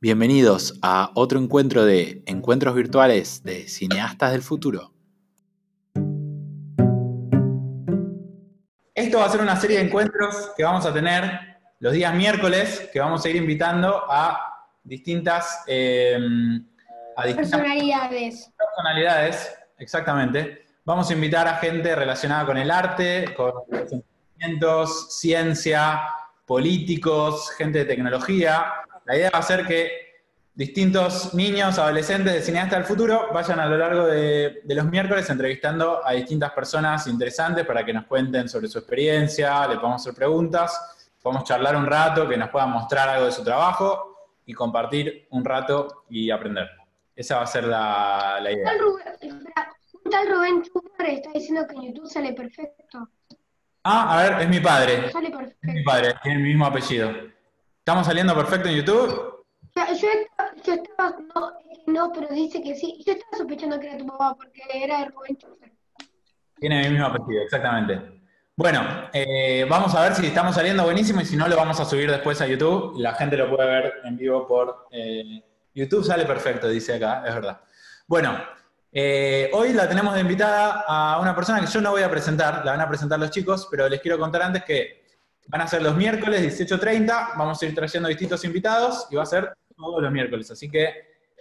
Bienvenidos 0.00 0.78
a 0.80 1.10
otro 1.16 1.40
encuentro 1.40 1.84
de 1.84 2.22
encuentros 2.26 2.72
virtuales 2.76 3.42
de 3.42 3.66
cineastas 3.66 4.30
del 4.30 4.42
futuro. 4.42 4.92
Esto 8.94 9.18
va 9.18 9.24
a 9.24 9.28
ser 9.28 9.40
una 9.40 9.56
serie 9.56 9.78
de 9.78 9.86
encuentros 9.86 10.52
que 10.56 10.62
vamos 10.62 10.86
a 10.86 10.94
tener 10.94 11.58
los 11.80 11.92
días 11.92 12.14
miércoles, 12.14 12.88
que 12.92 13.00
vamos 13.00 13.24
a 13.24 13.28
ir 13.28 13.34
invitando 13.34 14.04
a 14.08 14.68
distintas, 14.84 15.64
eh, 15.66 16.16
a 17.16 17.26
distintas 17.26 17.50
personalidades. 17.50 18.52
Personalidades, 18.56 19.52
exactamente. 19.78 20.64
Vamos 20.84 21.10
a 21.10 21.14
invitar 21.14 21.48
a 21.48 21.56
gente 21.56 21.96
relacionada 21.96 22.46
con 22.46 22.56
el 22.56 22.70
arte, 22.70 23.34
con 23.36 23.52
sentimientos, 23.88 25.18
ciencia, 25.18 26.02
políticos, 26.46 27.50
gente 27.58 27.80
de 27.80 27.84
tecnología, 27.84 28.64
la 29.08 29.16
idea 29.16 29.30
va 29.32 29.38
a 29.38 29.42
ser 29.42 29.64
que 29.66 29.90
distintos 30.52 31.32
niños, 31.32 31.78
adolescentes 31.78 32.34
de 32.34 32.42
Cineasta 32.42 32.76
del 32.76 32.84
Futuro 32.84 33.28
vayan 33.32 33.58
a 33.58 33.64
lo 33.64 33.78
largo 33.78 34.06
de, 34.06 34.60
los 34.66 34.84
miércoles 34.84 35.30
entrevistando 35.30 36.06
a 36.06 36.12
distintas 36.12 36.52
personas 36.52 37.06
interesantes 37.06 37.64
para 37.64 37.86
que 37.86 37.94
nos 37.94 38.04
cuenten 38.04 38.50
sobre 38.50 38.68
su 38.68 38.78
experiencia, 38.78 39.66
le 39.66 39.76
podamos 39.76 40.02
hacer 40.02 40.12
preguntas, 40.12 41.16
podamos 41.22 41.44
charlar 41.44 41.74
un 41.74 41.86
rato, 41.86 42.28
que 42.28 42.36
nos 42.36 42.50
puedan 42.50 42.70
mostrar 42.70 43.08
algo 43.08 43.24
de 43.24 43.32
su 43.32 43.42
trabajo 43.42 44.14
y 44.44 44.52
compartir 44.52 45.26
un 45.30 45.42
rato 45.42 46.04
y 46.10 46.30
aprender. 46.30 46.68
Esa 47.16 47.36
va 47.36 47.44
a 47.44 47.46
ser 47.46 47.64
la, 47.64 48.40
idea. 48.42 48.72
Un 50.04 50.10
tal 50.10 50.28
Rubén 50.28 50.62
Chumar 50.64 51.08
está 51.08 51.30
diciendo 51.32 51.66
que 51.66 51.76
en 51.76 51.82
YouTube 51.94 52.10
sale 52.10 52.34
perfecto. 52.34 53.08
Ah, 53.84 54.18
a 54.18 54.22
ver, 54.22 54.42
es 54.42 54.48
mi 54.50 54.60
padre. 54.60 55.10
Sale 55.10 55.30
perfecto. 55.30 55.58
Es 55.62 55.74
mi 55.74 55.82
padre, 55.82 56.14
tiene 56.22 56.36
el 56.40 56.44
mismo 56.44 56.66
apellido. 56.66 57.37
¿Estamos 57.88 58.06
saliendo 58.06 58.34
perfecto 58.34 58.68
en 58.68 58.76
YouTube? 58.76 59.46
Yo, 59.74 60.74
estaba, 60.74 61.16
no, 61.34 61.52
no, 61.86 62.12
pero 62.12 62.28
dice 62.28 62.62
que 62.62 62.74
sí. 62.74 63.02
Yo 63.06 63.14
estaba 63.14 63.38
sospechando 63.38 63.80
que 63.80 63.88
era 63.88 63.96
tu 63.96 64.06
papá 64.06 64.34
porque 64.36 64.60
era 64.74 64.98
de 64.98 65.04
Rubén 65.06 65.38
Tiene 66.60 66.82
mi 66.82 66.90
mismo 66.90 67.06
apellido, 67.06 67.44
exactamente. 67.44 68.20
Bueno, 68.54 68.82
eh, 69.14 69.66
vamos 69.70 69.94
a 69.94 70.02
ver 70.02 70.14
si 70.14 70.26
estamos 70.26 70.54
saliendo 70.54 70.84
buenísimo 70.84 71.22
y 71.22 71.24
si 71.24 71.34
no 71.34 71.48
lo 71.48 71.56
vamos 71.56 71.80
a 71.80 71.86
subir 71.86 72.10
después 72.10 72.38
a 72.42 72.46
YouTube. 72.46 72.92
La 72.98 73.14
gente 73.14 73.38
lo 73.38 73.48
puede 73.48 73.66
ver 73.66 73.94
en 74.04 74.18
vivo 74.18 74.46
por 74.46 74.88
eh, 74.90 75.42
YouTube. 75.72 76.04
Sale 76.04 76.26
perfecto, 76.26 76.68
dice 76.68 76.96
acá, 76.96 77.24
es 77.26 77.34
verdad. 77.34 77.58
Bueno, 78.06 78.38
eh, 78.92 79.48
hoy 79.54 79.72
la 79.72 79.88
tenemos 79.88 80.12
de 80.12 80.20
invitada 80.20 80.84
a 80.86 81.20
una 81.20 81.34
persona 81.34 81.58
que 81.62 81.68
yo 81.68 81.80
no 81.80 81.92
voy 81.92 82.02
a 82.02 82.10
presentar, 82.10 82.66
la 82.66 82.72
van 82.72 82.82
a 82.82 82.88
presentar 82.90 83.18
los 83.18 83.30
chicos, 83.30 83.66
pero 83.70 83.88
les 83.88 84.02
quiero 84.02 84.18
contar 84.18 84.42
antes 84.42 84.62
que 84.64 84.97
Van 85.48 85.62
a 85.62 85.66
ser 85.66 85.82
los 85.82 85.96
miércoles 85.96 86.60
18.30, 86.60 87.36
vamos 87.36 87.60
a 87.60 87.66
ir 87.66 87.74
trayendo 87.74 88.08
distintos 88.08 88.44
invitados 88.44 89.08
y 89.10 89.16
va 89.16 89.22
a 89.22 89.26
ser 89.26 89.56
todos 89.74 90.02
los 90.02 90.12
miércoles. 90.12 90.50
Así 90.50 90.70
que 90.70 90.92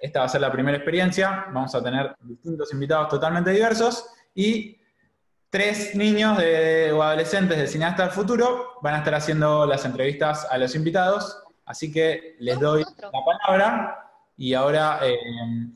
esta 0.01 0.19
va 0.19 0.25
a 0.25 0.29
ser 0.29 0.41
la 0.41 0.51
primera 0.51 0.77
experiencia, 0.77 1.45
vamos 1.51 1.75
a 1.75 1.83
tener 1.83 2.15
distintos 2.21 2.71
invitados 2.71 3.09
totalmente 3.09 3.51
diversos 3.51 4.05
y 4.33 4.79
tres 5.49 5.93
niños 5.95 6.37
o 6.37 7.03
adolescentes 7.03 7.57
de 7.57 7.67
Cineasta 7.67 8.03
del 8.03 8.11
Futuro 8.11 8.79
van 8.81 8.95
a 8.95 8.97
estar 8.99 9.15
haciendo 9.15 9.65
las 9.65 9.83
entrevistas 9.85 10.47
a 10.49 10.57
los 10.57 10.73
invitados. 10.75 11.43
Así 11.65 11.91
que 11.91 12.37
les 12.39 12.59
doy 12.59 12.85
la 13.01 13.11
palabra 13.25 14.11
y 14.37 14.53
ahora 14.53 14.99
eh, 15.03 15.17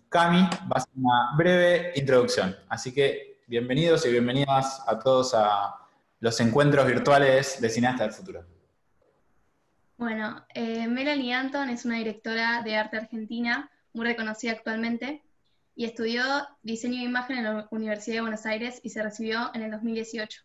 Cami 0.08 0.42
va 0.42 0.76
a 0.76 0.78
hacer 0.78 0.94
una 0.96 1.36
breve 1.36 1.92
introducción. 1.96 2.56
Así 2.70 2.94
que 2.94 3.42
bienvenidos 3.48 4.06
y 4.06 4.12
bienvenidas 4.12 4.84
a 4.88 4.98
todos 5.00 5.34
a 5.34 5.81
los 6.22 6.39
encuentros 6.39 6.86
virtuales 6.86 7.59
de 7.59 7.69
Cineasta 7.69 8.03
del 8.03 8.14
Futuro? 8.14 8.45
Bueno, 9.97 10.45
eh, 10.53 10.88
Melanie 10.88 11.33
Anton 11.33 11.69
es 11.69 11.83
una 11.83 11.97
directora 11.97 12.61
de 12.63 12.78
arte 12.78 12.97
argentina 12.97 13.69
muy 13.91 14.06
reconocida 14.06 14.51
actualmente 14.51 15.23
y 15.75 15.85
estudió 15.85 16.23
diseño 16.62 17.00
de 17.00 17.06
imagen 17.06 17.38
en 17.38 17.44
la 17.44 17.68
Universidad 17.72 18.18
de 18.18 18.22
Buenos 18.22 18.46
Aires 18.46 18.79
y 18.84 18.91
se 18.91 19.01
recibió 19.01 19.50
en 19.56 19.63
el 19.63 19.72
2018. 19.72 20.44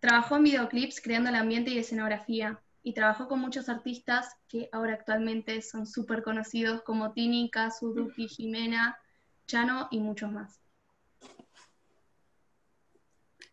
Trabajó 0.00 0.36
en 0.36 0.42
videoclips 0.42 1.00
creando 1.00 1.30
el 1.30 1.36
ambiente 1.36 1.70
y 1.70 1.78
escenografía 1.78 2.60
y 2.82 2.94
trabajó 2.94 3.28
con 3.28 3.38
muchos 3.38 3.68
artistas 3.68 4.36
que 4.48 4.68
ahora 4.72 4.94
actualmente 4.94 5.62
son 5.62 5.86
súper 5.86 6.24
conocidos 6.24 6.82
como 6.82 7.12
Tini, 7.12 7.48
Kazu, 7.48 7.94
Duki, 7.94 8.28
Jimena, 8.28 8.98
Chano 9.46 9.86
y 9.92 10.00
muchos 10.00 10.32
más. 10.32 10.63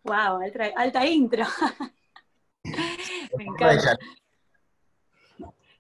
Wow, 0.04 0.40
alta, 0.76 1.06
intro. 1.06 1.46
me 3.38 3.44
encanta. 3.44 3.98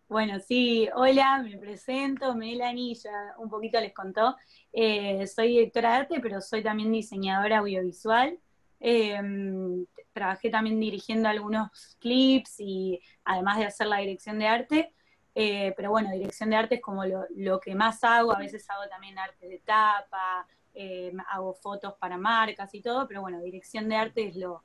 Bueno, 0.07 0.39
sí, 0.39 0.89
hola, 0.93 1.41
me 1.41 1.57
presento, 1.57 2.35
Melanie, 2.35 2.95
ya 2.95 3.33
un 3.37 3.49
poquito 3.49 3.79
les 3.79 3.93
contó. 3.93 4.35
Eh, 4.73 5.25
soy 5.25 5.47
directora 5.47 5.91
de 5.91 5.95
arte, 5.95 6.19
pero 6.19 6.41
soy 6.41 6.61
también 6.61 6.91
diseñadora 6.91 7.59
audiovisual. 7.59 8.37
Em, 8.79 9.85
trabajé 10.11 10.49
también 10.49 10.79
dirigiendo 10.79 11.29
algunos 11.29 11.95
clips 11.99 12.59
y 12.59 12.99
además 13.23 13.57
de 13.57 13.65
hacer 13.65 13.87
la 13.87 13.99
dirección 13.99 14.37
de 14.37 14.47
arte. 14.47 14.93
Eh, 15.33 15.73
pero 15.77 15.91
bueno, 15.91 16.11
dirección 16.11 16.49
de 16.49 16.57
arte 16.57 16.75
es 16.75 16.81
como 16.81 17.05
lo, 17.05 17.25
lo, 17.35 17.59
que 17.61 17.73
más 17.73 18.03
hago, 18.03 18.35
a 18.35 18.39
veces 18.39 18.69
hago 18.69 18.87
también 18.89 19.17
arte 19.17 19.47
de 19.47 19.59
tapa, 19.59 20.45
eh, 20.73 21.11
hago 21.29 21.53
fotos 21.53 21.93
para 21.99 22.17
marcas 22.17 22.73
y 22.73 22.81
todo, 22.81 23.07
pero 23.07 23.21
bueno, 23.21 23.41
dirección 23.41 23.89
de 23.89 23.95
arte 23.95 24.27
es 24.27 24.35
lo, 24.35 24.63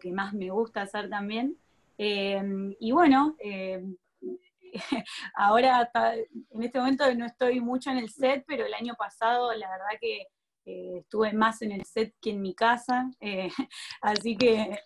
que 0.00 0.12
más 0.12 0.32
me 0.32 0.50
gusta 0.50 0.82
hacer 0.82 1.10
también. 1.10 1.56
Eh, 1.98 2.42
y 2.80 2.92
bueno, 2.92 3.36
eh, 3.38 3.84
ahora 5.34 5.90
en 6.50 6.62
este 6.62 6.78
momento 6.78 7.14
no 7.14 7.26
estoy 7.26 7.60
mucho 7.60 7.90
en 7.90 7.98
el 7.98 8.08
set, 8.08 8.44
pero 8.46 8.64
el 8.64 8.74
año 8.74 8.94
pasado 8.94 9.52
la 9.52 9.68
verdad 9.68 9.98
que 10.00 10.26
estuve 10.64 11.32
más 11.32 11.60
en 11.62 11.72
el 11.72 11.84
set 11.84 12.14
que 12.20 12.30
en 12.30 12.40
mi 12.40 12.54
casa, 12.54 13.10
así 14.00 14.36
que 14.36 14.78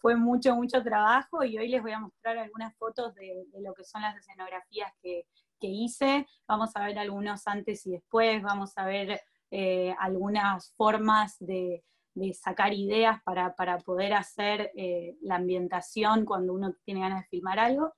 fue 0.00 0.16
mucho, 0.16 0.54
mucho 0.56 0.82
trabajo 0.82 1.44
y 1.44 1.56
hoy 1.56 1.68
les 1.68 1.80
voy 1.80 1.92
a 1.92 2.00
mostrar 2.00 2.36
algunas 2.36 2.76
fotos 2.76 3.14
de, 3.14 3.46
lo 3.60 3.72
que 3.74 3.84
son 3.84 4.02
las 4.02 4.16
escenografías 4.16 4.92
que, 5.00 5.26
que 5.60 5.68
hice. 5.68 6.26
Vamos 6.48 6.70
a 6.74 6.84
ver 6.84 6.98
algunos 6.98 7.46
antes 7.46 7.86
y 7.86 7.92
después, 7.92 8.42
vamos 8.42 8.76
a 8.76 8.86
ver 8.86 9.20
eh, 9.56 9.94
algunas 10.00 10.72
formas 10.72 11.36
de, 11.38 11.84
sacar 12.32 12.74
ideas 12.74 13.22
para, 13.22 13.54
poder 13.84 14.12
hacer 14.14 14.72
eh, 14.76 15.16
la 15.20 15.36
ambientación 15.36 16.24
cuando 16.24 16.54
uno 16.54 16.74
tiene 16.84 17.02
ganas 17.02 17.22
de 17.22 17.28
filmar 17.28 17.60
algo. 17.60 17.94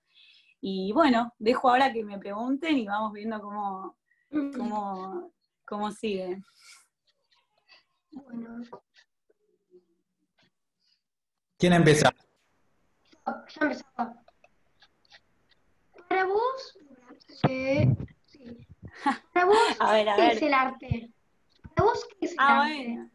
Y 0.61 0.93
bueno, 0.93 1.33
dejo 1.39 1.71
ahora 1.71 1.95
que 1.95 2.05
me 2.05 2.19
pregunten 2.19 2.77
y 2.77 2.87
vamos 2.87 3.15
viendo 3.15 3.41
cómo, 3.41 3.97
cómo, 4.55 5.33
cómo 5.65 5.91
sigue. 5.93 6.43
Bueno. 8.11 8.62
¿Quién 11.56 11.72
empieza? 11.72 12.15
Yo 13.27 13.62
empezaba. 13.62 14.22
Para 16.06 16.27
vos, 16.27 16.78
eh, 17.49 17.89
sí. 18.27 18.66
Para 19.33 19.47
vos, 19.47 19.59
¿qué 20.16 20.27
es 20.33 20.43
el 20.43 20.53
arte? 20.53 21.16
Vos 21.83 22.07
qué 22.19 22.27
es 22.27 22.33
el 22.33 22.37
ah, 22.39 22.65
arte? 22.65 23.11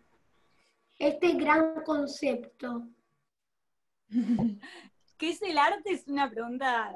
Este 1.00 1.34
gran 1.34 1.84
concepto. 1.84 2.88
¿Qué 5.18 5.30
es 5.30 5.42
el 5.42 5.58
arte? 5.58 5.92
Es 5.92 6.08
una 6.08 6.30
pregunta 6.30 6.94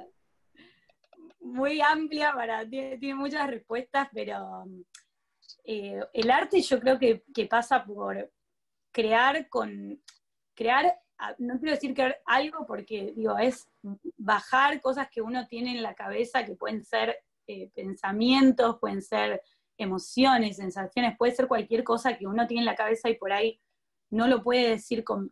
muy 1.46 1.80
amplia, 1.80 2.34
para, 2.34 2.68
tiene, 2.68 3.16
muchas 3.16 3.48
respuestas, 3.48 4.09
pero 4.12 4.66
eh, 5.64 6.00
el 6.14 6.31
arte 6.31 6.62
yo 6.62 6.80
creo 6.80 6.98
que, 6.98 7.24
pasa 7.48 7.84
por 7.84 8.32
crear 8.92 9.47
con, 9.47 10.02
crear, 10.56 11.00
no 11.38 11.59
quiero 11.59 11.76
decir 11.76 11.94
crear 11.94 12.20
algo 12.26 12.66
porque 12.66 13.14
digo, 13.16 13.38
es 13.38 13.68
bajar 14.18 14.82
cosas 14.82 15.08
que 15.09 15.22
uno 15.22 15.47
tiene 15.47 15.72
en 15.72 15.84
la 15.84 15.94
cabeza 15.94 16.46
que 16.46 16.56
pueden 16.56 16.84
ser 16.84 17.16
eh, 17.47 17.70
pensamientos, 17.76 18.79
pueden 18.79 19.02
ser 19.02 19.41
emociones, 19.77 20.57
sensaciones, 20.57 21.17
puede 21.17 21.33
ser 21.33 21.47
cualquier 21.47 21.83
cosa 21.83 22.17
que 22.17 22.27
uno 22.27 22.47
tiene 22.47 22.61
en 22.61 22.66
la 22.66 22.75
cabeza 22.75 23.09
y 23.09 23.16
por 23.16 23.31
ahí 23.33 23.59
no 24.09 24.27
lo 24.27 24.43
puede 24.43 24.69
decir 24.69 25.03
con, 25.03 25.31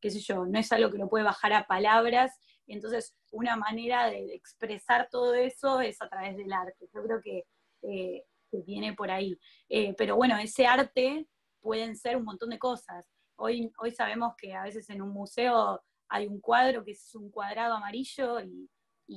qué 0.00 0.10
sé 0.10 0.20
yo, 0.20 0.46
no 0.46 0.58
es 0.58 0.72
algo 0.72 0.90
que 0.90 0.98
lo 0.98 1.08
puede 1.08 1.24
bajar 1.24 1.52
a 1.52 1.66
palabras, 1.66 2.38
entonces 2.66 3.16
una 3.30 3.56
manera 3.56 4.08
de 4.08 4.34
expresar 4.34 5.08
todo 5.10 5.34
eso 5.34 5.80
es 5.80 6.00
a 6.00 6.08
través 6.08 6.36
del 6.36 6.52
arte. 6.52 6.88
Yo 6.94 7.02
creo 7.02 7.20
que, 7.20 7.44
eh, 7.82 8.24
viene 8.66 8.94
por 8.94 9.10
ahí. 9.10 9.38
Eh, 9.68 9.94
pero 9.96 10.16
bueno, 10.16 10.36
ese 10.36 10.66
arte 10.66 11.28
pueden 11.60 11.94
ser 11.96 12.16
un 12.16 12.24
montón 12.24 12.50
de 12.50 12.58
cosas. 12.58 13.06
Hoy, 13.36 13.72
hoy 13.78 13.92
sabemos 13.92 14.34
que 14.36 14.54
a 14.54 14.64
veces 14.64 14.90
en 14.90 15.02
un 15.02 15.10
museo 15.10 15.80
hay 16.08 16.26
un 16.26 16.40
cuadro 16.40 16.84
que 16.84 16.92
es 16.92 17.14
un 17.14 17.30
cuadrado 17.30 17.74
amarillo 17.74 18.40
y, 18.40 18.68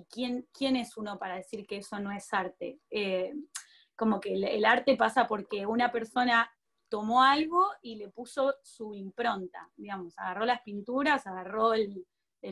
¿quién, 0.09 0.47
quién 0.53 0.75
es 0.75 0.97
uno 0.97 1.17
para 1.17 1.35
decir 1.35 1.65
que 1.65 1.77
eso 1.77 1.99
no 1.99 2.11
es 2.11 2.31
arte. 2.31 2.79
Eh, 2.91 3.33
como 3.95 4.19
que 4.19 4.33
el, 4.33 4.65
arte 4.65 4.95
pasa 4.95 5.27
porque 5.27 5.65
una 5.65 5.91
persona 5.91 6.51
tomó 6.89 7.23
algo 7.23 7.69
y 7.81 7.95
le 7.95 8.09
puso 8.09 8.55
su 8.63 8.93
impronta, 8.93 9.69
digamos, 9.75 10.17
agarró 10.17 10.45
las 10.45 10.61
pinturas, 10.61 11.25
agarró 11.27 11.73
el, 11.73 12.05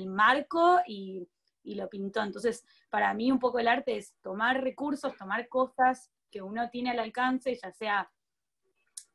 marco 0.07 0.79
y, 0.87 1.27
y 1.63 1.75
lo 1.75 1.89
pintó. 1.89 2.23
Entonces, 2.23 2.63
para 2.89 3.13
mí 3.13 3.31
un 3.31 3.39
poco 3.39 3.59
el 3.59 3.67
arte 3.67 3.97
es 3.97 4.15
tomar 4.21 4.63
recursos, 4.63 5.15
tomar 5.17 5.47
cosas 5.49 6.11
que 6.31 6.41
uno 6.41 6.69
tiene 6.69 6.91
al 6.91 6.99
alcance, 6.99 7.59
ya 7.61 7.71
sea 7.71 8.09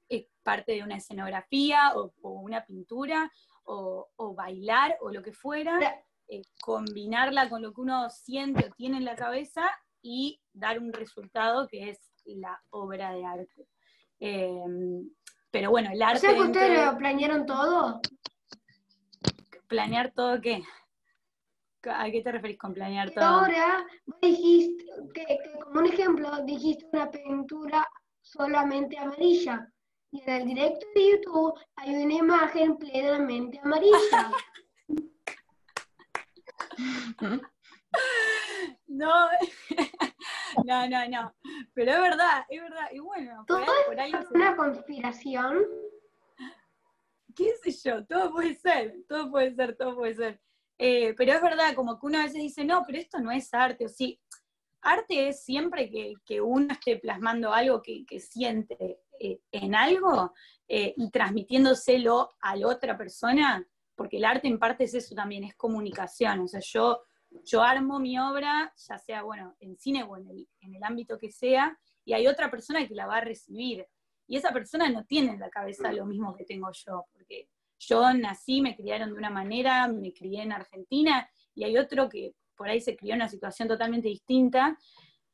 eh, 0.08 0.28
parte 0.44 0.72
de 0.72 0.84
una 0.84 0.96
escenografía 0.98 1.92
o, 1.96 2.12
una 2.22 2.64
pintura 2.64 3.32
o, 3.64 4.34
bailar 4.36 4.96
o 5.00 5.10
lo 5.10 5.22
que 5.22 5.32
fuera, 5.32 5.80
eh, 6.28 6.42
combinarla 6.60 7.48
con 7.48 7.62
lo 7.62 7.72
que 7.72 7.80
uno 7.80 8.08
siente 8.10 8.66
o 8.66 8.70
tiene 8.70 8.98
en 8.98 9.04
la 9.04 9.16
cabeza 9.16 9.68
y 10.02 10.40
dar 10.52 10.78
un 10.78 10.92
resultado 10.92 11.66
que 11.66 11.90
es 11.90 12.12
la 12.34 12.60
obra 12.70 13.12
de 13.12 13.24
arte. 13.24 13.68
Em, 14.18 15.08
pero 15.50 15.70
bueno, 15.70 15.90
el 15.92 16.02
arte... 16.02 16.18
O 16.18 16.20
sea 16.20 16.34
que 16.34 16.40
ustedes 16.40 16.84
lo 16.84 16.98
planearon 16.98 17.46
todo. 17.46 18.00
¿Planear 19.68 20.12
todo 20.12 20.40
qué? 20.40 20.62
¿A 21.88 22.10
qué 22.10 22.20
te 22.20 22.32
referís 22.32 22.58
con 22.58 22.74
planear 22.74 23.10
todo? 23.12 23.24
Ahora 23.24 23.86
dijiste, 24.20 24.84
que, 25.14 25.38
como 25.62 25.80
un 25.80 25.86
ejemplo, 25.86 26.44
dijiste 26.44 26.84
una 26.92 27.10
pintura 27.10 27.86
solamente 28.20 28.98
amarilla. 28.98 29.72
Y 30.10 30.20
en 30.22 30.28
el 30.30 30.46
directo 30.48 30.86
de 30.94 31.10
YouTube 31.10 31.54
hay 31.76 31.94
una 31.94 32.14
imagen 32.14 32.76
plenamente 32.76 33.60
amarilla. 33.62 34.32
no, 38.88 39.28
no, 40.64 40.88
no, 40.88 41.08
no. 41.08 41.34
Pero 41.74 41.92
es 41.92 42.00
verdad, 42.00 42.44
es 42.48 42.62
verdad. 42.62 42.88
Y 42.92 42.98
bueno, 42.98 43.44
¿Todo 43.46 43.64
por 43.86 44.00
ahí, 44.00 44.12
es 44.12 44.30
una 44.30 44.56
conspiración? 44.56 45.64
¿Qué 47.34 47.52
sé 47.62 47.72
yo? 47.84 48.04
Todo 48.06 48.32
puede 48.32 48.54
ser, 48.54 48.96
todo 49.08 49.30
puede 49.30 49.54
ser, 49.54 49.76
todo 49.76 49.94
puede 49.94 50.14
ser. 50.14 50.40
Eh, 50.78 51.14
pero 51.16 51.32
es 51.32 51.42
verdad, 51.42 51.74
como 51.74 51.98
que 51.98 52.06
uno 52.06 52.18
a 52.18 52.24
veces 52.24 52.40
dice, 52.42 52.64
no, 52.64 52.82
pero 52.86 52.98
esto 52.98 53.18
no 53.18 53.30
es 53.30 53.52
arte, 53.52 53.86
o 53.86 53.88
sí. 53.88 54.20
Arte 54.82 55.28
es 55.28 55.42
siempre 55.42 55.90
que, 55.90 56.40
uno 56.40 56.72
esté 56.72 56.96
plasmando 56.96 57.52
algo 57.52 57.82
que, 57.82 58.04
siente 58.20 59.00
eh, 59.18 59.40
en 59.50 59.74
algo 59.74 60.32
eh, 60.68 60.94
y 60.96 61.10
transmitiéndoselo 61.10 62.36
a 62.40 62.56
la 62.56 62.68
otra 62.68 62.96
persona, 62.96 63.66
porque 63.94 64.18
el 64.18 64.24
arte 64.24 64.48
en 64.48 64.58
parte 64.58 64.84
es 64.84 64.94
eso 64.94 65.14
también, 65.14 65.44
es 65.44 65.56
comunicación. 65.56 66.40
O 66.40 66.48
sea, 66.48 66.60
yo, 66.60 67.02
yo 67.44 67.62
armo 67.62 67.98
mi 67.98 68.18
obra, 68.18 68.72
ya 68.76 68.98
sea, 68.98 69.22
bueno, 69.22 69.56
en 69.60 69.76
cine 69.76 70.02
o 70.02 70.16
en 70.16 70.28
el, 70.28 70.48
en 70.60 70.74
el 70.74 70.82
ámbito 70.82 71.18
que 71.18 71.30
sea, 71.30 71.78
y 72.04 72.12
hay 72.12 72.26
otra 72.26 72.50
persona 72.50 72.86
que 72.86 72.94
la 72.94 73.06
va 73.06 73.18
a 73.18 73.20
recibir. 73.20 73.86
Y 74.26 74.36
esa 74.36 74.52
persona 74.52 74.88
no 74.88 75.04
tiene 75.04 75.32
en 75.32 75.40
la 75.40 75.50
cabeza 75.50 75.92
lo 75.92 76.06
mismo 76.06 76.34
que 76.34 76.44
tengo 76.44 76.70
yo, 76.72 77.06
porque 77.12 77.48
yo 77.78 78.12
nací, 78.14 78.60
me 78.60 78.76
criaron 78.76 79.10
de 79.10 79.18
una 79.18 79.30
manera, 79.30 79.86
me 79.88 80.12
crié 80.12 80.42
en 80.42 80.52
Argentina, 80.52 81.28
y 81.54 81.64
hay 81.64 81.76
otro 81.76 82.08
que 82.08 82.34
por 82.56 82.68
ahí 82.68 82.80
se 82.80 82.96
crió 82.96 83.12
en 83.12 83.20
una 83.20 83.28
situación 83.28 83.68
totalmente 83.68 84.08
distinta, 84.08 84.76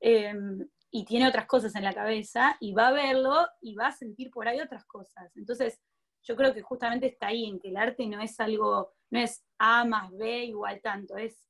em, 0.00 0.68
y 0.90 1.04
tiene 1.04 1.28
otras 1.28 1.46
cosas 1.46 1.74
en 1.76 1.84
la 1.84 1.94
cabeza, 1.94 2.56
y 2.60 2.72
va 2.72 2.88
a 2.88 2.92
verlo 2.92 3.46
y 3.60 3.74
va 3.74 3.88
a 3.88 3.92
sentir 3.92 4.30
por 4.30 4.48
ahí 4.48 4.60
otras 4.60 4.84
cosas. 4.84 5.34
Entonces, 5.36 5.80
yo 6.22 6.36
creo 6.36 6.54
que 6.54 6.62
justamente 6.62 7.06
está 7.06 7.28
ahí, 7.28 7.46
en 7.46 7.58
que 7.58 7.68
el 7.68 7.76
arte 7.76 8.06
no 8.06 8.20
es 8.20 8.38
algo, 8.40 8.92
no 9.10 9.18
es 9.18 9.44
A 9.58 9.84
más 9.84 10.10
B 10.12 10.44
igual 10.44 10.80
tanto, 10.80 11.16
es, 11.16 11.48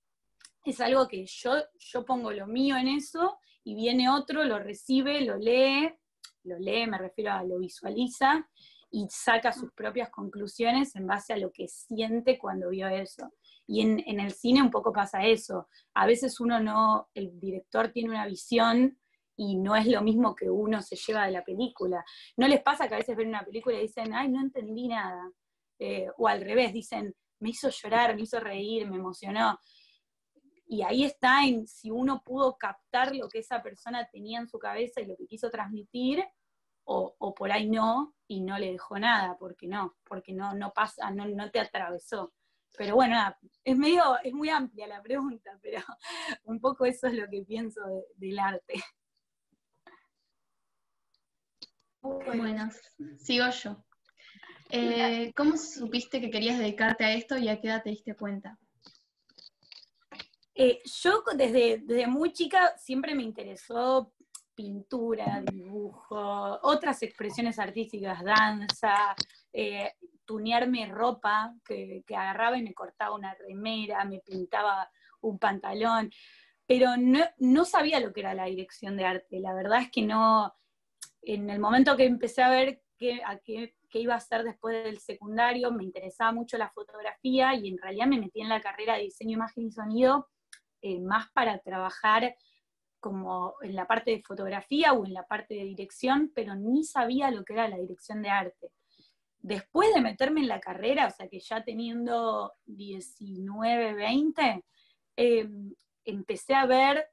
es 0.71 0.81
algo 0.81 1.09
que 1.09 1.27
yo, 1.27 1.53
yo 1.79 2.05
pongo 2.05 2.31
lo 2.33 2.47
mío 2.47 2.77
en 2.77 2.89
eso, 2.89 3.39
y 3.65 3.75
viene 3.75 4.09
otro, 4.09 4.45
lo 4.45 4.59
recibe, 4.59 5.21
lo 5.21 5.37
lee, 5.37 5.93
lo 6.45 6.59
lee, 6.59 6.87
me 6.87 6.99
refiero 6.99 7.33
a 7.33 7.45
lo 7.45 7.59
visualiza, 7.59 8.49
y 8.91 9.07
saca 9.09 9.53
sus 9.53 9.73
propias 9.73 10.11
conclusiones 10.11 10.95
en 10.97 11.07
base 11.07 11.33
a 11.33 11.39
lo 11.39 11.51
que 11.51 11.67
siente 11.67 12.39
cuando 12.39 12.69
vio 12.69 12.89
eso. 12.89 13.33
Y 13.67 13.81
en, 13.81 14.03
en, 14.07 14.21
el 14.21 14.33
cine 14.33 14.61
un 14.61 14.71
poco 14.71 14.93
pasa 14.93 15.25
eso. 15.25 15.69
A 15.95 16.05
veces 16.07 16.41
uno 16.41 16.61
no, 16.61 17.09
el 17.15 17.41
director 17.41 17.91
tiene 17.91 18.11
una 18.11 18.27
visión 18.27 18.99
y 19.37 19.57
no 19.57 19.75
es 19.77 19.87
lo 19.87 20.03
mismo 20.03 20.35
que 20.35 20.51
uno 20.51 20.83
se 20.83 20.97
lleva 20.97 21.25
de 21.25 21.33
la 21.33 21.45
película. 21.45 22.05
¿No 22.37 22.47
les 22.47 22.63
pasa 22.63 22.87
que 22.87 22.95
a 22.95 22.99
veces 22.99 23.17
ven 23.17 23.29
una 23.29 23.45
película 23.45 23.79
y 23.79 23.83
dicen, 23.83 24.13
ay, 24.13 24.29
no 24.29 24.41
entendí 24.41 24.89
nada? 24.89 25.31
Eh, 25.79 26.09
o 26.19 26.29
al 26.29 26.43
revés, 26.43 26.73
dicen, 26.73 27.15
me 27.41 27.51
hizo 27.51 27.71
llorar, 27.71 28.15
me 28.15 28.23
hizo 28.23 28.39
reír, 28.41 28.89
me 28.89 28.97
emocionó. 28.97 29.59
Y 30.73 30.81
ahí 30.81 31.05
está 31.05 31.45
en 31.45 31.67
si 31.67 31.91
uno 31.91 32.23
pudo 32.25 32.57
captar 32.57 33.15
lo 33.15 33.29
que 33.29 33.41
esa 33.41 33.63
persona 33.63 34.09
tenía 34.11 34.41
en 34.41 34.49
su 34.49 34.59
cabeza 34.59 35.03
y 35.03 35.07
lo 35.07 35.19
que 35.19 35.27
quiso 35.27 35.51
transmitir, 35.51 36.25
o, 36.85 37.35
por 37.35 37.53
ahí 37.53 37.69
no, 37.69 38.15
y 38.27 38.41
no 38.41 38.59
le 38.59 38.73
dejó 38.73 38.99
nada, 38.99 39.37
porque 39.39 39.67
no, 39.67 39.99
porque 40.03 40.33
no, 40.33 40.55
no 40.55 40.73
pasa, 40.73 41.11
no, 41.11 41.27
no 41.27 41.51
te 41.51 41.61
atravesó. 41.61 42.33
Pero 42.75 42.95
bueno, 42.95 43.19
es 43.63 43.77
medio, 43.77 44.19
es 44.25 44.33
muy 44.33 44.49
amplia 44.49 44.87
la 44.87 45.03
pregunta, 45.03 45.59
pero 45.61 45.83
un 46.45 46.59
poco 46.59 46.87
eso 46.87 47.07
es 47.07 47.17
lo 47.17 47.29
que 47.29 47.43
pienso 47.43 47.83
del 48.17 48.39
arte. 48.39 48.83
Bueno, 52.01 52.71
sigo 53.19 53.45
yo. 53.51 53.85
Eh, 54.71 55.35
¿Cómo 55.37 55.59
supiste 55.59 56.19
que 56.19 56.31
querías 56.31 56.59
dedicarte 56.59 57.05
a 57.05 57.13
esto 57.13 57.37
y 57.37 57.51
a 57.51 57.61
qué 57.61 57.69
edad 57.69 57.83
te 57.83 57.91
diste 57.91 58.17
cuenta? 58.17 58.59
Eh, 60.55 60.81
yo 61.03 61.23
desde, 61.35 61.79
desde 61.79 62.07
muy 62.07 62.33
chica 62.33 62.77
siempre 62.77 63.15
me 63.15 63.23
interesó 63.23 64.13
pintura, 64.55 65.43
dibujo, 65.51 66.59
otras 66.63 67.03
expresiones 67.03 67.59
artísticas, 67.59 68.23
danza, 68.23 69.15
eh, 69.53 69.93
tunearme 70.25 70.87
ropa, 70.87 71.55
que, 71.65 72.05
agarraba 72.09 72.59
y 72.59 72.63
me 72.63 72.75
cortaba 72.75 73.15
una 73.15 73.35
remera, 73.35 74.05
me 74.05 74.21
pintaba 74.21 74.91
un 75.23 75.39
pantalón, 75.39 76.11
pero 76.67 76.91
no, 76.97 77.65
sabía 77.65 78.01
lo 78.01 78.13
que 78.13 78.21
era 78.21 78.35
la 78.35 78.47
dirección 78.47 78.97
de 78.97 79.05
arte. 79.05 79.41
La 79.41 79.55
verdad 79.55 79.83
es 79.83 79.91
que 79.91 80.03
no, 80.03 80.55
en 81.23 81.51
el 81.51 81.59
momento 81.59 81.97
que 81.97 82.05
empecé 82.05 82.43
a 82.43 82.51
ver 82.51 82.83
qué, 82.99 83.23
a 83.25 83.39
qué, 83.39 83.75
iba 83.95 84.15
a 84.15 84.19
hacer 84.19 84.43
después 84.43 84.85
del 84.85 84.99
secundario, 84.99 85.71
me 85.71 85.85
interesaba 85.85 86.33
mucho 86.33 86.57
la 86.57 86.71
fotografía 86.71 87.55
y 87.55 87.69
en 87.69 87.79
realidad 87.79 88.07
me 88.07 88.19
metí 88.19 88.41
en 88.41 88.49
la 88.49 88.61
carrera 88.61 88.95
de 88.95 89.05
diseño, 89.05 89.35
imagen 89.35 89.67
y 89.67 89.71
sonido 89.71 90.29
eh, 90.83 91.01
más 91.01 91.31
para 91.33 91.59
trabajar 91.61 92.37
como 92.99 93.55
en 93.63 93.75
la 93.75 93.87
parte 93.87 94.11
de 94.13 94.23
fotografía 94.23 94.93
o 94.93 95.07
en 95.07 95.15
la 95.15 95.27
parte 95.27 95.55
de 95.55 95.65
dirección, 95.65 96.31
pero 96.35 96.55
ni 96.55 96.85
sabía 96.85 97.31
lo 97.31 97.45
que 97.45 97.53
era 97.53 97.69
la 97.69 97.79
dirección 97.79 98.23
de 98.23 98.29
arte. 98.29 98.71
Después 99.41 99.93
de 99.95 100.01
meterme 100.01 100.41
en 100.41 100.49
la 100.49 100.61
carrera, 100.61 101.07
o 101.07 101.11
sea 101.11 101.29
que 101.29 101.41
ya 101.41 101.65
teniendo 101.65 102.53
19, 102.67 103.95
20, 103.95 104.65
em, 105.17 105.75
empecé 106.05 106.55
a 106.55 106.67
ver 106.67 107.07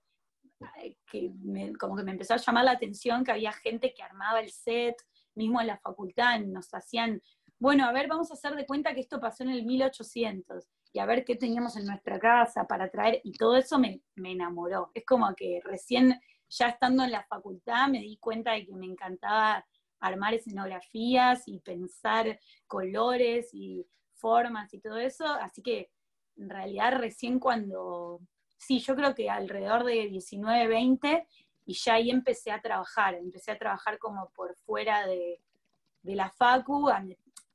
eh, 0.82 0.96
que 1.06 1.32
como 1.80 1.96
que 1.96 2.04
me 2.04 2.12
empezó 2.12 2.34
a 2.34 2.38
llamar 2.38 2.66
la 2.66 2.72
atención 2.72 3.24
que 3.24 3.32
había 3.32 3.54
gente 3.54 3.94
que 3.94 4.04
armaba 4.04 4.42
el 4.42 4.52
set, 4.52 4.96
mismo 5.34 5.62
en 5.62 5.68
la 5.68 5.80
facultad, 5.80 6.40
nos 6.42 6.74
hacían, 6.74 7.22
bueno, 7.58 7.86
a 7.86 7.92
ver, 7.92 8.08
vamos 8.08 8.30
a 8.30 8.34
hacer 8.34 8.56
de 8.56 8.66
cuenta 8.66 8.94
que 8.94 9.02
esto 9.02 9.20
pasó 9.20 9.44
en 9.44 9.52
el 9.52 9.66
1800 9.66 10.68
y 10.92 11.00
a 11.00 11.06
ver 11.06 11.24
qué 11.24 11.36
teníamos 11.36 11.78
en 11.78 11.86
nuestra 11.86 12.20
casa 12.20 12.66
para 12.66 12.90
traer, 12.90 13.22
y 13.24 13.34
todo 13.34 13.56
eso 13.56 13.78
me, 13.78 14.02
enamoró. 14.16 14.92
Es 14.94 15.06
como 15.06 15.34
que 15.36 15.62
recién, 15.64 16.20
ya 16.50 16.70
estando 16.70 17.04
en 17.04 17.12
la 17.12 17.24
facultad, 17.24 17.88
me 17.90 18.00
di 18.00 18.18
cuenta 18.18 18.54
de 18.54 18.66
que 18.66 18.74
me 18.74 18.88
encantaba 18.88 19.66
armar 20.00 20.34
escenografías 20.34 21.48
y 21.48 21.60
pensar 21.60 22.40
colores 22.66 23.50
y 23.54 23.86
formas 24.14 24.74
y 24.74 24.80
todo 24.80 24.98
eso, 24.98 25.26
así 25.26 25.62
que 25.62 25.92
en 26.38 26.50
realidad 26.50 26.94
recién 26.98 27.40
cuando, 27.40 28.22
sí, 28.58 28.80
yo 28.80 28.96
creo 28.96 29.14
que 29.14 29.30
alrededor 29.30 29.84
de 29.84 30.08
19, 30.08 30.68
20, 30.68 31.28
y 31.66 31.74
ya 31.74 31.96
ahí 31.96 32.10
empecé 32.10 32.52
a 32.52 32.62
trabajar, 32.62 33.16
empecé 33.16 33.52
a 33.52 33.58
trabajar 33.58 34.00
como 34.00 34.30
por 34.32 34.56
fuera 34.56 35.06
de, 35.06 35.42
de 36.02 36.16
la 36.16 36.32
facu, 36.32 36.90
a 36.90 37.04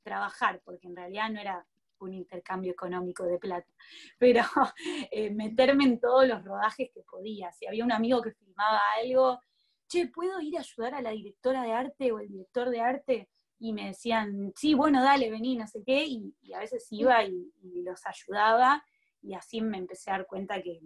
trabajar, 0.03 0.61
porque 0.63 0.87
en 0.87 0.95
realidad 0.95 1.29
no 1.29 1.41
era 1.41 1.65
un 2.05 2.13
intercambio 2.13 2.71
económico 2.71 3.23
de 3.23 3.37
plata, 3.37 3.67
pero 4.19 4.41
eh, 5.11 5.29
meterme 5.31 5.85
en 5.85 5.99
todos 5.99 6.27
los 6.27 6.43
rodajes 6.43 6.89
que 6.93 7.01
podía. 7.01 7.51
Si 7.51 7.67
había 7.67 7.83
un 7.83 7.91
amigo 7.91 8.21
que 8.21 8.31
filmaba 8.31 8.81
algo, 9.01 9.39
che, 9.87 10.07
¿puedo 10.07 10.39
ir 10.41 10.57
a 10.57 10.61
ayudar 10.61 10.95
a 10.95 11.01
la 11.01 11.11
directora 11.11 11.63
de 11.63 11.73
arte 11.73 12.11
o 12.11 12.19
el 12.19 12.27
director 12.27 12.69
de 12.69 12.81
arte? 12.81 13.29
Y 13.59 13.73
me 13.73 13.87
decían, 13.87 14.51
sí, 14.55 14.73
bueno, 14.73 15.01
dale, 15.01 15.31
vení, 15.31 15.55
no 15.55 15.65
sé 15.67 15.81
qué, 15.85 16.05
y, 16.05 16.35
a 16.53 16.59
veces 16.59 16.87
iba 16.91 17.23
y, 17.23 17.51
los 17.83 18.05
ayudaba, 18.05 18.83
y 19.21 19.33
así 19.33 19.61
me 19.61 19.77
empecé 19.77 20.11
a 20.11 20.17
dar 20.17 20.27
cuenta 20.27 20.61
que, 20.61 20.81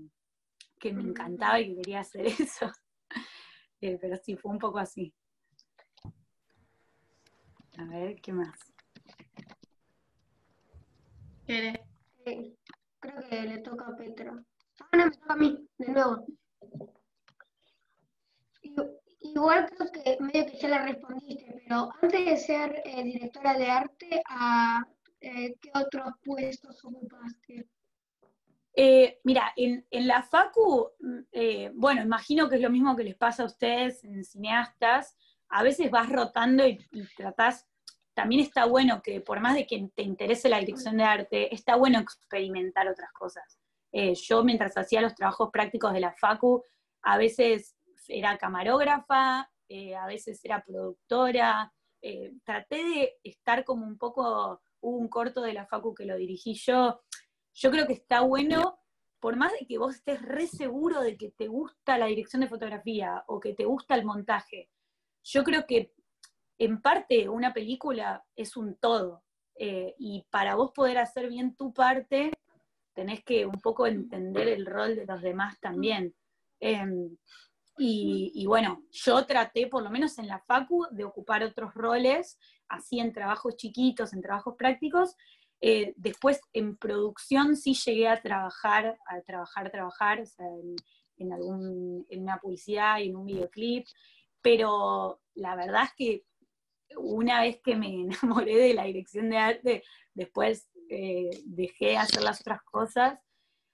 me 0.93 1.01
encantaba 1.01 1.59
y 1.59 1.69
que 1.69 1.75
quería 1.81 2.01
hacer 2.01 2.25
eso. 2.39 2.71
Eh, 3.81 3.97
pero 3.99 4.17
sí, 4.17 4.35
fue 4.35 4.51
un 4.51 4.59
poco 4.59 4.77
así. 4.77 5.13
A 7.77 7.85
ver, 7.85 8.19
¿qué 8.21 8.33
más? 8.33 8.68
Creo 12.99 13.29
que 13.29 13.41
le 13.41 13.57
toca 13.59 13.87
a 13.87 13.95
Petra. 13.95 14.33
Ah, 14.79 14.97
no, 14.97 15.05
me 15.05 15.11
toca 15.11 15.33
a 15.33 15.37
mí, 15.37 15.67
de 15.77 15.87
nuevo. 15.91 16.25
Igual 19.21 19.69
creo 19.69 19.91
que 19.91 20.17
medio 20.21 20.45
que 20.45 20.57
ya 20.57 20.69
la 20.69 20.85
respondiste, 20.85 21.61
pero 21.63 21.91
antes 22.01 22.25
de 22.25 22.37
ser 22.37 22.81
eh, 22.85 23.03
directora 23.03 23.57
de 23.57 23.69
arte, 23.69 24.21
¿a 24.27 24.85
eh, 25.21 25.55
qué 25.61 25.71
otros 25.73 26.13
puestos 26.23 26.83
ocupaste? 26.85 27.67
Eh, 28.73 29.19
mira, 29.25 29.51
en, 29.57 29.83
la 29.91 30.23
Facu, 30.23 30.91
mm, 30.99 31.19
eh, 31.33 31.71
bueno, 31.73 32.01
imagino 32.01 32.47
que 32.47 32.55
es 32.55 32.61
lo 32.61 32.69
mismo 32.69 32.95
que 32.95 33.03
les 33.03 33.15
pasa 33.15 33.43
a 33.43 33.47
ustedes 33.47 34.03
en 34.05 34.23
cineastas, 34.23 35.17
a 35.49 35.63
veces 35.63 35.91
vas 35.91 36.09
rotando 36.09 36.65
y, 36.65 36.77
tratás, 37.17 37.67
también 38.13 38.41
está 38.41 38.65
bueno 38.65 39.01
que 39.01 39.21
por 39.21 39.39
más 39.39 39.55
de 39.55 39.65
que 39.65 39.89
te 39.95 40.03
interese 40.03 40.49
la 40.49 40.59
dirección 40.59 40.97
de 40.97 41.03
arte, 41.03 41.53
está 41.53 41.75
bueno 41.75 41.99
experimentar 41.99 42.87
otras 42.87 43.11
cosas. 43.13 43.59
Eh, 43.91 44.13
yo 44.15 44.43
mientras 44.43 44.77
hacía 44.77 45.01
los 45.01 45.15
trabajos 45.15 45.49
prácticos 45.51 45.93
de 45.93 46.01
la 46.01 46.13
Facu, 46.13 46.63
a 47.03 47.17
veces 47.17 47.75
era 48.07 48.37
camarógrafa, 48.37 49.49
a 49.97 50.07
veces 50.07 50.43
era 50.43 50.63
productora, 50.63 51.71
traté 52.43 52.83
de 52.83 53.13
estar 53.23 53.63
como 53.63 53.85
un 53.85 53.97
poco, 53.97 54.61
hubo 54.81 54.97
un 54.97 55.07
corto 55.07 55.41
de 55.41 55.53
la 55.53 55.67
Facu 55.67 55.93
que 55.93 56.05
lo 56.05 56.17
dirigí 56.17 56.55
yo, 56.55 57.01
yo 57.53 57.71
creo 57.71 57.85
que 57.85 57.93
está 57.93 58.21
bueno, 58.21 58.79
por 59.19 59.35
más 59.35 59.51
de 59.51 59.65
que 59.67 59.77
vos 59.77 59.95
estés 59.95 60.21
re 60.21 60.47
seguro 60.47 61.01
de 61.01 61.17
que 61.17 61.31
te 61.31 61.47
gusta 61.47 61.97
la 61.97 62.05
dirección 62.05 62.41
de 62.41 62.47
fotografía 62.47 63.23
o 63.27 63.39
que 63.39 63.53
te 63.53 63.65
gusta 63.65 63.95
el 63.95 64.05
montaje, 64.05 64.69
yo 65.23 65.43
creo 65.43 65.65
que 65.67 65.93
en 66.59 66.81
parte 66.81 67.29
una 67.29 67.53
película 67.53 68.23
es 68.35 68.55
un 68.57 68.75
todo. 68.75 69.23
Eh, 69.55 69.95
y 69.97 70.25
para 70.29 70.55
vos 70.55 70.71
poder 70.71 70.97
hacer 70.97 71.29
bien 71.29 71.55
tu 71.55 71.73
parte, 71.73 72.31
tenés 72.93 73.23
que 73.23 73.45
un 73.45 73.59
poco 73.61 73.87
entender 73.87 74.47
el 74.49 74.65
rol 74.65 74.95
de 74.95 75.05
los 75.05 75.21
demás 75.21 75.59
también. 75.59 76.13
Em, 76.59 77.17
y, 77.81 78.45
bueno, 78.45 78.83
yo 78.91 79.25
traté, 79.25 79.67
por 79.67 79.81
lo 79.81 79.89
menos 79.89 80.19
en 80.19 80.27
la 80.27 80.39
Facu, 80.39 80.85
de 80.91 81.05
ocupar 81.05 81.43
otros 81.43 81.73
roles, 81.73 82.37
así 82.67 82.99
en 82.99 83.13
trabajos 83.13 83.55
chiquitos, 83.55 84.11
en 84.11 84.21
trabajos 84.21 84.55
prácticos, 84.57 85.15
eh, 85.61 85.93
después 85.95 86.41
en 86.51 86.75
producción 86.75 87.55
sí 87.55 87.73
llegué 87.73 88.09
a 88.09 88.21
trabajar, 88.21 88.97
a 89.05 89.21
trabajar, 89.21 89.71
trabajar, 89.71 90.23
en, 91.15 91.33
algún, 91.33 92.05
en 92.09 92.21
una 92.23 92.37
publicidad 92.37 92.99
y 92.99 93.07
en 93.09 93.15
un 93.15 93.25
videoclip, 93.25 93.87
pero 94.41 95.21
la 95.35 95.55
verdad 95.55 95.83
es 95.85 95.93
que 95.95 96.25
una 96.97 97.41
vez 97.41 97.59
que 97.61 97.75
me 97.75 98.01
enamoré 98.01 98.57
de 98.57 98.73
la 98.73 98.85
dirección 98.85 99.29
de 99.29 99.37
arte, 99.37 99.83
después 100.13 100.69
eh, 100.89 101.29
dejé 101.45 101.87
de 101.87 101.97
hacer 101.97 102.23
las 102.23 102.41
otras 102.41 102.61
cosas, 102.63 103.19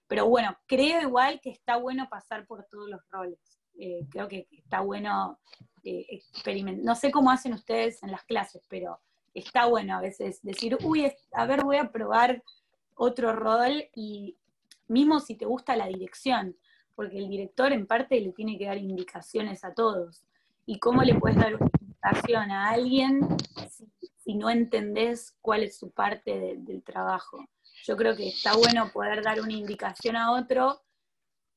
pero 0.06 0.26
bueno, 0.28 0.56
creo 0.66 1.00
igual 1.00 1.40
que 1.40 1.50
está 1.50 1.76
bueno 1.76 2.08
pasar 2.08 2.46
por 2.46 2.64
todos 2.70 2.88
los 2.88 3.00
roles. 3.10 3.38
Eh, 3.78 4.06
creo 4.10 4.28
que 4.28 4.46
está 4.52 4.80
bueno 4.80 5.38
experimentar. 5.82 6.84
No 6.84 6.94
sé 6.96 7.10
cómo 7.12 7.30
hacen 7.30 7.52
ustedes 7.52 8.02
en 8.02 8.10
las 8.10 8.24
clases, 8.24 8.62
pero 8.68 9.00
está 9.34 9.66
bueno 9.66 9.96
a 9.96 10.00
veces 10.00 10.42
decir, 10.42 10.76
uy, 10.82 11.12
a 11.32 11.46
ver, 11.46 11.62
voy 11.62 11.76
a 11.76 11.92
probar 11.92 12.42
otro 12.94 13.32
rol 13.32 13.84
y 13.94 14.36
mismo 14.88 15.20
si 15.20 15.34
te 15.34 15.44
gusta 15.44 15.76
la 15.76 15.86
dirección, 15.86 16.56
porque 16.94 17.18
el 17.18 17.28
director 17.28 17.72
en 17.72 17.86
parte 17.86 18.20
le 18.20 18.32
tiene 18.32 18.56
que 18.58 18.66
dar 18.66 18.78
indicaciones 18.78 19.64
a 19.64 19.74
todos. 19.74 20.24
¿Y 20.64 20.78
cómo 20.78 21.02
le 21.02 21.14
puedes 21.14 21.36
dar 21.36 21.58
a 22.50 22.68
alguien 22.70 23.20
si, 24.16 24.34
no 24.34 24.50
entendés 24.50 25.36
cuál 25.40 25.62
es 25.62 25.78
su 25.78 25.90
parte 25.90 26.56
del 26.58 26.82
trabajo? 26.82 27.44
Yo 27.84 27.96
creo 27.96 28.16
que 28.16 28.28
está 28.28 28.56
bueno 28.56 28.90
poder 28.92 29.22
dar 29.22 29.40
una 29.40 29.52
indicación 29.52 30.16
a 30.16 30.32
otro. 30.32 30.82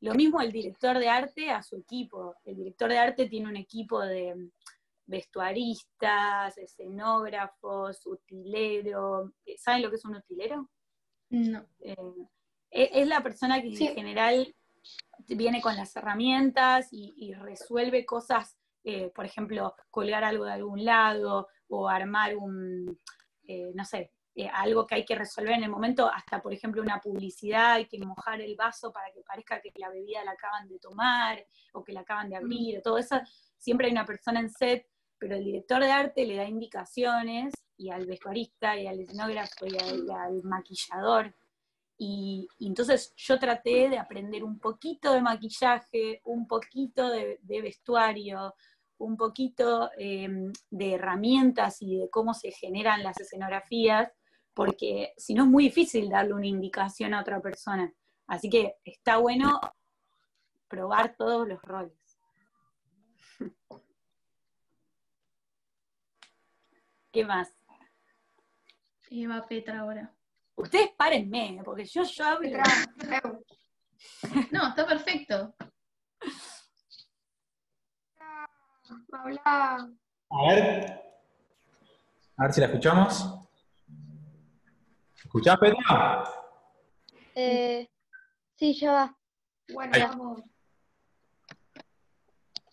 Lo 0.02 0.14
mismo 0.14 0.40
el 0.42 0.52
director 0.52 1.00
de 1.00 1.10
arte 1.10 1.50
a 1.50 1.64
su 1.64 1.78
equipo. 1.78 2.36
El 2.46 2.58
director 2.58 2.90
de 2.90 2.98
arte 2.98 3.28
tiene 3.28 3.50
un 3.50 3.58
equipo 3.58 4.00
de, 4.02 4.52
vestuaristas, 5.10 6.58
escenógrafos, 6.58 8.06
utilero. 8.06 9.34
Eh, 9.46 9.58
¿Saben 9.58 9.82
lo 9.82 9.90
que 9.90 9.96
es 9.96 10.06
un 10.06 10.16
utilero? 10.16 10.70
No. 11.30 11.66
Eh, 11.80 11.96
es 12.72 13.08
la 13.08 13.22
persona 13.22 13.62
que 13.62 13.70
en 13.70 13.96
general 13.96 14.56
viene 15.28 15.62
con 15.62 15.76
las 15.76 15.96
herramientas 15.96 16.90
y, 16.92 17.34
resuelve 17.34 18.06
cosas, 18.06 18.59
eh, 18.84 19.12
por 19.14 19.26
ejemplo, 19.26 19.76
colgar 19.90 20.24
algo 20.24 20.46
de 20.46 20.54
algún 20.54 20.84
lado 20.84 21.48
o 21.68 21.88
armar 21.88 22.36
un, 22.36 22.98
no 23.74 23.86
sé, 23.86 24.12
algo 24.54 24.88
que 24.88 24.96
hay 24.96 25.06
que 25.06 25.16
resolver 25.16 25.54
en 25.54 25.64
el 25.64 25.70
momento, 25.70 26.10
hasta 26.10 26.42
por 26.42 26.54
ejemplo 26.54 26.82
una 26.82 27.00
publicidad, 27.00 27.74
hay 27.74 27.88
que 27.88 28.00
mojar 28.00 28.42
el 28.42 28.56
vaso 28.56 28.92
para 28.92 29.12
que 29.12 29.22
parezca 29.22 29.62
que 29.62 29.72
la 29.76 29.90
bebida 29.90 30.24
la 30.24 30.32
acaban 30.32 30.68
de 30.68 30.80
tomar 30.80 31.46
o 31.74 31.84
que 31.84 31.94
la 31.94 32.02
acaban 32.02 32.30
de 32.30 32.38
abrir, 32.38 32.82
todo 32.82 32.98
eso, 32.98 33.20
siempre 33.58 33.88
hay 33.88 33.92
una 33.92 34.06
persona 34.06 34.40
en 34.40 34.50
set 34.50 34.88
pero 35.20 35.36
el 35.36 35.44
director 35.44 35.84
de 35.84 35.92
arte 35.92 36.26
le 36.26 36.38
da 36.38 36.46
indicaciones 36.46 37.54
y 37.78 37.92
al 37.92 38.06
vestuarista 38.06 38.80
y 38.80 38.88
al 38.88 39.02
escenógrafo 39.02 39.66
y 39.68 39.78
al, 39.78 40.42
maquillador. 40.44 41.36
Y, 42.02 42.48
entonces 42.62 43.14
yo 43.18 43.38
traté 43.38 43.90
de 43.90 43.98
aprender 43.98 44.46
un 44.46 44.58
poquito 44.58 45.12
de 45.14 45.22
maquillaje, 45.22 46.22
un 46.24 46.48
poquito 46.48 47.10
de, 47.10 47.38
vestuario, 47.62 48.56
un 49.00 49.18
poquito 49.18 49.92
em, 49.98 50.52
de 50.70 50.94
herramientas 50.94 51.82
y 51.82 51.98
de 51.98 52.10
cómo 52.10 52.34
se 52.34 52.52
generan 52.52 53.04
las 53.04 53.20
escenografías, 53.20 54.14
porque 54.54 55.14
si 55.18 55.34
no 55.34 55.44
es 55.44 55.50
muy 55.50 55.66
difícil 55.66 56.10
darle 56.10 56.34
una 56.34 56.48
indicación 56.48 57.14
a 57.14 57.20
otra 57.20 57.42
persona. 57.42 57.94
Así 58.28 58.50
que 58.50 58.76
está 58.86 59.18
bueno 59.18 59.60
probar 60.70 61.18
todos 61.18 61.46
los 61.48 61.62
roles. 61.62 62.18
¿Qué 67.12 67.26
más? 67.26 67.54
Eva 69.10 69.46
Petra 69.48 69.80
ahora. 69.80 70.14
Ustedes 70.60 70.90
párenme, 70.98 71.62
porque 71.64 71.86
yo, 71.86 72.04
yo 72.04 72.26
hablo. 72.26 72.50
No, 74.52 74.68
está 74.68 74.86
perfecto. 74.86 75.56
Habla. 79.12 79.90
A 80.30 80.54
ver. 80.54 81.02
A 82.36 82.44
ver 82.44 82.54
si 82.54 82.60
la 82.60 82.68
escuchamos. 82.68 83.50
¿Escuchás, 85.24 85.58
Petra? 85.58 86.24
Eh, 87.36 87.90
sí, 88.58 88.74
ya 88.74 88.92
va. 88.92 89.18
Bueno, 89.74 89.94
vamos. 89.98 90.42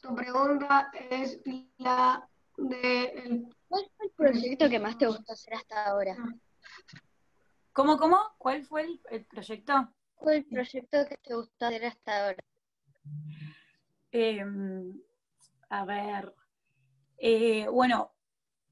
Tu 0.03 0.15
pregunta 0.15 0.91
es 1.09 1.41
la 1.79 2.29
de 2.57 3.47
¿Cuál 3.69 3.85
fue 3.97 4.07
el 4.07 4.13
proyecto 4.13 4.69
que 4.69 4.81
más 4.81 4.99
te 4.99 5.07
gustó 5.07 5.33
hacer 5.33 5.55
hasta 5.55 5.87
ahora? 5.87 6.17
¿Cómo, 7.77 7.99
cómo? 7.99 8.19
¿Cuál 8.39 8.65
fue 8.65 8.87
el, 9.11 9.27
proyecto? 9.27 9.75
¿Cuál 10.15 10.25
fue 10.25 10.37
el 10.37 10.47
proyecto 10.47 11.07
que 11.07 11.19
te 11.19 11.35
gustó 11.35 11.67
hacer 11.67 11.85
hasta 11.85 12.25
ahora? 12.25 12.45
Em, 14.11 14.99
a 15.69 15.85
ver. 15.85 16.35
Eh, 17.19 17.69
bueno, 17.69 18.15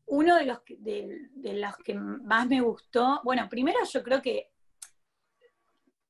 uno 0.07 0.37
de 0.37 0.47
los, 0.47 0.63
que, 0.63 0.79
de, 0.79 1.29
los 1.35 1.77
que 1.85 1.93
más 1.93 2.47
me 2.47 2.63
gustó, 2.63 3.21
bueno, 3.25 3.47
primero 3.47 3.79
yo 3.85 4.03
creo 4.03 4.23
que 4.23 4.51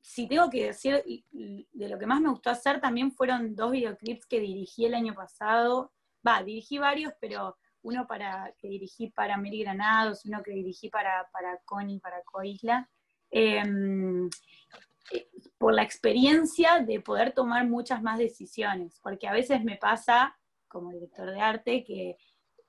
si 0.01 0.29
tengo 0.29 0.49
que 0.49 0.67
decir 0.67 1.03
de 1.33 1.89
lo 1.89 1.99
que 1.99 2.07
más 2.07 2.21
me 2.21 2.31
gustó 2.31 2.51
hacer, 2.51 2.81
también 2.81 3.11
fueron 3.11 3.57
dos 3.57 3.73
videoclips 3.73 4.25
que 4.25 4.39
dirigí 4.39 4.85
el 4.85 4.95
año 4.95 5.15
pasado. 5.15 5.93
Va, 6.25 6.45
dirigí 6.45 6.79
varios, 6.79 7.13
pero 7.21 7.59
uno 7.85 8.07
para, 8.07 8.53
que 8.59 8.69
dirigí 8.69 9.11
para 9.11 9.37
Mary 9.37 9.63
Granados, 9.63 10.25
uno 10.25 10.43
que 10.43 10.53
dirigí 10.53 10.89
para, 10.89 11.29
para 11.33 11.59
Connie, 11.65 12.01
para 12.01 12.23
Coisla, 12.23 12.89
em, 13.31 14.29
eh, 15.13 15.29
por 15.59 15.75
la 15.75 15.83
experiencia 15.83 16.81
de 16.81 17.01
poder 17.01 17.33
tomar 17.33 17.67
muchas 17.69 18.03
más 18.03 18.19
decisiones, 18.19 18.99
porque 19.03 19.29
a 19.29 19.33
veces 19.33 19.63
me 19.63 19.77
pasa, 19.77 20.35
como 20.67 20.91
director 20.91 21.31
de 21.31 21.41
arte, 21.41 21.85
que 21.85 22.17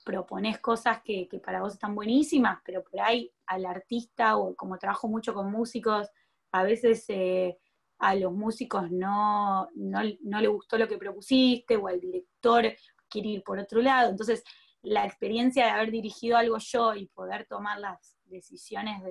propones 0.04 0.60
cosas 0.60 1.02
que, 1.02 1.30
para 1.44 1.62
vos 1.62 1.74
están 1.74 1.96
buenísimas, 1.96 2.60
pero 2.66 2.84
por 2.84 3.00
ahí 3.00 3.32
al 3.48 3.66
artista, 3.66 4.38
o 4.38 4.54
como 4.54 4.78
trabajo 4.78 5.08
mucho 5.08 5.34
con 5.34 5.50
músicos, 5.50 6.10
a 6.52 6.64
veces 6.64 7.06
eh, 7.08 7.58
a 8.00 8.16
los 8.16 8.34
músicos 8.34 8.92
no, 8.92 9.70
no, 9.76 10.00
no 10.24 10.42
le 10.42 10.48
gustó 10.48 10.78
lo 10.78 10.90
que 10.90 10.98
propusiste, 10.98 11.78
o 11.78 11.88
al 11.88 12.02
director 12.02 12.66
quiere 13.10 13.30
ir 13.30 13.44
por 13.44 13.60
otro 13.60 13.82
lado. 13.82 14.10
Entonces, 14.12 14.44
la 14.86 15.06
experiencia 15.06 15.66
de 15.66 15.72
haber 15.72 15.92
dirigido 15.92 16.38
algo 16.38 16.58
yo 16.60 16.94
y 16.94 17.08
poder 17.08 17.48
tomar 17.48 17.80
las 17.80 18.18
decisiones 18.26 19.02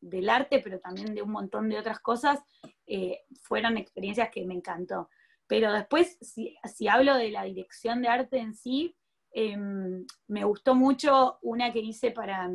del 0.00 0.28
arte, 0.28 0.60
pero 0.62 0.78
también 0.78 1.14
de 1.14 1.22
un 1.22 1.30
montón 1.30 1.68
de 1.68 1.78
otras 1.78 2.00
cosas, 2.00 2.40
eh, 2.86 3.20
fueron 3.42 3.78
experiencias 3.78 4.28
que 4.30 4.44
me 4.44 4.54
encantó. 4.54 5.08
Pero 5.46 5.72
después, 5.72 6.18
si, 6.20 6.88
hablo 6.88 7.16
de 7.16 7.30
la 7.30 7.44
dirección 7.44 8.02
de 8.02 8.08
arte 8.08 8.38
en 8.38 8.54
sí, 8.54 8.94
em, 9.32 10.04
me 10.28 10.44
gustó 10.44 10.74
mucho 10.74 11.38
una 11.42 11.72
que 11.72 11.80
hice 11.80 12.10
para, 12.10 12.50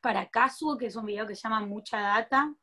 para 0.00 0.30
que 0.30 0.86
es 0.86 0.96
un 0.96 1.06
video 1.06 1.26
que 1.26 1.34
se 1.34 1.42
llama 1.42 1.66
Mucha 1.66 2.00
Data, 2.00 2.54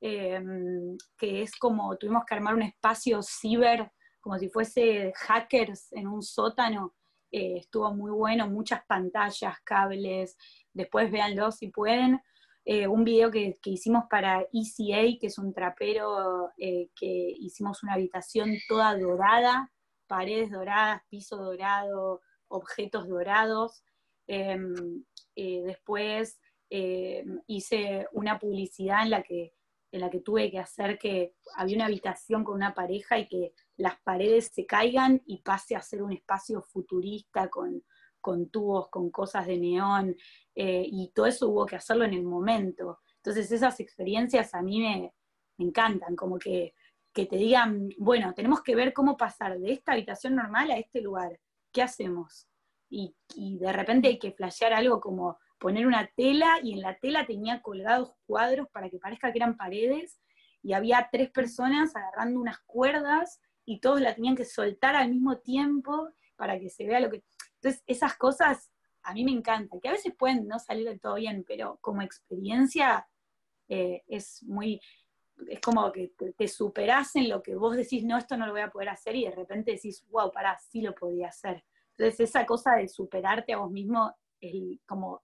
em, 0.00 0.96
que 1.18 1.42
es 1.42 1.54
como 1.56 1.96
tuvimos 1.98 2.24
que 2.24 2.34
armar 2.34 2.54
un 2.54 2.62
espacio 2.62 3.20
ciber, 3.22 3.92
como 4.20 4.38
si 4.38 4.48
fuese 4.48 5.12
hackers 5.16 5.92
en 5.92 6.06
un 6.06 6.22
sótano, 6.22 6.94
eh, 7.32 7.58
estuvo 7.58 7.92
muy 7.94 8.10
bueno, 8.10 8.48
muchas 8.48 8.84
pantallas, 8.86 9.60
cables, 9.64 10.36
después 10.72 11.10
véanlo 11.10 11.52
si 11.52 11.68
pueden. 11.68 12.20
eh, 12.64 12.86
un 12.86 13.04
video 13.04 13.30
que, 13.30 13.58
que 13.62 13.70
hicimos 13.70 14.04
para 14.10 14.42
ECA, 14.52 15.18
que 15.18 15.26
es 15.28 15.38
un 15.38 15.52
trapero, 15.54 16.50
eh, 16.58 16.90
que 16.94 17.34
hicimos 17.38 17.82
una 17.82 17.94
habitación 17.94 18.50
toda 18.68 18.96
dorada, 18.98 19.72
paredes 20.06 20.50
doradas, 20.50 21.02
piso 21.08 21.36
dorado, 21.36 22.20
objetos 22.48 23.08
dorados. 23.08 23.82
Em, 24.26 25.04
después 25.34 26.38
hice 27.46 28.06
una 28.12 28.38
publicidad 28.38 29.02
en 29.02 29.10
la 29.10 29.22
que 29.22 29.54
en 29.92 30.00
la 30.00 30.10
que 30.10 30.20
tuve 30.20 30.50
que 30.50 30.58
hacer 30.58 30.98
que 30.98 31.34
había 31.56 31.76
una 31.76 31.86
habitación 31.86 32.44
con 32.44 32.54
una 32.54 32.74
pareja 32.74 33.18
y 33.18 33.26
que 33.26 33.52
las 33.76 34.00
paredes 34.02 34.50
se 34.52 34.66
caigan 34.66 35.20
y 35.26 35.42
pase 35.42 35.74
a 35.74 35.82
ser 35.82 36.02
un 36.02 36.12
espacio 36.12 36.62
futurista 36.62 37.48
con, 37.48 37.82
con 38.20 38.50
tubos, 38.50 38.88
con 38.88 39.10
cosas 39.10 39.46
de 39.46 39.58
neón, 39.58 40.16
eh, 40.54 40.84
y 40.86 41.10
todo 41.14 41.26
eso 41.26 41.48
hubo 41.48 41.66
que 41.66 41.76
hacerlo 41.76 42.04
en 42.04 42.14
el 42.14 42.22
momento. 42.22 43.00
Entonces 43.16 43.50
esas 43.50 43.80
experiencias 43.80 44.54
a 44.54 44.62
mí 44.62 44.80
me, 44.80 45.12
encantan, 45.58 46.16
como 46.16 46.38
que, 46.38 46.74
que, 47.12 47.26
te 47.26 47.36
digan, 47.36 47.90
bueno, 47.98 48.32
tenemos 48.32 48.62
que 48.62 48.74
ver 48.74 48.94
cómo 48.94 49.16
pasar 49.16 49.58
de 49.58 49.72
esta 49.72 49.92
habitación 49.92 50.34
normal 50.34 50.70
a 50.70 50.78
este 50.78 51.02
lugar, 51.02 51.38
¿qué 51.70 51.82
hacemos? 51.82 52.48
Y, 52.88 53.14
y 53.34 53.58
de 53.58 53.70
repente 53.70 54.08
hay 54.08 54.18
que 54.18 54.32
flashear 54.32 54.72
algo 54.72 55.00
como 55.00 55.38
poner 55.60 55.86
una 55.86 56.10
tela 56.16 56.58
y 56.62 56.72
en 56.72 56.80
la 56.80 56.98
tela 56.98 57.26
tenía 57.26 57.60
colgados 57.60 58.14
cuadros 58.26 58.66
para 58.70 58.88
que 58.88 58.98
parezca 58.98 59.30
que 59.30 59.38
eran 59.38 59.56
paredes 59.56 60.18
y 60.62 60.72
había 60.72 61.08
tres 61.12 61.30
personas 61.30 61.94
agarrando 61.94 62.40
unas 62.40 62.58
cuerdas 62.60 63.40
y 63.66 63.78
todos 63.78 64.00
la 64.00 64.14
tenían 64.14 64.34
que 64.34 64.46
soltar 64.46 64.96
al 64.96 65.10
mismo 65.10 65.38
tiempo 65.38 66.08
para 66.34 66.58
que 66.58 66.70
se 66.70 66.86
vea 66.86 66.98
lo 66.98 67.10
que... 67.10 67.22
Entonces, 67.56 67.82
esas 67.86 68.16
cosas 68.16 68.72
a 69.02 69.12
mí 69.12 69.22
me 69.22 69.32
encantan, 69.32 69.80
que 69.80 69.88
a 69.88 69.92
veces 69.92 70.14
pueden 70.18 70.48
no 70.48 70.58
salir 70.58 70.88
del 70.88 71.00
todo 71.00 71.16
bien, 71.16 71.44
pero 71.46 71.78
como 71.82 72.02
experiencia 72.02 73.06
eh, 73.68 74.02
es 74.08 74.42
muy... 74.42 74.80
Es 75.46 75.60
como 75.60 75.90
que 75.92 76.12
te, 76.18 76.32
te 76.32 76.48
superás 76.48 77.16
en 77.16 77.28
lo 77.28 77.42
que 77.42 77.54
vos 77.54 77.76
decís, 77.76 78.04
no, 78.04 78.18
esto 78.18 78.36
no 78.36 78.46
lo 78.46 78.52
voy 78.52 78.60
a 78.62 78.70
poder 78.70 78.90
hacer, 78.90 79.14
y 79.14 79.24
de 79.24 79.30
repente 79.30 79.72
decís, 79.72 80.06
wow, 80.10 80.30
pará, 80.30 80.58
sí 80.58 80.82
lo 80.82 80.94
podía 80.94 81.28
hacer. 81.28 81.64
Entonces, 81.96 82.20
esa 82.28 82.44
cosa 82.44 82.76
de 82.76 82.88
superarte 82.88 83.52
a 83.52 83.58
vos 83.58 83.70
mismo 83.70 84.14
es 84.40 84.78
como 84.86 85.22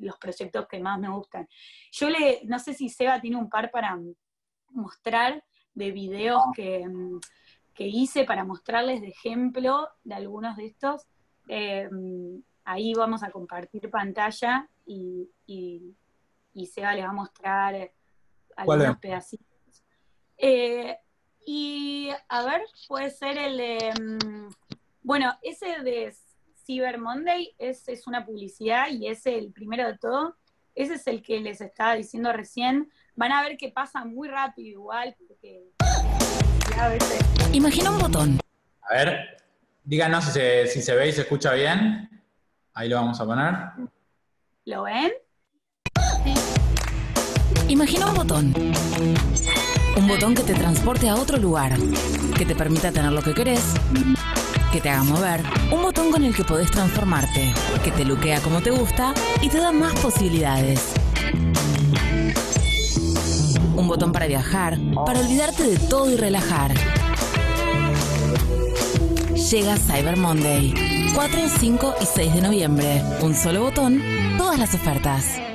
los 0.00 0.18
proyectos 0.18 0.66
que 0.68 0.80
más 0.80 0.98
me 0.98 1.08
gustan. 1.08 1.48
Yo 1.92 2.10
le, 2.10 2.40
no 2.44 2.58
sé 2.58 2.74
si 2.74 2.88
Seba 2.88 3.20
tiene 3.20 3.36
un 3.36 3.48
par 3.48 3.70
para 3.70 3.98
mostrar 4.70 5.44
de 5.74 5.90
videos 5.92 6.42
que, 6.54 6.86
que 7.74 7.86
hice 7.86 8.24
para 8.24 8.44
mostrarles 8.44 9.00
de 9.00 9.08
ejemplo 9.08 9.88
de 10.04 10.14
algunos 10.14 10.56
de 10.56 10.66
estos. 10.66 11.06
Eh, 11.48 11.88
ahí 12.64 12.92
vamos 12.94 13.22
a 13.22 13.30
compartir 13.30 13.90
pantalla 13.90 14.68
y, 14.86 15.30
y, 15.46 15.94
Seba 16.66 16.92
le 16.92 17.02
va 17.02 17.10
a 17.10 17.12
mostrar 17.12 17.92
algunos 18.56 18.98
pedacitos. 18.98 19.46
Eh, 20.36 20.98
y 21.46 22.10
a 22.28 22.42
ver, 22.42 22.62
puede 22.88 23.10
ser 23.10 23.38
el 23.38 23.56
de. 23.56 23.94
Mm, 24.00 24.48
bueno, 25.02 25.32
ese 25.42 25.82
de 25.82 26.12
Cyber 26.68 26.98
Monday 26.98 27.54
es, 27.56 27.88
es 27.88 28.06
una 28.06 28.26
publicidad 28.26 28.88
y 28.90 29.08
es 29.08 29.24
el 29.24 29.52
primero 29.52 29.86
de 29.86 29.96
todo. 29.96 30.36
Ese 30.74 30.94
es 30.94 31.06
el 31.06 31.22
que 31.22 31.40
les 31.40 31.62
estaba 31.62 31.94
diciendo 31.94 32.30
recién. 32.30 32.90
Van 33.16 33.32
a 33.32 33.42
ver 33.42 33.56
que 33.56 33.70
pasa 33.70 34.04
muy 34.04 34.28
rápido 34.28 34.68
igual, 34.68 35.16
porque 35.26 35.62
Imagina 37.54 37.90
un 37.90 37.98
botón. 37.98 38.38
A 38.82 38.94
ver, 38.94 39.38
díganos 39.82 40.26
si 40.26 40.32
se, 40.32 40.66
si 40.66 40.82
se 40.82 40.94
ve 40.94 41.08
y 41.08 41.12
se 41.12 41.22
escucha 41.22 41.54
bien. 41.54 42.08
Ahí 42.74 42.90
lo 42.90 42.96
vamos 42.96 43.18
a 43.18 43.24
poner. 43.24 43.54
¿Lo 44.66 44.82
ven? 44.82 45.12
Imagina 47.68 48.08
un 48.08 48.14
botón. 48.14 48.54
Un 49.96 50.06
botón 50.06 50.34
que 50.34 50.42
te 50.42 50.52
transporte 50.52 51.08
a 51.08 51.14
otro 51.14 51.38
lugar, 51.38 51.72
que 52.36 52.44
te 52.44 52.54
permita 52.54 52.92
tener 52.92 53.10
lo 53.10 53.22
que 53.22 53.32
querés, 53.32 53.74
que 54.70 54.80
te 54.80 54.90
haga 54.90 55.02
mover, 55.04 55.42
un 55.72 55.82
botón 55.82 56.10
con 56.10 56.24
el 56.24 56.34
que 56.34 56.44
podés 56.44 56.70
transformarte, 56.70 57.52
que 57.82 57.90
te 57.90 58.04
luquea 58.04 58.40
como 58.40 58.60
te 58.60 58.70
gusta 58.70 59.14
y 59.40 59.48
te 59.48 59.58
da 59.58 59.72
más 59.72 59.94
posibilidades. 60.00 60.92
Un 63.76 63.88
botón 63.88 64.12
para 64.12 64.26
viajar, 64.26 64.78
para 65.06 65.20
olvidarte 65.20 65.62
de 65.62 65.78
todo 65.78 66.10
y 66.10 66.16
relajar. 66.16 66.74
Llega 69.50 69.76
Cyber 69.76 70.16
Monday. 70.16 70.74
4, 71.14 71.40
5 71.58 71.94
y 72.02 72.06
6 72.06 72.34
de 72.34 72.42
noviembre. 72.42 73.02
Un 73.22 73.34
solo 73.34 73.62
botón, 73.62 74.02
todas 74.36 74.58
las 74.58 74.74
ofertas. 74.74 75.47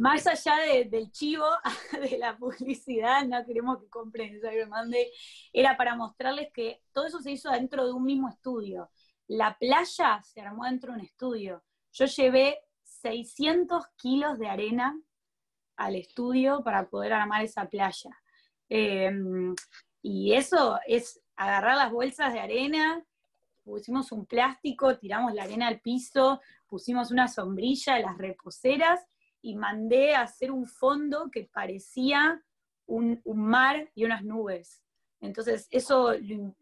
Más 0.00 0.26
allá 0.26 0.54
del 0.88 1.12
chivo, 1.12 1.44
de 2.10 2.16
la 2.16 2.34
publicidad, 2.38 3.26
no 3.26 3.44
queremos 3.44 3.78
que 3.80 3.88
compren 3.90 4.40
Cyber 4.40 4.66
Monday, 4.66 5.12
era 5.52 5.76
para 5.76 5.94
mostrarles 5.94 6.50
que 6.54 6.82
todo 6.92 7.06
eso 7.06 7.20
se 7.20 7.32
hizo 7.32 7.50
dentro 7.50 7.84
de 7.84 7.92
un 7.92 8.04
mismo 8.04 8.30
estudio. 8.30 8.90
La 9.26 9.58
playa 9.58 10.22
se 10.22 10.40
armó 10.40 10.64
dentro 10.64 10.92
de 10.92 11.00
un 11.00 11.04
estudio. 11.04 11.62
Yo 11.92 12.06
llevé 12.06 12.60
600 12.82 13.88
kilos 13.96 14.38
de 14.38 14.48
arena 14.48 14.98
al 15.76 15.96
estudio 15.96 16.62
para 16.64 16.88
poder 16.88 17.12
armar 17.12 17.44
esa 17.44 17.68
playa. 17.68 18.10
Em, 18.70 19.54
y 20.00 20.32
eso 20.32 20.78
es 20.86 21.20
agarrar 21.36 21.76
las 21.76 21.92
bolsas 21.92 22.32
de 22.32 22.40
arena, 22.40 23.04
pusimos 23.64 24.12
un 24.12 24.24
plástico, 24.24 24.96
tiramos 24.96 25.34
la 25.34 25.42
arena 25.42 25.68
al 25.68 25.80
piso, 25.80 26.40
pusimos 26.66 27.10
una 27.10 27.28
sombrilla, 27.28 27.98
las 27.98 28.16
reposeras 28.16 29.00
y 29.42 29.56
mandé 29.56 30.14
a 30.14 30.22
hacer 30.22 30.50
un 30.50 30.66
fondo 30.66 31.30
que 31.30 31.48
parecía 31.52 32.42
un, 32.86 33.20
mar 33.24 33.90
y 33.94 34.04
unas 34.04 34.24
nubes. 34.24 34.82
Entonces 35.20 35.68
eso 35.70 36.12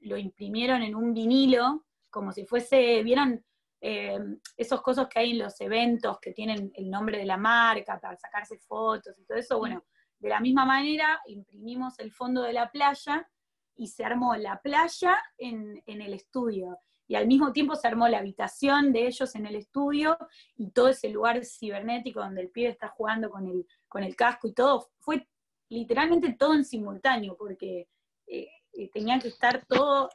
lo, 0.00 0.16
imprimieron 0.16 0.82
en 0.82 0.94
un 0.94 1.14
vinilo, 1.14 1.86
como 2.10 2.32
si 2.32 2.44
fuese, 2.44 3.02
¿vieron 3.02 3.44
eh, 3.80 4.18
esos 4.56 4.82
cosas 4.82 5.08
que 5.08 5.20
hay 5.20 5.30
en 5.32 5.38
los 5.38 5.60
eventos 5.60 6.18
que 6.20 6.32
tienen 6.32 6.70
el 6.74 6.90
nombre 6.90 7.18
de 7.18 7.24
la 7.24 7.36
marca 7.36 7.98
para 8.00 8.16
sacarse 8.16 8.58
fotos 8.58 9.18
y 9.18 9.24
todo 9.24 9.38
eso? 9.38 9.58
Bueno, 9.58 9.84
de 10.18 10.28
la 10.28 10.40
misma 10.40 10.64
manera 10.64 11.20
imprimimos 11.26 11.98
el 11.98 12.12
fondo 12.12 12.42
de 12.42 12.52
la 12.52 12.70
playa 12.70 13.28
y 13.76 13.86
se 13.86 14.04
armó 14.04 14.34
la 14.34 14.60
playa 14.60 15.22
en, 15.36 15.82
en 15.86 16.02
el 16.02 16.14
estudio 16.14 16.78
y 17.08 17.14
al 17.14 17.26
mismo 17.26 17.52
tiempo 17.52 17.74
se 17.74 17.88
armó 17.88 18.06
la 18.06 18.18
habitación 18.18 18.92
de 18.92 19.06
ellos 19.06 19.34
en 19.34 19.46
el 19.46 19.56
estudio 19.56 20.18
y 20.56 20.70
todo 20.70 20.88
ese 20.88 21.08
lugar 21.08 21.42
cibernético 21.42 22.20
donde 22.20 22.42
el 22.42 22.50
pibe 22.50 22.68
está 22.68 22.88
jugando 22.88 23.30
con 23.30 23.46
el, 23.46 23.66
con 23.88 24.04
el 24.04 24.14
casco 24.14 24.46
y 24.46 24.52
todo, 24.52 24.90
fue 24.98 25.26
literalmente 25.70 26.34
todo 26.34 26.54
en 26.54 26.66
simultáneo, 26.66 27.34
porque 27.36 27.88
eh, 28.26 28.48
eh, 28.74 28.90
tenía 28.92 29.18
que 29.18 29.28
estar 29.28 29.64
todo, 29.66 30.10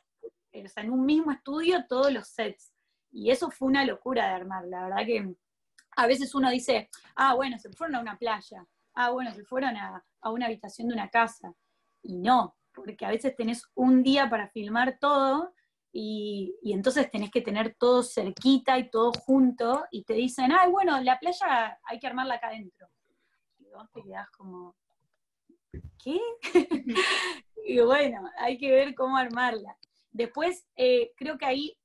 en 0.51 0.91
un 0.91 1.03
mismo 1.05 1.31
estudio 1.31 1.85
todos 1.87 2.13
los 2.13 2.27
sets. 2.27 2.71
Y 3.11 3.31
eso 3.31 3.49
fue 3.49 3.67
una 3.67 3.85
locura 3.85 4.27
de 4.27 4.33
armar, 4.33 4.65
la 4.65 4.83
verdad 4.83 5.05
que 5.05 5.35
a 5.95 6.07
veces 6.07 6.33
uno 6.35 6.49
dice, 6.51 6.89
ah, 7.15 7.33
bueno, 7.33 7.57
se 7.57 7.71
fueron 7.71 7.95
a 7.95 8.01
una 8.01 8.17
playa, 8.17 8.67
ah, 8.93 9.09
bueno, 9.09 9.33
se 9.33 9.43
fueron 9.43 9.75
a, 9.77 10.03
a 10.21 10.31
una 10.31 10.45
habitación 10.45 10.87
de 10.89 10.93
una 10.93 11.09
casa. 11.09 11.53
Y 12.03 12.17
no, 12.17 12.55
porque 12.71 13.05
a 13.05 13.09
veces 13.09 13.35
tenés 13.35 13.63
un 13.73 14.03
día 14.03 14.29
para 14.29 14.49
filmar 14.49 14.97
todo 14.99 15.53
y, 15.95 16.55
entonces 16.63 17.09
tenés 17.11 17.29
que 17.29 17.41
tener 17.41 17.75
todo 17.75 18.01
cerquita 18.01 18.79
y 18.79 18.89
todo 18.89 19.11
junto, 19.11 19.85
y 19.91 20.03
te 20.03 20.15
dicen, 20.15 20.51
ay, 20.51 20.71
bueno, 20.71 20.99
la 21.01 21.19
playa 21.19 21.79
hay 21.83 21.99
que 21.99 22.07
armarla 22.07 22.35
acá 22.35 22.47
adentro. 22.47 22.87
Y 23.59 23.69
vos 23.69 23.87
te 23.93 24.01
quedás 24.01 24.27
como, 24.31 24.75
¿qué? 26.03 26.19
y 27.67 27.79
bueno, 27.81 28.27
hay 28.39 28.57
que 28.57 28.71
ver 28.71 28.95
cómo 28.95 29.17
armarla. 29.17 29.77
Después, 30.11 30.67
eh, 30.75 31.11
creo 31.15 31.37
que 31.37 31.45
ahí, 31.45 31.77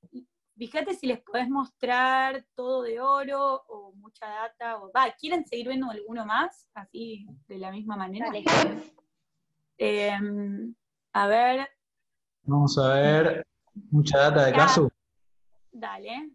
fíjate 0.57 0.95
si 0.95 1.05
les 1.05 1.21
podés 1.21 1.47
mostrar 1.47 2.43
todo 2.55 2.81
de 2.81 2.99
oro 2.99 3.63
o 3.67 3.93
mucha 3.93 4.27
data, 4.27 4.81
o 4.81 4.91
va, 4.91 5.13
¿quieren 5.19 5.45
seguir 5.45 5.67
viendo 5.67 5.89
alguno 5.91 6.25
más? 6.25 6.67
Así, 6.73 7.27
de 7.47 7.59
la 7.59 7.71
misma 7.71 7.95
manera. 7.95 8.31
Em, 9.77 10.73
a 11.13 11.27
ver. 11.27 11.69
Vamos 12.41 12.77
a 12.79 12.93
ver. 12.95 13.48
Mucha 13.91 14.17
data 14.17 14.45
de 14.45 14.53
caso. 14.53 14.91
Dale. 15.71 16.31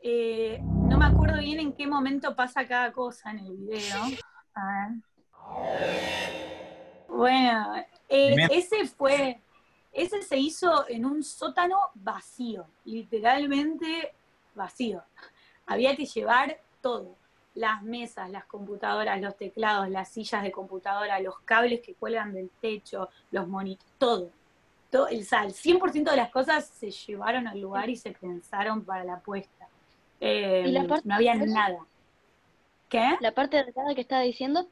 Eh, 0.00 0.60
no 0.62 0.98
me 0.98 1.06
acuerdo 1.06 1.38
bien 1.38 1.58
en 1.58 1.72
qué 1.72 1.86
momento 1.86 2.36
pasa 2.36 2.66
cada 2.66 2.92
cosa 2.92 3.30
en 3.30 3.38
el 3.40 3.56
video. 3.56 4.02
A 4.54 4.66
ver. 4.66 5.02
Bueno, 7.08 7.74
eh, 8.08 8.36
ese 8.50 8.86
fue, 8.86 9.40
ese 9.92 10.22
se 10.22 10.36
hizo 10.36 10.88
en 10.88 11.04
un 11.06 11.22
sótano 11.22 11.78
vacío, 11.94 12.66
literalmente 12.84 14.14
vacío. 14.54 15.02
Había 15.66 15.96
que 15.96 16.04
llevar 16.04 16.60
todo, 16.80 17.16
las 17.54 17.82
mesas, 17.82 18.30
las 18.30 18.44
computadoras, 18.44 19.20
los 19.20 19.36
teclados, 19.36 19.88
las 19.88 20.08
sillas 20.10 20.42
de 20.42 20.52
computadora, 20.52 21.18
los 21.20 21.40
cables 21.40 21.80
que 21.80 21.94
cuelgan 21.94 22.32
del 22.32 22.50
techo, 22.60 23.08
los 23.30 23.48
monitores, 23.48 23.92
todo 23.98 24.30
el, 25.08 25.24
100% 25.26 26.10
de 26.10 26.16
las 26.16 26.30
cosas 26.30 26.64
se 26.66 26.90
llevaron 26.90 27.46
al 27.46 27.60
lugar 27.60 27.88
y 27.90 27.96
se 27.96 28.12
pensaron 28.12 28.84
para 28.84 29.04
la 29.04 29.20
puesta. 29.20 29.68
Eh, 30.20 30.64
¿Y 30.66 30.72
la 30.72 30.86
parte 30.86 31.06
no 31.08 31.14
había 31.16 31.34
de 31.36 31.46
nada. 31.46 31.78
¿Qué? 32.88 33.16
La 33.20 33.32
parte 33.32 33.62
dorada 33.64 33.94
que 33.94 34.00
estaba 34.00 34.22
diciendo, 34.22 34.66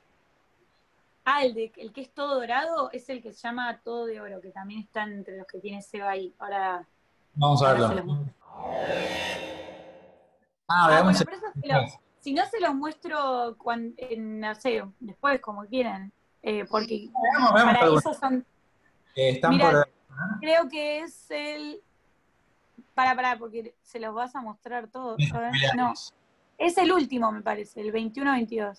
Ah, 1.27 1.43
el, 1.43 1.55
de, 1.55 1.73
el 1.79 1.91
que 1.93 2.03
es 2.03 2.11
todo 2.11 2.35
dorado 2.35 2.91
es 2.93 3.09
el 3.09 3.23
que 3.23 3.33
se 3.33 3.41
llama 3.41 3.81
Todo 3.83 4.05
de 4.05 4.21
Oro, 4.21 4.43
que 4.43 4.51
también 4.51 4.81
está 4.81 5.05
entre 5.05 5.39
los 5.39 5.47
que 5.47 5.59
tiene 5.59 5.81
Seba 5.81 6.11
ahí. 6.11 6.35
Ahora, 6.39 6.87
Vamos 7.35 7.63
a 7.63 7.73
verlo. 7.73 7.89
los. 7.89 8.19
Ah, 10.69 10.85
Ah, 10.87 10.89
veamos. 10.89 11.05
bueno, 11.05 11.19
pero 11.25 11.37
eso 11.37 11.47
se 11.61 11.69
lo- 11.69 12.01
si 12.21 12.33
no 12.35 12.47
se 12.47 12.61
los 12.61 12.75
muestro 12.75 13.55
cuando, 13.59 13.95
en, 13.99 14.41
no 14.41 14.55
sé, 14.55 14.83
después 15.01 15.41
como 15.41 15.65
quieran, 15.67 16.13
eh, 16.43 16.65
porque 16.71 17.09
Veamos, 17.23 17.55
veamos 17.55 17.75
para 17.79 17.95
eso 17.95 18.15
son, 18.15 18.47
Eh, 19.17 19.31
están 19.31 19.51
Mira, 19.53 19.71
por. 19.71 19.89
Creo 20.40 20.68
que 20.68 21.00
es 21.00 21.31
el, 21.31 21.81
para, 22.94 23.14
para, 23.14 23.38
porque 23.38 23.74
se 23.83 23.98
los 24.00 24.14
vas 24.14 24.35
a 24.35 24.40
mostrar 24.40 24.88
todos, 24.88 25.16
ver, 25.18 25.53
no, 25.77 25.92
es 26.59 26.79
el 26.79 26.92
último 26.92 27.33
me 27.33 27.42
parece, 27.42 27.81
el 27.81 27.92
21-22, 27.92 28.79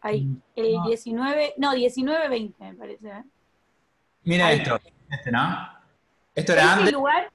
ahí, 0.00 0.28
el 0.56 0.76
Ah. 0.78 0.84
19, 0.86 1.54
no, 1.58 1.72
19-20 1.72 2.54
me 2.58 2.74
parece, 2.74 3.08
¿eh? 3.08 3.24
Mira 4.24 4.46
Ahí. 4.46 4.58
esto. 4.58 4.78
Este, 5.10 5.30
¿no? 5.30 5.68
Esto 6.34 6.52
era 6.52 6.62
Ese 6.62 6.72
antes. 6.72 6.92
lugar, 6.92 7.32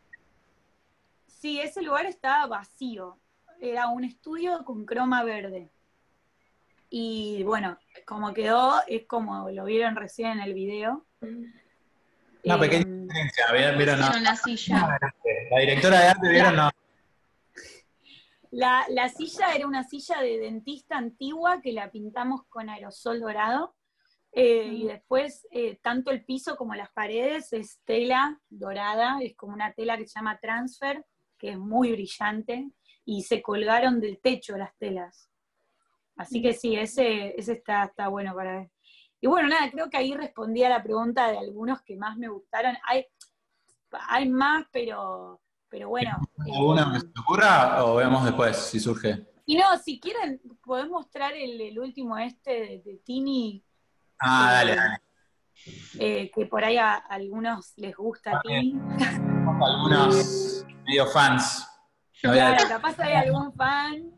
sí, 1.28 1.60
ese 1.62 1.82
lugar 1.82 2.06
estaba 2.08 2.48
vacío. 2.48 3.18
Era 3.62 3.88
un 3.90 4.04
estudio 4.04 4.64
con 4.66 4.86
croma 4.86 5.24
verde. 5.24 5.70
Y 6.90 7.44
bueno, 7.44 7.78
como 8.06 8.34
quedó, 8.34 8.82
es 8.88 9.06
como 9.06 9.50
lo 9.52 9.66
vieron 9.66 9.96
recién 9.96 10.32
en 10.32 10.40
el 10.40 10.54
video. 10.54 11.06
Una 12.44 12.56
Eh, 12.56 12.60
pequeña 12.60 12.86
diferencia. 12.86 13.46
¿Vieron? 13.54 13.78
¿Vieron? 13.78 14.00
No. 14.00 14.20
la 14.20 14.36
silla. 14.36 15.00
La 15.52 15.60
directora 15.60 16.00
de 16.00 16.08
arte, 16.08 16.30
¿vieron? 16.30 16.56
No. 16.56 16.70
la, 18.52 18.86
la 18.90 19.10
silla 19.10 19.54
era 19.54 19.68
una 19.68 19.84
silla 19.84 20.22
de 20.22 20.40
dentista 20.40 20.98
antigua 20.98 21.62
que 21.62 21.72
la 21.72 21.92
pintamos 21.92 22.46
con 22.50 22.70
aerosol 22.70 23.20
dorado. 23.20 23.76
Eh, 24.32 24.70
y 24.72 24.86
después, 24.88 25.48
eh, 25.52 25.80
tanto 25.82 26.12
el 26.12 26.24
piso 26.24 26.56
como 26.56 26.76
las 26.76 26.92
paredes 26.92 27.52
es 27.52 27.80
tela 27.84 28.40
dorada, 28.50 29.18
es 29.22 29.36
como 29.36 29.54
una 29.54 29.74
tela 29.74 29.98
que 29.98 30.08
se 30.08 30.20
llama 30.20 30.38
transfer, 30.40 31.04
que 31.38 31.52
es 31.52 31.58
muy 31.58 31.92
brillante, 31.94 32.70
y 33.06 33.24
se 33.24 33.42
colgaron 33.42 34.00
del 34.00 34.20
techo 34.20 34.56
las 34.56 34.76
telas. 34.78 35.30
Así 36.16 36.44
que 36.44 36.54
sí, 36.54 36.76
ese, 36.76 37.34
ese 37.40 37.54
está, 37.54 37.86
está 37.86 38.08
bueno 38.10 38.36
para 38.36 38.60
ver. 38.60 38.70
Y 39.22 39.28
bueno, 39.28 39.50
nada, 39.50 39.70
creo 39.72 39.90
que 39.90 39.98
ahí 39.98 40.14
respondí 40.14 40.64
a 40.64 40.70
la 40.70 40.82
pregunta 40.84 41.30
de 41.32 41.38
algunos 41.38 41.82
que 41.82 41.96
más 41.98 42.18
me 42.18 42.28
gustaron. 42.30 42.78
Hay, 42.88 43.06
hay 44.10 44.30
más, 44.30 44.66
pero, 44.72 45.42
pero 45.68 45.90
bueno. 45.90 46.12
eh, 46.46 46.52
¿Alguna 46.56 47.00
se 47.00 47.08
te 47.08 47.20
ocurra 47.20 47.84
o 47.86 47.96
vemos 47.96 48.24
después 48.26 48.56
si 48.58 48.80
surge? 48.80 49.26
y 49.46 49.58
no, 49.58 49.66
si 49.80 50.00
quieren, 50.00 50.40
podés 50.64 50.88
mostrar 50.90 51.34
el, 51.34 51.60
el 51.60 51.80
último 51.80 52.16
este 52.20 52.52
de, 52.52 52.82
de 52.86 52.98
Tini, 53.04 53.64
Ah, 54.20 54.52
dale, 54.54 54.76
dale. 54.76 55.02
eh, 56.00 56.30
que 56.34 56.46
por 56.46 56.64
ahí 56.64 56.78
a, 56.78 56.94
algunos 56.96 57.74
les 57.78 57.96
gusta 57.96 58.38
a 58.38 58.42
Tini. 58.42 58.74
Algunos 59.62 60.66
medio 60.86 61.08
fans. 61.08 61.66
No 62.24 62.32
Claro, 62.34 62.68
capaz 62.68 63.00
hay 63.00 63.14
algún 63.14 63.52
fan. 63.54 64.12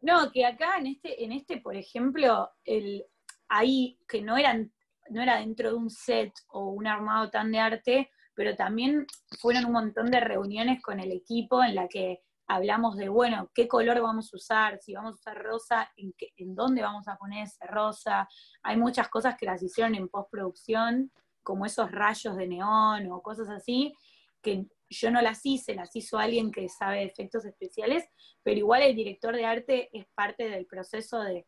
No, 0.00 0.30
que 0.30 0.46
acá 0.46 0.78
en 0.78 0.86
este, 0.86 1.24
en 1.24 1.32
este, 1.32 1.60
por 1.60 1.76
ejemplo, 1.76 2.50
el, 2.64 3.04
ahí 3.48 3.98
que 4.08 4.22
no 4.22 4.36
eran, 4.36 4.72
no 5.10 5.22
era 5.22 5.38
dentro 5.38 5.70
de 5.70 5.76
un 5.76 5.90
set 5.90 6.32
o 6.48 6.70
un 6.70 6.86
armado 6.86 7.30
tan 7.30 7.50
de 7.50 7.58
arte, 7.58 8.10
pero 8.34 8.54
también 8.54 9.06
fueron 9.40 9.64
un 9.64 9.72
montón 9.72 10.10
de 10.10 10.20
reuniones 10.20 10.80
con 10.80 11.00
el 11.00 11.10
equipo 11.10 11.62
en 11.64 11.74
la 11.74 11.88
que 11.88 12.22
hablamos 12.46 12.96
de, 12.96 13.08
bueno, 13.08 13.50
qué 13.54 13.66
color 13.68 14.00
vamos 14.00 14.32
a 14.32 14.36
usar, 14.36 14.78
si 14.80 14.94
vamos 14.94 15.12
a 15.12 15.14
usar 15.16 15.42
rosa, 15.42 15.90
en, 15.96 16.12
qué, 16.16 16.28
en 16.36 16.54
dónde 16.54 16.82
vamos 16.82 17.06
a 17.08 17.16
poner 17.16 17.44
ese 17.44 17.66
rosa. 17.66 18.28
Hay 18.62 18.76
muchas 18.76 19.08
cosas 19.08 19.36
que 19.36 19.46
las 19.46 19.62
hicieron 19.62 19.94
en 19.94 20.08
postproducción, 20.08 21.10
como 21.42 21.66
esos 21.66 21.90
rayos 21.90 22.36
de 22.36 22.46
neón 22.46 23.10
o 23.10 23.20
cosas 23.22 23.48
así, 23.48 23.94
que 24.40 24.66
yo 24.90 25.10
no 25.10 25.20
las 25.20 25.44
hice, 25.44 25.74
las 25.74 25.94
hizo 25.94 26.18
alguien 26.18 26.50
que 26.50 26.68
sabe 26.68 26.98
de 26.98 27.04
efectos 27.04 27.44
especiales, 27.44 28.08
pero 28.42 28.58
igual 28.58 28.82
el 28.82 28.96
director 28.96 29.34
de 29.34 29.44
arte 29.44 29.90
es 29.92 30.06
parte 30.14 30.48
del 30.48 30.66
proceso 30.66 31.20
de 31.20 31.46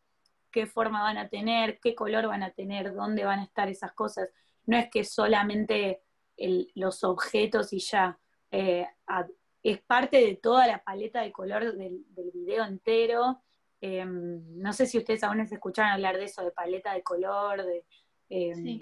qué 0.51 0.67
forma 0.67 1.01
van 1.01 1.17
a 1.17 1.29
tener, 1.29 1.79
qué 1.79 1.95
color 1.95 2.27
van 2.27 2.43
a 2.43 2.51
tener, 2.51 2.93
dónde 2.93 3.23
van 3.23 3.39
a 3.39 3.43
estar 3.43 3.69
esas 3.69 3.93
cosas. 3.93 4.29
No 4.65 4.77
es 4.77 4.89
que 4.89 5.03
solamente 5.03 6.01
los 6.75 7.03
objetos 7.03 7.73
y 7.73 7.79
ya. 7.79 8.19
eh, 8.51 8.87
es 9.63 9.79
parte 9.81 10.17
de 10.17 10.35
toda 10.35 10.65
la 10.65 10.83
paleta 10.83 11.21
de 11.21 11.31
color 11.31 11.77
del, 11.77 12.03
video 12.33 12.65
entero. 12.65 13.41
Eh, 13.79 14.05
no 14.05 14.73
sé 14.73 14.85
si 14.87 14.97
ustedes 14.97 15.23
aún 15.23 15.37
les 15.37 15.51
escucharon 15.51 15.91
hablar 15.91 16.17
de 16.17 16.25
eso, 16.25 16.43
de 16.43 16.51
paleta 16.51 16.93
de 16.93 17.03
color, 17.03 17.63
de... 17.63 17.85
eh, 18.29 18.55
Sí. 18.55 18.79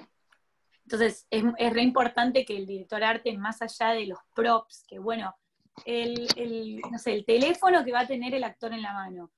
Entonces, 0.92 1.28
es, 1.30 1.44
re 1.72 1.84
importante 1.84 2.44
que 2.46 2.58
el 2.58 2.66
director 2.66 3.00
de 3.00 3.06
arte, 3.06 3.38
más 3.38 3.62
allá 3.62 3.92
de 3.92 4.08
los 4.08 4.18
props, 4.34 4.86
que 4.88 4.98
bueno, 4.98 5.36
el, 5.86 6.28
el, 6.36 6.82
no 6.92 6.98
sé, 6.98 7.14
el 7.14 7.26
teléfono 7.26 7.86
que 7.86 7.92
va 7.92 8.00
a 8.00 8.08
tener 8.08 8.34
el 8.34 8.44
actor 8.44 8.74
en 8.74 8.82
la 8.82 8.94
mano, 8.94 9.32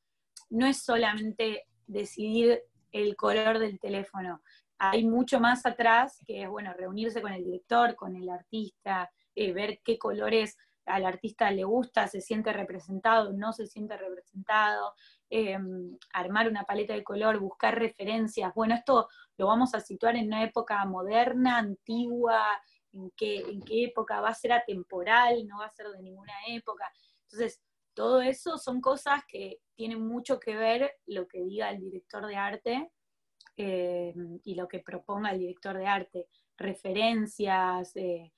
no 0.50 0.66
es 0.66 0.82
solamente 0.82 1.66
decidir 1.88 2.62
el 2.94 3.18
color 3.18 3.60
del 3.60 3.82
teléfono. 3.82 4.42
Hay 4.78 5.04
mucho 5.04 5.42
más 5.42 5.66
atrás, 5.66 6.24
que 6.26 6.44
es, 6.44 6.50
bueno, 6.50 6.74
reunirse 6.74 7.22
con 7.22 7.34
el 7.34 7.44
director, 7.44 7.96
con 7.96 8.16
el 8.16 8.30
artista, 8.30 9.12
eh, 9.36 9.52
ver 9.52 9.82
qué 9.84 9.98
colores 9.98 10.58
al 10.86 11.06
artista 11.06 11.52
le 11.52 11.64
gusta, 11.64 12.08
se 12.08 12.22
siente 12.22 12.52
representado, 12.54 13.34
no 13.34 13.54
se 13.54 13.68
siente 13.68 13.98
representado, 13.98 14.94
eh, 15.30 15.58
armar 16.14 16.50
una 16.50 16.64
paleta 16.64 16.94
de 16.94 17.04
color, 17.04 17.40
buscar 17.40 17.78
referencias. 17.78 18.54
Bueno, 18.54 18.76
esto 18.76 19.08
lo 19.38 19.48
vamos 19.48 19.74
a 19.76 19.80
situar 19.80 20.16
en 20.16 20.28
una 20.28 20.44
época 20.44 20.84
moderna, 20.86 21.58
antigua, 21.58 22.44
en 22.94 23.12
qué, 23.16 23.38
en 23.38 23.62
qué 23.62 23.86
época 23.86 24.22
va 24.22 24.30
a 24.30 24.34
ser 24.34 24.54
atemporal, 24.54 25.48
no 25.48 25.60
va 25.60 25.66
a 25.66 25.72
ser 25.72 25.88
de 25.88 26.02
ninguna 26.02 26.34
época. 26.48 26.92
Entonces, 27.24 27.62
todo 27.94 28.22
eso 28.22 28.58
son 28.58 28.82
cosas 28.82 29.22
que 29.28 29.60
tienen 29.76 30.06
mucho 30.06 30.40
que 30.40 30.56
ver 30.56 30.94
lo 31.06 31.28
que 31.28 31.44
diga 31.44 31.70
el 31.70 31.80
director 31.80 32.26
de 32.26 32.36
arte 32.36 32.92
eh, 33.58 34.14
y 34.44 34.56
lo 34.56 34.68
que 34.68 34.80
proponga 34.80 35.32
el 35.32 35.40
director 35.40 35.78
de 35.78 35.88
arte. 35.88 36.28
Referencias, 36.58 37.96
eh, 37.96 38.32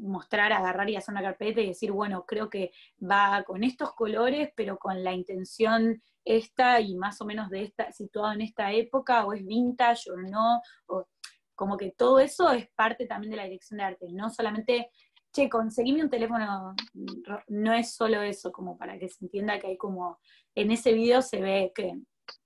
mostrar, 0.00 0.52
agarrar 0.52 0.88
y 0.88 0.96
hacer 0.96 1.12
una 1.12 1.22
carpeta 1.22 1.60
y 1.60 1.68
decir, 1.68 1.92
bueno, 1.92 2.24
creo 2.26 2.48
que 2.48 2.72
va 3.00 3.42
con 3.44 3.64
estos 3.64 3.94
colores, 3.94 4.50
pero 4.56 4.78
con 4.78 5.02
la 5.02 5.12
intención 5.12 6.02
esta 6.24 6.80
y 6.80 6.94
más 6.94 7.20
o 7.20 7.24
menos 7.24 7.50
de 7.50 7.64
esta, 7.64 7.90
situado 7.92 8.32
en 8.32 8.42
esta 8.42 8.72
época, 8.72 9.26
o 9.26 9.32
es 9.32 9.44
vintage 9.44 10.10
o 10.10 10.16
no, 10.16 10.60
o 10.86 11.08
como 11.54 11.76
que 11.76 11.92
todo 11.92 12.18
eso 12.18 12.50
es 12.50 12.68
parte 12.74 13.06
también 13.06 13.32
de 13.32 13.36
la 13.36 13.44
dirección 13.44 13.78
de 13.78 13.84
arte, 13.84 14.06
no 14.12 14.30
solamente, 14.30 14.90
che, 15.32 15.48
conseguime 15.48 16.02
un 16.02 16.10
teléfono, 16.10 16.74
no 17.48 17.72
es 17.72 17.94
solo 17.94 18.22
eso, 18.22 18.52
como 18.52 18.76
para 18.76 18.98
que 18.98 19.08
se 19.08 19.24
entienda 19.24 19.58
que 19.58 19.68
hay 19.68 19.76
como, 19.76 20.18
en 20.54 20.70
ese 20.70 20.92
video 20.92 21.22
se 21.22 21.40
ve 21.40 21.72
que 21.74 21.94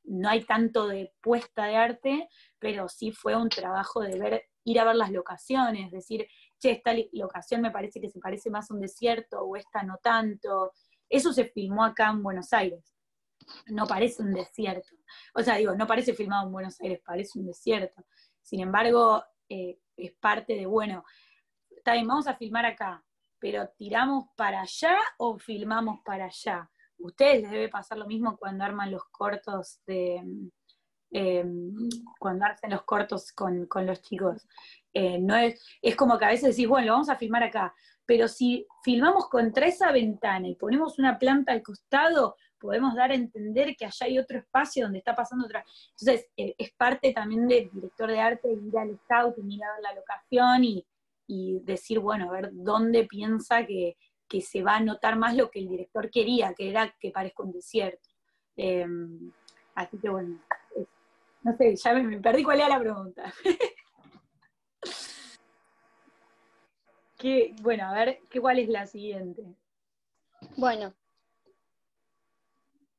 no 0.04 0.28
hay 0.28 0.44
tanto 0.44 0.86
de 0.86 1.12
puesta 1.20 1.66
de 1.66 1.76
arte, 1.76 2.28
pero 2.58 2.88
sí 2.88 3.10
fue 3.10 3.36
un 3.36 3.48
trabajo 3.48 4.00
de 4.00 4.18
ver, 4.18 4.44
ir 4.64 4.80
a 4.80 4.84
ver 4.84 4.96
las 4.96 5.10
locaciones, 5.10 5.90
decir, 5.90 6.26
che, 6.58 6.72
esta 6.72 6.92
locación 7.12 7.60
me 7.60 7.70
parece 7.70 8.00
que 8.00 8.08
se 8.08 8.20
parece 8.20 8.50
más 8.50 8.70
a 8.70 8.74
un 8.74 8.80
desierto 8.80 9.40
o 9.40 9.56
esta 9.56 9.82
no 9.82 9.98
tanto. 10.02 10.72
Eso 11.08 11.32
se 11.32 11.46
filmó 11.46 11.84
acá 11.84 12.10
en 12.10 12.22
Buenos 12.22 12.52
Aires. 12.52 12.94
No 13.66 13.86
parece 13.86 14.22
un 14.22 14.32
desierto. 14.32 14.94
O 15.34 15.42
sea, 15.42 15.56
digo, 15.56 15.74
no 15.74 15.86
parece 15.86 16.14
filmado 16.14 16.46
en 16.46 16.52
Buenos 16.52 16.80
Aires, 16.80 17.00
parece 17.04 17.38
un 17.38 17.46
desierto. 17.46 18.04
Sin 18.42 18.60
embargo, 18.60 19.22
eh, 19.48 19.78
es 19.96 20.12
parte 20.14 20.54
de, 20.54 20.66
bueno, 20.66 21.04
está 21.70 21.92
bien, 21.92 22.06
vamos 22.06 22.26
a 22.26 22.34
filmar 22.34 22.66
acá, 22.66 23.04
pero 23.38 23.68
¿tiramos 23.76 24.26
para 24.36 24.62
allá 24.62 24.96
o 25.18 25.38
filmamos 25.38 26.00
para 26.04 26.26
allá? 26.26 26.70
Ustedes 26.98 27.42
les 27.42 27.50
debe 27.50 27.68
pasar 27.68 27.98
lo 27.98 28.06
mismo 28.06 28.36
cuando 28.36 28.64
arman 28.64 28.90
los 28.90 29.04
cortos 29.10 29.80
de... 29.86 30.22
eh, 31.18 31.44
cuando 32.18 32.44
hacen 32.44 32.70
los 32.70 32.82
cortos 32.82 33.32
con, 33.32 33.64
con 33.66 33.86
los 33.86 34.02
chicos. 34.02 34.46
Eh, 34.92 35.18
no 35.18 35.34
es, 35.34 35.64
es 35.80 35.96
como 35.96 36.18
que 36.18 36.26
a 36.26 36.28
veces 36.28 36.50
decís, 36.50 36.68
bueno, 36.68 36.86
lo 36.86 36.92
vamos 36.92 37.08
a 37.08 37.16
filmar 37.16 37.42
acá, 37.42 37.74
pero 38.04 38.28
si 38.28 38.66
filmamos 38.84 39.28
contra 39.28 39.66
esa 39.66 39.92
ventana 39.92 40.46
y 40.46 40.56
ponemos 40.56 40.98
una 40.98 41.18
planta 41.18 41.52
al 41.52 41.62
costado, 41.62 42.36
podemos 42.58 42.94
dar 42.94 43.12
a 43.12 43.14
entender 43.14 43.76
que 43.76 43.86
allá 43.86 44.06
hay 44.06 44.18
otro 44.18 44.38
espacio 44.38 44.84
donde 44.84 44.98
está 44.98 45.14
pasando 45.14 45.46
otra. 45.46 45.64
Entonces, 45.92 46.28
eh, 46.36 46.54
es 46.58 46.70
parte 46.72 47.12
también 47.12 47.48
del 47.48 47.70
director 47.70 48.10
de 48.10 48.20
arte 48.20 48.52
ir 48.52 48.76
al 48.78 48.98
scout, 48.98 49.36
ir 49.38 49.64
a 49.64 49.80
la 49.80 49.94
locación 49.94 50.64
y, 50.64 50.86
y 51.26 51.60
decir, 51.60 51.98
bueno, 51.98 52.28
a 52.28 52.32
ver 52.32 52.50
dónde 52.52 53.04
piensa 53.04 53.64
que, 53.64 53.96
que 54.28 54.42
se 54.42 54.62
va 54.62 54.76
a 54.76 54.80
notar 54.80 55.16
más 55.16 55.34
lo 55.34 55.50
que 55.50 55.60
el 55.60 55.68
director 55.68 56.10
quería, 56.10 56.52
que 56.52 56.68
era 56.68 56.94
que 57.00 57.10
parezca 57.10 57.42
un 57.42 57.52
desierto. 57.52 58.08
Eh, 58.56 58.86
así 59.74 59.98
que 59.98 60.08
bueno, 60.08 60.40
no 61.46 61.56
sé, 61.56 61.76
ya 61.76 61.94
me, 61.94 62.02
me 62.02 62.18
perdí 62.18 62.42
cuál 62.42 62.58
era 62.58 62.68
la 62.70 62.80
pregunta. 62.80 63.32
¿Qué, 67.18 67.54
bueno, 67.62 67.86
a 67.88 67.92
ver, 67.92 68.18
¿qué, 68.28 68.40
¿cuál 68.40 68.58
es 68.58 68.68
la 68.68 68.86
siguiente? 68.86 69.42
Bueno, 70.56 70.92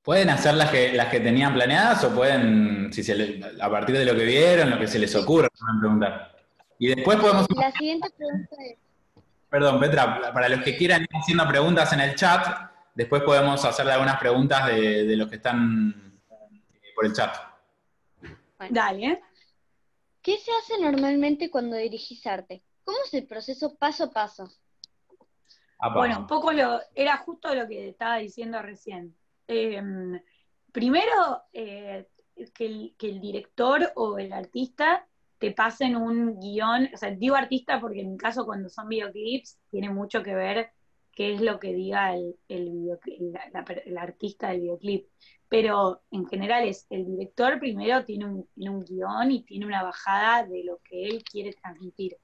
Pueden 0.01 0.29
hacer 0.29 0.53
las 0.53 0.71
que, 0.71 0.93
las 0.93 1.10
que 1.10 1.19
tenían 1.19 1.53
planeadas 1.53 2.01
o 2.05 2.15
pueden, 2.15 2.93
si 2.93 3.03
se 3.03 3.13
le- 3.13 3.62
a 3.62 3.69
partir 3.69 3.97
de 3.97 4.05
lo 4.05 4.15
que 4.15 4.23
vieron, 4.23 4.69
lo 4.69 4.79
que 4.79 4.88
se 4.88 4.99
les 4.99 5.13
ocurra, 5.17 5.49
pueden 5.49 5.79
preguntar. 5.81 6.33
Y 6.79 6.95
después 6.95 7.17
podemos, 7.19 7.45
la 7.53 7.69
siguiente 7.73 8.10
pregunta 8.17 8.55
es, 8.63 8.77
perdón, 9.49 9.81
Petra, 9.81 10.31
para 10.31 10.47
los 10.47 10.62
que 10.62 10.77
quieran 10.77 11.01
ir 11.01 11.10
haciendo 11.12 11.45
preguntas 11.45 11.91
en 11.91 11.99
el 11.99 12.15
chat, 12.15 12.47
después 12.95 13.21
podemos 13.23 13.65
hacerle 13.65 13.91
algunas 13.91 14.17
preguntas 14.17 14.67
de, 14.67 15.03
de 15.03 15.17
los 15.17 15.27
que 15.27 15.36
están 15.36 15.93
eh, 16.31 16.93
por 16.95 17.05
el 17.05 17.12
chat. 17.12 17.36
Dale. 18.70 19.22
¿qué 20.22 20.38
se 20.38 20.52
hace 20.52 20.82
normalmente 20.82 21.50
cuando 21.50 21.76
dirigís 21.78 22.26
arte? 22.28 22.63
¿Cómo 22.84 22.98
es 23.06 23.13
el 23.13 23.28
proceso 23.28 23.76
paso 23.78 24.06
a 24.06 24.12
paso? 24.12 24.50
Apa. 25.80 25.96
Bueno, 25.96 26.20
un 26.20 26.28
poco 26.28 26.52
lo, 26.52 26.80
era 26.96 27.17
justo 27.17 27.54
lo 27.54 27.67
que 27.67 27.89
estaba 27.89 28.17
diciendo 28.17 28.62
recién. 28.62 29.15
Eh, 29.48 29.82
primero, 30.72 31.43
eh, 31.54 32.08
que, 32.54 32.65
el, 32.65 32.96
que 32.98 33.10
el 33.10 33.22
director 33.22 33.91
o 33.96 34.17
el 34.17 34.34
artista 34.34 35.08
te 35.38 35.52
pasen 35.52 35.96
un 35.96 36.39
guion, 36.39 36.89
o 36.93 36.98
sea, 36.98 37.12
digo 37.12 37.36
artista 37.36 37.80
porque 37.80 38.02
en 38.02 38.12
mi 38.13 38.17
caso 38.17 38.46
cuando 38.46 38.70
son 38.70 38.88
videoclips 38.89 39.60
tiene 39.70 39.89
mucho 39.91 40.24
que 40.24 40.34
ver 40.34 40.72
qué 41.12 41.34
es 41.36 41.41
lo 41.41 41.60
que 41.60 41.74
diga 41.74 42.15
el, 42.15 42.36
el, 42.48 42.70
videoclip- 42.72 43.32
la- 43.32 43.50
la 43.54 43.63
per- 43.63 43.84
el 43.86 43.98
artista 43.98 44.50
del 44.50 44.62
videoclip. 44.62 45.08
Pero 45.49 46.01
en 46.12 46.25
general 46.27 46.67
es 46.67 46.86
el 46.89 47.05
director 47.05 47.60
primero 47.60 48.03
tiene 48.03 48.25
un, 48.25 48.47
tiene 48.53 48.69
un 48.69 48.83
guion 48.83 49.31
y 49.31 49.43
tiene 49.43 49.65
una 49.65 49.83
bajada 49.83 50.45
de 50.45 50.63
lo 50.63 50.79
que 50.83 51.05
él 51.05 51.23
quiere 51.23 51.53
transmitir. 51.53 52.17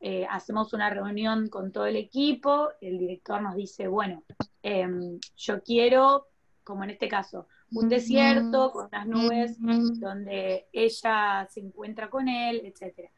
Eh, 0.00 0.26
hacemos 0.30 0.72
una 0.72 0.88
reunión 0.88 1.48
con 1.48 1.72
todo 1.72 1.84
el 1.84 1.96
equipo, 1.96 2.70
el 2.80 2.98
director 2.98 3.42
nos 3.42 3.54
dice, 3.54 3.86
bueno, 3.86 4.24
em, 4.62 5.20
yo 5.36 5.62
quiero, 5.62 6.26
como 6.64 6.84
en 6.84 6.90
este 6.90 7.06
caso, 7.06 7.46
un 7.72 7.88
desierto 7.88 8.72
con 8.72 8.86
unas 8.86 9.06
nubes 9.06 9.56
donde 10.00 10.68
ella 10.72 11.46
se 11.50 11.60
encuentra 11.60 12.08
con 12.08 12.28
él, 12.28 12.62
etc. 12.64 13.10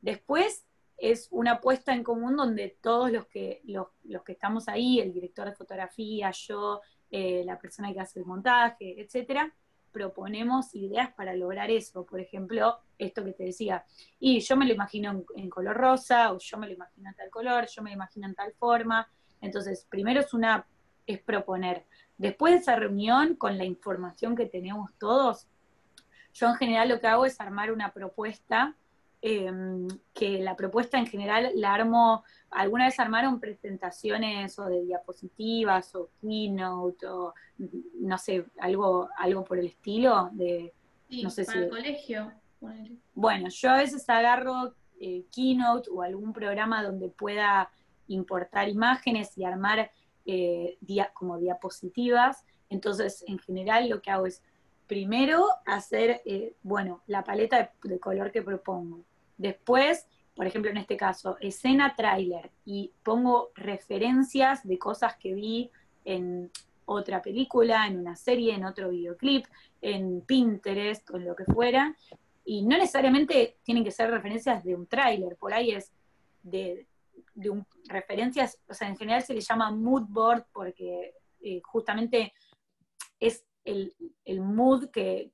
Después 0.00 0.66
es 0.98 1.28
una 1.30 1.60
puesta 1.60 1.94
en 1.94 2.04
común 2.04 2.36
donde 2.36 2.78
todos 2.82 3.10
los 3.10 3.26
que, 3.26 3.62
los, 3.64 3.88
los 4.04 4.22
que 4.22 4.32
estamos 4.32 4.68
ahí, 4.68 5.00
el 5.00 5.12
director 5.12 5.46
de 5.46 5.54
fotografía, 5.56 6.30
yo, 6.32 6.80
eh, 7.10 7.42
la 7.44 7.58
persona 7.58 7.92
que 7.92 8.00
hace 8.00 8.20
el 8.20 8.26
montaje, 8.26 9.00
etcétera, 9.00 9.52
proponemos 9.92 10.74
ideas 10.74 11.12
para 11.14 11.34
lograr 11.34 11.70
eso. 11.70 12.04
Por 12.04 12.20
ejemplo, 12.20 12.78
esto 12.98 13.24
que 13.24 13.32
te 13.32 13.44
decía, 13.44 13.84
y 14.20 14.40
yo 14.40 14.56
me 14.56 14.66
lo 14.66 14.74
imagino 14.74 15.10
en, 15.10 15.24
en 15.36 15.50
color 15.50 15.76
rosa, 15.76 16.32
o 16.32 16.38
yo 16.38 16.58
me 16.58 16.66
lo 16.66 16.74
imagino 16.74 17.08
en 17.08 17.14
tal 17.14 17.30
color, 17.30 17.66
yo 17.66 17.82
me 17.82 17.90
lo 17.90 17.94
imagino 17.94 18.26
en 18.26 18.34
tal 18.34 18.52
forma. 18.52 19.08
Entonces, 19.40 19.86
primero 19.88 20.20
es 20.20 20.34
una, 20.34 20.66
es 21.06 21.20
proponer. 21.20 21.86
Después 22.18 22.52
de 22.54 22.58
esa 22.60 22.76
reunión, 22.76 23.36
con 23.36 23.56
la 23.58 23.64
información 23.64 24.36
que 24.36 24.46
tenemos 24.46 24.90
todos, 24.98 25.48
yo 26.34 26.48
en 26.48 26.56
general 26.56 26.88
lo 26.88 27.00
que 27.00 27.06
hago 27.06 27.24
es 27.24 27.40
armar 27.40 27.72
una 27.72 27.92
propuesta, 27.92 28.76
eh, 29.28 29.50
que 30.14 30.38
la 30.38 30.54
propuesta 30.54 30.98
en 30.98 31.06
general 31.06 31.50
la 31.54 31.74
armo, 31.74 32.22
alguna 32.50 32.84
vez 32.86 32.98
armaron 33.00 33.40
presentaciones 33.40 34.58
o 34.58 34.66
de 34.66 34.82
diapositivas 34.84 35.94
o 35.96 36.10
keynote 36.20 37.06
o 37.08 37.34
no 38.00 38.18
sé, 38.18 38.44
algo, 38.60 39.08
algo 39.18 39.42
por 39.44 39.58
el 39.58 39.66
estilo 39.66 40.30
de, 40.32 40.72
Sí, 41.08 41.22
No 41.22 41.30
sé 41.30 41.44
para 41.44 41.58
si- 41.58 41.64
el 41.64 41.70
colegio. 41.70 42.32
bueno, 43.14 43.48
yo 43.48 43.70
a 43.70 43.76
veces 43.76 44.08
agarro 44.08 44.74
eh, 44.98 45.24
Keynote 45.30 45.88
o 45.90 46.02
algún 46.02 46.32
programa 46.32 46.82
donde 46.82 47.08
pueda 47.10 47.70
importar 48.08 48.68
imágenes 48.68 49.36
y 49.38 49.44
armar 49.44 49.90
eh, 50.24 50.76
dia- 50.80 51.10
como 51.14 51.38
diapositivas. 51.38 52.44
Entonces, 52.70 53.22
en 53.28 53.38
general, 53.38 53.88
lo 53.88 54.00
que 54.02 54.10
hago 54.10 54.26
es 54.26 54.42
primero 54.88 55.46
hacer, 55.64 56.22
eh, 56.24 56.54
bueno, 56.62 57.02
la 57.06 57.22
paleta 57.22 57.56
de, 57.58 57.88
de 57.90 58.00
color 58.00 58.32
que 58.32 58.42
propongo. 58.42 59.00
Después, 59.36 60.06
por 60.34 60.46
ejemplo, 60.46 60.70
en 60.70 60.76
este 60.76 60.96
caso, 60.96 61.36
escena 61.40 61.94
tráiler 61.96 62.50
y 62.64 62.92
pongo 63.02 63.50
referencias 63.54 64.66
de 64.66 64.78
cosas 64.78 65.16
que 65.16 65.34
vi 65.34 65.70
en 66.04 66.50
otra 66.84 67.20
película, 67.20 67.86
en 67.86 67.98
una 67.98 68.16
serie, 68.16 68.54
en 68.54 68.64
otro 68.64 68.90
videoclip, 68.90 69.46
en 69.80 70.20
Pinterest 70.22 71.10
o 71.10 71.16
en 71.16 71.24
lo 71.26 71.34
que 71.34 71.44
fuera, 71.44 71.96
y 72.44 72.62
no 72.62 72.78
necesariamente 72.78 73.58
tienen 73.64 73.84
que 73.84 73.90
ser 73.90 74.10
referencias 74.10 74.62
de 74.64 74.74
un 74.74 74.86
tráiler, 74.86 75.36
por 75.36 75.52
ahí 75.52 75.72
es 75.72 75.92
de, 76.42 76.86
de 77.34 77.50
un, 77.50 77.66
referencias, 77.88 78.58
o 78.68 78.74
sea, 78.74 78.88
en 78.88 78.96
general 78.96 79.22
se 79.22 79.34
le 79.34 79.40
llama 79.40 79.70
mood 79.72 80.04
board 80.08 80.46
porque 80.52 81.14
eh, 81.40 81.60
justamente 81.64 82.32
es 83.18 83.44
el, 83.64 83.94
el 84.24 84.40
mood 84.40 84.90
que, 84.90 85.32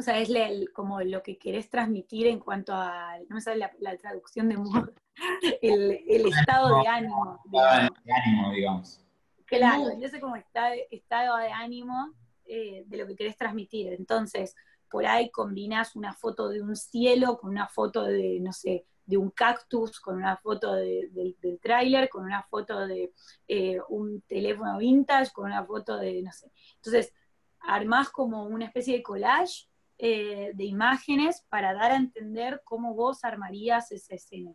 o 0.00 0.02
sea, 0.02 0.18
es 0.18 0.28
el- 0.30 0.72
como 0.72 1.00
lo 1.02 1.22
que 1.22 1.38
querés 1.38 1.68
transmitir 1.70 2.26
en 2.26 2.38
cuanto 2.40 2.72
a, 2.74 3.16
no 3.28 3.36
me 3.36 3.40
sale 3.40 3.58
la, 3.58 3.70
la 3.80 3.96
traducción 3.96 4.48
de 4.48 4.56
mood, 4.56 4.90
el, 5.62 6.02
el 6.08 6.26
estado 6.26 6.80
de 6.80 6.88
ánimo. 6.88 7.40
Digamos. 7.44 7.90
de 8.04 8.12
ánimo, 8.12 8.50
digamos. 8.52 9.06
Claro, 9.46 9.90
ese 10.00 10.20
como 10.20 10.36
está, 10.36 10.74
estado 10.90 11.36
de 11.38 11.50
ánimo 11.50 12.12
eh, 12.46 12.84
de 12.86 12.96
lo 12.96 13.06
que 13.06 13.16
querés 13.16 13.36
transmitir. 13.36 13.92
Entonces, 13.92 14.54
por 14.88 15.04
ahí 15.06 15.30
combinas 15.30 15.94
una 15.96 16.12
foto 16.14 16.48
de 16.48 16.62
un 16.62 16.74
cielo 16.76 17.38
con 17.38 17.50
una 17.50 17.68
foto 17.68 18.04
de, 18.04 18.38
no 18.40 18.52
sé, 18.52 18.84
de 19.06 19.16
un 19.16 19.30
cactus, 19.30 19.98
con 20.00 20.16
una 20.16 20.36
foto 20.36 20.72
de- 20.74 21.08
del- 21.12 21.36
del 21.40 21.58
tráiler, 21.60 22.08
con 22.08 22.24
una 22.24 22.42
foto 22.44 22.86
de 22.86 23.12
eh, 23.48 23.78
un 23.88 24.20
teléfono 24.22 24.78
vintage, 24.78 25.32
con 25.32 25.46
una 25.46 25.64
foto 25.64 25.96
de, 25.96 26.22
no 26.22 26.32
sé. 26.32 26.50
Entonces, 26.76 27.12
armás 27.60 28.08
como 28.10 28.44
una 28.44 28.64
especie 28.66 28.96
de 28.96 29.02
collage 29.02 29.66
eh, 30.02 30.52
de 30.54 30.64
imágenes 30.64 31.44
para 31.50 31.74
dar 31.74 31.92
a 31.92 31.96
entender 31.96 32.62
cómo 32.64 32.94
vos 32.94 33.22
armarías 33.22 33.92
esa 33.92 34.14
escena. 34.14 34.54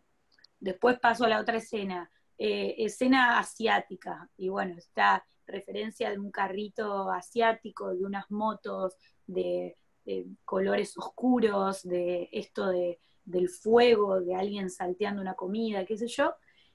Después 0.58 0.98
paso 0.98 1.24
a 1.24 1.28
la 1.28 1.40
otra 1.40 1.58
escena, 1.58 2.10
eh, 2.36 2.74
escena 2.78 3.38
asiática, 3.38 4.28
y 4.36 4.48
bueno, 4.48 4.74
está 4.76 5.24
referencia 5.46 6.10
de 6.10 6.18
un 6.18 6.32
carrito 6.32 7.12
asiático, 7.12 7.94
de 7.94 8.04
unas 8.04 8.28
motos, 8.28 8.96
de, 9.24 9.76
de 10.04 10.26
colores 10.44 10.98
oscuros, 10.98 11.84
de 11.84 12.28
esto 12.32 12.66
de, 12.66 12.98
del 13.24 13.48
fuego, 13.48 14.20
de 14.20 14.34
alguien 14.34 14.68
salteando 14.68 15.22
una 15.22 15.34
comida, 15.34 15.84
qué 15.84 15.96
sé 15.96 16.08
yo. 16.08 16.34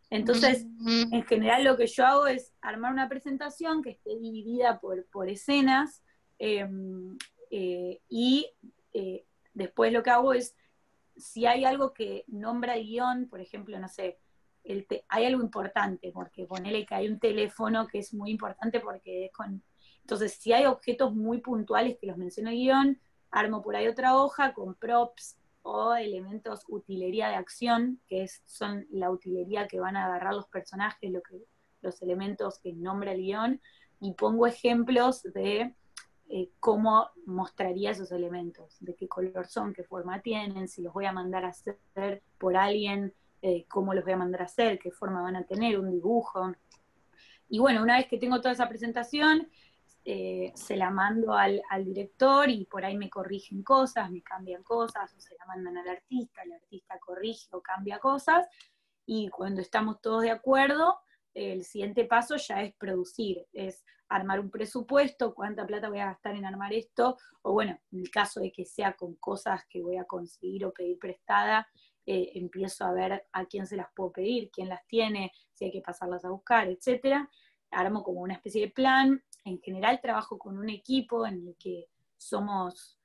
Entonces, 0.09 0.65
en 1.11 1.23
general 1.23 1.65
lo 1.65 1.75
que 1.75 1.87
yo 1.87 2.05
hago 2.05 2.27
es 2.27 2.53
armar 2.61 2.93
una 2.93 3.09
presentación 3.09 3.83
que 3.83 3.91
esté 3.91 4.17
dividida 4.17 4.79
por, 4.79 5.05
por 5.07 5.27
escenas 5.27 6.03
eh, 6.39 6.65
eh, 7.51 8.01
y 8.07 8.49
eh, 8.93 9.25
después 9.53 9.91
lo 9.91 10.01
que 10.01 10.09
hago 10.09 10.33
es, 10.33 10.55
si 11.17 11.45
hay 11.45 11.65
algo 11.65 11.93
que 11.93 12.23
nombra 12.27 12.75
el 12.75 12.85
guion, 12.85 13.27
por 13.27 13.41
ejemplo, 13.41 13.77
no 13.77 13.89
sé, 13.89 14.19
el 14.63 14.87
hay 15.09 15.25
algo 15.25 15.41
importante, 15.41 16.11
porque 16.13 16.45
ponele 16.45 16.85
que 16.85 16.95
hay 16.95 17.09
un 17.09 17.19
teléfono 17.19 17.87
que 17.87 17.99
es 17.99 18.13
muy 18.13 18.31
importante 18.31 18.79
porque 18.79 19.25
es 19.25 19.31
con... 19.33 19.63
Entonces, 19.99 20.33
si 20.33 20.53
hay 20.53 20.65
objetos 20.65 21.13
muy 21.13 21.39
puntuales 21.39 21.97
que 21.99 22.07
los 22.07 22.17
menciona 22.17 22.51
el 22.51 22.57
guion, 22.57 23.01
armo 23.29 23.61
por 23.61 23.75
ahí 23.75 23.87
otra 23.87 24.15
hoja 24.15 24.53
con 24.53 24.75
props 24.75 25.37
o 25.63 25.93
elementos 25.93 26.63
utilería 26.69 27.27
de 27.29 27.35
acción, 27.35 27.99
que 28.07 28.23
es, 28.23 28.41
son 28.45 28.87
la 28.91 29.11
utilería 29.11 29.67
que 29.67 29.79
van 29.79 29.97
a 29.97 30.05
agarrar 30.05 30.33
los 30.33 30.47
personajes, 30.47 31.11
lo 31.11 31.21
que, 31.21 31.43
los 31.81 32.01
elementos 32.01 32.59
que 32.59 32.73
nombra 32.73 33.11
el 33.11 33.21
guion, 33.21 33.61
y 33.99 34.13
pongo 34.13 34.47
ejemplos 34.47 35.21
de 35.23 35.75
eh, 36.33 36.49
cómo 36.61 37.09
mostraría 37.25 37.91
esos 37.91 38.09
elementos, 38.13 38.77
de 38.79 38.95
qué 38.95 39.05
color 39.09 39.47
son, 39.47 39.73
qué 39.73 39.83
forma 39.83 40.21
tienen, 40.21 40.69
si 40.69 40.81
los 40.81 40.93
voy 40.93 41.05
a 41.05 41.11
mandar 41.11 41.43
a 41.43 41.49
hacer 41.49 42.23
por 42.37 42.55
alguien, 42.55 43.13
eh, 43.41 43.65
cómo 43.67 43.93
los 43.93 44.05
voy 44.05 44.13
a 44.13 44.17
mandar 44.17 44.43
a 44.43 44.45
hacer, 44.45 44.79
qué 44.79 44.91
forma 44.91 45.21
van 45.21 45.35
a 45.35 45.43
tener, 45.43 45.77
un 45.77 45.91
dibujo. 45.91 46.53
Y 47.49 47.59
bueno, 47.59 47.83
una 47.83 47.97
vez 47.97 48.07
que 48.07 48.17
tengo 48.17 48.39
toda 48.39 48.53
esa 48.53 48.69
presentación, 48.69 49.49
eh, 50.05 50.53
se 50.55 50.77
la 50.77 50.89
mando 50.89 51.33
al, 51.33 51.61
al 51.69 51.83
director 51.83 52.49
y 52.49 52.63
por 52.63 52.85
ahí 52.85 52.95
me 52.95 53.09
corrigen 53.09 53.61
cosas, 53.61 54.09
me 54.09 54.21
cambian 54.21 54.63
cosas, 54.63 55.13
o 55.13 55.19
se 55.19 55.35
la 55.35 55.45
mandan 55.47 55.79
al 55.79 55.89
artista, 55.89 56.43
el 56.43 56.53
artista 56.53 56.97
corrige 56.99 57.49
o 57.51 57.61
cambia 57.61 57.99
cosas, 57.99 58.47
y 59.05 59.27
cuando 59.27 59.59
estamos 59.59 59.99
todos 59.99 60.21
de 60.21 60.31
acuerdo, 60.31 60.97
el 61.33 61.63
siguiente 61.63 62.05
paso 62.05 62.35
ya 62.35 62.61
es 62.61 62.73
producir, 62.75 63.45
es 63.53 63.83
armar 64.09 64.39
un 64.39 64.51
presupuesto, 64.51 65.33
cuánta 65.33 65.65
plata 65.65 65.89
voy 65.89 65.99
a 65.99 66.07
gastar 66.07 66.35
en 66.35 66.45
armar 66.45 66.73
esto, 66.73 67.17
o 67.43 67.53
bueno, 67.53 67.79
en 67.91 67.99
el 67.99 68.11
caso 68.11 68.41
de 68.41 68.51
que 68.51 68.65
sea 68.65 68.93
con 68.93 69.15
cosas 69.15 69.65
que 69.69 69.81
voy 69.81 69.97
a 69.97 70.03
conseguir 70.03 70.65
o 70.65 70.73
pedir 70.73 70.99
prestada, 70.99 71.67
eh, 72.05 72.31
empiezo 72.35 72.83
a 72.83 72.93
ver 72.93 73.25
a 73.31 73.45
quién 73.45 73.67
se 73.67 73.77
las 73.77 73.87
puedo 73.95 74.11
pedir, 74.11 74.49
quién 74.51 74.69
las 74.69 74.85
tiene, 74.87 75.31
si 75.53 75.65
hay 75.65 75.71
que 75.71 75.81
pasarlas 75.81 76.25
a 76.25 76.29
buscar, 76.29 76.67
etcétera. 76.67 77.29
Armo 77.69 78.03
como 78.03 78.21
una 78.21 78.33
especie 78.33 78.61
de 78.65 78.71
plan. 78.71 79.23
En 79.45 79.59
general 79.61 80.01
trabajo 80.01 80.37
con 80.37 80.57
un 80.57 80.69
equipo 80.69 81.25
en 81.25 81.47
el 81.47 81.55
que 81.57 81.87
somos, 82.17 82.99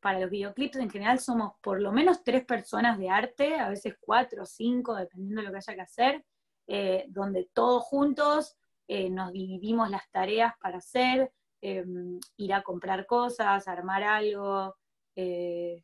para 0.00 0.20
los 0.20 0.30
videoclips 0.30 0.76
en 0.76 0.90
general 0.90 1.18
somos 1.18 1.54
por 1.60 1.80
lo 1.80 1.92
menos 1.92 2.22
tres 2.22 2.44
personas 2.44 2.98
de 2.98 3.10
arte, 3.10 3.56
a 3.56 3.68
veces 3.68 3.94
cuatro 3.98 4.44
o 4.44 4.46
cinco, 4.46 4.94
dependiendo 4.94 5.40
de 5.40 5.46
lo 5.46 5.52
que 5.52 5.58
haya 5.58 5.74
que 5.74 5.80
hacer, 5.80 6.24
eh, 6.66 7.06
donde 7.08 7.48
todos 7.52 7.82
juntos 7.84 8.56
eh, 8.88 9.10
nos 9.10 9.32
dividimos 9.32 9.90
las 9.90 10.08
tareas 10.10 10.54
para 10.60 10.78
hacer, 10.78 11.32
em, 11.60 12.18
ir 12.36 12.54
a 12.54 12.62
comprar 12.62 13.06
cosas, 13.06 13.66
armar 13.68 14.02
algo. 14.04 14.76
eh, 15.16 15.82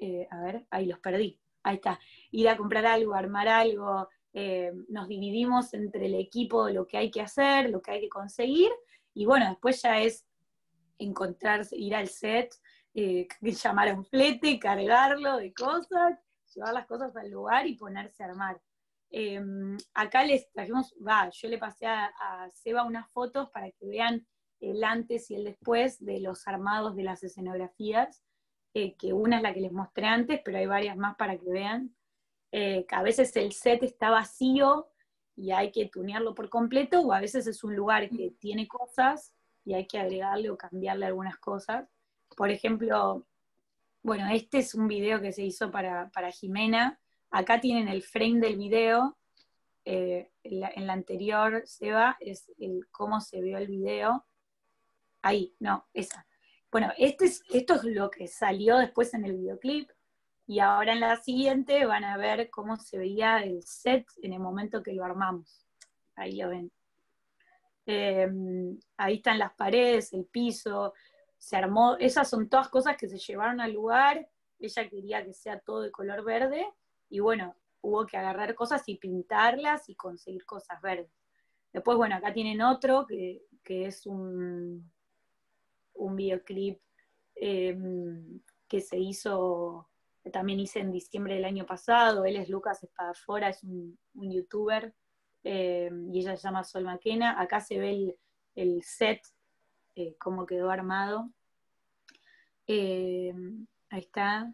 eh, 0.00 0.28
a 0.30 0.40
ver, 0.42 0.66
ahí 0.70 0.86
los 0.86 0.98
perdí. 1.00 1.40
Ahí 1.62 1.76
está. 1.76 1.98
Ir 2.30 2.48
a 2.48 2.56
comprar 2.56 2.86
algo, 2.86 3.14
armar 3.14 3.48
algo. 3.48 4.08
eh, 4.34 4.72
nos 4.88 5.08
dividimos 5.08 5.72
entre 5.74 6.06
el 6.06 6.14
equipo 6.14 6.68
lo 6.68 6.86
que 6.86 6.98
hay 6.98 7.10
que 7.10 7.20
hacer, 7.22 7.70
lo 7.70 7.80
que 7.82 7.90
hay 7.92 8.00
que 8.02 8.08
conseguir. 8.08 8.70
Y 9.14 9.24
bueno, 9.26 9.48
después 9.48 9.82
ya 9.82 9.98
es 10.00 10.24
encontrarse, 10.98 11.76
ir 11.76 11.94
al 11.96 12.08
set, 12.08 12.54
eh, 12.94 13.26
llamar 13.64 13.88
a 13.88 13.94
un 13.94 14.04
flete, 14.04 14.58
cargarlo 14.60 15.38
de 15.38 15.52
cosas, 15.52 16.18
llevar 16.54 16.74
las 16.74 16.86
cosas 16.86 17.16
al 17.16 17.30
lugar 17.30 17.66
y 17.66 17.74
ponerse 17.76 18.22
a 18.22 18.26
armar. 18.26 18.60
Eh, 19.10 19.40
acá 19.94 20.24
les 20.24 20.50
trajimos, 20.52 20.94
va, 21.06 21.30
yo 21.30 21.48
le 21.48 21.58
pasé 21.58 21.86
a, 21.86 22.06
a 22.20 22.50
Seba 22.50 22.84
unas 22.84 23.10
fotos 23.10 23.50
para 23.50 23.70
que 23.70 23.86
vean 23.86 24.26
el 24.60 24.84
antes 24.84 25.30
y 25.30 25.36
el 25.36 25.44
después 25.44 26.04
de 26.04 26.20
los 26.20 26.46
armados 26.46 26.96
de 26.96 27.04
las 27.04 27.22
escenografías, 27.22 28.22
eh, 28.74 28.94
que 28.96 29.12
una 29.12 29.36
es 29.38 29.42
la 29.42 29.54
que 29.54 29.60
les 29.60 29.72
mostré 29.72 30.06
antes, 30.06 30.40
pero 30.44 30.58
hay 30.58 30.66
varias 30.66 30.96
más 30.96 31.16
para 31.16 31.38
que 31.38 31.50
vean. 31.50 31.94
Eh, 32.50 32.86
que 32.88 32.94
a 32.94 33.02
veces 33.02 33.36
el 33.36 33.52
set 33.52 33.82
está 33.82 34.08
vacío 34.08 34.88
y 35.36 35.50
hay 35.52 35.70
que 35.70 35.86
tunearlo 35.86 36.34
por 36.34 36.48
completo, 36.48 37.00
o 37.00 37.12
a 37.12 37.20
veces 37.20 37.46
es 37.46 37.62
un 37.62 37.76
lugar 37.76 38.08
que 38.08 38.32
tiene 38.38 38.66
cosas 38.66 39.34
y 39.64 39.74
hay 39.74 39.86
que 39.86 39.98
agregarle 39.98 40.50
o 40.50 40.56
cambiarle 40.56 41.06
algunas 41.06 41.38
cosas. 41.38 41.88
Por 42.36 42.50
ejemplo, 42.50 43.26
bueno, 44.02 44.28
este 44.28 44.58
es 44.58 44.74
un 44.74 44.88
video 44.88 45.20
que 45.20 45.32
se 45.32 45.42
hizo 45.42 45.70
para, 45.70 46.10
para 46.10 46.30
Jimena. 46.30 46.98
Acá 47.30 47.60
tienen 47.60 47.88
el 47.88 48.02
frame 48.02 48.40
del 48.40 48.56
video. 48.56 49.18
Eh, 49.84 50.30
en, 50.42 50.60
la, 50.60 50.70
en, 50.74 50.86
la, 50.86 50.92
anterior, 50.92 51.62
Seba, 51.64 52.16
es 52.20 52.52
el 52.58 52.86
cómo 52.90 53.20
se 53.20 53.40
vio 53.40 53.58
el 53.58 53.68
video. 53.68 54.26
Ahí, 55.22 55.54
no, 55.60 55.86
esa. 55.94 56.26
Bueno, 56.70 56.92
este 56.98 57.24
es, 57.24 57.42
esto 57.50 57.74
es 57.74 57.84
lo 57.84 58.10
que 58.10 58.28
salió 58.28 58.76
después 58.76 59.14
en 59.14 59.24
el 59.24 59.36
videoclip. 59.36 59.90
Y 60.46 60.60
ahora 60.60 60.92
en 60.92 61.00
la 61.00 61.16
siguiente 61.16 61.84
van 61.84 62.04
a 62.04 62.16
ver 62.16 62.50
cómo 62.50 62.76
se 62.78 62.98
veía 62.98 63.38
el 63.42 63.62
set 63.62 64.06
en 64.22 64.32
el 64.32 64.40
momento 64.40 64.82
que 64.82 64.94
lo 64.94 65.04
armamos. 65.04 65.66
Ahí 66.16 66.36
lo 66.36 66.48
ven. 66.48 66.72
Eh, 67.86 68.28
ahí 68.98 69.14
están 69.16 69.38
las 69.38 69.54
paredes, 69.54 70.12
el 70.12 70.26
piso, 70.26 70.92
se 71.38 71.56
armó, 71.56 71.96
esas 71.98 72.28
son 72.28 72.48
todas 72.48 72.68
cosas 72.68 72.98
que 72.98 73.08
se 73.08 73.16
llevaron 73.16 73.62
al 73.62 73.72
lugar, 73.72 74.28
ella 74.58 74.88
quería 74.90 75.24
que 75.24 75.32
sea 75.32 75.58
todo 75.60 75.80
de 75.80 75.90
color 75.90 76.22
verde, 76.22 76.66
y 77.08 77.20
bueno, 77.20 77.56
hubo 77.80 78.06
que 78.06 78.16
agarrar 78.16 78.54
cosas 78.54 78.82
y 78.86 78.96
pintarlas 78.96 79.88
y 79.88 79.94
conseguir 79.94 80.44
cosas 80.44 80.80
verdes. 80.82 81.10
Después, 81.72 81.96
bueno, 81.96 82.16
acá 82.16 82.32
tienen 82.32 82.62
otro 82.62 83.06
que, 83.06 83.42
que 83.62 83.86
es 83.86 84.06
un, 84.06 84.90
un 85.94 86.16
videoclip 86.16 86.80
eh, 87.36 87.76
que 88.66 88.80
se 88.80 88.98
hizo, 88.98 89.88
también 90.32 90.60
hice 90.60 90.80
en 90.80 90.92
diciembre 90.92 91.34
del 91.34 91.44
año 91.44 91.66
pasado, 91.66 92.24
él 92.24 92.36
es 92.36 92.48
Lucas 92.48 92.82
Espadafora, 92.82 93.48
es 93.48 93.62
un, 93.62 93.98
un 94.14 94.32
youtuber, 94.32 94.94
eh, 95.44 95.90
y 96.12 96.20
ella 96.20 96.36
se 96.36 96.42
llama 96.42 96.64
Sol 96.64 96.84
Maquena. 96.84 97.40
Acá 97.40 97.60
se 97.60 97.78
ve 97.78 97.90
el, 97.90 98.18
el 98.54 98.82
set, 98.82 99.22
eh, 99.94 100.16
cómo 100.18 100.46
quedó 100.46 100.70
armado. 100.70 101.30
Ahí 102.68 103.32
está. 103.90 104.52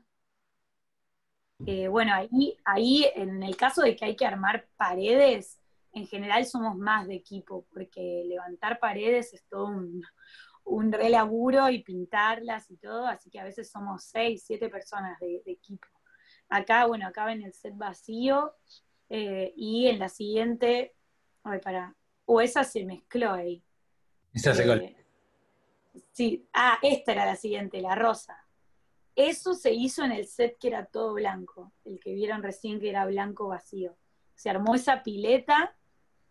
Bueno, 1.59 2.13
ahí, 2.15 2.57
ahí 2.65 3.07
en 3.15 3.43
el 3.43 3.57
caso 3.57 3.83
de 3.83 3.97
que 3.97 4.05
hay 4.05 4.17
que 4.17 4.27
armar 4.27 4.67
paredes, 4.77 5.61
en 5.93 6.07
general 6.07 6.45
somos 6.47 6.77
más 6.77 7.07
de 7.07 7.15
equipo, 7.15 7.67
porque 7.73 8.25
levantar 8.27 8.79
paredes 8.79 9.33
es 9.33 9.45
todo 9.49 9.67
un, 9.67 10.03
un 10.65 10.93
re 10.93 11.09
laburo 11.11 11.71
y 11.71 11.83
pintarlas 11.83 12.71
y 12.71 12.77
todo, 12.77 13.07
así 13.07 13.31
que 13.31 13.41
a 13.41 13.45
veces 13.45 13.71
somos 13.71 14.05
seis, 14.05 14.45
siete 14.47 14.69
personas 14.69 15.19
de, 15.21 15.43
de 15.45 15.53
equipo. 15.53 15.87
Acá, 16.49 16.87
bueno, 16.87 17.07
acá 17.07 17.25
ven 17.25 17.43
el 17.43 17.53
set 17.53 17.77
vacío, 17.77 18.55
eh, 19.09 19.53
y 19.57 19.87
en 19.87 19.99
la 19.99 20.09
siguiente, 20.09 20.95
ay, 21.43 21.61
para, 21.61 21.95
o 22.25 22.41
esa 22.41 22.65
se 22.65 22.85
mezcló 22.85 23.33
ahí. 23.33 23.63
Esa 24.33 24.55
se 24.55 24.65
eh, 24.65 24.97
Sí, 26.13 26.49
ah, 26.53 26.79
esta 26.83 27.13
era 27.13 27.27
la 27.27 27.37
siguiente, 27.37 27.81
la 27.81 27.95
rosa. 27.95 28.44
Eso 29.17 29.55
se 29.55 29.73
hizo 29.73 30.05
en 30.05 30.13
el 30.13 30.27
set 30.27 30.59
que 30.59 30.69
era 30.69 30.87
todo 30.87 31.15
blanco, 31.15 31.73
el 31.85 32.01
que 32.01 32.15
vieron 32.15 32.43
recién 32.43 32.81
que 32.81 32.91
era 32.91 33.07
blanco 33.07 33.49
vacío. 33.49 33.97
Se 34.35 34.51
armó 34.51 34.75
esa 34.75 35.03
pileta 35.03 35.77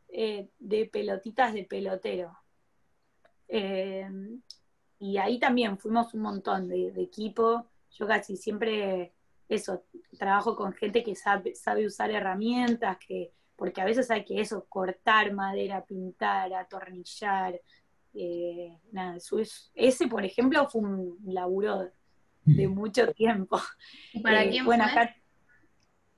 eh, 0.09 0.49
de 0.59 0.85
pelotitas 0.85 1.53
de 1.53 1.63
pelotero. 1.63 2.37
Eh, 3.47 4.09
y 4.99 5.17
ahí 5.17 5.39
también 5.39 5.77
fuimos 5.77 6.13
un 6.13 6.21
montón 6.21 6.67
de, 6.67 6.87
equipo. 7.01 7.67
Yo 7.91 8.07
casi 8.07 8.35
siempre 8.35 9.13
eso, 9.47 9.83
trabajo 10.17 10.55
con 10.55 10.73
gente 10.73 11.03
que 11.03 11.15
sabe, 11.15 11.55
sabe 11.55 11.85
usar 11.85 12.11
herramientas, 12.11 12.97
que, 12.97 13.31
porque 13.55 13.81
a 13.81 13.85
veces 13.85 14.09
hay 14.11 14.25
que 14.25 14.41
eso, 14.41 14.65
cortar 14.67 15.33
madera, 15.33 15.85
pintar, 15.85 16.53
atornillar, 16.53 17.59
eh, 18.13 18.77
nada, 18.91 19.17
ese 19.73 20.07
por 20.07 20.23
ejemplo 20.23 20.69
fue 20.69 20.81
un 20.81 21.17
laburo 21.25 21.89
de 22.45 22.67
mucho 22.67 23.11
tiempo. 23.13 23.59
¿Y 24.13 24.21
para 24.21 24.43
eh, 24.43 24.49
quién 24.49 24.65
bueno, 24.65 24.83
fue? 24.85 25.01
Acá, 25.01 25.15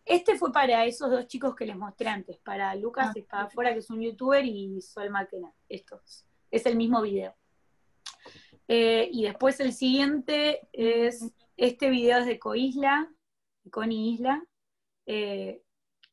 este 0.05 0.37
fue 0.37 0.51
para 0.51 0.85
esos 0.85 1.09
dos 1.09 1.27
chicos 1.27 1.55
que 1.55 1.65
les 1.65 1.75
mostré 1.75 2.07
antes, 2.07 2.37
para 2.37 2.75
Lucas 2.75 3.07
Ah. 3.09 3.13
Espadafora, 3.15 3.73
que 3.73 3.79
es 3.79 3.89
un 3.89 4.01
youtuber, 4.01 4.45
y 4.45 4.79
Sol 4.81 5.09
Maquena, 5.09 5.51
estos. 5.67 6.25
Es 6.51 6.65
el 6.67 6.75
mismo 6.75 7.01
video. 7.01 7.35
Eh, 8.67 9.09
y 9.11 9.23
después 9.23 9.59
el 9.59 9.73
siguiente 9.73 10.67
es, 10.71 11.33
este 11.57 11.89
video 11.89 12.19
es 12.19 12.27
de 12.27 12.39
Coisla, 12.39 13.11
de 13.63 13.71
Connie 13.71 14.13
Isla, 14.13 14.43
eh, 15.07 15.61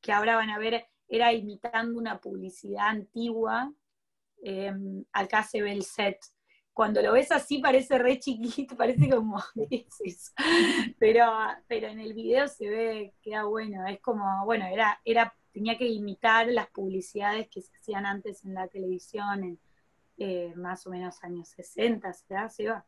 que 0.01 0.13
ahora 0.13 0.37
van 0.37 0.51
a 0.51 0.59
ver, 0.59 0.87
era 1.09 1.33
imitando 1.33 1.99
una 1.99 2.19
publicidad 2.19 2.89
antigua. 2.89 3.73
Eh, 4.43 4.73
acá 5.13 5.43
se 5.43 5.61
ve 5.63 5.73
el 5.73 5.83
set. 5.83 6.19
Cuando 6.73 7.03
lo 7.03 7.13
ves 7.13 7.31
así 7.31 7.59
parece 7.59 7.99
re 7.99 8.19
chiquito, 8.19 8.77
parece 8.77 9.09
como, 9.09 9.43
¿qué 9.69 9.87
es 9.89 10.01
eso? 10.05 10.33
Pero, 10.99 11.27
pero 11.69 11.89
en 11.89 12.01
el 12.01 12.15
video 12.15 12.49
se 12.49 12.69
ve, 12.69 13.15
queda 13.23 13.45
bueno, 13.45 13.87
es 13.87 14.01
como, 14.01 14.45
bueno, 14.45 14.67
era, 14.67 15.01
era, 15.05 15.35
tenía 15.53 15.77
que 15.77 15.87
imitar 15.87 16.47
las 16.49 16.69
publicidades 16.69 17.49
que 17.49 17.61
se 17.61 17.77
hacían 17.77 18.07
antes 18.07 18.45
en 18.45 18.55
la 18.55 18.69
televisión, 18.69 19.45
en 19.45 19.59
eh, 20.19 20.53
más 20.57 20.87
o 20.87 20.91
menos 20.91 21.23
años 21.25 21.49
60, 21.49 22.13
¿será? 22.13 22.49
¿Se 22.49 22.69
va? 22.69 22.85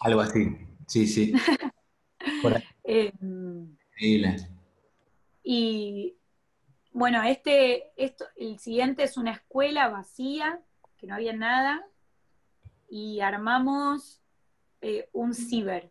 Algo 0.00 0.20
así, 0.20 0.48
sí, 0.86 1.06
sí. 1.06 1.32
Eh, 2.84 3.12
increíble. 3.20 4.36
Y 5.42 6.16
bueno, 6.92 7.22
este, 7.22 7.92
esto, 7.96 8.24
el 8.36 8.58
siguiente 8.58 9.02
es 9.02 9.16
una 9.16 9.32
escuela 9.32 9.88
vacía, 9.88 10.60
que 10.96 11.06
no 11.06 11.14
había 11.14 11.32
nada, 11.34 11.84
y 12.96 13.18
armamos 13.20 14.22
eh, 14.80 15.08
un 15.12 15.34
ciber. 15.34 15.90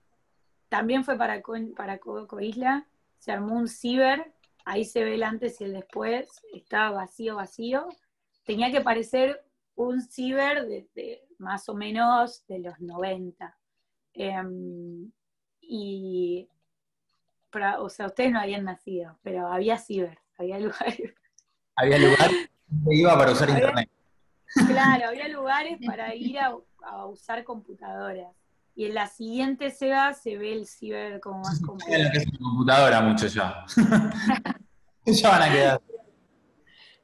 También 0.69 1.03
fue 1.03 1.17
para, 1.17 1.41
para 1.75 1.97
Co- 1.97 2.25
Coisla, 2.27 2.87
se 3.19 3.33
armó 3.33 3.55
un 3.55 3.67
ciber, 3.67 4.31
ahí 4.63 4.85
se 4.85 5.03
ve 5.03 5.15
el 5.15 5.23
antes 5.23 5.59
y 5.59 5.65
el 5.65 5.73
después, 5.73 6.29
estaba 6.53 6.91
vacío, 6.91 7.35
vacío. 7.35 7.89
Tenía 8.45 8.71
que 8.71 8.79
parecer 8.79 9.43
un 9.75 10.01
ciber 10.01 10.65
de, 10.65 10.87
de 10.95 11.27
más 11.39 11.67
o 11.67 11.73
menos 11.73 12.47
de 12.47 12.59
los 12.59 12.79
90. 12.79 13.53
Em, 14.13 15.11
y 15.59 16.47
pero, 17.49 17.83
o 17.83 17.89
sea, 17.89 18.05
ustedes 18.05 18.31
no 18.31 18.39
habían 18.39 18.63
nacido, 18.63 19.19
pero 19.23 19.47
había 19.47 19.77
ciber, 19.77 20.19
había 20.37 20.57
lugares, 20.67 21.13
Había 21.75 21.97
lugar 21.99 22.31
donde 22.67 22.95
iba 22.95 23.17
para 23.17 23.31
usar 23.33 23.49
Había- 23.49 23.59
internet. 23.65 23.89
claro, 24.67 25.09
había 25.09 25.27
lugares 25.27 25.79
para 25.85 26.15
ir 26.15 26.39
a, 26.39 26.55
a 26.85 27.05
usar 27.05 27.43
computadoras. 27.43 28.35
Y 28.75 28.85
en 28.85 28.95
la 28.95 29.07
siguiente 29.07 29.69
SEBA 29.69 30.13
se 30.13 30.37
ve 30.37 30.53
el 30.53 30.65
ciber 30.65 31.19
como 31.19 31.39
más 31.39 31.61
completo. 31.61 32.09
que 32.11 32.17
es 32.17 32.27
una 32.27 32.39
computadora 32.39 33.01
mucho 33.01 33.27
ya. 33.27 33.65
ya 35.05 35.29
van 35.29 35.41
a 35.41 35.51
quedar. 35.51 35.81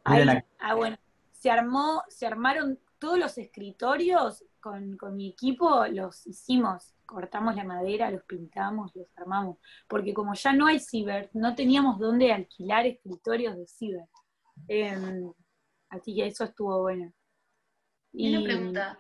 Ahí- 0.03 0.43
ah, 0.59 0.73
bueno, 0.73 0.97
se 1.31 1.51
armó, 1.51 2.03
se 2.09 2.25
armaron 2.25 2.79
todos 2.97 3.19
los 3.19 3.37
escritorios 3.37 4.43
con, 4.59 4.97
con 4.97 5.15
mi 5.15 5.29
equipo, 5.29 5.85
los 5.87 6.25
hicimos, 6.27 6.95
cortamos 7.05 7.55
la 7.55 7.63
madera, 7.63 8.11
los 8.11 8.23
pintamos, 8.23 8.91
los 8.95 9.07
armamos, 9.15 9.57
porque 9.87 10.13
como 10.13 10.33
ya 10.33 10.53
no 10.53 10.67
hay 10.67 10.79
ciber, 10.79 11.29
no 11.33 11.55
teníamos 11.55 11.99
dónde 11.99 12.33
alquilar 12.33 12.85
escritorios 12.85 13.55
de 13.55 13.67
ciber. 13.67 14.05
Em, 14.67 15.31
así 15.89 16.15
que 16.15 16.27
eso 16.27 16.43
estuvo 16.43 16.81
bueno. 16.81 17.13
Y 18.11 18.35
una 18.35 18.43
pregunta, 18.43 18.99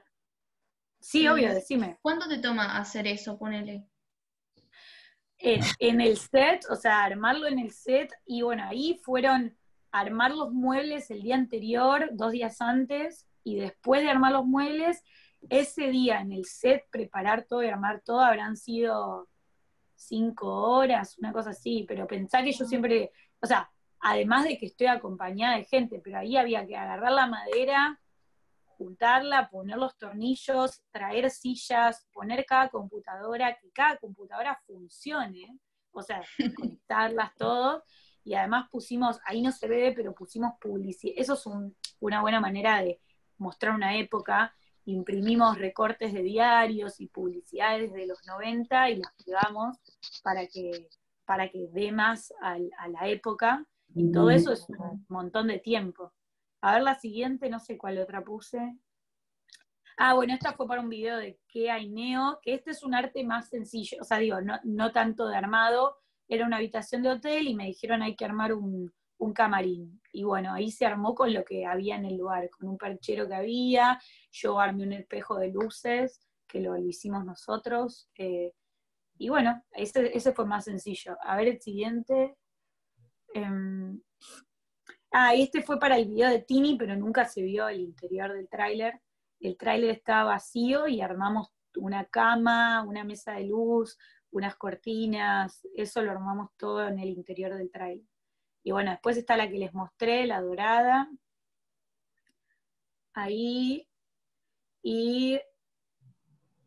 Sí, 0.99 1.25
Eh, 1.25 1.29
obvio, 1.29 1.53
decime. 1.53 1.97
¿cuánto 2.01 2.27
te 2.27 2.37
toma 2.39 2.77
hacer 2.77 3.07
eso? 3.07 3.37
Ponele. 3.37 3.85
En, 5.37 5.61
en 5.79 6.01
el 6.01 6.17
set, 6.17 6.65
o 6.69 6.75
sea, 6.75 7.03
armarlo 7.03 7.47
en 7.47 7.59
el 7.59 7.71
set, 7.71 8.11
y 8.25 8.41
bueno, 8.41 8.63
ahí 8.65 8.99
fueron 9.03 9.57
armar 9.91 10.31
los 10.31 10.51
muebles 10.51 11.09
el 11.11 11.21
día 11.21 11.35
anterior, 11.35 12.09
dos 12.11 12.33
días 12.33 12.61
antes, 12.61 13.25
y 13.43 13.55
después 13.55 14.01
de 14.01 14.09
armar 14.09 14.33
los 14.33 14.45
muebles, 14.45 15.01
ese 15.49 15.87
día 15.87 16.19
en 16.19 16.33
el 16.33 16.43
set, 16.45 16.83
preparar 16.91 17.45
todo 17.45 17.63
y 17.63 17.67
armar 17.67 18.01
todo, 18.01 18.19
habrán 18.19 18.57
sido 18.57 19.29
cinco 19.95 20.47
horas, 20.47 21.17
una 21.17 21.31
cosa 21.31 21.51
así, 21.51 21.85
pero 21.87 22.05
pensá 22.05 22.43
que 22.43 22.51
yo 22.51 22.65
siempre, 22.65 23.11
o 23.39 23.47
sea, 23.47 23.71
además 24.01 24.43
de 24.43 24.57
que 24.57 24.65
estoy 24.65 24.87
acompañada 24.87 25.55
de 25.55 25.63
gente, 25.63 26.01
pero 26.03 26.19
ahí 26.19 26.35
había 26.35 26.67
que 26.67 26.75
agarrar 26.75 27.13
la 27.13 27.27
madera, 27.27 27.99
juntarla, 28.79 29.49
poner 29.49 29.77
los 29.77 29.97
tornillos, 29.97 30.81
traer 30.89 31.29
sillas, 31.29 32.07
poner 32.13 32.45
cada 32.45 32.69
computadora, 32.69 33.57
que 33.61 33.69
cada 33.71 33.97
computadora 33.97 34.57
funcione, 34.65 35.59
o 35.91 36.01
sea, 36.01 36.23
conectarlas 36.57 37.35
todos, 37.35 37.83
y 38.23 38.35
además 38.35 38.69
pusimos, 38.71 39.19
ahí 39.25 39.41
no 39.41 39.51
se 39.51 39.67
ve, 39.67 39.93
pero 39.93 40.15
pusimos 40.15 40.53
publicidad, 40.61 41.13
eso 41.17 41.33
es 41.33 41.45
una 41.99 42.21
buena 42.21 42.39
manera 42.39 42.81
de 42.81 43.01
mostrar 43.37 43.75
una 43.75 43.97
época, 43.97 44.55
imprimimos 44.85 45.57
recortes 45.57 46.13
de 46.13 46.23
diarios 46.23 47.01
y 47.01 47.07
publicidades 47.07 47.91
de 47.91 48.07
los 48.07 48.25
90 48.25 48.91
y 48.91 48.95
las 48.95 49.11
pegamos 49.25 49.77
para 50.23 50.47
que, 50.47 50.87
para 51.25 51.49
que 51.49 51.67
dé 51.73 51.91
más 51.91 52.33
a, 52.41 52.57
la 52.57 53.09
época, 53.09 53.65
y 53.93 54.09
todo 54.11 54.29
eso 54.29 54.53
es 54.53 54.65
un 54.69 55.05
montón 55.09 55.47
de 55.47 55.59
tiempo. 55.59 56.13
A 56.61 56.73
ver 56.73 56.83
la 56.83 56.95
siguiente, 56.95 57.49
no 57.49 57.59
sé 57.59 57.77
cuál 57.77 57.97
otra 57.99 58.23
puse. 58.23 58.77
Ah, 59.97 60.13
bueno, 60.13 60.33
esta 60.33 60.53
fue 60.53 60.67
para 60.67 60.81
un 60.81 60.89
video 60.89 61.17
de 61.17 61.39
que 61.47 61.69
hay 61.69 61.89
Neo, 61.89 62.39
que 62.41 62.53
este 62.53 62.71
es 62.71 62.83
un 62.83 62.95
arte 62.95 63.23
más 63.23 63.49
sencillo, 63.49 63.97
o 63.99 64.05
sea, 64.05 64.17
digo, 64.17 64.39
no, 64.39 64.57
no 64.63 64.91
tanto 64.93 65.27
de 65.27 65.35
armado, 65.35 65.97
era 66.27 66.45
una 66.45 66.57
habitación 66.57 67.01
de 67.01 67.09
hotel 67.09 67.47
y 67.47 67.55
me 67.55 67.65
dijeron 67.65 68.01
hay 68.01 68.15
que 68.15 68.23
armar 68.23 68.53
un, 68.53 68.93
un 69.19 69.33
camarín. 69.33 70.01
Y 70.11 70.23
bueno, 70.23 70.53
ahí 70.53 70.71
se 70.71 70.85
armó 70.85 71.13
con 71.13 71.33
lo 71.33 71.43
que 71.43 71.65
había 71.65 71.95
en 71.95 72.05
el 72.05 72.17
lugar, 72.17 72.49
con 72.49 72.69
un 72.69 72.77
perchero 72.77 73.27
que 73.27 73.35
había, 73.35 73.99
yo 74.31 74.59
armé 74.59 74.83
un 74.83 74.93
espejo 74.93 75.37
de 75.37 75.49
luces, 75.49 76.25
que 76.47 76.61
lo, 76.61 76.75
hicimos 76.77 77.25
nosotros. 77.25 78.09
Eh, 78.15 78.53
y 79.17 79.29
bueno, 79.29 79.63
ese, 79.71 80.15
ese, 80.15 80.33
fue 80.33 80.45
más 80.45 80.65
sencillo. 80.65 81.17
A 81.23 81.35
ver 81.35 81.49
el 81.49 81.61
siguiente. 81.61 82.35
Em, 83.33 84.01
ah, 85.11 85.33
este 85.33 85.61
fue 85.61 85.79
para 85.79 85.97
el 85.97 86.07
video 86.07 86.29
de 86.29 86.39
Tini, 86.39 86.77
pero 86.77 86.95
nunca 86.95 87.25
se 87.25 87.41
vio 87.41 87.67
el 87.67 87.79
interior 87.81 88.33
del 88.33 88.47
tráiler. 88.49 89.01
El 89.39 89.57
tráiler 89.57 89.91
estaba 89.91 90.31
vacío 90.33 90.87
y 90.87 91.01
armamos 91.01 91.51
una 91.75 92.05
cama, 92.05 92.83
una 92.83 93.03
mesa 93.03 93.33
de 93.33 93.45
luz, 93.45 93.97
unas 94.31 94.55
cortinas, 94.55 95.67
eso 95.75 96.01
lo 96.01 96.11
armamos 96.11 96.49
todo 96.57 96.87
en 96.87 96.99
el 96.99 97.09
interior 97.09 97.55
del 97.55 97.71
tráiler. 97.71 98.05
Y 98.63 98.71
bueno, 98.71 98.91
después 98.91 99.17
está 99.17 99.37
la 99.37 99.49
que 99.49 99.57
les 99.57 99.73
mostré, 99.73 100.25
la 100.25 100.41
dorada. 100.41 101.09
Ahí. 103.13 103.87
Y, 104.81 105.39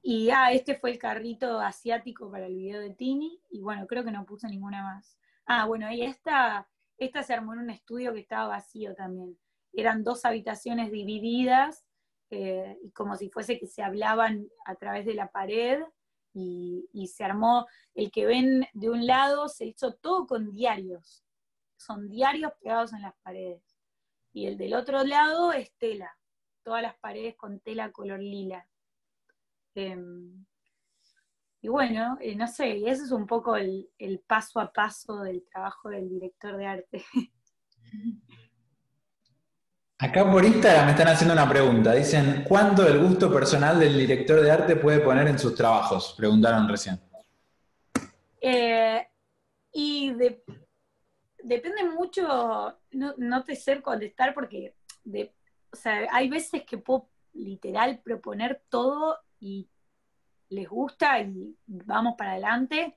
y 0.02 0.30
ah, 0.30 0.52
este 0.52 0.74
fue 0.76 0.90
el 0.90 0.98
carrito 0.98 1.60
asiático 1.60 2.30
para 2.30 2.46
el 2.46 2.56
video 2.56 2.80
de 2.80 2.90
Tini. 2.90 3.40
Y 3.50 3.60
bueno, 3.60 3.86
creo 3.86 4.04
que 4.04 4.12
no 4.12 4.24
puse 4.26 4.48
ninguna 4.48 4.82
más. 4.82 5.18
Ah, 5.46 5.66
bueno, 5.66 5.92
y 5.92 6.02
esta, 6.02 6.68
esta 7.04 7.22
se 7.22 7.34
armó 7.34 7.54
en 7.54 7.60
un 7.60 7.70
estudio 7.70 8.12
que 8.12 8.20
estaba 8.20 8.48
vacío 8.48 8.94
también. 8.94 9.38
Eran 9.72 10.04
dos 10.04 10.24
habitaciones 10.24 10.90
divididas, 10.90 11.84
eh, 12.30 12.78
como 12.94 13.16
si 13.16 13.30
fuese 13.30 13.58
que 13.58 13.66
se 13.66 13.82
hablaban 13.82 14.48
a 14.66 14.74
través 14.76 15.06
de 15.06 15.14
la 15.14 15.30
pared. 15.30 15.82
Y, 16.34 16.88
y 16.94 17.08
se 17.08 17.24
armó, 17.24 17.66
el 17.94 18.10
que 18.10 18.24
ven 18.24 18.66
de 18.72 18.88
un 18.88 19.06
lado 19.06 19.48
se 19.48 19.66
hizo 19.66 19.94
todo 19.96 20.26
con 20.26 20.50
diarios, 20.50 21.22
son 21.76 22.08
diarios 22.08 22.52
pegados 22.58 22.94
en 22.94 23.02
las 23.02 23.14
paredes. 23.22 23.62
Y 24.32 24.46
el 24.46 24.56
del 24.56 24.72
otro 24.72 25.04
lado 25.04 25.52
es 25.52 25.74
tela, 25.76 26.16
todas 26.62 26.80
las 26.80 26.96
paredes 26.98 27.36
con 27.36 27.60
tela 27.60 27.92
color 27.92 28.20
lila. 28.20 28.66
Em, 29.74 30.46
y 31.64 31.68
bueno, 31.68 32.18
eh, 32.20 32.34
no 32.34 32.48
sé, 32.48 32.78
ese 32.78 33.04
es 33.04 33.12
un 33.12 33.24
poco 33.24 33.56
el, 33.56 33.88
paso 34.26 34.58
a 34.58 34.72
paso 34.72 35.20
del 35.22 35.44
trabajo 35.44 35.90
del 35.90 36.08
director 36.08 36.56
de 36.56 36.66
arte. 36.66 37.04
Acá 39.98 40.28
por 40.28 40.44
Instagram 40.44 40.86
me 40.86 40.90
están 40.90 41.06
haciendo 41.06 41.34
una 41.34 41.48
pregunta. 41.48 41.92
Dicen, 41.92 42.44
¿cuánto 42.48 42.84
el 42.84 42.98
gusto 42.98 43.32
personal 43.32 43.78
del 43.78 43.96
director 43.96 44.40
de 44.40 44.50
arte 44.50 44.74
puede 44.74 44.98
poner 44.98 45.28
en 45.28 45.38
sus 45.38 45.54
trabajos? 45.54 46.16
Preguntaron 46.18 46.68
recién. 46.68 47.00
Eh, 48.40 49.06
y 49.72 50.12
de, 50.14 50.42
depende 51.44 51.84
mucho, 51.84 52.76
no, 52.90 53.44
te 53.44 53.54
sé 53.54 53.80
contestar 53.80 54.34
porque 54.34 54.74
de, 55.04 55.32
hay 56.10 56.28
veces 56.28 56.64
que 56.64 56.78
puedo 56.78 57.08
literal 57.34 58.00
proponer 58.02 58.64
todo 58.68 59.20
y 59.38 59.68
les 60.52 60.68
gusta 60.68 61.20
y 61.20 61.56
vamos 61.66 62.14
para 62.16 62.32
adelante, 62.32 62.96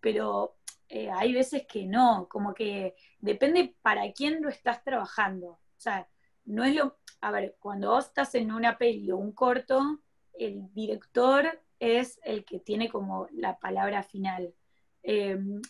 pero 0.00 0.56
eh, 0.88 1.10
hay 1.10 1.32
veces 1.32 1.66
que 1.66 1.86
no, 1.86 2.28
como 2.28 2.54
que 2.54 2.94
depende 3.18 3.76
para 3.82 4.12
quién 4.12 4.42
lo 4.42 4.48
estás 4.48 4.82
trabajando. 4.84 5.48
O 5.48 5.60
sea, 5.78 6.08
no 6.44 6.64
es 6.64 6.74
lo, 6.74 6.98
a 7.20 7.30
ver, 7.30 7.56
cuando 7.58 7.90
vos 7.90 8.06
estás 8.06 8.34
en 8.34 8.52
una 8.52 8.78
peli 8.78 9.10
o 9.10 9.16
un 9.16 9.32
corto, 9.32 10.00
el 10.32 10.72
director 10.72 11.60
es 11.78 12.20
el 12.24 12.44
que 12.44 12.58
tiene 12.60 12.88
como 12.88 13.28
la 13.32 13.58
palabra 13.58 14.02
final. 14.02 14.54
Em, 15.02 15.60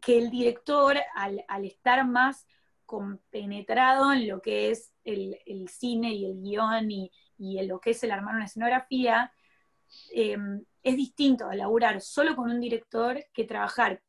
que 0.00 0.18
el 0.18 0.30
director, 0.30 0.96
al, 1.14 1.44
estar 1.64 2.06
más 2.06 2.46
compenetrado 2.86 4.12
en 4.12 4.28
lo 4.28 4.40
que 4.40 4.70
es 4.70 4.92
el, 5.04 5.68
cine 5.68 6.12
y 6.12 6.26
el 6.26 6.40
guion 6.42 6.90
y, 6.90 7.10
en 7.38 7.68
lo 7.68 7.80
que 7.80 7.90
es 7.90 8.02
el 8.04 8.10
armar 8.10 8.36
una 8.36 8.44
escenografía, 8.44 9.32
eh, 10.12 10.36
es 10.82 10.96
distinto 10.96 11.50
laburar 11.52 12.00
solo 12.00 12.36
con 12.36 12.50
un 12.50 12.60
director 12.60 13.24
que 13.32 13.44
trabajar 13.44 14.00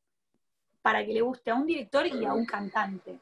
para 0.82 1.05
que 1.05 1.13
le 1.13 1.21
guste 1.21 1.51
a 1.51 1.55
un 1.55 1.65
director 1.65 2.05
y 2.05 2.26
a 2.26 2.34
un 2.34 2.45
cantante. 2.45 3.19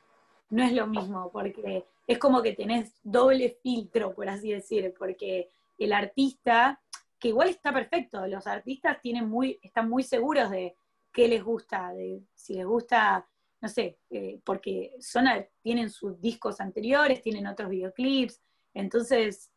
No 0.50 0.64
es 0.64 0.74
lo 0.74 0.86
mismo, 0.88 1.32
porque 1.32 1.86
es 2.06 2.18
como 2.18 2.42
que 2.42 2.54
tenés 2.54 2.94
doble 3.04 3.58
filtro, 3.62 4.14
por 4.14 4.28
así 4.30 4.52
decir, 4.52 4.94
porque 4.98 5.50
el 5.78 5.94
artista, 5.94 6.82
que 7.20 7.30
igual 7.30 7.50
está 7.50 7.72
perfecto, 7.72 8.28
los 8.28 8.46
artistas 8.48 9.00
tienen 9.02 9.30
muy, 9.30 9.60
están 9.62 9.90
muy 9.90 10.04
seguros 10.04 10.52
de, 10.52 10.76
qué 11.14 11.28
les 11.28 11.44
gusta, 11.44 11.94
de, 11.94 12.24
si 12.34 12.56
les 12.56 12.66
gusta, 12.66 13.26
no 13.62 13.70
sé, 13.70 14.00
eh, 14.10 14.42
porque 14.44 14.96
son, 15.00 15.26
tienen 15.62 15.90
sus 15.90 16.20
discos 16.20 16.60
anteriores, 16.60 17.22
tienen 17.22 17.48
otros 17.48 17.70
videoclips, 17.70 18.42
entonces 18.74 19.52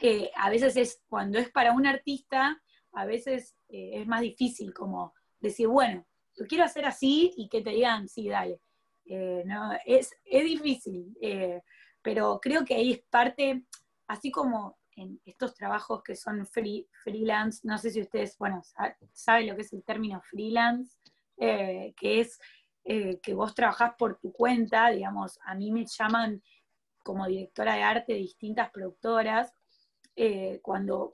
eh, 0.00 0.30
a 0.36 0.50
veces 0.50 0.76
es, 0.76 1.02
cuando 1.08 1.38
es 1.38 1.50
para 1.50 1.72
un 1.72 1.86
artista, 1.86 2.60
a 2.92 3.04
veces 3.04 3.56
eh, 3.68 4.00
es 4.00 4.06
más 4.06 4.20
difícil 4.20 4.72
como 4.72 5.14
decir, 5.40 5.68
bueno, 5.68 6.06
yo 6.36 6.46
quiero 6.46 6.64
hacer 6.64 6.84
así 6.84 7.32
y 7.36 7.48
que 7.48 7.62
te 7.62 7.70
digan, 7.70 8.08
sí, 8.08 8.28
dale. 8.28 8.60
no, 9.06 9.72
es, 9.84 10.14
es 10.24 10.44
difícil, 10.44 11.16
pero 12.02 12.38
creo 12.40 12.64
que 12.64 12.74
ahí 12.74 12.92
es 12.92 13.02
parte, 13.08 13.64
así 14.06 14.30
como 14.30 14.76
en 14.96 15.20
estos 15.24 15.54
trabajos 15.54 16.02
que 16.02 16.16
son 16.16 16.46
free, 16.46 16.88
freelance, 17.04 17.60
no 17.64 17.78
sé 17.78 17.90
si 17.90 18.00
ustedes, 18.00 18.36
bueno, 18.38 18.62
saben 19.12 19.46
lo 19.46 19.54
que 19.54 19.62
es 19.62 19.72
el 19.72 19.84
término 19.84 20.20
freelance, 20.22 20.96
eh, 21.36 21.94
que 21.96 22.20
es 22.20 22.40
eh, 22.84 23.20
que 23.20 23.34
vos 23.34 23.54
trabajás 23.54 23.92
por 23.98 24.18
tu 24.18 24.32
cuenta, 24.32 24.88
digamos, 24.88 25.38
a 25.44 25.54
mí 25.54 25.70
me 25.70 25.84
llaman 25.84 26.42
como 27.04 27.26
directora 27.26 27.74
de 27.74 27.82
arte 27.82 28.14
distintas 28.14 28.70
productoras, 28.70 29.52
eh, 30.16 30.58
cuando, 30.62 31.12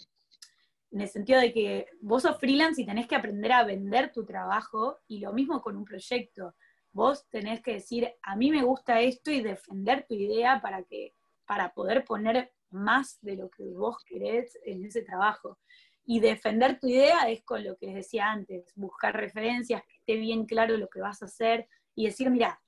en 0.91 1.01
el 1.03 1.09
sentido 1.09 1.41
de 1.41 1.53
que 1.53 1.87
vos 2.01 2.23
sos 2.23 2.39
freelance 2.39 2.81
y 2.81 2.87
tenés 2.87 3.07
que 3.07 3.17
aprender 3.17 3.53
a 3.53 3.65
vender 3.65 4.13
tu 4.13 4.25
trabajo, 4.25 4.99
y 5.09 5.19
lo 5.19 5.33
mismo 5.33 5.61
con 5.61 5.77
un 5.77 5.85
proyecto, 5.85 6.55
vos 6.93 7.29
tenés 7.29 7.61
que 7.61 7.75
decir, 7.75 8.11
a 8.23 8.37
mí 8.37 8.51
me 8.51 8.63
gusta 8.63 9.01
esto 9.01 9.31
y 9.31 9.43
defender 9.43 10.07
tu 10.09 10.15
idea 10.15 10.61
para 10.61 10.83
que 10.85 11.15
para 11.47 11.75
poder 11.75 12.05
poner 12.05 12.53
más 12.71 13.19
de 13.21 13.37
lo 13.37 13.51
que 13.51 13.65
vos 13.75 14.03
querés 14.05 14.59
en 14.65 14.85
ese 14.85 15.03
trabajo. 15.03 15.59
Y 16.05 16.21
defender 16.21 16.81
tu 16.81 16.89
idea 16.89 17.31
es 17.31 17.43
con 17.45 17.63
lo 17.63 17.77
que 17.77 17.87
les 17.87 17.97
decía 17.97 18.31
antes, 18.31 18.73
buscar 18.75 19.15
referencias, 19.15 19.83
que 19.83 19.97
esté 19.99 20.17
bien 20.17 20.47
claro 20.47 20.77
lo 20.77 20.89
que 20.89 21.01
vas 21.01 21.23
a 21.23 21.27
hacer 21.27 21.69
y 21.95 22.07
decir, 22.07 22.31
mira, 22.31 22.61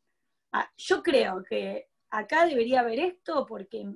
ah, 0.53 0.70
yo 0.76 1.03
creo 1.03 1.43
que 1.43 1.89
acá 2.11 2.47
debería 2.47 2.80
haber 2.80 3.01
esto 3.01 3.47
porque, 3.47 3.87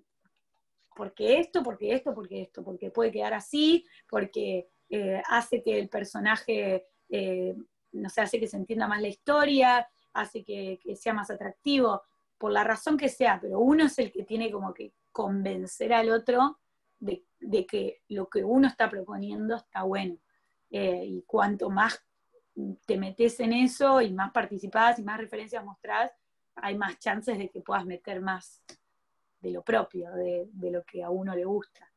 porque 0.99 1.39
esto, 1.39 1.63
porque 1.63 1.95
esto, 1.95 2.13
porque 2.15 2.43
esto, 2.43 2.63
porque 2.63 2.91
puede 2.91 3.13
quedar 3.13 3.33
así, 3.33 3.87
porque 4.11 4.69
eh, 4.91 5.23
hace 5.29 5.63
que 5.63 5.79
el 5.79 5.89
personaje, 5.89 6.89
eh, 7.09 7.55
no 7.93 8.11
sé, 8.11 8.21
hace 8.21 8.39
que 8.39 8.49
se 8.49 8.59
entienda 8.59 8.87
más 8.87 9.01
la 9.01 9.09
historia, 9.09 9.89
hace 10.13 10.45
que 10.45 10.79
sea 10.97 11.15
más 11.15 11.31
atractivo, 11.31 12.03
por 12.39 12.53
la 12.53 12.65
razón 12.65 12.97
que 12.97 13.09
sea, 13.09 13.39
pero 13.41 13.59
uno 13.59 13.85
es 13.85 13.99
el 13.99 14.13
que 14.13 14.23
tiene 14.25 14.51
como 14.51 14.73
que 14.73 14.93
convencer 15.11 15.93
al 15.93 16.11
otro 16.11 16.61
de, 17.01 17.25
que 17.67 18.03
lo 18.09 18.29
que 18.29 18.45
uno 18.45 18.69
está 18.69 18.89
proponiendo 18.89 19.57
está 19.57 19.83
bueno. 19.83 20.19
Eh, 20.71 21.05
y 21.05 21.23
cuanto 21.23 21.71
más 21.71 22.05
te 22.87 22.97
metes 22.97 23.41
en 23.41 23.53
eso 23.53 24.01
y 24.01 24.13
más 24.13 24.33
participás 24.33 24.99
y 24.99 25.03
más 25.03 25.19
referencias 25.19 25.65
mostrás, 25.65 26.13
hay 26.57 26.77
más 26.77 26.99
chances 26.99 27.39
de 27.39 27.49
que 27.49 27.61
puedas 27.61 27.87
meter 27.87 28.21
más 28.21 28.63
de 29.41 29.51
lo 29.51 29.63
propio, 29.63 30.11
de, 30.13 30.49
de 30.53 30.71
lo 30.71 30.85
que 30.85 31.03
a 31.03 31.11
uno 31.11 31.35
le 31.35 31.45
gusta. 31.45 31.91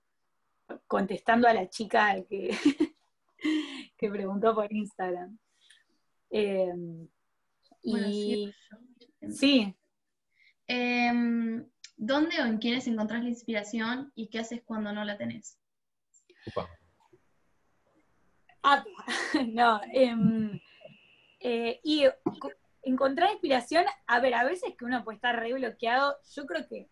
Contestando 0.87 1.47
a 1.47 1.53
la 1.53 1.69
chica 1.69 2.15
que, 2.29 2.49
que 3.97 4.09
preguntó 4.09 4.53
por 4.55 4.71
Instagram. 4.71 5.37
Eh, 6.29 6.73
Bueno, 7.83 8.07
y 8.09 8.53
sí, 9.21 9.29
sí, 9.29 9.75
Em, 10.67 11.67
¿Dónde 11.97 12.41
o 12.41 12.45
en 12.45 12.57
quiénes 12.59 12.87
encontrás 12.87 13.21
la 13.23 13.29
inspiración 13.29 14.11
y 14.15 14.29
qué 14.29 14.39
haces 14.39 14.61
cuando 14.63 14.93
no 14.93 15.03
la 15.03 15.17
tenés? 15.17 15.59
Ah, 18.63 18.83
no, 19.51 19.81
em, 19.91 20.59
eh, 21.39 21.79
y 21.83 22.05
co- 22.39 22.51
encontrar 22.83 23.31
inspiración, 23.31 23.85
a 24.07 24.19
ver, 24.19 24.33
a 24.33 24.43
veces 24.43 24.73
que 24.77 24.85
uno 24.85 25.03
puede 25.03 25.17
estar 25.17 25.37
re 25.37 25.53
bloqueado, 25.53 26.15
yo 26.33 26.45
creo 26.45 26.67
que 26.67 26.89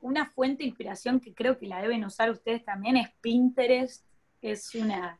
una 0.00 0.26
fuente 0.26 0.62
de 0.62 0.68
inspiración 0.68 1.20
que 1.20 1.34
creo 1.34 1.58
que 1.58 1.66
la 1.66 1.80
deben 1.82 2.04
usar 2.04 2.30
ustedes 2.30 2.64
también 2.64 2.96
es 2.96 3.10
Pinterest, 3.20 4.04
es 4.40 4.74
una 4.74 5.18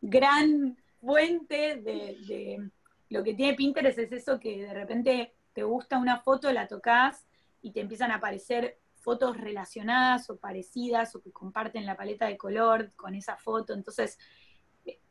gran 0.00 0.76
fuente 1.00 1.76
de, 1.76 2.16
de- 2.26 2.70
lo 3.10 3.22
que 3.22 3.34
tiene 3.34 3.54
Pinterest 3.54 3.98
es 3.98 4.10
eso 4.12 4.40
que 4.40 4.62
de 4.62 4.74
repente 4.74 5.34
te 5.52 5.62
gusta 5.62 5.98
una 5.98 6.18
foto, 6.20 6.50
la 6.52 6.66
tocas 6.66 7.26
y 7.62 7.70
te 7.72 7.80
empiezan 7.80 8.10
a 8.10 8.16
aparecer 8.16 8.80
fotos 8.96 9.36
relacionadas 9.36 10.30
o 10.30 10.38
parecidas 10.38 11.14
o 11.14 11.20
que 11.20 11.30
comparten 11.30 11.84
la 11.86 11.96
paleta 11.96 12.26
de 12.26 12.38
color 12.38 12.92
con 12.96 13.14
esa 13.14 13.36
foto, 13.36 13.74
entonces 13.74 14.18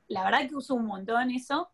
la 0.07 0.23
verdad 0.25 0.47
que 0.49 0.55
uso 0.55 0.73
un 0.75 0.85
montón 0.85 1.31
eso, 1.31 1.71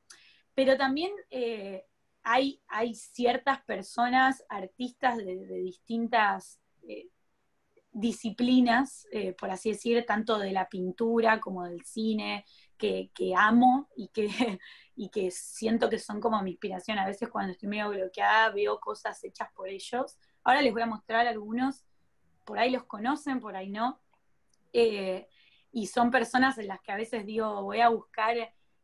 pero 0.53 0.77
también 0.77 1.11
eh, 1.31 1.85
hay, 2.21 2.61
hay 2.67 2.93
ciertas 2.93 3.61
personas, 3.63 4.43
artistas 4.49 5.17
de, 5.17 5.37
de 5.37 5.59
distintas 5.61 6.59
eh, 6.87 7.07
disciplinas, 7.91 9.07
eh, 9.11 9.33
por 9.33 9.49
así 9.49 9.71
decir, 9.71 10.05
tanto 10.05 10.37
de 10.37 10.51
la 10.51 10.69
pintura 10.69 11.39
como 11.39 11.65
del 11.65 11.83
cine, 11.83 12.45
que, 12.77 13.11
amo 13.35 13.89
y 13.95 14.07
que, 14.09 14.27
y 14.95 15.09
que 15.09 15.31
siento 15.31 15.89
que 15.89 15.99
son 15.99 16.21
como 16.21 16.41
mi 16.41 16.51
inspiración. 16.51 16.97
A 16.99 17.05
veces 17.05 17.29
cuando 17.29 17.51
estoy 17.51 17.69
medio 17.69 17.89
bloqueada 17.89 18.49
veo 18.51 18.79
cosas 18.79 19.21
hechas 19.23 19.49
por 19.53 19.67
ellos. 19.69 20.17
Ahora 20.43 20.61
les 20.61 20.71
voy 20.71 20.81
a 20.81 20.85
mostrar 20.85 21.27
algunos, 21.27 21.83
por 22.45 22.57
ahí 22.59 22.71
los 22.71 22.83
conocen, 22.85 23.39
por 23.39 23.55
ahí 23.55 23.69
no. 23.69 23.99
Eh, 24.71 25.27
y 25.71 25.87
son 25.87 26.09
personas 26.09 26.57
en 26.57 26.67
las 26.67 26.81
que 26.81 26.91
a 26.91 26.95
veces 26.95 27.25
digo, 27.25 27.63
voy 27.63 27.81
a 27.81 27.89
buscar 27.89 28.35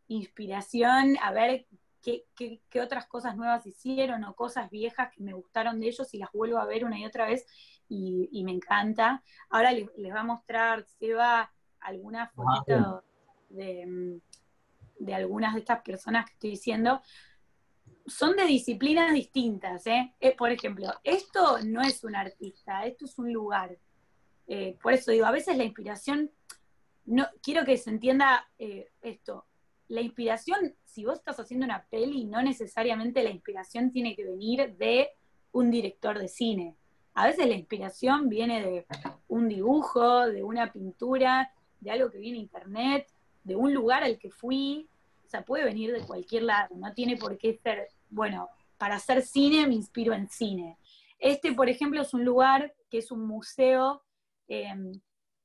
inspiración, 0.07 1.17
a 1.21 1.31
ver 1.31 1.67
qué, 2.01 2.25
qué- 2.35 2.61
qué 2.69 2.81
otras 2.81 3.07
cosas 3.07 3.35
nuevas 3.35 3.65
hicieron 3.65 4.23
o 4.25 4.35
cosas 4.35 4.69
viejas 4.69 5.09
que 5.11 5.23
me 5.23 5.33
gustaron 5.33 5.79
de 5.79 5.87
ellos 5.87 6.13
y 6.13 6.17
las 6.19 6.31
vuelvo 6.31 6.59
a 6.59 6.65
ver 6.65 6.85
una 6.85 6.99
y 6.99 7.05
otra 7.05 7.25
vez 7.25 7.45
y, 7.87 8.29
y 8.31 8.43
me 8.43 8.51
encanta. 8.51 9.23
Ahora 9.49 9.71
les, 9.71 9.87
les 9.97 10.13
va 10.13 10.21
a 10.21 10.23
mostrar 10.25 10.85
Seba 10.85 11.51
alguna 11.79 12.27
fotito 12.27 13.03
de, 13.49 13.85
mm, 13.85 14.21
de 14.99 15.13
algunas 15.13 15.53
de 15.53 15.59
estas 15.59 15.81
personas 15.81 16.25
que 16.25 16.33
estoy 16.33 16.49
diciendo. 16.51 17.01
Son 18.07 18.35
de 18.35 18.45
disciplinas 18.45 19.13
distintas, 19.13 19.85
¿eh? 19.87 20.13
Eh, 20.19 20.35
Por 20.35 20.51
ejemplo, 20.51 20.93
esto 21.03 21.59
no 21.63 21.81
es 21.81 22.03
un 22.03 22.15
artista, 22.15 22.85
esto 22.85 23.05
es 23.05 23.17
un 23.17 23.33
lugar. 23.33 23.77
Eh, 24.47 24.77
por 24.81 24.93
eso 24.93 25.11
digo, 25.11 25.25
a 25.25 25.31
veces 25.31 25.57
la 25.57 25.63
inspiración, 25.63 26.31
no, 27.05 27.27
quiero 27.41 27.65
que 27.65 27.77
se 27.77 27.89
entienda 27.89 28.47
eh, 28.59 28.91
esto. 29.01 29.45
La 29.87 30.01
inspiración, 30.01 30.75
si 30.83 31.05
vos 31.05 31.19
estás 31.19 31.39
haciendo 31.39 31.65
una 31.65 31.85
peli, 31.85 32.25
no 32.25 32.41
necesariamente 32.41 33.23
la 33.23 33.31
inspiración 33.31 33.91
tiene 33.91 34.15
que 34.15 34.25
venir 34.25 34.75
de 34.77 35.09
un 35.51 35.71
director 35.71 36.19
de 36.19 36.27
cine. 36.27 36.75
A 37.15 37.25
veces 37.27 37.47
la 37.47 37.55
inspiración 37.55 38.29
viene 38.29 38.61
de 38.61 38.85
un 39.27 39.47
dibujo, 39.49 40.27
de 40.27 40.43
una 40.43 40.71
pintura, 40.71 41.51
de 41.79 41.91
algo 41.91 42.11
que 42.11 42.17
viene 42.19 42.37
en 42.37 42.43
internet, 42.43 43.07
de 43.43 43.55
un 43.55 43.73
lugar 43.73 44.03
al 44.03 44.17
que 44.19 44.29
fui. 44.31 44.87
O 45.25 45.29
sea, 45.29 45.43
puede 45.43 45.63
venir 45.65 45.91
de 45.91 46.01
cualquier 46.05 46.43
lado, 46.43 46.75
no 46.75 46.93
tiene 46.93 47.17
por 47.17 47.37
qué 47.37 47.53
ser, 47.63 47.87
bueno, 48.09 48.49
para 48.77 48.95
hacer 48.95 49.21
cine 49.21 49.65
me 49.67 49.73
inspiro 49.75 50.13
en 50.13 50.29
cine. 50.29 50.77
Este, 51.17 51.53
por 51.53 51.69
ejemplo, 51.69 52.01
es 52.01 52.13
un 52.13 52.23
lugar 52.25 52.73
que 52.89 52.99
es 52.99 53.11
un 53.11 53.25
museo 53.25 54.03
eh, 54.47 54.73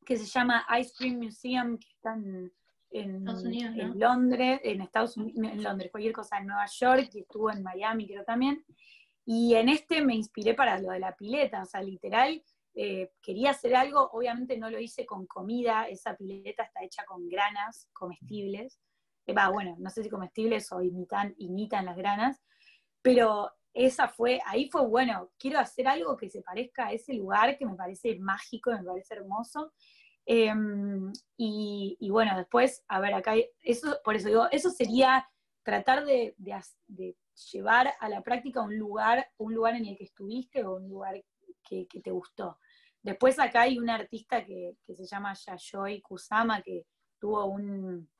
que 0.05 0.17
se 0.17 0.27
llama 0.27 0.67
Ice 0.79 0.93
Cream 0.99 1.19
Museum, 1.19 1.79
que 1.79 1.89
está 1.89 2.15
en, 2.15 2.53
en- 2.91 3.17
Estados 3.19 3.45
Unidos, 3.45 3.77
¿no? 3.77 3.83
en 3.83 3.99
Londres, 4.01 4.61
en 4.65 4.81
Estados 4.81 5.17
Unidos, 5.17 5.39
en 5.53 5.63
Londres, 5.63 5.91
cualquier 5.93 6.13
cosa, 6.13 6.39
en 6.39 6.47
Nueva 6.49 6.67
York, 6.67 7.11
y 7.15 7.21
estuvo 7.21 7.51
en 7.51 7.63
Miami, 7.63 8.07
creo 8.09 8.25
también. 8.25 8.65
Y 9.25 9.55
en 9.55 9.69
este 9.69 10.03
me 10.03 10.15
inspiré 10.15 10.55
para 10.55 10.79
lo 10.79 10.91
de 10.91 10.99
la 11.01 11.15
pileta, 11.15 11.63
o 11.63 11.67
sea, 11.67 11.83
literal, 11.83 12.43
eh, 12.75 13.13
quería 13.21 13.51
hacer 13.51 13.75
algo, 13.77 14.11
obviamente 14.13 14.57
no 14.59 14.71
lo 14.71 14.79
hice 14.81 15.05
con 15.07 15.27
comida, 15.27 15.89
esa 15.89 16.17
pileta 16.17 16.63
está 16.65 16.83
hecha 16.83 17.05
con 17.05 17.29
granas 17.29 17.89
comestibles, 17.93 18.79
Eh, 19.27 19.35
va, 19.35 19.49
bueno, 19.51 19.77
no 19.79 19.91
sé 19.91 20.03
si 20.03 20.09
comestibles 20.09 20.73
o 20.73 20.81
imitan, 20.83 21.35
imitan 21.39 21.85
las 21.85 21.97
granas, 21.97 22.41
pero 23.03 23.51
esa 23.75 24.09
fue, 24.09 24.41
ahí 24.47 24.69
fue 24.71 24.87
bueno, 24.87 25.31
quiero 25.39 25.59
hacer 25.61 25.87
algo 25.87 26.17
que 26.17 26.29
se 26.31 26.43
parezca 26.43 26.87
a 26.87 26.93
ese 26.93 27.13
lugar 27.15 27.57
que 27.59 27.67
me 27.67 27.77
parece 27.77 28.19
mágico, 28.19 28.71
me 28.73 28.83
parece 28.83 29.15
hermoso. 29.15 29.73
Eh, 30.27 30.53
y, 31.37 31.97
y 32.01 32.11
bueno, 32.11 32.37
después, 32.37 32.83
a 32.89 33.01
ver, 33.01 33.15
acá, 33.15 33.35
eso, 33.63 33.99
por 34.05 34.17
eso 34.17 34.29
digo, 34.29 34.47
eso 34.51 34.71
sería 34.71 35.29
tratar 35.63 36.05
de, 36.05 36.35
de 36.39 36.55
de 36.89 37.17
llevar 37.53 37.95
a 37.99 38.09
la 38.09 38.23
práctica 38.23 38.63
un 38.63 38.77
lugar, 38.77 39.27
un 39.39 39.55
lugar 39.55 39.75
en 39.77 39.87
el 39.87 39.97
que 39.97 40.05
estuviste 40.05 40.65
o 40.65 40.77
un 40.77 40.89
lugar 40.89 41.23
que, 41.63 41.87
que 41.87 42.01
te 42.01 42.11
gustó. 42.11 42.59
Después 43.03 43.39
acá 43.39 43.63
hay 43.63 43.79
un 43.79 43.89
artista 43.89 44.45
que, 44.45 44.77
que 44.85 44.95
se 44.95 45.07
llama 45.07 45.35
Yayoi 45.35 46.03
Kusama, 46.03 46.61
que 46.63 46.87
tuvo 47.19 47.47
un, 47.47 48.11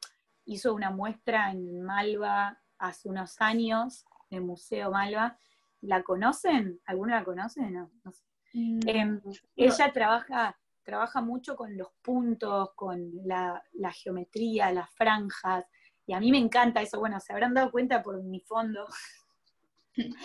hizo 0.45 0.75
una 0.75 0.91
muestra 0.91 1.51
en 1.51 1.83
Malva 1.83 2.59
hace 2.79 3.09
unos 3.09 3.41
años, 3.41 4.05
en 4.31 4.39
el 4.39 4.45
Museo 4.45 4.91
Malva. 4.91 5.39
¿La 5.83 6.03
conocen? 6.03 6.81
¿Alguna 6.85 7.17
la 7.17 7.25
conoce? 7.25 7.63
No, 7.71 7.91
no 8.05 8.13
sé. 8.13 8.25
Em, 8.53 9.21
ella 9.55 9.93
trabaja, 9.93 10.59
trabaja 10.83 11.21
mucho 11.21 11.57
con 11.57 11.77
los 11.77 11.89
puntos, 12.03 12.71
con 12.75 13.11
la, 13.25 13.63
la 13.73 13.93
geometría, 13.93 14.73
las 14.73 14.91
franjas, 14.91 15.65
y 16.07 16.13
a 16.13 16.21
mí 16.21 16.31
me 16.31 16.39
encanta 16.39 16.83
eso. 16.83 16.99
Bueno, 16.99 17.21
se 17.21 17.33
habrán 17.33 17.55
dado 17.55 17.71
cuenta 17.71 18.03
por 18.03 18.23
mi 18.23 18.41
fondo. 18.41 18.87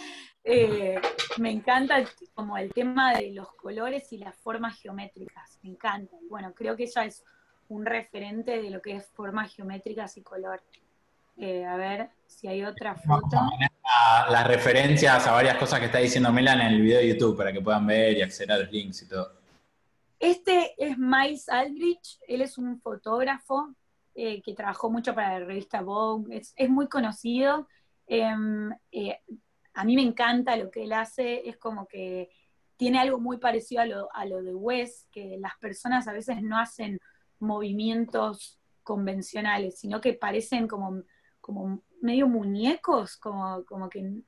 Eh, 0.48 1.02
me 1.40 1.50
encanta 1.50 2.04
como 2.36 2.56
el 2.56 2.72
tema 2.72 3.16
de 3.16 3.32
los 3.34 3.52
colores 3.56 4.14
y 4.14 4.20
las 4.20 4.36
formas 4.38 4.80
geométricas, 4.80 5.58
me 5.64 5.72
encanta. 5.72 6.16
Bueno, 6.30 6.54
creo 6.54 6.76
que 6.78 6.84
ella 6.84 7.04
es 7.06 7.24
un 7.68 7.84
referente 7.84 8.62
de 8.62 8.70
lo 8.70 8.80
que 8.80 8.96
es 8.98 9.08
formas 9.16 9.54
geométricas 9.56 10.16
y 10.18 10.22
color. 10.22 10.62
Eh, 11.38 11.66
a 11.66 11.76
ver 11.78 12.10
si 12.28 12.48
hay 12.48 12.64
otra 12.64 12.94
Vamos 13.06 13.24
foto. 13.24 13.38
a 13.38 13.50
poner 13.50 13.72
la- 13.84 14.28
las 14.32 14.48
referencias 14.48 15.26
a 15.26 15.32
varias 15.32 15.58
cosas 15.58 15.80
que 15.80 15.88
está 15.88 15.98
diciendo 15.98 16.32
Melan 16.32 16.62
en 16.62 16.68
el 16.68 16.82
video 16.82 17.00
de 17.00 17.08
YouTube 17.10 17.36
para 17.36 17.52
que 17.52 17.60
puedan 17.62 17.86
ver 17.88 18.16
y 18.16 18.22
acceder 18.22 18.52
a 18.52 18.58
los 18.60 18.72
links 18.72 19.02
y 19.02 19.08
todo. 19.10 19.34
Este 20.20 20.76
es 20.78 20.96
Miles 20.98 21.50
Aldrich, 21.50 22.20
él 22.28 22.42
es 22.44 22.58
un 22.60 22.80
fotógrafo 22.80 23.74
eh, 24.18 24.42
que 24.42 24.54
trabajó 24.54 24.90
mucho 24.90 25.14
para 25.14 25.40
la 25.40 25.46
revista 25.46 25.82
Vogue, 25.82 26.42
es, 26.56 26.70
muy 26.70 26.88
conocido. 26.88 27.68
Em, 28.08 28.72
eh, 28.92 29.20
a 29.74 29.84
mí 29.84 29.96
me 29.96 30.04
encanta 30.04 30.56
lo 30.56 30.72
que 30.72 30.86
él 30.86 30.94
hace, 30.94 31.48
es 31.50 31.58
como 31.58 31.86
que 31.86 32.30
tiene 32.78 33.00
algo 33.00 33.20
muy 33.20 33.40
parecido 33.40 33.82
a 33.82 33.86
lo, 33.86 34.08
a 34.14 34.26
lo 34.26 34.42
de 34.42 34.56
Wes, 34.56 35.10
que 35.12 35.38
las 35.38 35.58
personas 35.60 36.08
a 36.08 36.14
veces 36.14 36.42
no 36.42 36.58
hacen 36.58 36.98
movimientos 37.40 38.58
convencionales, 38.84 39.80
sino 39.80 40.00
que 40.00 40.14
parecen 40.14 40.68
como, 40.68 41.04
como 41.42 41.82
medio 42.02 42.30
muñecos, 42.30 43.18
como, 43.18 43.66
como 43.66 43.90
que 43.90 44.22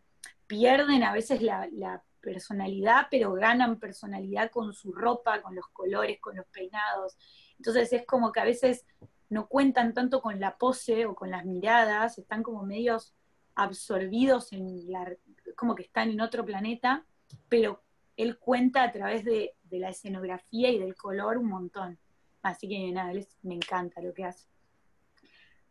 pierden 0.48 1.04
a 1.04 1.14
veces 1.14 1.42
la, 1.42 1.70
la 1.72 2.04
personalidad, 2.20 3.08
pero 3.10 3.32
ganan 3.34 3.80
personalidad 3.80 4.52
con 4.52 4.74
su 4.74 4.92
ropa, 4.92 5.42
con 5.42 5.56
los 5.56 5.68
colores, 5.70 6.20
con 6.20 6.36
los 6.36 6.46
peinados. 6.48 7.18
Entonces 7.58 7.94
es 7.94 8.06
como 8.06 8.34
que 8.34 8.42
a 8.42 8.44
veces 8.44 8.86
no 9.30 9.48
cuentan 9.48 9.94
tanto 9.94 10.22
con 10.22 10.40
la 10.40 10.58
pose 10.58 11.06
o 11.06 11.16
con 11.16 11.32
las 11.32 11.46
miradas, 11.46 12.18
están 12.18 12.44
como 12.44 12.64
medios 12.64 13.14
absorbidos 13.56 14.54
en 14.54 14.92
la, 14.92 15.12
como 15.56 15.76
que 15.76 15.84
están 15.84 16.10
en 16.10 16.22
otro 16.22 16.46
planeta, 16.46 17.06
pero 17.50 17.84
él 18.16 18.38
cuenta 18.40 18.84
a 18.84 18.92
través 18.92 19.26
de, 19.26 19.56
de 19.64 19.80
la 19.80 19.90
escenografía 19.90 20.70
y 20.70 20.80
del 20.80 20.96
color 20.96 21.38
un 21.38 21.50
montón. 21.50 22.00
Así 22.42 22.70
que 22.70 22.92
nada, 22.92 23.12
él 23.12 23.20
es- 23.20 23.38
me 23.42 23.56
encanta 23.56 24.02
lo 24.02 24.14
que 24.14 24.24
hace. 24.26 24.48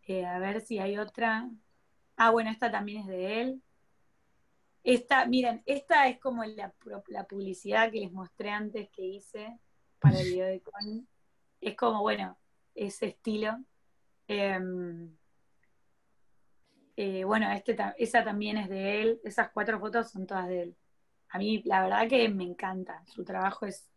Eh, 0.02 0.24
a 0.24 0.38
ver 0.38 0.60
si 0.60 0.78
hay 0.78 0.98
otra. 0.98 1.48
Ah, 2.16 2.30
bueno, 2.30 2.50
esta 2.50 2.70
también 2.70 3.00
es 3.02 3.06
de 3.08 3.40
él. 3.40 3.62
Esta, 4.84 5.26
miren, 5.26 5.62
esta 5.66 6.06
es 6.08 6.18
como 6.20 6.44
la, 6.44 6.72
la 7.08 7.24
publicidad 7.26 7.90
que 7.90 8.00
les 8.00 8.12
mostré 8.12 8.50
antes 8.50 8.88
que 8.90 9.02
hice 9.04 9.58
para 9.98 10.20
el 10.20 10.26
video 10.30 10.46
de 10.46 10.60
Con. 10.60 11.08
Es 11.60 11.76
como, 11.76 12.02
bueno, 12.02 12.38
ese 12.76 13.06
estilo. 13.06 13.56
Em, 14.28 15.16
eh, 16.96 17.24
bueno, 17.24 17.50
este, 17.52 17.76
esa 17.98 18.24
también 18.24 18.58
es 18.58 18.68
de 18.68 19.02
él. 19.02 19.20
Esas 19.24 19.50
cuatro 19.50 19.80
fotos 19.80 20.10
son 20.10 20.26
todas 20.26 20.48
de 20.48 20.62
él. 20.62 20.76
a 21.30 21.38
mí 21.38 21.62
la 21.64 21.82
verdad 21.82 22.08
que 22.08 22.28
me 22.28 22.44
encanta. 22.44 23.02
Su 23.06 23.24
trabajo 23.24 23.66
es, 23.66 23.88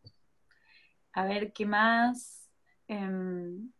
a 1.13 1.25
ver, 1.25 1.53
¿qué 1.53 1.65
más? 1.65 2.49
Em, 2.87 3.71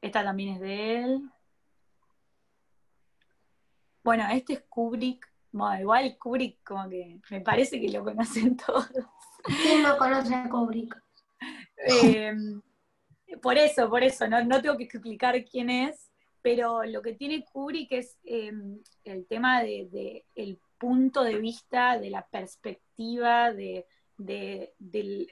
esta 0.00 0.22
también 0.22 0.54
es 0.54 0.60
de 0.60 1.02
él. 1.02 1.30
Bueno, 4.02 4.24
este 4.30 4.54
es 4.54 4.62
Kubrick. 4.68 5.26
Bueno, 5.50 5.80
igual 5.80 6.18
Kubrick 6.18 6.62
como 6.62 6.88
que 6.88 7.20
me 7.30 7.40
parece 7.40 7.80
que 7.80 7.88
lo 7.88 8.04
conocen 8.04 8.56
todos. 8.66 8.90
¿Quién 9.62 9.82
no 9.82 9.96
conoce 9.96 10.34
a 10.34 10.48
Kubrick? 10.48 10.94
Em, 11.76 12.60
por 13.42 13.58
eso, 13.58 13.88
por 13.88 14.02
eso, 14.02 14.28
no, 14.28 14.44
no 14.44 14.60
tengo 14.60 14.76
que 14.76 14.84
explicar 14.84 15.44
quién 15.44 15.70
es, 15.70 16.10
pero 16.42 16.84
lo 16.84 17.02
que 17.02 17.14
tiene 17.14 17.44
Kubrick 17.44 17.92
es 17.92 18.18
em, 18.24 18.78
el 19.04 19.26
tema 19.26 19.62
de, 19.62 19.88
de 19.90 20.26
el 20.34 20.58
punto 20.78 21.24
de 21.24 21.38
vista, 21.38 21.98
de 21.98 22.10
la 22.10 22.26
perspectiva, 22.26 23.52
de, 23.52 23.86
del 24.18 25.30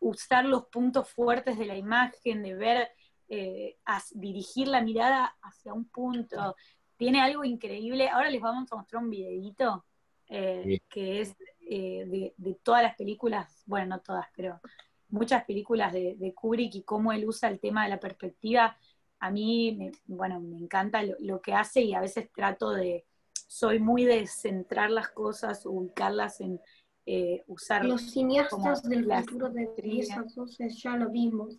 usar 0.00 0.44
los 0.44 0.66
puntos 0.66 1.08
fuertes 1.08 1.58
de 1.58 1.66
la 1.66 1.76
imagen, 1.76 2.42
de 2.42 2.54
ver, 2.54 2.90
eh, 3.28 3.78
dirigir 4.12 4.68
la 4.68 4.82
mirada 4.82 5.36
hacia 5.42 5.72
un 5.72 5.88
punto. 5.88 6.54
Tiene 6.96 7.20
algo 7.20 7.44
increíble. 7.44 8.08
Ahora 8.08 8.30
les 8.30 8.40
vamos 8.40 8.70
a 8.70 8.76
mostrar 8.76 9.02
un 9.02 9.10
videito 9.10 9.84
eh, 10.28 10.80
que 10.88 11.22
es 11.22 11.34
eh, 11.60 12.34
de, 12.36 12.54
todas 12.62 12.82
las 12.82 12.94
películas, 12.96 13.62
bueno, 13.66 13.96
no 13.96 14.00
todas, 14.00 14.26
pero 14.36 14.60
muchas 15.08 15.44
películas 15.44 15.92
de, 15.92 16.32
Kubrick 16.34 16.74
y 16.74 16.82
cómo 16.82 17.12
él 17.12 17.26
usa 17.26 17.48
el 17.48 17.60
tema 17.60 17.84
de 17.84 17.90
la 17.90 18.00
perspectiva. 18.00 18.76
A 19.20 19.30
mí, 19.30 19.74
me, 19.76 19.92
bueno, 20.06 20.40
me 20.40 20.58
encanta 20.58 21.02
lo 21.20 21.40
que 21.40 21.54
hace 21.54 21.80
y 21.82 21.94
a 21.94 22.00
veces 22.00 22.30
trato 22.32 22.70
de, 22.70 23.04
soy 23.46 23.78
muy 23.78 24.04
de 24.04 24.26
centrar 24.26 24.90
las 24.90 25.08
cosas, 25.08 25.64
ubicarlas 25.66 26.40
en 26.40 26.60
eh, 27.06 27.42
usar. 27.46 27.84
Los 27.84 28.02
cineastas 28.02 28.82
del 28.82 29.10
futuro 29.24 29.48
de 29.48 29.68
entonces 29.74 30.80
ya 30.82 30.96
lo 30.96 31.08
vimos. 31.08 31.56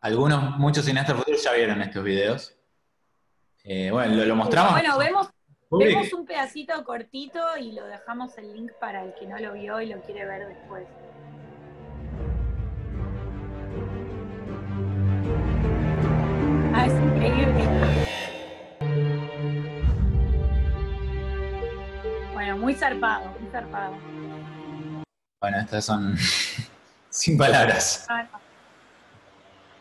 Algunos, 0.00 0.58
muchos 0.58 0.84
cineastas 0.84 1.16
del 1.16 1.24
futuro 1.24 1.38
ya 1.42 1.52
vieron 1.54 1.80
estos 1.80 2.04
videos. 2.04 2.56
Eh, 3.64 3.90
bueno, 3.90 4.24
lo, 4.24 4.36
mostramos. 4.36 4.72
Bueno, 4.72 4.98
vemos, 4.98 5.30
vemos 5.70 6.12
un 6.12 6.26
pedacito 6.26 6.84
cortito 6.84 7.40
y 7.58 7.72
lo 7.72 7.86
dejamos 7.86 8.36
el 8.36 8.52
link 8.52 8.72
para 8.80 9.04
el 9.04 9.14
que 9.14 9.26
no 9.26 9.38
lo 9.38 9.54
vio 9.54 9.80
y 9.80 9.86
lo 9.86 10.00
quiere 10.02 10.26
ver 10.26 10.48
después. 10.48 10.86
Ah, 16.74 16.86
es 16.86 16.92
increíble. 16.92 17.72
muy 22.62 22.74
zarpado, 22.74 23.28
muy 23.40 23.50
zarpado. 23.50 23.96
Bueno, 25.40 25.58
estas 25.58 25.84
son 25.84 26.16
sin 27.10 27.36
palabras. 27.36 28.06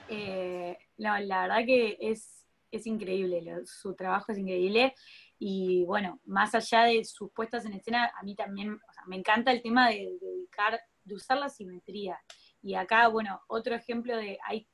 Eh, 0.09 0.77
no, 0.97 1.17
la 1.19 1.43
verdad 1.43 1.65
que 1.65 1.97
es, 2.01 2.43
es 2.71 2.87
increíble, 2.87 3.43
su 3.65 3.93
trabajo 3.95 4.31
es 4.31 4.39
increíble. 4.39 4.95
Y 5.37 5.85
bueno, 5.85 6.19
más 6.25 6.53
allá 6.55 6.83
de 6.83 7.03
sus 7.03 7.31
puestas 7.31 7.65
en 7.65 7.73
escena, 7.73 8.11
a 8.19 8.23
mí 8.23 8.35
también 8.35 8.79
me 9.07 9.15
encanta 9.15 9.51
el 9.51 9.61
tema 9.61 9.89
de, 9.89 10.17
dedicar, 10.19 10.79
de 11.03 11.15
usar 11.15 11.37
la 11.37 11.49
simetría. 11.49 12.19
Y 12.63 12.73
acá, 12.75 13.07
bueno, 13.07 13.41
otro 13.47 13.75
ejemplo 13.75 14.17
de, 14.17 14.39
hay, 14.43 14.67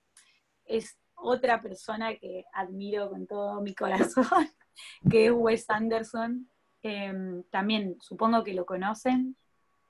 es 0.68 0.97
otra 1.15 1.61
persona 1.61 2.15
que 2.15 2.45
admiro 2.53 3.09
con 3.09 3.26
todo 3.26 3.61
mi 3.61 3.74
corazón, 3.74 4.26
que 5.09 5.28
es 5.28 5.32
Wes 5.32 5.70
Anderson, 5.70 6.47
Em, 6.89 7.43
también 7.49 7.97
supongo 7.99 8.43
que 8.43 8.53
lo 8.53 8.65
conocen, 8.65 9.36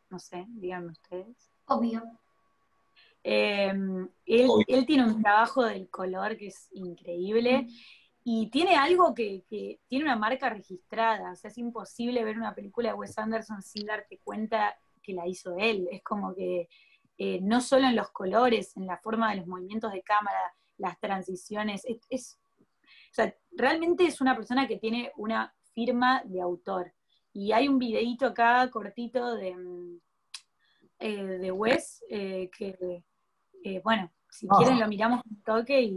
no 0.10 0.18
sé, 0.20 0.46
díganme 0.48 0.92
ustedes. 0.92 1.52
Obvio. 1.68 2.02
Em, 3.24 4.08
él, 4.26 4.86
tiene 4.88 5.06
un 5.06 5.22
trabajo 5.22 5.64
del 5.66 5.90
color 5.90 6.38
que 6.38 6.48
es 6.48 6.70
increíble 6.72 7.68
y 8.24 8.50
tiene 8.50 8.76
algo 8.78 9.14
que, 9.14 9.44
tiene 9.88 10.06
una 10.06 10.16
marca 10.16 10.50
registrada, 10.50 11.34
o 11.34 11.36
sea, 11.36 11.52
es 11.52 11.58
imposible 11.58 12.24
ver 12.24 12.38
una 12.38 12.56
película 12.56 12.90
de 12.90 12.96
Wes 12.96 13.18
Anderson 13.18 13.62
sin 13.62 13.86
darte 13.86 14.20
cuenta 14.24 14.76
que 15.04 15.14
la 15.14 15.28
hizo 15.28 15.56
él. 15.58 15.88
Es 15.92 16.02
como 16.04 16.34
que 16.34 16.70
eh, 17.18 17.40
no 17.42 17.62
solo 17.62 17.88
en 17.88 17.96
los 17.96 18.10
colores, 18.12 18.76
en 18.78 18.88
la 18.88 18.98
forma 18.98 19.30
de 19.30 19.38
los 19.38 19.48
movimientos 19.48 19.92
de 19.92 20.02
cámara, 20.02 20.40
las 20.78 21.00
transiciones, 21.00 21.84
es, 22.10 22.40
o 23.12 23.14
sea, 23.14 23.36
realmente 23.56 24.06
es 24.06 24.22
una 24.22 24.36
persona 24.36 24.68
que 24.68 24.78
tiene 24.78 25.12
una 25.18 25.54
firma 25.74 26.22
de 26.26 26.42
autor. 26.42 26.94
Y 27.34 27.52
hay 27.52 27.68
un 27.68 27.78
videíto 27.78 28.28
acá 28.28 28.70
cortito 28.72 29.36
de, 29.36 29.56
mm, 29.56 30.00
eh, 31.00 31.24
de 31.24 31.52
Wes 31.52 32.04
eh, 32.10 32.50
que, 32.56 33.04
eh, 33.64 33.82
bueno, 33.84 34.12
si 34.30 34.48
ah. 34.50 34.56
quieren 34.58 34.80
lo 34.80 34.88
miramos 34.88 35.22
un 35.30 35.42
toque 35.44 35.82
y... 35.82 35.96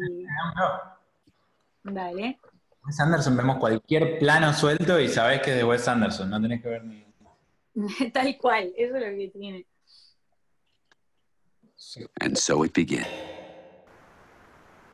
Dale. 1.82 2.38
Wes 2.84 3.00
Anderson, 3.00 3.36
vemos 3.36 3.58
cualquier 3.58 4.18
plano 4.18 4.52
suelto 4.52 5.00
y 5.00 5.08
sabés 5.08 5.40
que 5.42 5.50
es 5.50 5.56
de 5.56 5.64
Wes 5.64 5.86
Anderson, 5.88 6.28
no 6.28 6.40
tenés 6.40 6.62
que 6.62 6.68
ver 6.68 6.84
ni... 6.84 7.06
Tal 8.12 8.36
cual, 8.38 8.72
eso 8.76 8.96
es 8.96 9.02
lo 9.02 9.16
que 9.16 9.30
tiene. 9.32 9.66
And 12.20 12.36
so 12.36 12.62
it 12.64 12.74
began. 12.74 13.29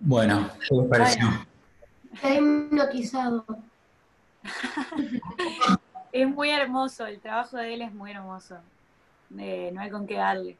Bueno, 0.09 0.49
¿qué 0.69 0.73
les 0.73 0.89
pareció? 0.89 1.27
Está 2.15 2.33
hipnotizado. 2.33 3.45
es 6.13 6.29
muy 6.29 6.51
hermoso, 6.51 7.07
el 7.07 7.19
trabajo 7.19 7.57
de 7.57 7.75
él 7.75 7.83
es 7.83 7.93
muy 7.93 8.13
hermoso. 8.13 8.57
Eh, 9.37 9.73
no 9.75 9.81
hay 9.81 9.91
con 9.91 10.07
qué 10.07 10.15
darle. 10.15 10.57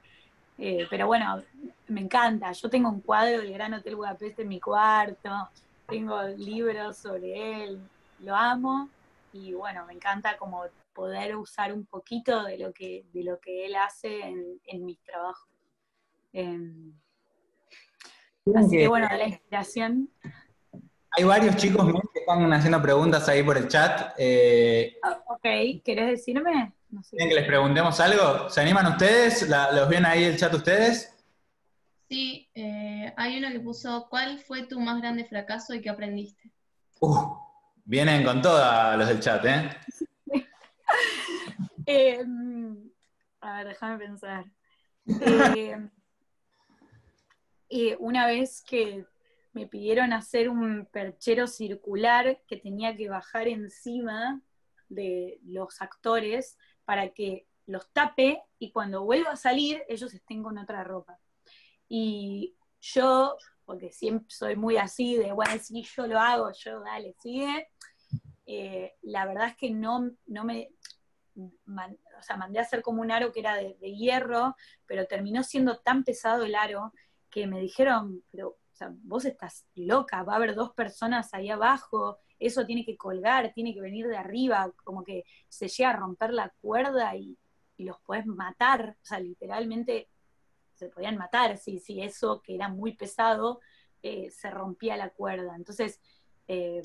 Eh, 0.59 0.89
pero 0.91 1.07
bueno, 1.07 1.41
me 1.87 2.01
encanta. 2.01 2.51
Yo 2.51 2.69
tengo 2.69 2.89
un 2.89 3.01
cuadro 3.01 3.41
del 3.41 3.53
Gran 3.53 3.73
Hotel 3.73 3.95
Budapest 3.95 4.41
en 4.41 4.49
mi 4.49 4.59
cuarto, 4.59 5.49
tengo 5.87 6.21
libros 6.25 6.97
sobre 6.97 7.63
él, 7.63 7.81
lo 8.25 8.35
amo 8.35 8.89
y 9.33 9.55
bueno, 9.55 9.87
me 9.87 9.93
encanta 9.93 10.37
como 10.37 10.65
poder 10.93 11.37
usar 11.37 11.73
un 11.73 11.85
poquito 11.87 12.43
de 12.43 12.59
lo 12.59 12.73
que, 12.73 13.05
de 13.13 13.23
lo 13.23 13.39
que 13.39 13.67
él 13.67 13.77
hace 13.77 14.23
en, 14.23 14.61
en 14.67 14.85
mis 14.85 14.99
trabajos. 15.05 15.47
Em, 16.33 16.93
así 18.55 18.77
que 18.77 18.89
bueno, 18.89 19.09
la 19.09 19.29
inspiración 19.29 20.11
hay 21.19 21.25
varios 21.25 21.57
chicos 21.57 21.91
que 22.13 22.21
están 22.21 22.53
haciendo 22.53 22.83
preguntas 22.83 23.27
ahí 23.29 23.43
por 23.43 23.57
el 23.57 23.69
chat. 23.69 24.15
Eh, 24.19 24.99
ah, 25.03 25.19
ok, 25.29 25.83
¿querés 25.83 26.11
decirme? 26.11 26.75
No 26.91 27.01
¿Quieren 27.09 27.31
que 27.31 27.35
les 27.37 27.47
preguntemos 27.47 27.99
algo? 28.01 28.51
¿Se 28.51 28.61
animan 28.61 28.87
ustedes? 28.93 29.49
¿Los 29.49 29.89
ven 29.89 30.05
ahí 30.05 30.25
el 30.25 30.37
chat 30.37 30.53
ustedes? 30.53 31.11
Sí, 32.09 32.51
eh, 32.55 33.15
hay 33.17 33.39
uno 33.39 33.51
que 33.51 33.61
puso, 33.61 34.07
¿cuál 34.11 34.39
fue 34.39 34.67
tu 34.67 34.79
más 34.79 35.01
grande 35.01 35.25
fracaso 35.25 35.73
y 35.73 35.81
qué 35.81 35.89
aprendiste? 35.89 36.53
Uh, 37.01 37.35
vienen 37.85 38.23
con 38.23 38.43
todas 38.43 38.99
los 38.99 39.09
del 39.09 39.21
chat, 39.21 39.45
¿eh? 39.47 39.71
em, 41.87 42.91
a 43.41 43.57
ver, 43.57 43.69
déjame 43.69 43.99
pensar. 43.99 44.45
Eh, 47.69 47.97
una 47.99 48.27
vez 48.27 48.63
que 48.63 49.07
me 49.53 49.67
pidieron 49.67 50.13
hacer 50.13 50.49
un 50.49 50.87
perchero 50.87 51.47
circular 51.47 52.43
que 52.47 52.57
tenía 52.57 52.97
que 52.97 53.09
bajar 53.09 53.49
encima 53.49 54.43
de 54.89 55.41
los 55.45 55.81
actores 55.81 56.59
para 56.85 57.09
que 57.11 57.47
los 57.67 57.91
tape 57.93 58.43
y 58.59 58.71
cuando 58.71 59.05
vuelva 59.05 59.33
a 59.33 59.37
salir 59.37 59.83
ellos 59.89 60.15
estén 60.15 60.43
con 60.43 60.59
otra 60.59 60.85
ropa. 60.85 61.19
Y 61.89 62.55
yo, 62.81 63.37
porque 63.65 63.93
siempre 63.93 64.29
soy 64.29 64.57
muy 64.57 64.77
así, 64.77 65.17
de 65.17 65.33
bueno, 65.33 65.59
si 65.59 65.83
yo 65.83 66.07
lo 66.07 66.21
hago, 66.21 66.53
yo 66.53 66.81
dale, 66.81 67.15
sigue. 67.21 67.69
Eh, 68.47 68.95
la 69.03 69.27
verdad 69.27 69.49
es 69.49 69.57
que 69.57 69.71
no, 69.71 70.13
no 70.27 70.45
me, 70.45 70.71
o 71.35 72.23
sea, 72.23 72.37
mandé 72.37 72.61
a 72.61 72.63
hacer 72.63 72.83
como 72.83 73.03
un 73.03 73.11
aro 73.11 73.33
que 73.33 73.41
era 73.41 73.57
de, 73.57 73.77
de, 73.81 73.97
hierro, 73.97 74.55
pero 74.87 75.07
terminó 75.07 75.43
siendo 75.43 75.79
tan 75.79 76.05
pesado 76.05 76.45
el 76.45 76.55
aro 76.55 76.93
que 77.37 77.47
me 77.47 77.61
dijeron, 77.61 78.25
pero 78.31 78.57
vos 79.03 79.27
estás 79.27 79.67
loca, 79.75 80.23
va 80.23 80.33
a 80.33 80.37
haber 80.37 80.55
dos 80.55 80.73
personas 80.73 81.35
ahí 81.35 81.51
abajo, 81.51 82.17
eso 82.39 82.65
tiene 82.65 82.83
que 82.83 82.97
colgar, 82.97 83.53
tiene 83.53 83.75
que 83.75 83.83
venir 83.83 84.07
de 84.09 84.17
arriba, 84.17 84.73
como 84.85 85.05
que 85.05 85.25
se 85.47 85.69
llega 85.69 85.91
a 85.91 85.97
romper 85.97 86.33
la 86.33 86.49
cuerda 86.63 87.15
y, 87.15 87.37
los 87.77 88.01
podés 88.01 88.25
matar, 88.25 88.97
o 89.03 89.05
sea, 89.05 89.21
literalmente 89.21 90.09
se 90.77 90.89
podían 90.89 91.19
matar 91.19 91.59
si, 91.59 91.79
si 91.79 92.01
eso 92.01 92.41
que 92.41 92.55
era 92.55 92.71
muy 92.71 92.97
pesado 92.97 93.61
eh, 94.03 94.31
se 94.31 94.51
rompía 94.51 94.97
la 94.97 95.11
cuerda. 95.11 95.55
Entonces, 95.55 96.01
eh, 96.49 96.81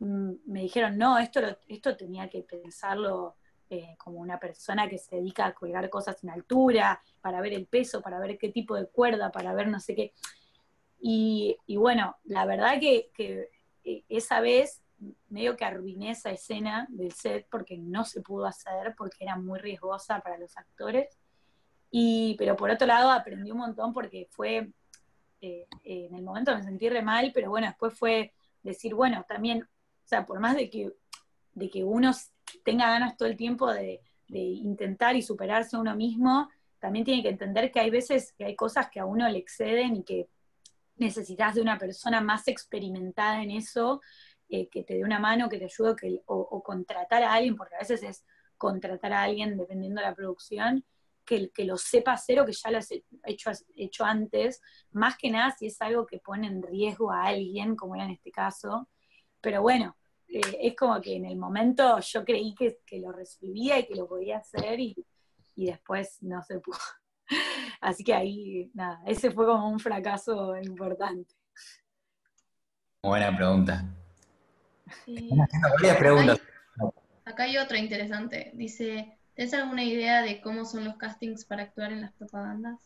mm, 0.00 0.32
me 0.44 0.60
dijeron, 0.60 0.98
no, 0.98 1.16
esto, 1.18 1.40
esto 1.66 1.96
tenía 1.96 2.28
que 2.28 2.42
pensarlo 2.42 3.36
eh, 3.68 3.96
como 3.98 4.20
una 4.20 4.38
persona 4.38 4.88
que 4.88 4.98
se 4.98 5.16
dedica 5.16 5.46
a 5.46 5.52
colgar 5.52 5.90
cosas 5.90 6.22
en 6.22 6.30
altura, 6.30 7.02
para 7.20 7.40
ver 7.40 7.52
el 7.52 7.66
peso, 7.66 8.00
para 8.00 8.20
ver 8.20 8.38
qué 8.38 8.50
tipo 8.50 8.76
de 8.76 8.86
cuerda, 8.86 9.32
para 9.32 9.54
ver 9.54 9.66
no 9.68 9.80
sé 9.80 9.94
qué. 9.94 10.12
Y, 11.00 11.56
bueno, 11.76 12.16
la 12.24 12.46
verdad 12.46 12.80
que, 12.80 13.10
esa 14.08 14.40
vez 14.40 14.82
medio 15.28 15.56
que 15.56 15.64
arruiné 15.64 16.10
esa 16.10 16.30
escena 16.30 16.86
del 16.90 17.12
set 17.12 17.46
porque 17.50 17.76
no 17.76 18.04
se 18.04 18.22
pudo 18.22 18.46
hacer, 18.46 18.94
porque 18.96 19.24
era 19.24 19.36
muy 19.36 19.58
riesgosa 19.58 20.20
para 20.20 20.38
los 20.38 20.56
actores. 20.56 21.18
Y, 21.90 22.34
pero 22.38 22.56
por 22.56 22.70
otro 22.70 22.86
lado 22.86 23.10
aprendí 23.10 23.50
un 23.50 23.58
montón 23.58 23.92
porque 23.92 24.26
fue, 24.30 24.70
eh, 25.40 25.66
eh, 25.84 26.06
en 26.10 26.14
el 26.14 26.22
momento 26.22 26.54
me 26.54 26.62
sentí 26.62 26.88
re 26.88 27.02
mal, 27.02 27.30
pero 27.34 27.50
bueno, 27.50 27.66
después 27.66 27.98
fue 27.98 28.32
decir, 28.62 28.94
bueno, 28.94 29.24
también, 29.28 29.62
o 29.62 30.08
sea, 30.08 30.26
por 30.26 30.40
más 30.40 30.56
de 30.56 30.68
que, 30.70 30.92
de 31.54 31.70
que 31.70 31.84
uno 31.84 32.12
tenga 32.64 32.90
ganas 32.90 33.16
todo 33.16 33.28
el 33.28 33.36
tiempo 33.36 33.72
de, 33.72 34.00
de 34.28 34.38
intentar 34.38 35.16
y 35.16 35.22
superarse 35.22 35.76
a 35.76 35.80
uno 35.80 35.94
mismo, 35.94 36.48
también 36.78 37.04
tiene 37.04 37.22
que 37.22 37.30
entender 37.30 37.70
que 37.70 37.80
hay 37.80 37.90
veces 37.90 38.32
que 38.32 38.44
hay 38.44 38.56
cosas 38.56 38.90
que 38.90 39.00
a 39.00 39.06
uno 39.06 39.28
le 39.28 39.38
exceden 39.38 39.96
y 39.96 40.04
que 40.04 40.28
necesitas 40.96 41.54
de 41.54 41.60
una 41.60 41.78
persona 41.78 42.20
más 42.20 42.48
experimentada 42.48 43.42
en 43.42 43.50
eso, 43.50 44.00
eh, 44.48 44.68
que 44.68 44.82
te 44.82 44.94
dé 44.94 45.04
una 45.04 45.18
mano, 45.18 45.48
que 45.48 45.58
te 45.58 45.64
ayude, 45.64 45.96
que, 45.96 46.22
o, 46.26 46.62
contratar 46.62 47.22
a 47.22 47.34
alguien, 47.34 47.56
porque 47.56 47.74
a 47.74 47.80
veces 47.80 48.02
es 48.02 48.24
contratar 48.56 49.12
a 49.12 49.22
alguien, 49.22 49.56
dependiendo 49.56 50.00
de 50.00 50.06
la 50.06 50.14
producción, 50.14 50.84
que, 51.24 51.50
que 51.50 51.64
lo 51.64 51.76
sepa 51.76 52.12
hacer 52.12 52.38
o 52.38 52.46
que 52.46 52.52
ya 52.52 52.70
lo 52.70 52.78
has 52.78 52.88
hecho, 53.24 53.50
hecho 53.74 54.04
antes, 54.04 54.62
más 54.92 55.16
que 55.16 55.30
nada 55.30 55.54
si 55.58 55.66
es 55.66 55.80
algo 55.82 56.06
que 56.06 56.20
pone 56.20 56.46
en 56.46 56.62
riesgo 56.62 57.10
a 57.10 57.24
alguien, 57.24 57.74
como 57.74 57.96
era 57.96 58.04
en 58.04 58.12
este 58.12 58.30
caso. 58.30 58.88
Pero 59.40 59.60
bueno, 59.60 59.96
eh, 60.28 60.58
es 60.60 60.76
como 60.76 61.00
que 61.00 61.16
en 61.16 61.26
el 61.26 61.36
momento 61.36 61.98
yo 62.00 62.24
creí 62.24 62.54
que, 62.54 62.78
que, 62.84 62.98
lo 62.98 63.12
resolvía 63.12 63.78
y 63.78 63.86
que 63.86 63.94
lo 63.94 64.08
podía 64.08 64.38
hacer 64.38 64.80
y, 64.80 64.96
y 65.54 65.66
después 65.66 66.18
no 66.22 66.42
se 66.42 66.58
pudo. 66.60 66.78
Así 67.80 68.04
que 68.04 68.14
ahí, 68.14 68.70
nada, 68.74 69.00
ese 69.06 69.30
fue 69.30 69.46
como 69.46 69.68
un 69.68 69.78
fracaso 69.78 70.56
importante. 70.56 71.34
Buena 73.02 73.36
pregunta. 73.36 73.84
varias 75.06 75.96
preguntas. 75.96 76.40
Acá 77.24 77.44
hay 77.44 77.58
otra 77.58 77.78
interesante. 77.78 78.50
Dice, 78.54 79.18
¿tienes 79.34 79.54
alguna 79.54 79.84
idea 79.84 80.22
de 80.22 80.40
cómo 80.40 80.64
son 80.64 80.84
los 80.84 80.96
castings 80.96 81.44
para 81.44 81.64
actuar 81.64 81.92
en 81.92 82.00
las 82.00 82.12
propagandas? 82.12 82.80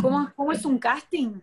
¿Cómo, 0.00 0.30
cómo 0.36 0.52
es 0.52 0.64
un 0.64 0.78
casting? 0.78 1.40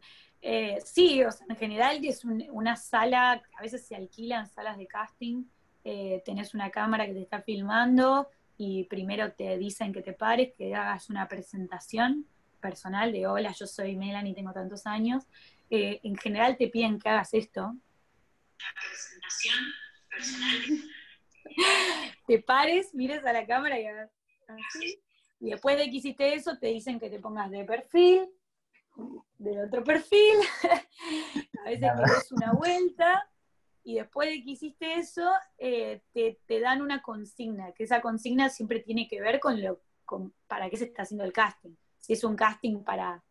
Eh, 0.50 0.80
sí, 0.82 1.22
o 1.26 1.30
sea, 1.30 1.46
en 1.50 1.58
general 1.58 2.00
es 2.06 2.24
una 2.24 2.78
sala, 2.78 3.44
a 3.54 3.62
veces 3.62 3.86
se 3.86 3.98
alquilan 3.98 4.48
salas 4.48 4.78
de 4.78 4.88
casting, 4.88 5.44
eh, 5.84 6.22
tenés 6.24 6.54
una 6.54 6.70
cámara 6.70 7.06
que 7.06 7.12
te 7.12 7.22
está 7.22 7.42
filmando 7.42 8.30
y 8.58 8.86
primero 8.86 9.34
te 9.34 9.58
dicen 9.58 9.92
que 9.92 10.02
te 10.02 10.14
pares, 10.14 10.54
que 10.58 10.74
hagas 10.74 11.10
una 11.10 11.28
presentación 11.28 12.26
personal 12.62 13.12
de 13.12 13.28
hola, 13.28 13.52
yo 13.52 13.68
soy 13.68 13.98
Melanie, 13.98 14.34
tengo 14.34 14.54
tantos 14.54 14.88
años. 14.88 15.26
Eh, 15.70 16.00
en 16.04 16.16
general 16.16 16.56
te 16.56 16.70
piden 16.70 16.98
que 16.98 17.10
hagas 17.10 17.34
esto. 17.34 17.64
Una 17.66 18.72
presentación 18.80 19.66
personal. 20.10 20.62
te 22.26 22.40
pares, 22.42 22.94
mires 22.94 23.26
a 23.26 23.34
la 23.34 23.46
cámara 23.46 23.78
y 23.82 23.86
hagas 23.86 24.12
así. 24.48 24.98
Y 25.42 25.50
después 25.50 25.78
de 25.78 25.90
que 25.90 25.98
hiciste 25.98 26.36
eso, 26.36 26.58
te 26.58 26.68
dicen 26.68 27.02
que 27.02 27.10
te 27.10 27.20
pongas 27.20 27.52
de 27.52 27.66
perfil, 27.66 28.30
del 29.38 29.66
otro 29.66 29.84
perfil, 29.84 30.38
a 31.66 31.70
veces 31.70 31.92
que 31.96 32.14
des 32.14 32.32
una 32.32 32.54
vuelta, 32.54 33.30
y 33.84 33.96
después 33.96 34.30
de 34.30 34.44
que 34.44 34.52
hiciste 34.52 34.96
eso, 34.96 35.32
eh, 35.58 36.02
te, 36.14 36.60
dan 36.60 36.82
una 36.82 37.02
consigna, 37.02 37.72
que 37.72 37.86
esa 37.86 38.02
consigna 38.02 38.50
siempre 38.50 38.82
tiene 38.82 39.08
que 39.08 39.22
ver 39.22 39.40
con 39.40 39.62
lo 39.62 39.82
con, 40.04 40.34
para 40.48 40.70
qué 40.70 40.78
se 40.78 40.86
está 40.86 41.04
haciendo 41.04 41.24
el 41.24 41.32
casting. 41.32 41.76
Si 41.98 42.14
es 42.14 42.24
un 42.24 42.36
casting 42.36 42.84
para 42.84 43.24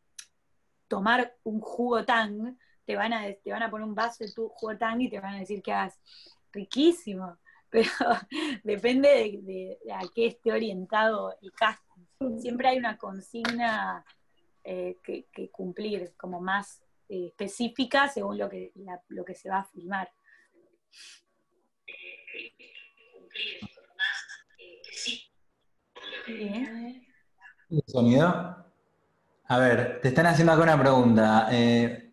tomar 0.89 1.37
un 1.43 1.61
jugo 1.61 2.05
tang, 2.05 2.57
te 2.85 2.97
van 2.97 3.13
a, 3.13 3.33
te 3.33 3.51
van 3.51 3.63
a 3.63 3.71
poner 3.71 3.87
un 3.87 3.95
vaso 3.95 4.25
de 4.25 4.33
tu 4.33 4.49
jugo 4.49 4.79
tang 4.79 5.01
y 5.01 5.11
te 5.11 5.21
van 5.21 5.35
a 5.35 5.39
decir 5.41 5.63
que 5.63 5.73
hagas 5.73 5.99
riquísimo, 6.53 7.37
pero 7.71 7.91
depende 8.65 9.41
de, 9.43 9.79
a 9.93 10.01
qué 10.15 10.29
esté 10.29 10.53
orientado 10.53 11.37
el 11.43 11.53
casting. 11.53 12.39
Siempre 12.39 12.69
hay 12.69 12.79
una 12.79 12.97
consigna 12.97 14.05
eh, 14.69 14.99
que, 15.03 15.51
cumplir, 15.51 16.15
como 16.17 16.41
más 16.41 16.83
eh, 17.09 17.29
específica 17.29 18.09
según 18.09 18.37
lo 18.37 18.49
que, 18.51 18.73
lo 19.09 19.25
que 19.25 19.35
se 19.35 19.49
va 19.49 19.61
a 19.61 19.65
filmar 19.65 20.11
¿El 27.69 27.83
sonido? 27.87 28.67
A 29.49 29.59
ver, 29.59 30.01
te 30.01 30.09
están 30.09 30.27
haciendo 30.27 30.53
acá 30.53 30.63
una 30.63 30.81
pregunta. 30.81 31.49
Eh... 31.51 32.13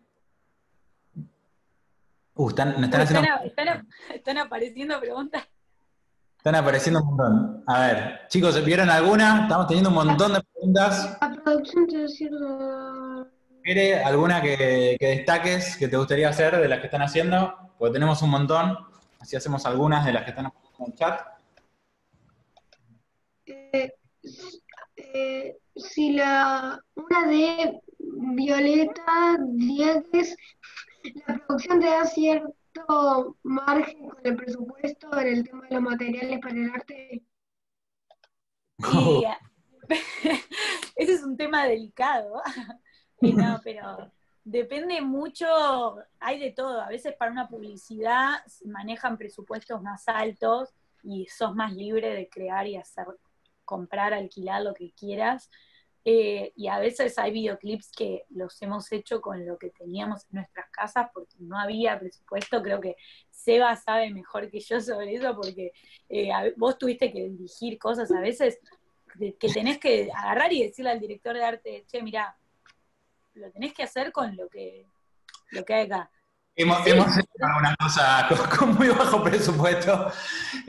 Uh, 2.36 2.48
están, 2.48 2.82
están, 2.82 3.00
haciendo... 3.00 3.28
están, 4.14 4.38
apareciendo 4.38 5.00
preguntas. 5.00 5.44
Están 6.44 6.56
apareciendo 6.56 7.00
un 7.00 7.06
montón. 7.06 7.64
A 7.66 7.86
ver, 7.86 8.20
chicos, 8.28 8.62
¿vieron 8.62 8.90
alguna? 8.90 9.44
Estamos 9.44 9.66
teniendo 9.66 9.88
un 9.88 9.94
montón 9.94 10.34
de 10.34 10.42
preguntas. 10.42 11.16
La 11.18 11.42
producción 11.42 11.86
te 11.86 12.04
¿Quiere 13.62 14.04
alguna 14.04 14.42
que, 14.42 14.98
que 15.00 15.06
destaques 15.06 15.74
que 15.78 15.88
te 15.88 15.96
gustaría 15.96 16.28
hacer 16.28 16.60
de 16.60 16.68
las 16.68 16.80
que 16.80 16.88
están 16.88 17.00
haciendo? 17.00 17.54
porque 17.78 17.94
tenemos 17.94 18.20
un 18.20 18.28
montón, 18.28 18.76
así 19.20 19.36
hacemos 19.36 19.64
algunas 19.64 20.04
de 20.04 20.12
las 20.12 20.24
que 20.24 20.30
están 20.32 20.44
en 20.44 20.86
el 20.86 20.94
chat. 20.94 21.20
Eh, 23.46 23.94
eh, 24.96 25.56
si 25.74 26.12
la 26.12 26.78
una 26.94 27.26
de 27.26 27.80
Violeta 27.98 29.38
Diegues, 29.48 30.36
la 31.26 31.38
producción 31.38 31.80
te 31.80 31.86
da 31.86 32.04
cierto 32.04 32.54
margen 33.42 34.08
con 34.08 34.20
el 34.24 34.36
presupuesto 34.36 35.18
en 35.18 35.28
el 35.28 35.44
tema 35.44 35.66
de 35.68 35.74
los 35.74 35.82
materiales 35.82 36.40
para 36.40 36.54
el 36.54 36.70
arte. 36.70 37.24
ese 40.96 41.12
es 41.12 41.22
un 41.22 41.36
tema 41.36 41.66
delicado. 41.66 42.42
no, 43.20 43.60
pero 43.62 44.10
Depende 44.44 45.00
mucho, 45.00 45.46
hay 46.20 46.38
de 46.38 46.50
todo. 46.50 46.82
A 46.82 46.88
veces 46.88 47.14
para 47.16 47.32
una 47.32 47.48
publicidad 47.48 48.42
manejan 48.66 49.16
presupuestos 49.16 49.80
más 49.80 50.06
altos 50.06 50.74
y 51.02 51.26
sos 51.26 51.54
más 51.54 51.72
libre 51.72 52.14
de 52.14 52.28
crear 52.28 52.66
y 52.66 52.76
hacer, 52.76 53.06
comprar, 53.64 54.12
alquilar 54.12 54.60
lo 54.60 54.74
que 54.74 54.92
quieras. 54.92 55.50
Eh, 56.06 56.52
y 56.54 56.68
a 56.68 56.78
veces 56.78 57.18
hay 57.18 57.32
videoclips 57.32 57.90
que 57.90 58.24
los 58.30 58.60
hemos 58.60 58.92
hecho 58.92 59.22
con 59.22 59.46
lo 59.46 59.56
que 59.56 59.70
teníamos 59.70 60.24
en 60.24 60.36
nuestras 60.36 60.68
casas 60.70 61.08
porque 61.14 61.36
no 61.38 61.58
había 61.58 61.98
presupuesto. 61.98 62.62
Creo 62.62 62.80
que 62.80 62.96
Seba 63.30 63.74
sabe 63.76 64.10
mejor 64.10 64.50
que 64.50 64.60
yo 64.60 64.80
sobre 64.80 65.14
eso 65.14 65.34
porque 65.34 65.72
eh, 66.10 66.30
vos 66.56 66.76
tuviste 66.76 67.10
que 67.10 67.28
dirigir 67.30 67.78
cosas 67.78 68.12
a 68.12 68.20
veces 68.20 68.58
que 69.18 69.48
tenés 69.48 69.78
que 69.78 70.10
agarrar 70.14 70.52
y 70.52 70.64
decirle 70.64 70.90
al 70.90 71.00
director 71.00 71.34
de 71.34 71.44
arte, 71.44 71.84
che, 71.90 72.02
mira, 72.02 72.36
lo 73.34 73.50
tenés 73.50 73.72
que 73.72 73.84
hacer 73.84 74.12
con 74.12 74.36
lo 74.36 74.48
que, 74.48 74.86
lo 75.52 75.64
que 75.64 75.74
hay 75.74 75.86
acá. 75.86 76.10
Hemos, 76.56 76.86
hecho 76.86 77.28
algunas 77.40 77.76
cosas 77.76 78.58
con, 78.58 78.74
muy 78.74 78.88
bajo 78.88 79.22
presupuesto 79.22 80.12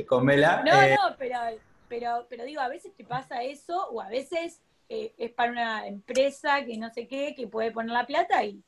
con 0.07 0.25
Mela. 0.25 0.63
No, 0.63 0.81
eh, 0.81 0.95
no, 0.95 1.15
pero, 1.17 1.39
pero, 1.87 2.25
pero 2.29 2.43
digo, 2.43 2.61
a 2.61 2.69
veces 2.69 2.95
te 2.95 3.03
pasa 3.03 3.43
eso, 3.43 3.87
o 3.89 4.01
a 4.01 4.09
veces 4.09 4.61
eh, 4.87 5.15
es 5.17 5.31
para 5.31 5.51
una 5.51 5.87
empresa 5.87 6.63
que 6.63 6.77
no 6.77 6.89
sé 6.91 7.07
qué, 7.07 7.33
que 7.35 7.47
puede 7.47 7.71
poner 7.71 7.91
la 7.91 8.05
plata 8.05 8.43
y, 8.43 8.63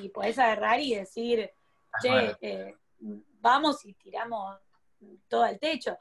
y 0.00 0.08
podés 0.08 0.38
agarrar 0.38 0.80
y 0.80 0.94
decir, 0.94 1.50
che, 2.00 2.36
eh, 2.40 2.74
vamos 3.40 3.84
y 3.84 3.94
tiramos 3.94 4.58
todo 5.28 5.42
al 5.44 5.58
techo. 5.58 5.96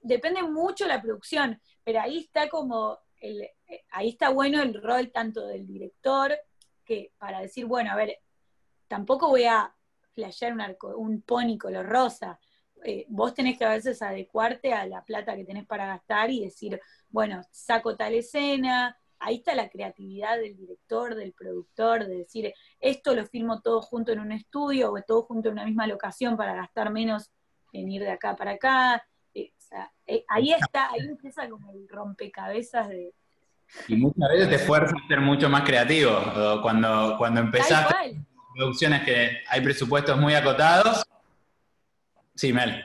depende 0.00 0.42
mucho 0.42 0.86
la 0.86 1.00
producción, 1.00 1.60
pero 1.82 2.00
ahí 2.00 2.18
está 2.18 2.48
como 2.48 2.98
el, 3.20 3.48
ahí 3.90 4.10
está 4.10 4.28
bueno 4.28 4.60
el 4.62 4.80
rol 4.82 5.10
tanto 5.10 5.46
del 5.46 5.66
director, 5.66 6.36
que 6.84 7.12
para 7.18 7.40
decir, 7.40 7.64
bueno, 7.66 7.92
a 7.92 7.96
ver, 7.96 8.18
tampoco 8.88 9.28
voy 9.28 9.44
a 9.44 9.74
flashear 10.12 10.52
un, 10.52 10.60
arco, 10.60 10.96
un 10.96 11.22
pony 11.22 11.56
color 11.58 11.86
rosa. 11.86 12.38
Eh, 12.84 13.06
vos 13.08 13.34
tenés 13.34 13.58
que 13.58 13.64
a 13.64 13.70
veces 13.70 14.02
adecuarte 14.02 14.72
a 14.74 14.86
la 14.86 15.02
plata 15.04 15.34
que 15.34 15.44
tenés 15.44 15.66
para 15.66 15.86
gastar 15.86 16.30
y 16.30 16.44
decir, 16.44 16.80
bueno, 17.08 17.42
saco 17.50 17.96
tal 17.96 18.14
escena, 18.14 18.96
ahí 19.18 19.36
está 19.36 19.54
la 19.54 19.70
creatividad 19.70 20.36
del 20.36 20.56
director, 20.56 21.14
del 21.14 21.32
productor, 21.32 22.06
de 22.06 22.18
decir, 22.18 22.52
esto 22.80 23.14
lo 23.14 23.24
filmo 23.26 23.62
todo 23.62 23.80
junto 23.80 24.12
en 24.12 24.20
un 24.20 24.32
estudio 24.32 24.92
o 24.92 25.00
todo 25.02 25.22
junto 25.22 25.48
en 25.48 25.54
una 25.54 25.64
misma 25.64 25.86
locación 25.86 26.36
para 26.36 26.54
gastar 26.54 26.90
menos 26.90 27.30
en 27.72 27.90
ir 27.90 28.02
de 28.02 28.10
acá 28.10 28.36
para 28.36 28.52
acá. 28.52 29.06
Eh, 29.32 29.52
eh, 30.06 30.24
ahí 30.28 30.52
está, 30.52 30.90
ahí 30.90 31.00
empieza 31.00 31.48
como 31.48 31.72
el 31.72 31.88
rompecabezas 31.88 32.88
de, 32.88 33.14
y 33.88 33.96
muchas 33.96 34.28
veces 34.28 34.50
te 34.50 34.58
fuerza 34.58 34.94
a 34.94 35.08
ser 35.08 35.20
mucho 35.20 35.48
más 35.48 35.62
creativo. 35.62 36.10
Cuando, 36.62 37.16
cuando 37.18 37.40
empezaste 37.40 38.22
producciones 38.54 39.02
que 39.02 39.38
hay 39.48 39.60
presupuestos 39.62 40.18
muy 40.18 40.34
acotados. 40.34 41.04
Sí, 42.34 42.52
Mel. 42.52 42.84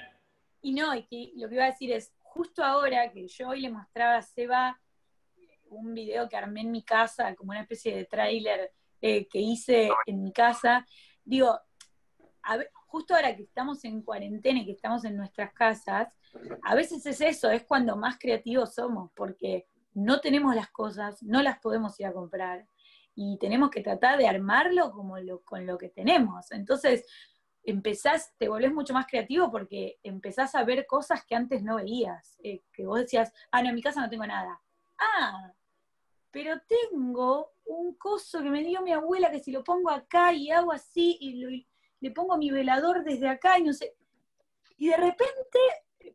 Y 0.62 0.74
no, 0.74 0.94
y 0.96 1.04
que 1.04 1.32
lo 1.36 1.48
que 1.50 1.56
iba 1.56 1.64
a 1.64 1.72
decir 1.72 1.92
es, 1.92 2.14
justo 2.20 2.64
ahora 2.64 3.12
que 3.12 3.28
yo 3.28 3.50
hoy 3.50 3.62
le 3.62 3.72
mostraba 3.72 4.18
a 4.18 4.22
Seba 4.22 4.80
un 5.70 5.94
video 5.94 6.28
que 6.28 6.38
armé 6.38 6.62
en 6.62 6.72
mi 6.72 6.84
casa, 6.84 7.36
como 7.36 7.52
una 7.52 7.62
especie 7.62 7.96
de 7.96 8.06
tráiler 8.06 8.72
eh, 9.02 9.28
que 9.28 9.40
hice 9.40 9.90
en 10.06 10.24
mi 10.24 10.34
casa, 10.34 10.86
digo, 11.24 11.60
justo 12.88 13.16
ahora 13.16 13.36
que 13.36 13.44
estamos 13.44 13.84
en 13.86 14.02
cuarentena 14.02 14.60
y 14.60 14.66
que 14.66 14.72
estamos 14.72 15.06
en 15.06 15.16
nuestras 15.16 15.54
casas, 15.54 16.14
a 16.64 16.76
veces 16.76 17.06
es 17.06 17.22
eso, 17.22 17.50
es 17.50 17.64
cuando 17.64 17.96
más 17.96 18.18
creativos 18.20 18.74
somos, 18.74 19.12
porque 19.16 19.68
no 19.94 20.20
tenemos 20.20 20.56
las 20.56 20.70
cosas, 20.70 21.22
no 21.24 21.42
las 21.42 21.60
podemos 21.60 22.00
ir 22.00 22.08
a 22.08 22.14
comprar 22.14 22.68
y 23.16 23.38
tenemos 23.38 23.70
que 23.70 23.82
tratar 23.82 24.18
de 24.18 24.28
armarlo 24.28 24.92
como 24.92 25.16
con 25.44 25.66
lo 25.66 25.78
que 25.78 25.90
tenemos. 25.90 26.52
Entonces, 26.52 27.06
empezás, 27.70 28.34
te 28.38 28.48
volvés 28.48 28.74
mucho 28.74 28.94
más 28.94 29.06
creativo 29.06 29.52
porque 29.52 30.00
empezás 30.04 30.56
a 30.56 30.64
ver 30.64 30.86
cosas 30.86 31.26
que 31.26 31.36
antes 31.36 31.64
no 31.64 31.78
veías, 31.78 32.40
eh, 32.44 32.64
que 32.72 32.86
vos 32.86 33.00
decías, 33.00 33.34
ah, 33.52 33.62
no, 33.62 33.70
en 33.70 33.76
mi 33.76 33.82
casa 33.82 34.02
no 34.02 34.10
tengo 34.10 34.26
nada. 34.26 34.62
Ah, 34.98 35.54
pero 36.32 36.56
tengo 36.68 37.54
un 37.66 37.96
coso 37.96 38.42
que 38.42 38.50
me 38.50 38.64
dio 38.64 38.82
mi 38.82 38.92
abuela 38.92 39.32
que 39.32 39.40
si 39.40 39.52
lo 39.52 39.64
pongo 39.64 39.90
acá 39.90 40.34
y 40.34 40.52
hago 40.52 40.72
así 40.72 41.18
y 41.20 41.66
le 42.00 42.12
pongo 42.12 42.38
mi 42.38 42.52
velador 42.52 43.04
desde 43.04 43.28
acá 43.28 43.58
y 43.58 43.64
no 43.64 43.74
sé. 43.74 43.96
Y 44.78 44.90
de 44.90 44.98
repente, 44.98 45.60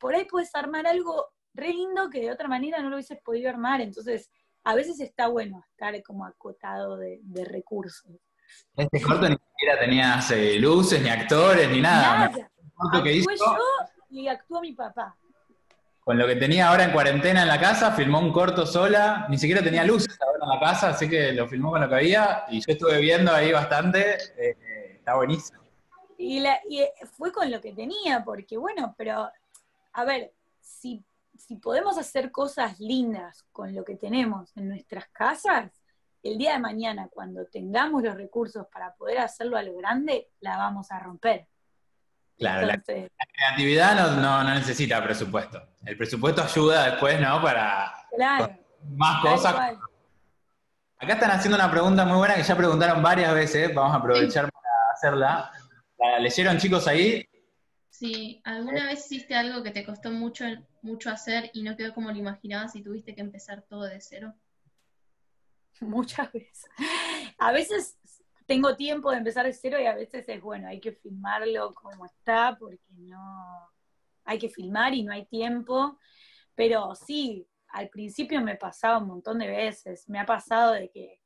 por 0.01 0.15
ahí 0.15 0.25
puedes 0.25 0.55
armar 0.55 0.87
algo 0.87 1.33
re 1.53 1.69
lindo 1.69 2.11
que 2.11 2.21
de 2.21 2.31
otra 2.31 2.49
manera 2.49 2.81
no 2.81 2.91
lo 2.91 2.97
hubieses 2.97 3.21
podido 3.21 3.51
armar. 3.51 3.81
Entonces, 3.81 4.31
a 4.65 4.75
veces 4.75 5.01
está 5.01 5.29
bueno 5.29 5.65
estar 5.71 6.01
como 6.03 6.25
acotado 6.25 6.97
de 6.97 7.45
recursos. 7.45 8.19
Este 8.77 9.01
corto 9.01 9.29
ni 9.29 9.37
siquiera 9.37 9.79
tenías 9.79 10.31
eh, 10.33 10.59
luces, 10.59 11.01
ni 11.01 11.09
actores, 11.09 11.69
ni 11.71 11.81
nada. 11.81 12.29
Nada. 12.29 12.37
El 12.63 12.73
corto 12.75 13.03
que 13.03 13.13
hizo, 13.13 13.31
Actué 13.31 13.47
yo 13.47 13.59
y 14.11 14.29
actuó 14.29 14.61
mi 14.61 14.73
papá. 14.73 15.17
con 16.05 16.19
lo 16.19 16.27
que 16.27 16.37
tenía 16.37 16.69
ahora 16.69 16.85
en 16.85 16.93
cuarentena 16.93 17.43
en 17.43 17.49
la 17.49 17.59
casa, 17.61 17.93
filmó 17.93 18.19
un 18.19 18.33
corto 18.33 18.67
sola, 18.67 19.27
ni 19.31 19.39
siquiera 19.39 19.63
tenía 19.63 19.85
luces 19.85 20.19
ahora 20.21 20.39
en 20.43 20.49
la 20.51 20.61
casa, 20.61 20.89
así 20.91 21.09
que 21.09 21.33
lo 21.33 21.49
filmó 21.49 21.71
con 21.71 21.81
lo 21.81 21.89
que 21.89 21.95
había, 21.95 22.45
y 22.51 22.59
yo 22.61 22.65
estuve 22.69 23.01
viendo 23.01 23.33
ahí 23.33 23.53
bastante, 23.53 24.15
eh, 24.15 24.57
eh, 24.61 24.93
está 24.99 25.15
buenísimo. 25.17 25.61
Y, 26.19 26.41
la- 26.41 26.61
y, 26.69 26.81
eh, 26.81 26.93
fue 27.17 27.33
con 27.33 27.51
lo 27.51 27.61
que 27.61 27.73
tenía, 27.73 28.23
porque 28.25 28.57
bueno, 28.57 28.95
pero 28.99 29.31
a 29.93 30.05
ver, 30.05 30.33
si, 30.61 31.03
si 31.39 31.57
podemos 31.57 31.97
hacer 31.99 32.31
cosas 32.31 32.79
lindas 32.81 33.45
con 33.53 33.75
lo 33.75 33.85
que 33.85 33.97
tenemos 33.97 34.55
en 34.57 34.69
nuestras 34.69 35.07
casas, 35.09 35.71
el 36.25 36.39
día 36.39 36.55
de 36.55 36.59
mañana, 36.59 37.09
cuando 37.13 37.45
tengamos 37.47 38.03
los 38.03 38.17
recursos 38.17 38.67
para 38.73 38.95
poder 38.95 39.19
hacerlo 39.19 39.59
a 39.59 39.63
lo 39.63 39.77
grande, 39.77 40.31
la 40.41 40.57
vamos 40.57 40.91
a 40.91 40.99
romper. 40.99 41.47
Claro, 42.39 42.67
la 42.67 42.75
Entonces, 42.75 43.11
creatividad 43.33 43.95
no, 43.95 44.21
no, 44.21 44.43
no 44.43 44.55
necesita 44.55 45.05
presupuesto. 45.05 45.63
El 45.85 45.97
presupuesto 45.97 46.43
ayuda 46.43 46.91
después, 46.91 47.21
¿no? 47.21 47.43
Para 47.43 47.93
claro, 48.17 48.59
más 48.97 49.23
cosas. 49.23 49.55
Acá 50.99 51.13
están 51.13 51.31
haciendo 51.31 51.57
una 51.57 51.71
pregunta 51.71 52.07
muy 52.07 52.17
buena 52.17 52.35
que 52.35 52.43
ya 52.43 52.57
preguntaron 52.57 53.03
varias 53.03 53.35
veces, 53.35 53.75
vamos 53.75 53.95
a 53.95 53.99
aprovechar 53.99 54.51
para 54.51 54.69
hacerla. 54.95 55.51
¿La 55.99 56.19
leyeron 56.19 56.57
chicos 56.57 56.89
ahí? 56.89 57.29
Sí, 57.91 58.41
¿alguna 58.45 58.87
vez 58.87 59.05
hiciste 59.05 59.35
algo 59.35 59.63
que 59.63 59.71
te 59.71 59.85
costó 59.85 60.11
mucho, 60.11 60.47
mucho 60.81 61.11
hacer 61.11 61.51
y 61.53 61.63
no 61.63 61.77
quedó 61.77 61.93
como 61.93 62.11
lo 62.11 62.17
imaginabas 62.17 62.75
y 62.75 62.83
tuviste 62.83 63.15
que 63.15 63.21
empezar 63.21 63.63
todo 63.69 63.85
de 63.85 64.01
cero? 64.01 64.35
Muchas 65.81 66.33
veces. 66.33 66.65
A 67.39 67.53
veces 67.53 67.99
tengo 68.47 68.77
tiempo 68.77 69.11
de 69.11 69.19
empezar 69.19 69.47
de 69.47 69.53
cero 69.53 69.79
y 69.81 69.87
a 69.87 69.95
veces 69.95 70.29
es 70.29 70.41
bueno, 70.41 70.69
hay 70.69 70.81
que 70.81 70.93
filmarlo 70.93 71.75
como 71.75 72.05
está 72.05 72.57
porque 72.59 72.93
no 72.97 73.71
hay 74.25 74.39
que 74.39 74.49
filmar 74.49 74.95
y 74.95 75.03
no 75.03 75.13
hay 75.13 75.27
tiempo. 75.27 75.99
Pero 76.55 76.95
sí, 76.95 77.47
al 77.69 77.89
principio 77.89 78.41
me 78.41 78.57
pasaba 78.57 78.99
un 78.99 79.09
montón 79.09 79.39
de 79.39 79.49
veces. 79.49 80.09
Me 80.09 80.21
ha 80.21 80.27
pasado 80.27 80.73
de 80.73 80.91
que 80.91 81.21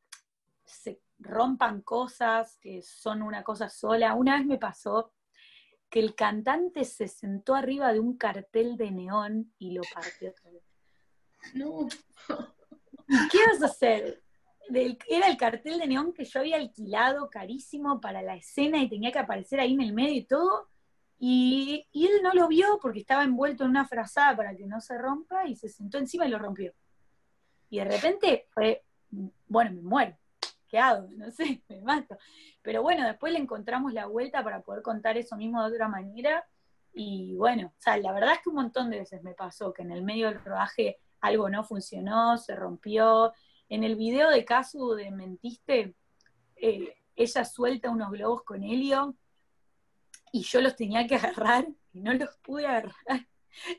se 0.65 1.01
rompan 1.19 1.83
cosas 1.83 2.59
que 2.61 2.83
son 2.83 3.23
una 3.23 3.43
cosa 3.43 3.69
sola. 3.69 4.15
Una 4.15 4.37
vez 4.37 4.47
me 4.47 4.59
pasó 4.59 5.13
que 5.91 6.01
el 6.01 6.15
cantante 6.15 6.85
se 6.85 7.09
sentó 7.09 7.55
arriba 7.55 7.93
de 7.93 8.01
un 8.01 8.17
cartel 8.17 8.77
de 8.77 8.91
neón 8.91 9.53
y 9.59 9.73
lo 9.73 9.83
partió 9.93 10.31
otra 10.31 10.51
vez. 10.51 10.63
No. 11.55 11.89
¿Y 13.09 13.29
qué 13.29 13.39
vas 13.47 13.63
a 13.63 13.67
hacer? 13.67 14.23
Del- 14.69 14.99
era 15.09 15.29
el 15.29 15.37
cartel 15.37 15.79
de 15.79 15.87
neón 15.87 16.13
que 16.13 16.25
yo 16.25 16.41
había 16.41 16.57
alquilado 16.57 17.31
carísimo 17.31 18.01
para 18.01 18.23
la 18.23 18.37
escena 18.37 18.83
y 18.83 18.89
tenía 18.89 19.13
que 19.13 19.19
aparecer 19.19 19.61
ahí 19.61 19.75
en 19.75 19.81
el 19.81 19.93
medio 19.93 20.15
y 20.15 20.25
todo. 20.25 20.69
Y, 21.19 21.87
él 21.93 22.23
no 22.23 22.33
lo 22.33 22.49
vio 22.49 22.79
porque 22.81 23.01
estaba 23.01 23.25
envuelto 23.25 23.65
en 23.65 23.71
una 23.71 23.87
frazada 23.87 24.37
para 24.37 24.57
que 24.57 24.67
no 24.67 24.81
se 24.81 24.97
rompa 24.97 25.47
y 25.47 25.57
se 25.57 25.69
sentó 25.69 25.99
encima 25.99 26.27
y 26.27 26.31
lo 26.31 26.39
rompió. 26.39 26.73
Y 27.71 27.79
de 27.79 27.85
repente 27.85 28.47
fue, 28.51 28.85
bueno, 29.47 29.73
me 29.73 29.83
muero. 29.83 30.17
¿Qué 30.69 30.79
hago? 30.79 31.09
No 31.17 31.31
sé, 31.31 31.63
me 31.69 31.81
mato. 31.81 32.17
Pero 32.63 32.83
bueno, 32.83 33.07
después 33.07 33.33
le 33.33 33.39
encontramos 33.39 33.93
la 33.93 34.07
vuelta 34.07 34.45
para 34.45 34.61
poder 34.61 34.83
contar 34.83 35.17
eso 35.17 35.37
mismo 35.37 35.63
de 35.63 35.75
otra 35.75 35.89
manera. 35.89 36.47
Y 36.93 37.35
bueno, 37.37 37.69
o 37.69 37.81
sea, 37.81 37.97
la 37.97 38.13
verdad 38.13 38.35
es 38.35 38.41
que 38.41 38.51
un 38.51 38.57
montón 38.57 38.91
de 38.91 38.99
veces 38.99 39.23
me 39.23 39.35
pasó 39.35 39.73
que 39.73 39.83
en 39.83 39.93
el 39.93 40.03
medio 40.03 40.29
del 40.29 40.45
rodaje 40.45 40.99
algo 41.21 41.49
no 41.49 41.65
funcionó, 41.65 42.39
se 42.39 42.55
rompió. 42.55 43.33
En 43.69 43.85
el 43.85 43.97
video 43.97 44.31
de 44.31 44.45
Casu 44.45 44.95
de 44.95 45.11
Mentiste, 45.11 45.95
eh, 46.57 46.95
ella 47.15 47.45
suelta 47.45 47.91
unos 47.91 48.11
globos 48.11 48.43
con 48.43 48.63
helio 48.63 49.15
y 50.33 50.43
yo 50.43 50.61
los 50.61 50.75
tenía 50.75 51.07
que 51.07 51.17
agarrar 51.17 51.67
y 51.93 52.01
no 52.01 52.15
los 52.15 52.37
pude 52.39 52.67
agarrar. 52.67 52.95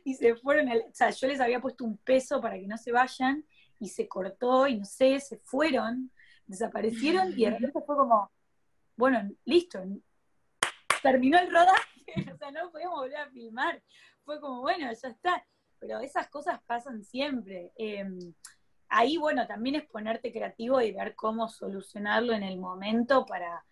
Y 0.04 0.16
se 0.16 0.36
fueron, 0.36 0.68
o 0.68 0.94
sea, 0.94 1.10
yo 1.12 1.28
les 1.28 1.40
había 1.40 1.62
puesto 1.62 1.86
un 1.86 1.96
peso 2.00 2.42
para 2.42 2.60
que 2.60 2.68
no 2.68 2.78
se 2.78 2.92
vayan 2.92 3.46
y 3.80 3.88
se 3.88 4.10
cortó 4.10 4.68
y 4.68 4.78
no 4.78 4.84
sé, 4.84 5.22
se 5.22 5.38
fueron, 5.38 6.12
desaparecieron 6.46 7.32
y 7.32 7.46
de 7.46 7.52
repente 7.52 7.80
fue 7.86 7.96
como, 7.96 8.30
bueno, 8.98 9.30
listo, 9.46 9.82
terminó 11.02 11.40
el 11.40 11.50
rodaje, 11.50 12.04
o 12.34 12.38
sea, 12.38 12.52
no 12.52 12.70
podíamos 12.72 13.00
volver 13.00 13.18
a 13.18 13.30
filmar. 13.30 13.82
Fue 14.26 14.42
como, 14.42 14.60
bueno, 14.62 14.92
ya 14.92 15.08
está. 15.08 15.46
Pero 15.80 16.00
esas 16.02 16.28
cosas 16.28 16.60
pasan 16.66 17.02
siempre. 17.06 17.72
Eh, 17.78 18.06
ahí, 18.90 19.18
bueno, 19.18 19.46
también 19.48 19.76
es 19.76 19.86
ponerte 19.88 20.32
creativo 20.32 20.82
y 20.82 20.92
ver 20.92 21.16
cómo 21.16 21.48
solucionarlo 21.48 22.34
en 22.34 22.44
el 22.44 22.58
momento 22.60 23.26
para, 23.26 23.64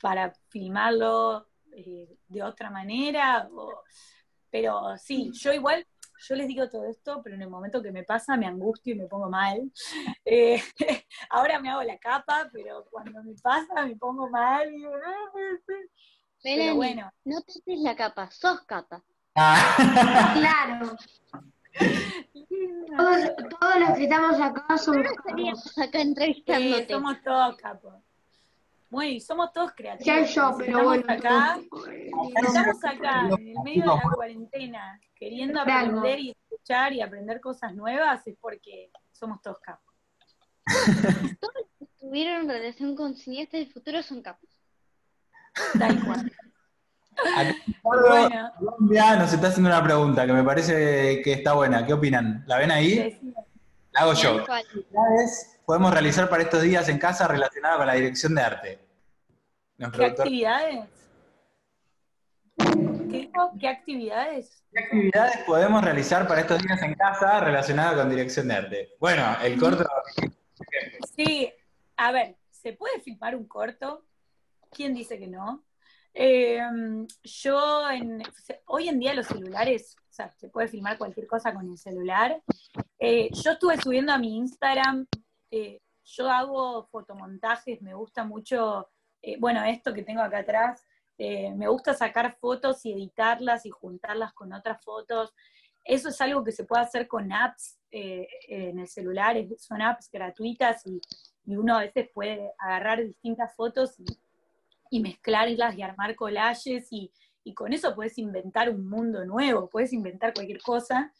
para 0.00 0.32
filmarlo 0.48 1.48
eh, 1.72 2.08
de 2.28 2.42
otra 2.42 2.70
manera. 2.70 3.48
o- 3.52 3.82
pero 4.50 4.98
sí, 4.98 5.30
yo 5.32 5.52
igual, 5.52 5.86
yo 6.28 6.34
les 6.36 6.46
digo 6.46 6.68
todo 6.68 6.84
esto, 6.84 7.22
pero 7.22 7.36
en 7.36 7.42
el 7.42 7.48
momento 7.48 7.82
que 7.82 7.90
me 7.90 8.04
pasa 8.04 8.36
me 8.36 8.46
angustio 8.46 8.94
y 8.94 8.98
me 8.98 9.06
pongo 9.06 9.28
mal. 9.30 9.70
Eh, 10.24 10.62
ahora 11.30 11.58
me 11.58 11.68
hago 11.70 11.82
la 11.82 11.98
capa, 11.98 12.48
pero 12.52 12.84
cuando 12.90 13.22
me 13.24 13.34
pasa 13.42 13.84
me 13.86 13.96
pongo 13.96 14.28
mal. 14.30 14.68
y 14.72 14.76
digo, 14.76 14.90
"No 14.96 15.32
puede 15.32 15.58
ser". 15.66 15.88
Pero 16.42 16.74
bueno, 16.76 17.10
no 17.24 17.40
te 17.42 17.52
haces 17.52 17.80
la 17.80 17.96
capa, 17.96 18.30
sos 18.30 18.60
capa. 18.66 19.02
Ah, 19.34 19.76
Claro, 20.34 20.96
todos, 22.96 23.18
todos 23.60 23.76
los 23.80 23.90
que 23.98 24.04
estamos 24.04 24.40
acá 24.40 24.78
somos 24.78 25.02
capos. 25.02 25.18
Estaríamos 25.26 25.78
acá 25.78 26.00
entrevistándote. 26.00 26.92
somos 26.92 27.22
todos 27.22 27.56
capos. 27.56 27.94
Bueno, 28.90 29.10
y 29.12 29.20
somos 29.20 29.52
todos 29.52 29.70
Ya 29.70 29.74
creativos. 29.76 30.34
yo, 30.34 30.54
pero 30.58 30.78
Estamos 30.78 30.84
bueno. 30.84 31.12
acá, 31.12 31.58
estamos 32.36 32.84
acá 32.84 33.28
en 33.38 33.48
el 33.48 33.54
medio 33.64 33.82
de 33.82 33.86
la 33.88 34.02
cuarentena, 34.14 35.00
queriendo 35.14 35.60
aprender 35.62 36.18
y 36.20 36.30
escuchar 36.30 36.92
y 36.92 37.00
aprender 37.00 37.40
cosas 37.40 37.74
nuevas, 37.74 38.26
es 38.26 38.36
porque 38.38 38.90
somos 39.12 39.40
todos 39.40 39.58
capos. 39.60 39.94
Tuvieron 42.00 42.46
relación 42.48 42.94
con 42.94 43.16
cineastas 43.16 43.60
del 43.60 43.72
futuro, 43.72 44.02
son 44.02 44.20
capos. 44.22 44.50
Tal 45.78 46.04
cual. 46.04 46.30
Acá 47.16 47.54
Bueno, 47.82 48.52
Colombia 48.58 49.16
nos 49.16 49.32
está 49.32 49.48
haciendo 49.48 49.70
una 49.70 49.82
pregunta 49.82 50.26
que 50.26 50.32
me 50.32 50.44
parece 50.44 51.22
que 51.22 51.32
está 51.32 51.54
buena. 51.54 51.86
¿Qué 51.86 51.92
opinan? 51.92 52.44
¿La 52.46 52.58
ven 52.58 52.70
ahí? 52.70 53.20
La 53.92 54.00
hago 54.00 54.14
yo. 54.14 54.44
¿Qué 54.44 54.52
actividades 54.52 55.60
podemos 55.66 55.92
realizar 55.92 56.28
para 56.28 56.42
estos 56.42 56.62
días 56.62 56.88
en 56.88 56.98
casa 56.98 57.28
relacionadas 57.28 57.78
con 57.78 57.86
la 57.86 57.94
dirección 57.94 58.34
de 58.34 58.42
arte? 58.42 58.92
¿qué 59.90 60.04
actividades? 60.04 60.88
¿Qué? 63.10 63.30
¿Qué 63.60 63.68
actividades? 63.68 64.64
¿Qué 64.72 64.80
actividades 64.80 65.38
podemos 65.46 65.84
realizar 65.84 66.26
para 66.26 66.40
estos 66.40 66.62
días 66.62 66.80
en 66.82 66.94
casa 66.94 67.40
relacionadas 67.40 67.94
con 67.96 68.10
dirección 68.10 68.48
de 68.48 68.54
arte? 68.54 68.96
Bueno, 69.00 69.36
el 69.42 69.58
corto. 69.58 69.84
Sí, 71.16 71.52
a 71.96 72.12
ver, 72.12 72.36
¿se 72.50 72.72
puede 72.72 73.00
filmar 73.00 73.36
un 73.36 73.46
corto? 73.46 74.04
¿Quién 74.70 74.94
dice 74.94 75.18
que 75.18 75.26
no? 75.26 75.62
Eh, 76.14 76.60
yo, 77.22 77.90
en, 77.90 78.22
hoy 78.66 78.88
en 78.88 78.98
día 78.98 79.14
los 79.14 79.26
celulares, 79.26 79.96
o 80.12 80.14
sea, 80.14 80.30
se 80.32 80.48
puede 80.48 80.68
filmar 80.68 80.98
cualquier 80.98 81.26
cosa 81.26 81.54
con 81.54 81.70
el 81.70 81.78
celular. 81.78 82.42
Eh, 82.98 83.30
yo 83.32 83.52
estuve 83.52 83.78
subiendo 83.78 84.12
a 84.12 84.18
mi 84.18 84.36
Instagram, 84.36 85.06
eh, 85.50 85.80
yo 86.04 86.30
hago 86.30 86.86
fotomontajes, 86.88 87.80
me 87.80 87.94
gusta 87.94 88.22
mucho, 88.24 88.90
eh, 89.22 89.36
bueno, 89.40 89.64
esto 89.64 89.94
que 89.94 90.02
tengo 90.02 90.20
acá 90.20 90.38
atrás, 90.38 90.84
me 91.18 91.68
gusta 91.68 91.94
sacar 91.94 92.36
fotos 92.40 92.84
y 92.84 92.92
editarlas 92.92 93.64
y 93.64 93.70
juntarlas 93.70 94.32
con 94.32 94.52
otras 94.52 94.82
fotos. 94.84 95.32
Eso 95.84 96.08
es 96.08 96.20
algo 96.20 96.42
que 96.42 96.50
se 96.50 96.64
puede 96.64 96.82
hacer 96.82 97.06
con 97.06 97.32
apps 97.32 97.78
en 97.90 98.80
el 98.80 98.88
celular, 98.88 99.36
son 99.56 99.82
apps 99.82 100.10
gratuitas 100.10 100.84
y, 100.84 101.00
y 101.44 101.54
uno 101.54 101.76
a 101.76 101.80
veces 101.82 102.08
puede 102.12 102.50
agarrar 102.58 103.04
distintas 103.04 103.54
fotos 103.54 104.00
y, 104.00 104.04
y 104.92 105.00
mezclarlas 105.00 105.74
y 105.74 105.80
armar 105.80 106.14
collages 106.14 106.86
y, 106.90 107.10
y 107.44 107.54
con 107.54 107.72
eso 107.72 107.94
puedes 107.94 108.18
inventar 108.18 108.68
un 108.68 108.86
mundo 108.86 109.24
nuevo, 109.24 109.70
puedes 109.70 109.94
inventar 109.94 110.34
cualquier 110.34 110.60
cosa. 110.60 111.10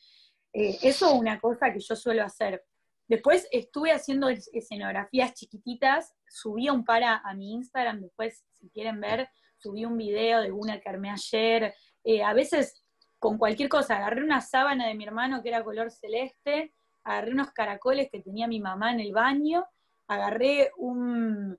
Eh, 0.52 0.78
eso 0.82 1.06
es 1.06 1.12
una 1.14 1.40
cosa 1.40 1.72
que 1.72 1.80
yo 1.80 1.96
suelo 1.96 2.22
hacer. 2.22 2.62
Después 3.08 3.48
estuve 3.50 3.90
haciendo 3.90 4.28
escenografías 4.28 5.32
chiquititas, 5.32 6.14
subí 6.28 6.68
un 6.68 6.84
par 6.84 7.02
a, 7.02 7.34
mi 7.34 7.54
Instagram, 7.54 8.02
después 8.02 8.44
si 8.60 8.68
quieren 8.68 9.00
ver, 9.00 9.26
subí 9.56 9.86
un 9.86 9.96
video 9.96 10.42
de 10.42 10.52
una 10.52 10.78
que 10.78 10.90
armé 10.90 11.10
ayer. 11.10 11.74
Eh, 12.04 12.22
a 12.22 12.34
veces 12.34 12.84
con 13.18 13.38
cualquier 13.38 13.70
cosa, 13.70 13.96
agarré 13.96 14.22
una 14.22 14.42
sábana 14.42 14.86
de 14.86 14.94
mi 14.94 15.04
hermano 15.04 15.42
que 15.42 15.48
era 15.48 15.64
color 15.64 15.90
celeste, 15.90 16.74
agarré 17.04 17.32
unos 17.32 17.52
caracoles 17.52 18.10
que 18.12 18.20
tenía 18.20 18.46
mi 18.48 18.60
mamá 18.60 18.92
en 18.92 19.00
el 19.00 19.12
baño, 19.12 19.64
agarré 20.08 20.72
un, 20.76 21.58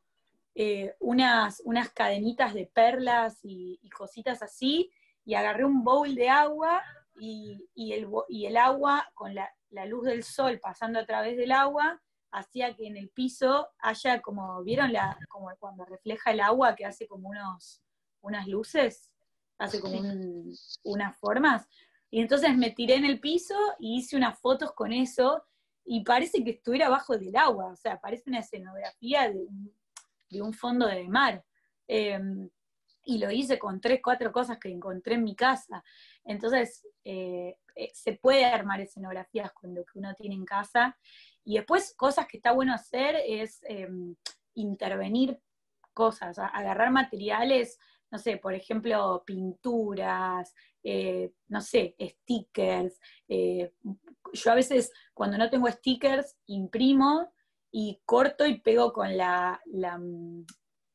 eh, 0.56 0.96
unas, 1.00 1.62
unas 1.66 1.90
cadenitas 1.90 2.54
de 2.54 2.68
perlas 2.68 3.40
y, 3.44 3.80
cositas 3.90 4.42
así, 4.42 4.92
y 5.26 5.34
agarré 5.34 5.66
un 5.66 5.84
bowl 5.84 6.14
de 6.14 6.30
agua 6.30 6.84
y, 7.20 7.68
el, 7.76 8.08
y 8.28 8.46
el, 8.46 8.58
agua 8.58 9.10
con 9.14 9.34
la, 9.34 9.50
luz 9.88 10.06
del 10.06 10.24
sol 10.24 10.60
pasando 10.60 11.00
a 11.00 11.06
través 11.06 11.38
del 11.38 11.52
agua 11.52 12.00
hacía 12.32 12.76
que 12.76 12.88
en 12.88 12.98
el 12.98 13.10
piso 13.10 13.70
haya 13.80 14.22
como, 14.22 14.64
¿vieron 14.64 14.94
la, 14.94 15.18
como 15.30 15.50
cuando 15.60 15.86
refleja 15.86 16.32
el 16.32 16.42
agua 16.42 16.76
que 16.76 16.86
hace 16.86 17.08
como 17.08 17.30
unos, 17.30 17.82
unas 18.22 18.48
luces? 18.48 19.12
Hace 19.58 19.80
como 19.80 20.02
unas 20.84 21.18
formas. 21.18 21.68
Y 22.10 22.22
entonces 22.22 22.56
me 22.58 22.72
tiré 22.72 22.96
en 22.96 23.06
el 23.06 23.20
piso 23.20 23.56
y 23.80 23.98
hice 23.98 24.16
unas 24.16 24.38
fotos 24.40 24.72
con 24.74 24.92
eso 24.92 25.44
y 25.86 26.04
parece 26.04 26.44
que 26.44 26.52
estuviera 26.52 26.88
abajo 26.88 27.18
del 27.18 27.36
agua, 27.36 27.72
o 27.72 27.76
sea, 27.76 28.00
parece 28.00 28.30
una 28.30 28.40
escenografía 28.40 29.30
de 29.30 29.48
de 30.34 30.42
un 30.42 30.54
fondo 30.54 30.88
de 30.88 31.08
mar. 31.08 31.44
Em, 31.88 32.50
y 33.06 33.18
lo 33.18 33.30
hice 33.32 33.60
con 33.60 33.82
tres, 33.82 34.00
cuatro 34.04 34.32
cosas 34.32 34.58
que 34.58 34.70
encontré 34.70 35.16
en 35.16 35.24
mi 35.24 35.36
casa. 35.36 35.84
Entonces, 36.24 36.88
eh, 37.04 37.58
eh, 37.76 37.92
se 37.94 38.14
puede 38.14 38.46
armar 38.46 38.80
escenografías 38.82 39.52
con 39.54 39.76
lo 39.76 39.84
que 39.84 40.00
uno 40.00 40.14
tiene 40.16 40.36
en 40.36 40.46
casa. 40.46 40.98
Y 41.44 41.56
después, 41.56 41.94
cosas 41.98 42.28
que 42.28 42.38
está 42.38 42.54
bueno 42.54 42.74
hacer 42.74 43.16
es 43.26 43.60
em, 43.64 44.16
intervenir 44.56 45.38
cosas, 45.94 46.40
agarrar 46.40 46.92
materiales, 46.92 47.78
no 48.10 48.18
sé, 48.18 48.38
por 48.38 48.54
ejemplo, 48.54 49.24
pinturas, 49.26 50.54
eh, 50.84 51.34
no 51.48 51.62
sé, 51.62 51.96
stickers. 52.00 53.00
yo 53.28 54.52
a 54.52 54.56
veces, 54.56 54.92
cuando 55.14 55.38
no 55.38 55.50
tengo 55.50 55.70
stickers, 55.70 56.38
imprimo 56.46 57.33
y 57.76 58.00
corto 58.06 58.46
y 58.46 58.62
pego 58.62 58.94
con 58.94 59.18
la, 59.18 59.60
la 59.66 59.98
mm, 59.98 60.46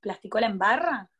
plasticola 0.01 0.47
en 0.47 0.59
barra 0.59 1.11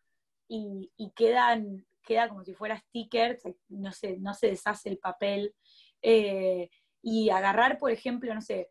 y, 0.47 1.13
quedan, 1.17 1.85
queda 2.03 2.29
como 2.29 2.45
si 2.45 2.55
fuera 2.55 2.79
stickers, 2.79 3.43
no 3.69 3.91
se, 3.91 4.19
no 4.19 4.35
se 4.35 4.47
deshace 4.47 4.89
el 4.89 4.99
papel. 4.99 5.55
Eh, 6.01 6.71
y 7.03 7.29
agarrar, 7.31 7.77
por 7.77 7.91
ejemplo, 7.91 8.33
no 8.33 8.41
sé, 8.41 8.71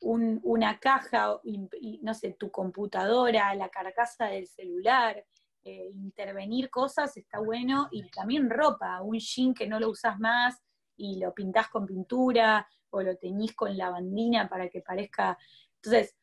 una 0.00 0.78
caja, 0.78 1.40
no 2.02 2.14
sé, 2.14 2.32
tu 2.34 2.52
computadora, 2.52 3.52
la 3.56 3.68
carcasa 3.68 4.26
del 4.26 4.46
celular, 4.46 5.24
eh, 5.64 5.90
intervenir 5.92 6.70
cosas 6.70 7.16
está 7.16 7.40
bueno, 7.40 7.88
y 7.90 8.08
también 8.10 8.48
ropa, 8.48 9.02
un 9.02 9.18
jean 9.18 9.54
que 9.54 9.66
no 9.66 9.80
lo 9.80 9.90
usas 9.90 10.20
más 10.20 10.62
y 10.96 11.18
lo 11.18 11.34
pintás 11.34 11.68
con 11.68 11.84
pintura 11.84 12.68
o 12.90 13.02
lo 13.02 13.16
teñís 13.16 13.56
con 13.56 13.76
lavandina 13.76 14.48
para 14.48 14.68
que 14.68 14.82
parezca. 14.82 15.36
Entonces, 15.74 16.16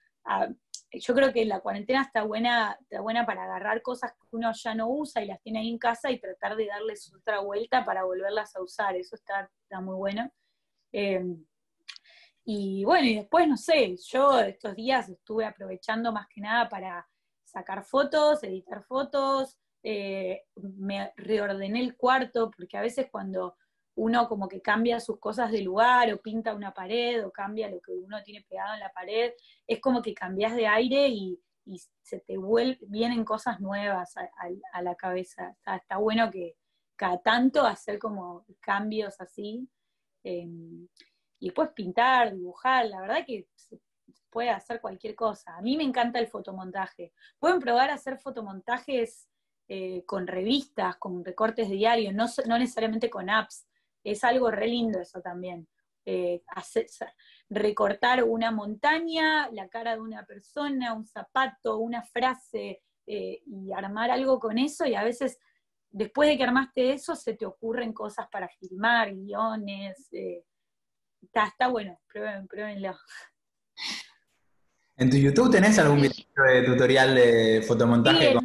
yo 0.91 1.13
creo 1.13 1.33
que 1.33 1.45
la 1.45 1.59
cuarentena 1.59 2.01
está 2.01 2.23
buena, 2.23 2.77
está 2.81 3.01
buena 3.01 3.25
para 3.25 3.43
agarrar 3.43 3.81
cosas 3.81 4.13
que 4.13 4.35
uno 4.35 4.51
ya 4.53 4.73
no 4.75 4.89
usa 4.89 5.23
y 5.23 5.27
las 5.27 5.41
tiene 5.41 5.59
ahí 5.59 5.69
en 5.69 5.77
casa 5.77 6.11
y 6.11 6.19
tratar 6.19 6.55
de 6.55 6.67
darles 6.67 7.13
otra 7.13 7.39
vuelta 7.39 7.83
para 7.83 8.03
volverlas 8.03 8.55
a 8.55 8.61
usar. 8.61 8.95
Eso 8.95 9.15
está, 9.15 9.49
está 9.63 9.81
muy 9.81 9.95
bueno. 9.95 10.31
Eh, 10.91 11.23
y 12.45 12.85
bueno, 12.85 13.07
y 13.07 13.15
después, 13.15 13.47
no 13.47 13.57
sé, 13.57 13.95
yo 13.97 14.39
estos 14.39 14.75
días 14.75 15.09
estuve 15.09 15.45
aprovechando 15.45 16.11
más 16.11 16.27
que 16.27 16.41
nada 16.41 16.69
para 16.69 17.07
sacar 17.43 17.83
fotos, 17.83 18.43
editar 18.43 18.83
fotos, 18.83 19.57
eh, 19.81 20.43
me 20.55 21.11
reordené 21.15 21.79
el 21.79 21.95
cuarto, 21.95 22.51
porque 22.55 22.77
a 22.77 22.81
veces 22.81 23.07
cuando 23.11 23.57
uno 23.95 24.27
como 24.27 24.47
que 24.47 24.61
cambia 24.61 24.99
sus 24.99 25.19
cosas 25.19 25.51
de 25.51 25.61
lugar 25.61 26.11
o 26.13 26.21
pinta 26.21 26.53
una 26.53 26.73
pared 26.73 27.25
o 27.25 27.31
cambia 27.31 27.69
lo 27.69 27.79
que 27.81 27.93
uno 27.93 28.21
tiene 28.23 28.45
pegado 28.47 28.73
en 28.73 28.81
la 28.81 28.91
pared, 28.91 29.31
es 29.65 29.79
como 29.79 30.01
que 30.01 30.13
cambias 30.13 30.55
de 30.55 30.67
aire 30.67 31.07
y, 31.07 31.39
se 32.03 32.19
te 32.19 32.37
vuelven, 32.37 32.77
vienen 32.91 33.25
cosas 33.25 33.59
nuevas 33.59 34.13
a, 34.17 34.81
la 34.83 34.93
cabeza. 34.93 35.57
Está, 35.65 35.97
bueno 35.97 36.29
que 36.29 36.55
cada 36.95 37.19
tanto 37.23 37.65
hacer 37.65 37.97
como 37.97 38.45
cambios 38.59 39.19
así. 39.19 39.67
Em, 40.23 40.87
y 41.39 41.47
después 41.47 41.69
pintar, 41.69 42.35
dibujar, 42.35 42.85
la 42.85 43.01
verdad 43.01 43.25
que 43.25 43.47
se 43.55 43.79
puede 44.29 44.51
hacer 44.51 44.79
cualquier 44.79 45.15
cosa. 45.15 45.57
A 45.57 45.61
mí 45.63 45.75
me 45.75 45.83
encanta 45.83 46.19
el 46.19 46.27
fotomontaje. 46.27 47.13
Pueden 47.39 47.59
probar 47.59 47.89
a 47.89 47.95
hacer 47.95 48.19
fotomontajes 48.19 49.27
eh, 49.67 50.03
con 50.05 50.27
revistas, 50.27 50.97
con 50.97 51.25
recortes 51.25 51.67
de 51.67 51.75
diario, 51.75 52.13
no, 52.13 52.25
no 52.47 52.59
necesariamente 52.59 53.09
con 53.09 53.27
apps 53.31 53.64
es 54.05 54.23
algo 54.23 54.51
re 54.51 54.67
lindo 54.67 54.99
eso 54.99 55.19
también. 55.21 55.67
Eh, 56.05 56.43
recortar 57.49 58.23
una 58.23 58.51
montaña, 58.51 59.49
la 59.51 59.67
cara 59.67 59.95
de 59.95 60.01
una 60.01 60.23
persona, 60.23 60.93
un 60.93 61.05
zapato, 61.05 61.79
una 61.79 62.03
frase, 62.03 62.83
eh, 63.07 63.41
y 63.45 63.71
armar 63.73 64.11
algo 64.11 64.39
con 64.39 64.57
eso, 64.59 64.85
y 64.85 64.93
a 64.93 65.03
veces 65.03 65.39
después 65.89 66.29
de 66.29 66.37
que 66.37 66.43
armaste 66.43 66.93
eso, 66.93 67.15
se 67.15 67.33
te 67.33 67.45
ocurren 67.45 67.91
cosas 67.91 68.27
para 68.31 68.47
filmar, 68.49 69.15
guiones. 69.15 70.07
Eh, 70.11 70.43
está, 71.21 71.67
bueno, 71.67 71.99
prueben, 72.07 72.47
pruébenlo. 72.47 72.95
¿En 74.97 75.09
tu 75.09 75.17
YouTube 75.17 75.51
tenés 75.51 75.77
algún 75.79 76.01
video 76.01 76.45
de 76.53 76.63
tutorial 76.63 77.15
de 77.15 77.63
fotomontaje? 77.67 78.35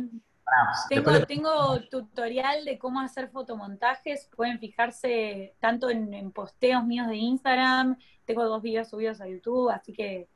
Tengo, 1.27 1.81
tutorial 1.91 2.65
de 2.65 2.79
cómo 2.79 3.01
hacer 3.01 3.31
fotomontajes, 3.31 4.29
pueden 4.35 4.59
fijarse 4.59 5.55
tanto 5.61 5.91
en, 5.91 6.33
posteos 6.33 6.85
míos 6.85 7.09
de 7.09 7.17
Instagram, 7.17 7.97
tengo 8.25 8.45
dos 8.45 8.63
videos 8.63 8.89
subidos 8.89 9.21
a 9.21 9.29
YouTube, 9.29 9.71
así 9.71 9.93
que 9.93 10.29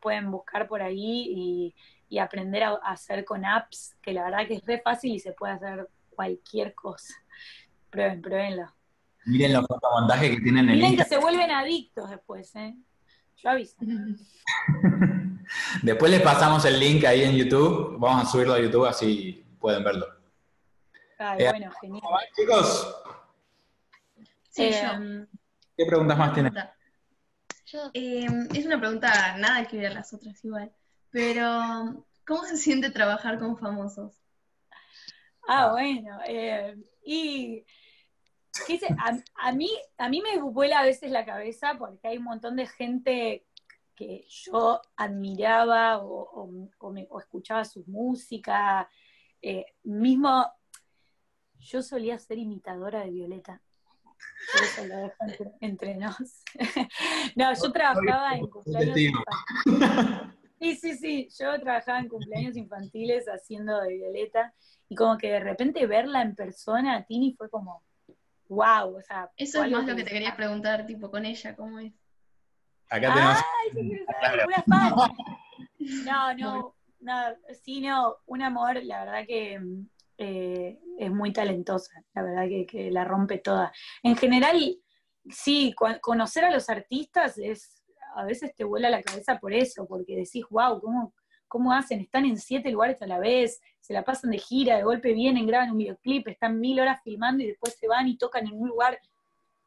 pueden 0.00 0.30
buscar 0.30 0.68
por 0.68 0.82
ahí 0.82 1.74
y, 2.08 2.18
aprender 2.18 2.62
a, 2.64 2.74
hacer 2.84 3.24
con 3.24 3.44
apps, 3.44 3.96
que 4.00 4.12
la 4.12 4.24
verdad 4.24 4.46
que 4.46 4.54
es 4.54 4.66
re 4.66 4.80
fácil 4.80 5.12
y 5.12 5.18
se 5.18 5.32
puede 5.32 5.54
hacer 5.54 5.88
cualquier 6.10 6.74
cosa. 6.74 7.14
Prueben, 7.90 8.20
pruébenlo. 8.20 8.74
Miren 9.26 9.52
los 9.52 9.66
fotomontajes 9.66 10.30
que 10.30 10.40
tienen 10.40 10.68
en 10.68 10.76
Miren 10.76 10.96
que 10.96 11.04
se 11.04 11.18
vuelven 11.18 11.50
adictos 11.50 12.08
después, 12.10 12.54
¿eh? 12.56 12.74
Yo 13.42 13.50
aviso. 13.50 13.76
Después 15.82 16.10
les 16.10 16.22
pasamos 16.22 16.64
el 16.64 16.78
link 16.78 17.04
ahí 17.04 17.22
en 17.22 17.36
YouTube. 17.36 17.96
Vamos 17.98 18.26
a 18.26 18.30
subirlo 18.30 18.54
a 18.54 18.60
YouTube 18.60 18.86
así 18.86 19.44
pueden 19.58 19.84
verlo. 19.84 20.06
Ay, 21.18 21.42
eh, 21.42 21.50
bueno, 21.50 21.72
genial. 21.80 22.02
chicos? 22.36 22.96
Eh, 24.56 25.26
¿Qué 25.76 25.86
preguntas 25.86 26.18
más 26.18 26.34
tienen? 26.34 26.52
Eh, 27.92 28.26
es 28.54 28.66
una 28.66 28.78
pregunta 28.78 29.36
nada 29.36 29.66
que 29.66 29.76
ver 29.76 29.92
a 29.92 29.94
las 29.94 30.12
otras 30.12 30.42
igual, 30.44 30.72
pero 31.10 32.04
¿cómo 32.26 32.44
se 32.44 32.56
siente 32.56 32.90
trabajar 32.90 33.38
con 33.38 33.58
famosos? 33.58 34.14
Ah, 35.46 35.70
bueno, 35.72 36.18
y 37.04 37.64
a, 39.36 39.52
mí, 39.52 39.70
a 39.96 40.08
mí 40.08 40.22
me 40.22 40.40
vuela 40.40 40.80
a 40.80 40.84
veces 40.84 41.10
la 41.10 41.24
cabeza 41.24 41.76
porque 41.78 42.08
hay 42.08 42.18
un 42.18 42.24
montón 42.24 42.56
de 42.56 42.66
gente 42.66 43.46
que 43.94 44.24
yo 44.28 44.80
admiraba 44.96 45.98
o, 45.98 46.68
escuchaba 47.18 47.64
su 47.64 47.84
música. 47.86 48.88
Eh, 49.42 49.66
mismo, 49.82 50.46
yo 51.58 51.82
solía 51.82 52.18
ser 52.18 52.38
imitadora 52.38 53.00
de 53.00 53.10
Violeta. 53.10 53.60
eso 54.62 54.86
lo 54.86 54.96
dejo 54.96 55.16
entre, 55.60 55.96
nos. 55.96 56.44
no, 57.36 57.52
yo 57.54 57.72
trabajaba 57.72 58.36
en 58.36 58.46
cumpleaños 58.46 58.98
infantiles. 58.98 60.38
Sí, 60.60 60.74
sí, 60.74 60.96
sí, 60.96 61.28
yo 61.38 61.58
trabajaba 61.60 62.00
en 62.00 62.08
cumpleaños 62.08 62.56
infantiles 62.56 63.26
haciendo 63.26 63.80
de 63.80 63.94
Violeta 63.94 64.52
y 64.88 64.96
como 64.96 65.16
que 65.16 65.30
de 65.30 65.40
repente 65.40 65.86
verla 65.86 66.22
en 66.22 66.34
persona 66.34 66.96
a 66.96 67.04
Tini 67.04 67.32
fue 67.34 67.48
como, 67.48 67.84
wow, 68.48 68.96
o 68.96 69.02
sea... 69.02 69.30
Eso 69.36 69.62
es 69.62 69.70
más 69.70 69.86
lo 69.86 69.96
que 69.96 70.04
te 70.04 70.10
quería 70.10 70.34
preguntar, 70.36 70.86
tipo, 70.86 71.10
con 71.10 71.24
ella, 71.24 71.54
¿cómo 71.54 71.78
es? 71.78 71.92
Acá 72.88 73.14
tenemos. 73.14 73.38
No, 76.04 76.34
no, 76.34 76.74
no, 77.00 77.14
sí, 77.62 77.80
no, 77.80 78.16
un 78.26 78.42
amor, 78.42 78.82
la 78.84 79.04
verdad 79.04 79.26
que 79.26 79.58
eh, 80.18 80.78
es 80.98 81.10
muy 81.10 81.32
talentosa, 81.32 82.02
la 82.14 82.22
verdad 82.22 82.46
que, 82.68 82.90
la 82.90 83.04
rompe 83.04 83.38
toda. 83.38 83.72
En 84.02 84.16
general, 84.16 84.76
sí, 85.30 85.74
conocer 86.02 86.44
a 86.44 86.50
los 86.50 86.68
artistas 86.68 87.38
es, 87.38 87.82
a 88.16 88.24
veces 88.24 88.54
te 88.54 88.64
vuela 88.64 88.90
la 88.90 89.02
cabeza 89.02 89.38
por 89.38 89.54
eso, 89.54 89.86
porque 89.86 90.16
decís, 90.16 90.44
wow, 90.50 90.80
¿cómo, 90.80 91.14
¿cómo 91.48 91.72
hacen? 91.72 92.00
Están 92.00 92.24
en 92.24 92.38
siete 92.38 92.70
lugares 92.70 93.00
a 93.02 93.06
la 93.06 93.18
vez, 93.18 93.60
se 93.80 93.92
la 93.92 94.04
pasan 94.04 94.30
de 94.30 94.38
gira, 94.38 94.76
de 94.76 94.84
golpe 94.84 95.12
vienen, 95.12 95.46
graban 95.46 95.72
un 95.72 95.78
videoclip, 95.78 96.28
están 96.28 96.60
mil 96.60 96.78
horas 96.78 97.00
filmando 97.02 97.42
y 97.42 97.48
después 97.48 97.76
se 97.76 97.88
van 97.88 98.06
y 98.06 98.16
tocan 98.16 98.46
en 98.46 98.54
un 98.54 98.68
lugar. 98.68 98.98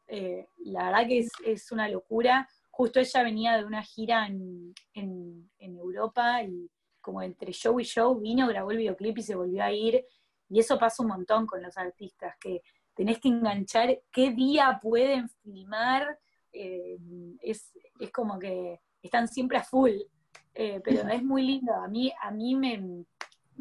Eh, 0.06 0.48
la 0.58 0.84
verdad 0.84 1.06
que 1.06 1.26
es, 1.44 1.72
una 1.72 1.88
locura. 1.88 2.48
Justo 2.70 3.00
ella 3.00 3.22
venía 3.22 3.56
de 3.56 3.64
una 3.64 3.82
gira 3.82 4.26
en, 4.26 4.74
en, 4.94 5.50
en 5.58 5.76
Europa 5.76 6.42
y 6.42 6.70
como 7.02 7.20
entre 7.20 7.52
show 7.52 7.78
y 7.80 7.84
show 7.84 8.18
vino, 8.18 8.46
grabó 8.46 8.70
el 8.70 8.78
videoclip 8.78 9.18
y 9.18 9.22
se 9.22 9.34
volvió 9.34 9.62
a 9.62 9.72
ir. 9.72 10.06
Y 10.48 10.60
eso 10.60 10.78
pasa 10.78 11.02
un 11.02 11.08
montón 11.08 11.46
con 11.46 11.62
los 11.62 11.76
artistas, 11.76 12.36
que 12.38 12.62
tenés 12.94 13.18
que 13.18 13.28
enganchar 13.28 14.00
qué 14.10 14.30
día 14.30 14.78
pueden 14.80 15.28
filmar. 15.28 16.18
Eh, 16.52 16.98
es, 17.40 17.72
como 18.12 18.38
que 18.38 18.80
están 19.02 19.28
siempre 19.28 19.58
a 19.58 19.64
full. 19.64 19.92
Eh, 20.54 20.80
pero 20.84 21.08
es 21.08 21.22
muy 21.22 21.42
lindo. 21.42 21.74
A 21.74 21.88
mí, 21.88 22.12
a 22.20 22.30
mí 22.30 22.54
me, 22.54 23.04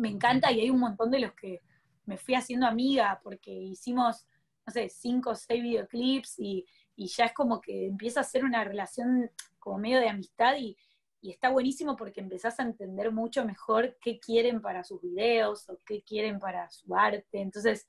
encanta 0.10 0.52
y 0.52 0.62
hay 0.62 0.70
un 0.70 0.80
montón 0.80 1.12
de 1.12 1.20
los 1.20 1.34
que 1.34 1.62
me 2.06 2.18
fui 2.18 2.36
haciendo 2.36 2.68
amiga 2.68 3.20
porque 3.24 3.52
hicimos, 3.52 4.28
no 4.66 4.74
sé, 4.74 4.90
cinco 4.90 5.32
o 5.32 5.36
seis 5.36 5.62
videoclips 5.62 6.40
y, 6.40 6.66
y 6.96 7.08
ya 7.08 7.26
es 7.26 7.34
como 7.34 7.62
que 7.62 7.88
empieza 7.88 8.20
a 8.22 8.26
ser 8.26 8.44
una 8.44 8.64
relación 8.64 9.32
como 9.60 9.78
medio 9.78 10.00
de 10.00 10.10
amistad 10.10 10.56
y, 10.58 10.76
y 11.22 11.32
está 11.32 11.50
buenísimo 11.50 11.96
porque 11.96 12.20
empezás 12.20 12.60
a 12.60 12.64
entender 12.64 13.12
mucho 13.12 13.46
mejor 13.46 13.98
qué 14.02 14.20
quieren 14.20 14.60
para 14.60 14.84
sus 14.84 15.02
videos 15.02 15.70
o 15.70 15.78
qué 15.86 16.02
quieren 16.02 16.40
para 16.40 16.70
su 16.72 16.96
arte. 16.96 17.42
Entonces, 17.42 17.88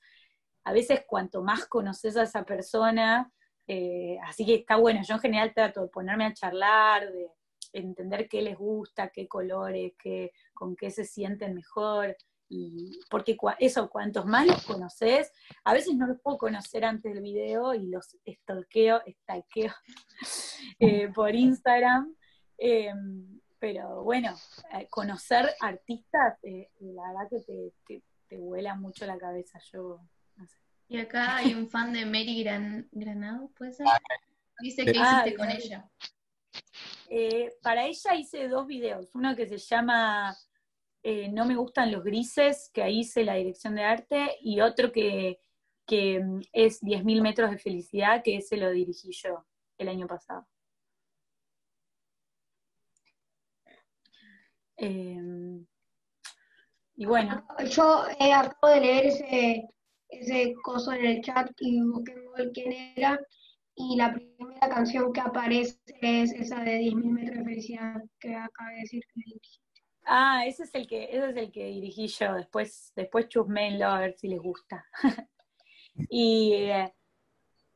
a 0.63 0.71
veces 0.71 1.03
cuanto 1.07 1.41
más 1.41 1.65
conoces 1.65 2.15
a 2.15 2.23
esa 2.23 2.43
persona, 2.43 3.31
eh, 3.67 4.17
así 4.23 4.45
que 4.45 4.55
está 4.55 4.75
bueno, 4.75 5.01
yo 5.03 5.15
en 5.15 5.21
general 5.21 5.53
trato 5.53 5.81
de 5.81 5.87
ponerme 5.87 6.25
a 6.25 6.33
charlar, 6.33 7.11
de 7.11 7.27
entender 7.73 8.29
qué 8.29 8.41
les 8.41 8.57
gusta, 8.57 9.09
qué 9.09 9.27
colores, 9.27 9.93
qué, 10.01 10.31
con 10.53 10.75
qué 10.75 10.91
se 10.91 11.03
sienten 11.03 11.55
mejor. 11.55 12.15
Y 12.49 12.99
porque 13.09 13.35
eso, 13.59 13.89
cuantos 13.89 14.25
más 14.25 14.45
los 14.45 14.63
conoces, 14.63 15.31
a 15.63 15.73
veces 15.73 15.95
no 15.95 16.07
los 16.07 16.21
puedo 16.21 16.37
conocer 16.37 16.85
antes 16.85 17.13
del 17.13 17.23
video 17.23 17.73
y 17.73 17.87
los 17.87 18.15
stalkeo, 18.25 19.01
stalkeo 19.07 19.73
eh, 20.79 21.09
por 21.13 21.33
Instagram 21.33 22.15
Em, 22.57 23.39
pero 23.59 24.03
bueno, 24.03 24.33
eh, 24.73 24.87
conocer 24.89 25.49
artistas, 25.59 26.37
eh, 26.43 26.69
la 26.79 27.07
verdad 27.09 27.27
que 27.29 27.71
te, 27.85 28.03
te, 28.29 28.37
vuela 28.37 28.75
mucho 28.75 29.05
la 29.05 29.17
cabeza. 29.17 29.59
Yo 29.71 29.99
Y 30.87 30.97
acá 30.97 31.37
hay 31.37 31.53
un 31.53 31.69
fan 31.69 31.93
de 31.93 32.05
Mary 32.05 32.43
Granado, 32.91 33.49
¿puede 33.49 33.73
ser? 33.73 33.85
Dice 34.59 34.85
que 34.85 34.91
hiciste 34.91 35.35
con 35.35 35.49
ella. 35.49 35.89
Eh, 37.15 37.53
para 37.61 37.85
ella 37.85 38.15
hice 38.15 38.47
dos 38.47 38.65
videos, 38.65 39.13
uno 39.13 39.35
que 39.35 39.47
se 39.47 39.59
llama 39.59 40.35
No 41.31 41.45
me 41.45 41.55
gustan 41.55 41.91
los 41.91 42.03
grises, 42.03 42.71
que 42.73 42.81
ahí 42.81 43.01
hice 43.01 43.23
la 43.23 43.35
dirección 43.35 43.75
de 43.75 43.83
arte, 43.83 44.37
y 44.41 44.61
otro 44.61 44.91
que, 44.91 45.39
que 45.85 46.19
mm, 46.19 46.41
es 46.53 46.81
10.000 46.81 47.21
metros 47.21 47.51
de 47.51 47.59
felicidad, 47.59 48.23
que 48.23 48.37
ese 48.37 48.57
lo 48.57 48.71
dirigí 48.71 49.11
yo 49.11 49.45
el 49.77 49.89
año 49.89 50.07
pasado. 50.07 50.47
Em, 54.75 55.67
y 56.95 57.05
bueno. 57.05 57.45
Yo 57.69 58.05
eh, 58.19 58.33
acabo 58.33 58.73
de 58.73 58.79
leer 58.81 59.05
ese, 59.05 59.69
ese 60.09 60.55
coso 60.63 60.91
en 60.93 61.05
el 61.05 61.21
chat 61.21 61.51
y 61.59 61.79
busqué 61.83 62.15
quién 62.53 62.71
era. 62.95 63.19
Y 63.75 63.95
la 63.97 64.13
primera 64.13 64.69
canción 64.69 65.11
que 65.11 65.21
aparece 65.21 65.79
es 66.01 66.31
esa 66.33 66.61
de 66.63 66.79
10.000 66.79 67.11
metros 67.11 67.37
de 67.39 67.43
felicidad 67.43 68.03
que 68.19 68.35
acaba 68.35 68.69
de 68.71 68.81
decir 68.81 69.03
que 69.13 69.21
Ah, 70.05 70.45
ese 70.45 70.63
es 70.63 70.75
el 70.75 70.87
que, 70.87 71.05
ese 71.05 71.29
es 71.29 71.37
el 71.37 71.51
que 71.51 71.65
dirigí 71.65 72.07
yo. 72.07 72.33
Después, 72.33 72.91
después 72.95 73.29
chusmenlo 73.29 73.87
a 73.87 74.01
ver 74.01 74.15
si 74.17 74.27
les 74.27 74.39
gusta. 74.41 74.85
y, 76.09 76.67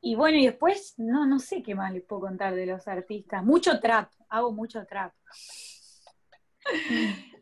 y 0.01 0.15
bueno, 0.15 0.37
y 0.37 0.45
después, 0.45 0.93
no, 0.97 1.25
no 1.25 1.39
sé 1.39 1.63
qué 1.63 1.73
más 1.73 1.93
les 1.93 2.03
puedo 2.03 2.21
contar 2.23 2.53
de 2.53 2.65
los 2.65 2.87
artistas. 2.87 3.43
Mucho 3.43 3.79
trap, 3.79 4.11
hago 4.29 4.51
mucho 4.51 4.85
trap. 4.85 5.13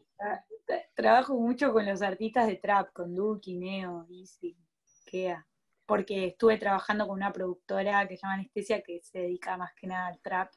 Trabajo 0.95 1.35
mucho 1.35 1.73
con 1.73 1.85
los 1.85 2.01
artistas 2.01 2.47
de 2.47 2.55
trap, 2.57 2.91
con 2.93 3.13
Duki, 3.15 3.55
Neo, 3.57 4.07
Easy, 4.09 4.57
Kea, 5.05 5.45
porque 5.86 6.27
estuve 6.27 6.57
trabajando 6.57 7.07
con 7.07 7.15
una 7.15 7.31
productora 7.31 8.07
que 8.07 8.17
se 8.17 8.21
llama 8.21 8.36
Anestesia 8.36 8.81
que 8.81 9.01
se 9.01 9.19
dedica 9.19 9.57
más 9.57 9.73
que 9.75 9.88
nada 9.88 10.07
al 10.07 10.19
trap. 10.19 10.51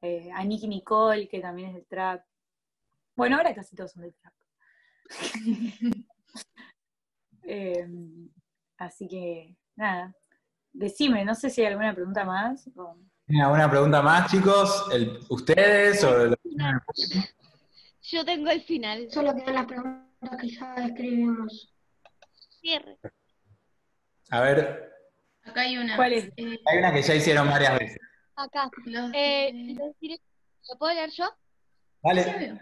Eh, 0.00 0.30
a 0.32 0.44
Nicky 0.44 0.68
Nicole, 0.68 1.28
que 1.28 1.40
también 1.40 1.68
es 1.70 1.74
del 1.74 1.86
trap. 1.86 2.24
Bueno, 3.16 3.36
ahora 3.36 3.54
casi 3.54 3.74
todos 3.74 3.92
son 3.92 4.02
del 4.02 4.14
trap. 4.14 4.34
Em, 7.50 8.28
así 8.76 9.08
que, 9.08 9.56
nada. 9.74 10.14
Decime, 10.70 11.24
no 11.24 11.34
sé 11.34 11.48
si 11.48 11.62
hay 11.62 11.68
alguna 11.68 11.94
pregunta 11.94 12.22
más. 12.22 12.68
¿Alguna 13.26 13.70
pregunta 13.70 14.02
más, 14.02 14.30
chicos? 14.30 14.86
¿Ustedes 15.30 16.04
o 16.04 16.36
yo 18.10 18.24
tengo 18.24 18.48
el 18.50 18.62
final. 18.62 19.10
Solo 19.10 19.34
quedan 19.34 19.54
las 19.54 19.66
preguntas 19.66 20.40
que 20.40 20.48
ya 20.48 20.74
escribimos. 20.76 21.74
Cierre. 22.60 22.98
A 24.30 24.40
ver. 24.40 24.92
Acá 25.42 25.62
hay 25.62 25.78
una. 25.78 25.96
¿Cuál 25.96 26.12
es? 26.12 26.24
Eh, 26.36 26.58
hay 26.66 26.78
una 26.78 26.92
que 26.92 27.02
ya 27.02 27.14
hicieron 27.14 27.48
varias 27.48 27.78
veces. 27.78 27.98
Acá. 28.36 28.70
Eh, 29.14 29.74
¿Lo 30.68 30.78
puedo 30.78 30.94
leer 30.94 31.10
yo? 31.10 31.24
Vale. 32.02 32.60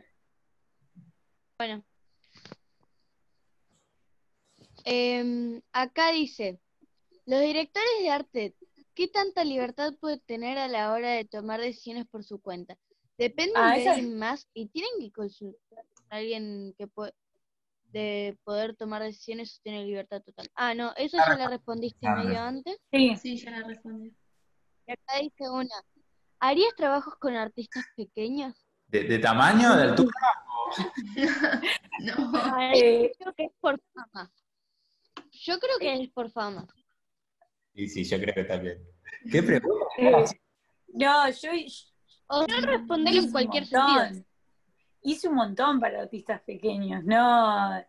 Bueno. 1.59 1.85
Em, 4.85 5.61
acá 5.73 6.13
dice, 6.13 6.61
los 7.25 7.41
directores 7.41 7.91
de 8.01 8.11
arte, 8.11 8.55
¿qué 8.95 9.09
tanta 9.09 9.43
libertad 9.43 9.95
pueden 10.01 10.21
tener 10.21 10.59
a 10.59 10.69
la 10.69 10.93
hora 10.93 11.11
de 11.11 11.25
tomar 11.25 11.61
decisiones 11.61 12.07
por 12.07 12.23
su 12.23 12.41
cuenta? 12.41 12.79
Depende 13.19 13.55
ah, 13.57 13.77
de 13.77 13.89
alguien 13.89 14.17
más 14.17 14.49
y 14.55 14.69
tienen 14.69 14.91
que 15.01 15.11
consultar 15.11 15.85
a 16.11 16.17
alguien 16.17 16.73
que 16.79 16.87
puede 16.87 17.13
de 17.93 18.37
poder 18.45 18.77
tomar 18.77 19.03
decisiones 19.03 19.57
o 19.57 19.63
tiene 19.63 19.85
libertad 19.85 20.23
total. 20.23 20.51
Ah, 20.55 20.75
no, 20.75 20.93
eso 20.97 21.17
ya 21.17 21.37
la 21.37 21.49
respondiste 21.49 22.09
medio 22.09 22.41
antes. 22.41 22.77
Sí, 22.93 23.17
sí, 23.17 23.37
ya 23.39 23.51
la 23.53 23.63
respondí. 23.63 24.15
Y 24.87 24.93
acá 24.93 25.19
dice 25.21 25.49
una, 25.51 25.75
¿harías 26.39 26.75
trabajos 26.77 27.15
con 27.19 27.35
artistas 27.35 27.85
pequeños? 27.97 28.55
¿De, 28.89 29.19
tamaño, 29.19 29.77
de 29.77 29.83
altura? 29.83 30.13
no. 32.01 32.73
Eh, 32.75 33.13
creo 33.19 33.35
que 33.35 33.45
es 33.45 33.53
por 33.61 33.81
fama. 33.93 34.33
Yo 35.33 35.59
creo 35.59 35.79
que 35.79 36.03
es 36.03 36.11
por 36.11 36.31
fama. 36.31 36.67
Sí, 37.75 37.89
sí, 37.89 38.05
yo 38.05 38.19
creo 38.19 38.35
que 38.35 38.45
también. 38.45 38.79
¿Qué 39.31 39.43
pregunta? 39.43 39.87
Eh, 39.99 40.25
no, 40.95 41.31
yo, 41.31 41.51
o 42.29 42.47
no 42.47 42.61
responder 42.61 43.17
en 43.17 43.31
cualquier 43.31 43.67
sentido. 43.67 44.26
Hice 45.03 45.29
un 45.29 45.37
montón 45.37 45.81
para 45.81 46.03
artistas 46.03 46.41
pequeños, 46.43 47.05
no. 47.05 47.85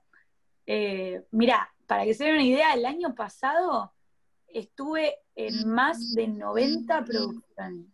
Eh, 0.66 1.26
mira, 1.32 1.74
para 1.86 2.04
que 2.04 2.14
se 2.14 2.26
den 2.26 2.36
una 2.36 2.44
idea, 2.44 2.74
el 2.74 2.86
año 2.86 3.16
pasado 3.16 3.94
estuve 4.48 5.16
en 5.36 5.70
más 5.70 6.14
de 6.14 6.28
90 6.28 7.06
producciones. 7.06 7.88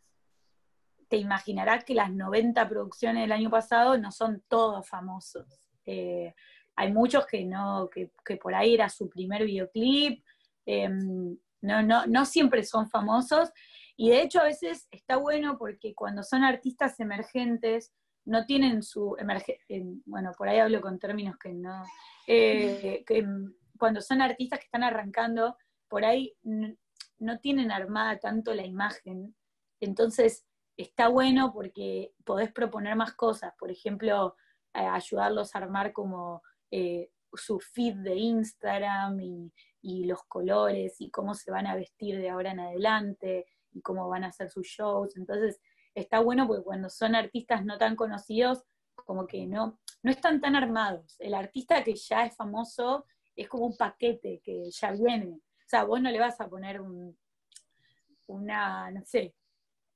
Te 1.08 1.18
imaginarás 1.18 1.84
que 1.84 1.94
las 1.94 2.12
90 2.12 2.68
producciones 2.68 3.24
del 3.24 3.32
año 3.32 3.50
pasado 3.50 3.98
no 3.98 4.12
son 4.12 4.44
todos 4.48 4.88
famosos. 4.88 5.46
Eh, 5.86 6.34
hay 6.76 6.92
muchos 6.92 7.26
que 7.28 7.46
no, 7.46 7.90
que, 7.90 8.38
por 8.38 8.56
ahí 8.56 8.74
era 8.74 8.90
su 8.90 9.10
primer 9.10 9.46
videoclip, 9.46 10.24
em, 10.66 11.38
no, 11.62 11.82
no, 11.84 12.06
no 12.08 12.26
siempre 12.26 12.64
son 12.64 12.90
famosos, 12.90 13.52
y 13.96 14.10
de 14.10 14.22
hecho 14.22 14.40
a 14.40 14.46
veces 14.46 14.88
está 14.92 15.18
bueno 15.18 15.58
porque 15.58 15.94
cuando 15.94 16.24
son 16.24 16.44
artistas 16.44 17.00
emergentes, 17.00 17.94
no 18.26 18.46
tienen 18.46 18.84
su 18.84 19.18
bueno, 20.06 20.32
por 20.38 20.48
ahí 20.48 20.60
hablo 20.60 20.82
con 20.82 21.00
términos 21.00 21.38
que 21.38 21.54
no, 21.54 21.84
eh, 22.28 23.04
que 23.06 23.26
cuando 23.78 24.02
son 24.02 24.22
artistas 24.22 24.60
que 24.60 24.66
están 24.66 24.84
arrancando, 24.84 25.58
por 25.88 26.06
ahí 26.06 26.36
no 26.44 27.40
tienen 27.40 27.72
armada 27.72 28.20
tanto 28.20 28.54
la 28.54 28.66
imagen, 28.66 29.36
entonces 29.80 30.46
está 30.78 31.10
bueno 31.10 31.52
porque 31.54 32.14
podés 32.24 32.52
proponer 32.52 32.96
más 32.96 33.14
cosas, 33.14 33.54
por 33.60 33.72
ejemplo, 33.72 34.36
ayudarlos 34.74 35.54
a 35.54 35.60
armar 35.60 35.94
como 35.94 36.42
eh, 36.72 37.12
su 37.34 37.60
feed 37.60 37.98
de 37.98 38.16
Instagram 38.16 39.20
y, 39.20 39.54
y, 39.82 40.06
los 40.06 40.24
colores 40.24 40.96
y 41.00 41.12
cómo 41.12 41.34
se 41.36 41.52
van 41.52 41.68
a 41.68 41.76
vestir 41.76 42.18
de 42.18 42.30
ahora 42.30 42.52
en 42.52 42.60
adelante, 42.60 43.46
y 43.74 43.82
cómo 43.82 44.08
van 44.08 44.24
a 44.24 44.28
hacer 44.28 44.50
sus 44.50 44.68
shows. 44.68 45.16
Entonces, 45.18 45.60
está 45.96 46.20
bueno 46.20 46.48
porque 46.48 46.64
cuando 46.64 46.90
son 46.90 47.16
artistas 47.16 47.66
no 47.66 47.78
tan 47.78 47.96
conocidos, 47.96 48.64
como 48.96 49.28
que 49.28 49.46
no, 49.46 49.80
no 50.02 50.12
están 50.12 50.40
tan 50.42 50.56
armados. 50.56 51.16
El 51.20 51.34
artista 51.34 51.84
que 51.84 51.96
ya 51.96 52.26
es 52.26 52.36
famoso 52.36 53.06
es 53.36 53.48
como 53.48 53.66
un 53.66 53.78
paquete 53.78 54.42
que 54.44 54.70
ya 54.72 54.92
viene. 54.92 55.28
O 55.30 55.68
sea, 55.68 55.84
vos 55.84 56.02
no 56.02 56.10
le 56.10 56.20
vas 56.20 56.40
a 56.40 56.48
poner 56.48 56.82
un, 56.82 57.18
una, 58.28 58.92
no 58.92 59.04
sé, 59.06 59.36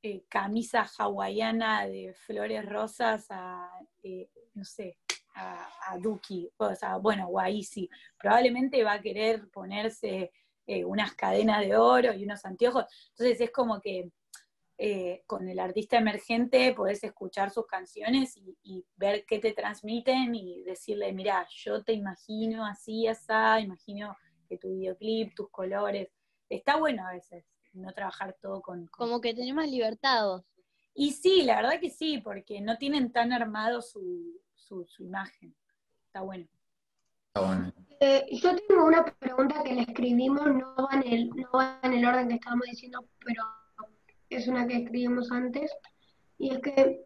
eh, 0.03 0.25
camisa 0.29 0.87
hawaiana 0.97 1.87
de 1.87 2.13
flores 2.13 2.65
rosas 2.65 3.25
a, 3.29 3.69
eh, 4.03 4.29
no 4.53 4.63
sé, 4.63 4.97
a, 5.35 5.97
Duki, 5.99 6.49
o 6.57 6.75
sea, 6.75 6.97
bueno, 6.97 7.27
o 7.27 7.39
a 7.39 7.49
Easy. 7.49 7.89
Probablemente 8.17 8.83
va 8.83 8.93
a 8.93 9.01
querer 9.01 9.49
ponerse 9.49 10.31
eh, 10.65 10.83
unas 10.83 11.13
cadenas 11.13 11.61
de 11.61 11.75
oro 11.77 12.13
y 12.13 12.23
unos 12.23 12.43
anteojos. 12.45 12.85
Entonces 13.09 13.41
es 13.41 13.51
como 13.51 13.79
que 13.79 14.11
eh, 14.79 15.23
con 15.25 15.49
el 15.49 15.57
artista 15.59 15.97
emergente 15.97 16.71
podés 16.73 17.03
escuchar 17.03 17.49
sus 17.49 17.65
canciones 17.65 18.37
y, 18.37 18.85
ver 18.95 19.25
qué 19.25 19.39
te 19.39 19.53
transmiten 19.53 20.35
y 20.35 20.61
decirle, 20.63 21.13
mira, 21.13 21.47
yo 21.49 21.83
te 21.83 21.93
imagino 21.93 22.63
así, 22.63 23.07
así, 23.07 23.33
imagino 23.63 24.15
que 24.47 24.57
tu 24.57 24.69
videoclip, 24.69 25.33
tus 25.33 25.49
colores. 25.49 26.09
Está 26.47 26.77
bueno 26.77 27.07
a 27.07 27.13
veces 27.13 27.43
no 27.73 27.91
trabajar 27.93 28.35
todo 28.39 28.61
con... 28.61 28.85
Como 28.87 29.19
que 29.19 29.33
tenés 29.33 29.53
más 29.53 29.69
libertad 29.69 30.43
Y 30.93 31.11
sí, 31.11 31.43
la 31.43 31.57
verdad 31.57 31.79
que 31.79 31.89
sí, 31.89 32.19
porque 32.19 32.61
no 32.61 32.77
tienen 32.77 33.11
tan 33.11 33.33
armado 33.33 33.81
su, 33.81 34.39
su, 34.55 34.85
imagen. 34.99 35.55
Está 36.05 36.21
bueno. 36.21 36.47
Está 37.27 37.47
bueno. 37.47 37.73
Eh, 37.99 38.27
yo 38.31 38.55
tengo 38.55 38.85
una 38.85 39.03
pregunta 39.05 39.63
que 39.63 39.73
le 39.73 39.81
escribimos, 39.81 40.45
no 40.45 40.75
va, 40.75 41.01
en 41.01 41.13
el, 41.13 41.29
no 41.29 41.49
va 41.51 41.79
en 41.81 41.93
el 41.93 42.05
orden 42.05 42.27
que 42.27 42.35
estábamos 42.35 42.67
diciendo, 42.67 43.03
pero 43.25 43.43
es 44.29 44.47
una 44.47 44.67
que 44.67 44.77
escribimos 44.77 45.31
antes. 45.31 45.71
Y 46.37 46.51
es 46.51 46.59
que, 46.59 47.05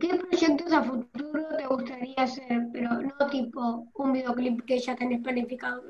¿qué 0.00 0.14
proyectos 0.16 0.72
a 0.72 0.82
futuro 0.82 1.56
te 1.56 1.66
gustaría 1.66 2.16
hacer? 2.16 2.68
Pero 2.72 2.90
no 3.02 3.26
tipo 3.30 3.88
un 3.94 4.12
videoclip 4.12 4.64
que 4.64 4.78
ya 4.78 4.96
tenés 4.96 5.22
planificado. 5.22 5.82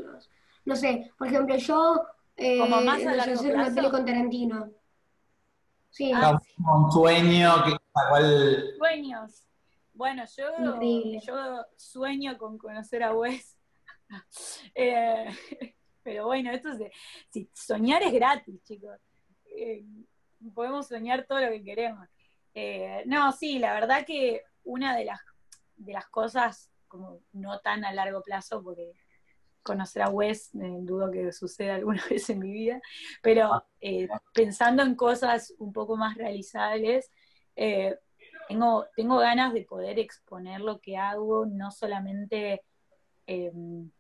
No 0.65 0.77
sé, 0.77 1.13
por 1.17 1.29
ejemplo, 1.29 1.57
yo 1.57 2.07
eh, 2.37 2.59
Como 2.59 2.83
más 2.83 3.05
a 3.07 3.15
largo 3.15 3.35
hacer 3.35 3.55
una 3.55 3.75
peli 3.75 3.91
con 3.91 4.05
Tarantino. 4.05 4.71
Sí. 5.91 6.13
Ah, 6.15 6.39
un 6.59 6.93
sueño 6.93 7.65
que 7.65 7.77
cual... 7.93 8.75
Sueños. 8.77 9.43
Bueno, 9.95 10.25
yo, 10.37 10.81
yo 11.27 11.65
sueño 11.77 12.37
con 12.37 12.59
conocer 12.59 13.03
a 13.03 13.15
Wes. 13.15 13.57
Eh, 14.77 15.27
pero 16.05 16.27
bueno, 16.27 16.53
esto 16.53 16.71
es 16.71 16.93
si 17.31 17.51
soñar 17.53 18.05
es 18.05 18.13
gratis, 18.13 18.63
chicos. 18.63 19.01
Eh, 19.47 19.85
podemos 20.55 20.89
soñar 20.89 21.27
todo 21.27 21.41
lo 21.41 21.51
que 21.51 21.65
queremos. 21.65 22.09
no, 23.07 23.33
sí, 23.33 23.59
la 23.59 23.75
verdad 23.75 24.05
que 24.07 24.43
una 24.65 24.97
de 24.97 25.05
las, 25.05 25.21
de 25.77 25.93
las 25.93 26.07
cosas, 26.07 26.71
como 26.89 27.21
no 27.33 27.61
tan 27.61 27.85
a 27.85 27.93
largo 27.93 28.23
plazo, 28.23 28.63
porque 28.63 28.93
conocer 29.67 30.03
a 30.03 30.09
Wes, 30.09 30.55
eh, 30.55 30.79
dudo 30.81 31.11
que 31.11 31.33
suceda 31.33 31.75
alguna 31.75 32.03
vez 32.11 32.31
en 32.31 32.39
mi 32.39 32.53
vida, 32.53 32.81
pero 33.21 33.65
eh, 33.81 34.09
pensando 34.33 34.83
en 34.83 34.95
cosas 34.95 35.53
un 35.59 35.73
poco 35.73 35.97
más 35.97 36.17
realizables, 36.17 37.11
eh, 37.57 37.99
tengo, 38.49 38.87
tengo 38.95 39.19
ganas 39.19 39.53
de 39.53 39.63
poder 39.63 39.99
exponer 39.99 40.61
lo 40.61 40.81
que 40.81 40.97
hago, 40.97 41.47
no 41.47 41.73
solamente 41.73 42.63
em, 43.27 43.91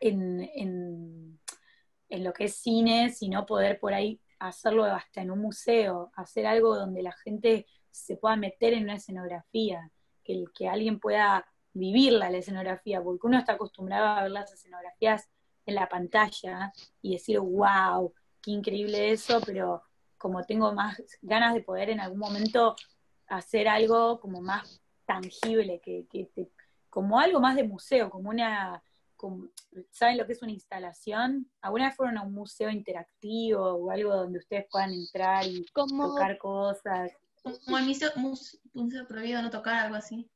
en, 0.00 0.50
en, 0.54 2.24
lo 2.24 2.32
que 2.32 2.44
es 2.44 2.56
cine, 2.56 3.10
sino 3.10 3.46
poder 3.46 3.78
por 3.78 3.92
ahí 3.94 4.20
hacerlo 4.48 4.84
hasta 4.84 5.22
en 5.22 5.30
un 5.30 5.40
museo, 5.40 6.10
hacer 6.14 6.46
algo 6.46 6.76
donde 6.76 7.02
la 7.02 7.12
gente 7.12 7.66
se 7.90 8.16
pueda 8.16 8.36
meter 8.36 8.72
en 8.72 8.84
una 8.84 8.96
escenografía, 8.96 9.90
que, 10.24 10.44
que 10.54 10.68
alguien 10.68 10.98
pueda 11.00 11.46
vivirla 11.72 12.30
la 12.30 12.38
escenografía, 12.38 13.02
porque 13.02 13.26
uno 13.26 13.38
está 13.38 13.52
acostumbrado 13.52 14.06
a 14.06 14.22
ver 14.22 14.30
las 14.30 14.52
escenografías 14.52 15.28
en 15.66 15.74
la 15.74 15.88
pantalla 15.88 16.72
y 17.00 17.12
decir, 17.12 17.38
wow, 17.38 18.12
qué 18.40 18.50
increíble 18.50 19.12
eso, 19.12 19.40
pero 19.44 19.82
como 20.18 20.44
tengo 20.44 20.72
más 20.72 21.00
ganas 21.22 21.54
de 21.54 21.62
poder 21.62 21.90
en 21.90 22.00
algún 22.00 22.18
momento 22.18 22.76
hacer 23.28 23.68
algo 23.68 24.20
como 24.20 24.40
más 24.40 24.80
tangible, 25.06 25.80
que, 25.80 26.06
como 26.90 27.18
algo 27.18 27.40
más 27.40 27.56
de 27.56 27.64
museo, 27.64 28.10
como 28.10 28.30
una, 28.30 28.82
¿saben 29.90 30.18
lo 30.18 30.26
que 30.26 30.32
es 30.32 30.42
una 30.42 30.52
instalación? 30.52 31.50
¿Alguna 31.60 31.86
vez 31.86 31.96
fueron 31.96 32.18
a 32.18 32.22
un 32.22 32.32
museo 32.32 32.70
interactivo 32.70 33.62
o 33.62 33.90
algo 33.90 34.14
donde 34.14 34.38
ustedes 34.38 34.66
puedan 34.70 34.92
entrar 34.92 35.46
y 35.46 35.64
tocar 35.74 36.38
cosas? 36.38 37.12
Como 37.42 37.78
el 37.78 37.86
museo 37.86 38.10
prohibido 39.08 39.42
no 39.42 39.50
tocar, 39.50 39.86
algo 39.86 39.96
así. 39.96 40.30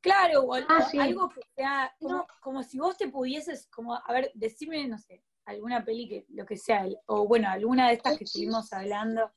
Claro, 0.00 0.42
o, 0.42 0.54
ah, 0.54 0.88
algo 1.00 1.28
que 1.30 1.40
sea, 1.56 1.92
como, 2.40 2.62
si 2.62 2.78
vos 2.78 2.96
te 2.96 3.08
pudieses, 3.08 3.66
como, 3.66 3.94
a 3.94 4.12
ver, 4.12 4.30
decime, 4.34 4.86
no 4.86 4.98
sé, 4.98 5.24
alguna 5.44 5.84
peli 5.84 6.08
que, 6.08 6.26
lo 6.28 6.46
que 6.46 6.56
sea, 6.56 6.86
o 7.06 7.26
bueno, 7.26 7.48
alguna 7.48 7.88
de 7.88 7.94
estas 7.94 8.16
que 8.16 8.24
estuvimos 8.24 8.72
hablando 8.72 9.32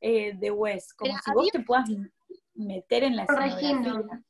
eh, 0.00 0.34
de 0.36 0.50
Wes, 0.50 0.92
como 0.92 1.16
si 1.18 1.32
vos 1.32 1.48
te 1.50 1.60
puedas 1.60 1.88
meter 2.54 3.04
en 3.04 3.16
la 3.16 3.24
escena. 3.24 4.24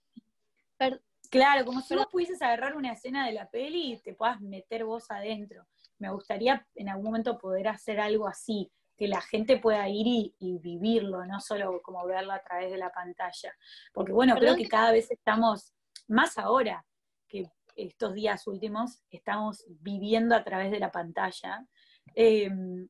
Claro, 1.30 1.64
como 1.64 1.80
si 1.80 1.94
vos 1.94 2.06
pudieses 2.06 2.42
agarrar 2.42 2.76
una 2.76 2.92
escena 2.92 3.26
de 3.26 3.32
la 3.32 3.48
peli 3.48 3.92
y 3.92 4.02
te 4.02 4.14
puedas 4.14 4.40
meter 4.40 4.84
vos 4.84 5.10
adentro. 5.10 5.64
Me 5.98 6.10
gustaría 6.10 6.66
en 6.74 6.88
algún 6.88 7.06
momento 7.06 7.38
poder 7.38 7.68
hacer 7.68 8.00
algo 8.00 8.26
así, 8.26 8.70
que 8.96 9.06
la 9.08 9.20
gente 9.20 9.58
pueda 9.58 9.88
ir 9.88 10.06
y, 10.06 10.34
y 10.38 10.58
vivirlo, 10.58 11.24
no 11.24 11.40
solo 11.40 11.80
como 11.82 12.04
verlo 12.06 12.32
a 12.32 12.42
través 12.42 12.70
de 12.70 12.78
la 12.78 12.90
pantalla. 12.90 13.54
Porque 13.92 14.12
bueno, 14.12 14.34
creo 14.36 14.56
que 14.56 14.68
cada 14.68 14.92
vez 14.92 15.10
estamos 15.10 15.72
más 16.08 16.36
ahora 16.36 16.84
que 17.28 17.48
estos 17.76 18.14
días 18.14 18.46
últimos 18.46 19.02
estamos 19.10 19.64
viviendo 19.68 20.34
a 20.34 20.44
través 20.44 20.70
de 20.70 20.80
la 20.80 20.90
pantalla. 20.90 21.66
Em, 22.14 22.88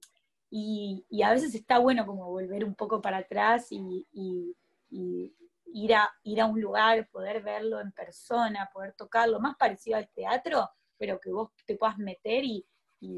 y, 0.51 1.23
a 1.23 1.31
veces 1.33 1.55
está 1.55 1.79
bueno 1.79 2.07
como 2.07 2.29
volver 2.29 2.65
un 2.65 2.75
poco 2.75 3.01
para 3.01 3.19
atrás 3.19 3.69
y, 3.71 4.57
ir, 5.73 5.95
a, 5.95 6.11
ir 6.23 6.41
a 6.41 6.47
un 6.47 6.61
lugar, 6.61 7.09
poder 7.09 7.43
verlo 7.43 7.81
en 7.81 7.93
persona, 7.93 8.71
poder 8.73 8.95
tocarlo, 8.95 9.41
más 9.41 9.57
parecido 9.57 9.97
al 9.97 10.09
teatro, 10.09 10.71
pero 10.97 11.21
que 11.21 11.31
vos 11.31 11.51
te 11.67 11.77
puedas 11.77 11.99
meter 11.99 12.45
y, 12.45 12.67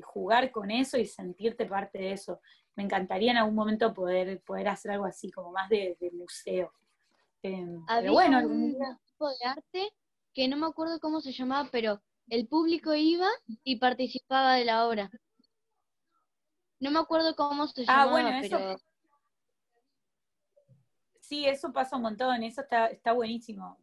jugar 0.05 0.53
con 0.53 0.71
eso 0.71 0.97
y 0.97 1.07
sentirte 1.07 1.67
parte 1.67 1.99
de 1.99 2.13
eso. 2.13 2.41
Me 2.77 2.85
encantaría 2.85 3.33
en 3.33 3.39
algún 3.39 3.57
momento 3.57 3.93
poder, 3.93 4.41
poder 4.43 4.69
hacer 4.69 4.93
algo 4.93 5.07
así, 5.07 5.29
como 5.33 5.51
más 5.51 5.69
de, 5.69 5.97
museo. 6.13 6.73
Em, 7.43 7.85
pero 7.87 8.13
bueno, 8.13 8.39
algún 8.39 8.79
de 8.79 9.45
arte 9.45 9.93
que 10.33 10.47
no 10.47 10.57
me 10.57 10.67
acuerdo 10.67 11.01
cómo 11.01 11.21
se 11.21 11.33
llamaba, 11.33 11.69
pero 11.73 12.01
el 12.29 12.47
público 12.47 12.95
iba 12.95 13.29
y 13.65 13.77
participaba 13.77 14.55
de 14.55 14.65
la 14.65 14.87
obra. 14.87 15.11
No 16.79 16.91
me 16.91 16.99
acuerdo 16.99 17.35
cómo 17.37 17.67
se 17.67 17.83
ah, 17.83 18.07
llamaba, 18.07 18.11
bueno, 18.11 18.29
eso... 18.39 18.81
Sí, 21.33 21.47
eso 21.47 21.73
pasa 21.73 21.97
un 21.97 22.03
montón, 22.03 22.43
eso 22.43 22.61
está, 22.61 22.89
está 22.89 23.13
buenísimo. 23.13 23.79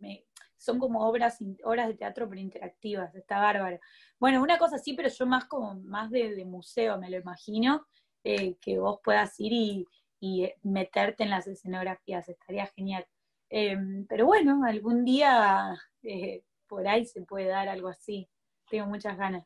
son 0.56 0.78
como 0.78 1.04
obras, 1.10 1.40
obras 1.64 1.88
de 1.88 1.96
teatro 1.96 2.30
pero 2.30 2.40
interactivas, 2.40 3.16
está 3.16 3.40
bárbaro. 3.40 3.80
Bueno, 4.20 4.44
una 4.44 4.60
cosa 4.60 4.78
sí, 4.78 4.94
pero 4.94 5.10
yo 5.10 5.26
más 5.26 5.46
como 5.46 5.74
más 5.82 6.12
de, 6.12 6.46
museo, 6.46 7.00
me 7.00 7.10
lo 7.10 7.18
imagino, 7.18 7.88
eh, 8.24 8.54
que 8.62 8.78
vos 8.78 9.00
puedas 9.04 9.40
ir 9.40 9.52
y, 9.52 9.88
y, 10.20 10.54
meterte 10.62 11.24
en 11.24 11.32
las 11.32 11.48
escenografías, 11.48 12.30
estaría 12.30 12.68
genial. 12.68 13.08
Em, 13.50 14.06
pero 14.06 14.28
bueno, 14.28 14.64
algún 14.64 15.04
día 15.04 15.76
eh, 16.04 16.44
por 16.68 16.88
ahí 16.88 17.04
se 17.04 17.24
puede 17.24 17.48
dar 17.48 17.68
algo 17.68 17.88
así. 17.88 18.30
Tengo 18.70 18.86
muchas 18.86 19.18
ganas. 19.18 19.44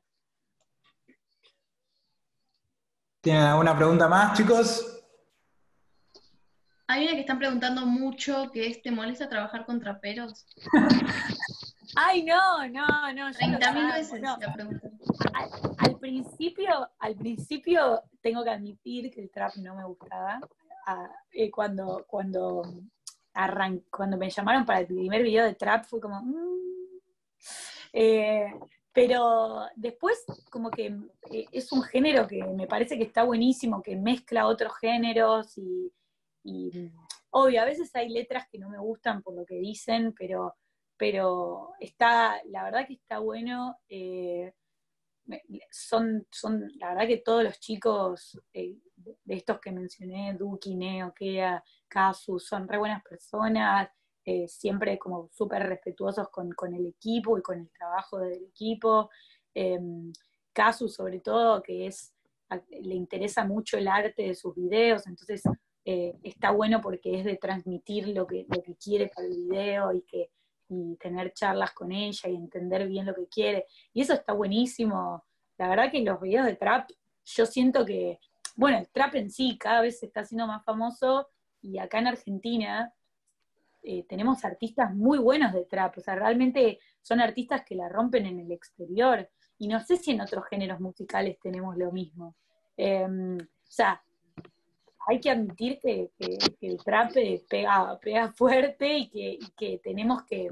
¿Tienen 3.21 3.43
alguna 3.43 3.77
pregunta 3.77 4.09
más, 4.09 4.38
chicos? 4.38 4.92
Hay 6.88 7.05
una 7.05 7.14
que 7.14 7.22
están 7.22 7.39
preguntando 7.39 7.85
mucho 7.85 8.51
que 8.51 8.68
es, 8.68 8.81
¿te 8.81 8.91
molesta 8.91 9.30
trabajar 9.30 9.65
con 9.65 9.80
traperos? 9.80 10.45
Ay, 11.95 12.23
no, 12.23 12.68
no, 12.68 13.14
no. 13.14 13.30
30.000 13.31 13.93
veces 13.93 14.22
no. 14.22 14.38
Al, 15.77 15.99
principio, 15.99 16.89
al 16.99 17.15
principio 17.15 18.01
tengo 18.22 18.43
que 18.43 18.49
admitir 18.49 19.11
que 19.11 19.22
el 19.22 19.30
trap 19.30 19.55
no 19.57 19.76
me 19.76 19.85
gustaba. 19.85 20.39
Ah, 20.85 21.10
eh, 21.31 21.49
cuando, 21.49 22.03
cuando 22.07 22.64
cuando 23.89 24.18
me 24.18 24.30
llamaron 24.30 24.65
para 24.65 24.80
el 24.80 24.88
primer 24.88 25.23
video 25.23 25.45
de 25.45 25.55
trap 25.55 25.85
fue 25.85 25.99
como... 25.99 26.22
Mm". 26.22 26.99
Eh, 27.93 28.53
pero 28.91 29.65
después 29.76 30.23
como 30.49 30.69
que 30.69 30.95
eh, 31.31 31.45
es 31.51 31.72
un 31.72 31.81
género 31.81 32.27
que 32.27 32.43
me 32.43 32.68
parece 32.68 32.97
que 32.97 33.03
está 33.03 33.23
buenísimo, 33.23 33.81
que 33.81 33.95
mezcla 33.95 34.47
otros 34.47 34.77
géneros 34.77 35.57
y, 35.57 35.91
obvio, 37.31 37.61
a 37.61 37.65
veces 37.65 37.95
hay 37.95 38.09
letras 38.09 38.47
que 38.49 38.59
no 38.59 38.69
me 38.69 38.79
gustan 38.79 39.21
por 39.21 39.35
lo 39.35 39.45
que 39.45 39.55
dicen, 39.55 40.13
pero, 40.17 40.55
pero 40.97 41.73
está, 41.79 42.41
la 42.45 42.63
verdad 42.65 42.87
que 42.87 42.93
está 42.93 43.19
bueno. 43.19 43.77
Eh, 43.89 44.53
son, 45.71 46.27
son, 46.31 46.69
la 46.75 46.89
verdad 46.89 47.07
que 47.07 47.17
todos 47.17 47.43
los 47.43 47.59
chicos 47.59 48.39
de 48.53 48.81
estos 49.27 49.59
que 49.59 49.71
mencioné, 49.71 50.33
Duki, 50.33 50.75
Neo, 50.75 51.13
Kea, 51.13 51.63
Casus, 51.87 52.45
son 52.45 52.67
re 52.67 52.77
buenas 52.77 53.03
personas, 53.03 53.89
eh, 54.25 54.47
siempre 54.47 54.97
como 54.97 55.29
súper 55.31 55.63
respetuosos 55.63 56.29
con, 56.29 56.73
el 56.73 56.85
equipo 56.87 57.37
y 57.37 57.41
con 57.41 57.59
el 57.59 57.69
trabajo 57.71 58.19
del 58.19 58.43
equipo. 58.43 59.09
Eh, 59.53 59.79
Casus 60.51 60.93
sobre 60.93 61.19
todo, 61.19 61.61
que 61.63 61.87
es, 61.87 62.13
le 62.69 62.95
interesa 62.95 63.43
mucho 63.45 63.77
el 63.77 63.87
arte 63.87 64.23
de 64.23 64.35
sus 64.35 64.55
videos, 64.55 65.07
entonces 65.07 65.41
eh, 65.85 66.15
está 66.23 66.51
bueno 66.51 66.81
porque 66.81 67.19
es 67.19 67.26
de 67.26 67.38
transmitir 67.38 68.07
lo 68.10 68.26
que, 68.26 68.45
lo 68.49 68.61
que 68.61 68.76
quiere 68.76 69.11
para 69.14 69.27
el 69.27 69.35
video 69.35 69.93
y 69.93 70.01
que 70.03 70.30
y 70.69 70.95
tener 70.97 71.34
charlas 71.34 71.72
con 71.72 71.91
ella 71.91 72.30
y 72.30 72.35
entender 72.35 72.88
bien 72.88 73.05
lo 73.05 73.14
que 73.14 73.27
quiere. 73.27 73.65
Y 73.93 74.01
eso 74.01 74.14
está 74.14 74.34
buenísimo. 74.34 75.23
La 75.57 75.68
verdad 75.68 75.91
que 75.91 76.01
los 76.01 76.19
videos 76.19 76.45
de 76.45 76.55
trap, 76.55 76.89
yo 77.26 77.45
siento 77.45 77.85
que, 77.85 78.19
bueno, 78.55 78.77
el 78.77 78.89
trap 78.89 79.15
en 79.15 79.30
sí 79.30 79.57
cada 79.57 79.81
vez 79.81 79.99
se 79.99 80.07
está 80.07 80.22
haciendo 80.22 80.47
más 80.47 80.64
famoso 80.64 81.30
y 81.61 81.77
acá 81.77 81.99
en 81.99 82.07
Argentina 82.07 82.93
eh, 83.81 84.05
tenemos 84.07 84.43
artistas 84.45 84.93
muy 84.95 85.18
buenos 85.18 85.53
de 85.53 85.65
trap, 85.65 85.97
o 85.97 86.01
sea, 86.01 86.15
realmente 86.15 86.80
son 87.01 87.19
artistas 87.19 87.64
que 87.65 87.76
la 87.76 87.89
rompen 87.89 88.26
en 88.26 88.39
el 88.39 88.51
exterior. 88.51 89.30
Y 89.57 89.68
no 89.68 89.80
sé 89.80 89.97
si 89.97 90.11
en 90.11 90.22
otros 90.22 90.45
géneros 90.49 90.80
musicales 90.80 91.38
tenemos 91.39 91.77
lo 91.77 91.91
mismo. 91.91 92.35
Em, 92.76 93.38
o 93.38 93.72
sea, 93.72 94.03
hay 95.05 95.19
que 95.19 95.31
admitir 95.31 95.80
que, 95.81 96.11
el 96.61 96.77
trap 96.84 97.13
pega, 97.49 97.99
pega 97.99 98.31
fuerte 98.31 98.97
y 98.97 99.39
que, 99.57 99.80
tenemos 99.84 100.23
que 100.23 100.49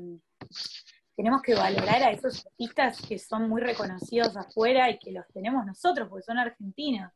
tenemos 1.16 1.42
que 1.42 1.54
valorar 1.54 2.02
a 2.02 2.12
esos 2.12 2.46
artistas 2.48 3.00
que 3.02 3.20
son 3.20 3.48
muy 3.48 3.62
reconocidos 3.62 4.36
afuera 4.36 4.90
y 4.90 4.98
que 4.98 5.12
los 5.12 5.28
tenemos 5.28 5.66
nosotros, 5.66 6.08
porque 6.10 6.24
son 6.24 6.40
argentinos. 6.40 7.12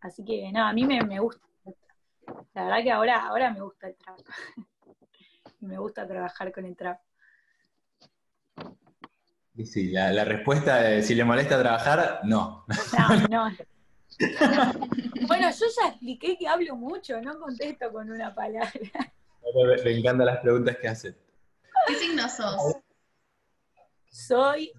Así 0.00 0.24
que 0.24 0.52
nada, 0.52 0.68
a 0.68 0.72
mí 0.72 0.84
me, 0.84 1.18
gusta. 1.18 1.44
La 2.54 2.64
verdad 2.64 2.82
que 2.84 2.92
ahora, 2.92 3.26
ahora 3.26 3.50
me 3.50 3.60
gusta 3.60 3.88
el 3.88 3.96
trap. 3.96 4.18
me 5.60 5.76
gusta 5.78 6.06
trabajar 6.06 6.52
con 6.52 6.66
el 6.66 6.76
trap. 6.76 7.00
Sí, 9.64 9.90
la, 9.90 10.12
la 10.12 10.24
respuesta 10.24 10.82
de 10.82 11.02
si 11.02 11.16
le 11.16 11.24
molesta 11.24 11.58
trabajar, 11.58 12.20
no. 12.22 12.64
No, 12.96 13.28
no. 13.28 13.56
bueno, 15.26 15.50
yo 15.50 15.66
ya 15.80 15.88
expliqué 15.88 16.36
que 16.36 16.48
hablo 16.48 16.76
mucho, 16.76 17.20
no 17.20 17.38
contesto 17.38 17.92
con 17.92 18.10
una 18.10 18.34
palabra. 18.34 18.72
Me, 19.84 19.98
encantan 19.98 20.26
las 20.26 20.38
preguntas 20.40 20.76
que 20.76 20.88
hacen. 20.88 21.16
¿Qué 21.86 21.94
signo 21.94 22.28
sos? 22.28 22.76
Soy, 24.10 24.72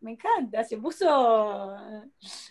me 0.00 0.12
encanta, 0.12 0.62
se 0.62 0.78
puso, 0.78 1.76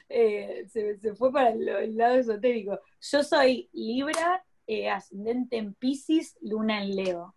eh, 0.10 0.66
se, 0.70 0.98
fue 1.16 1.32
para 1.32 1.52
el, 1.52 1.96
lado 1.96 2.16
esotérico. 2.16 2.80
Yo 3.02 3.24
soy 3.24 3.70
Libra, 3.72 4.44
eh, 4.66 4.90
ascendente 4.90 5.58
en 5.58 5.74
Pisces, 5.76 6.38
Luna 6.42 6.84
en 6.84 6.96
Leo. 6.96 7.36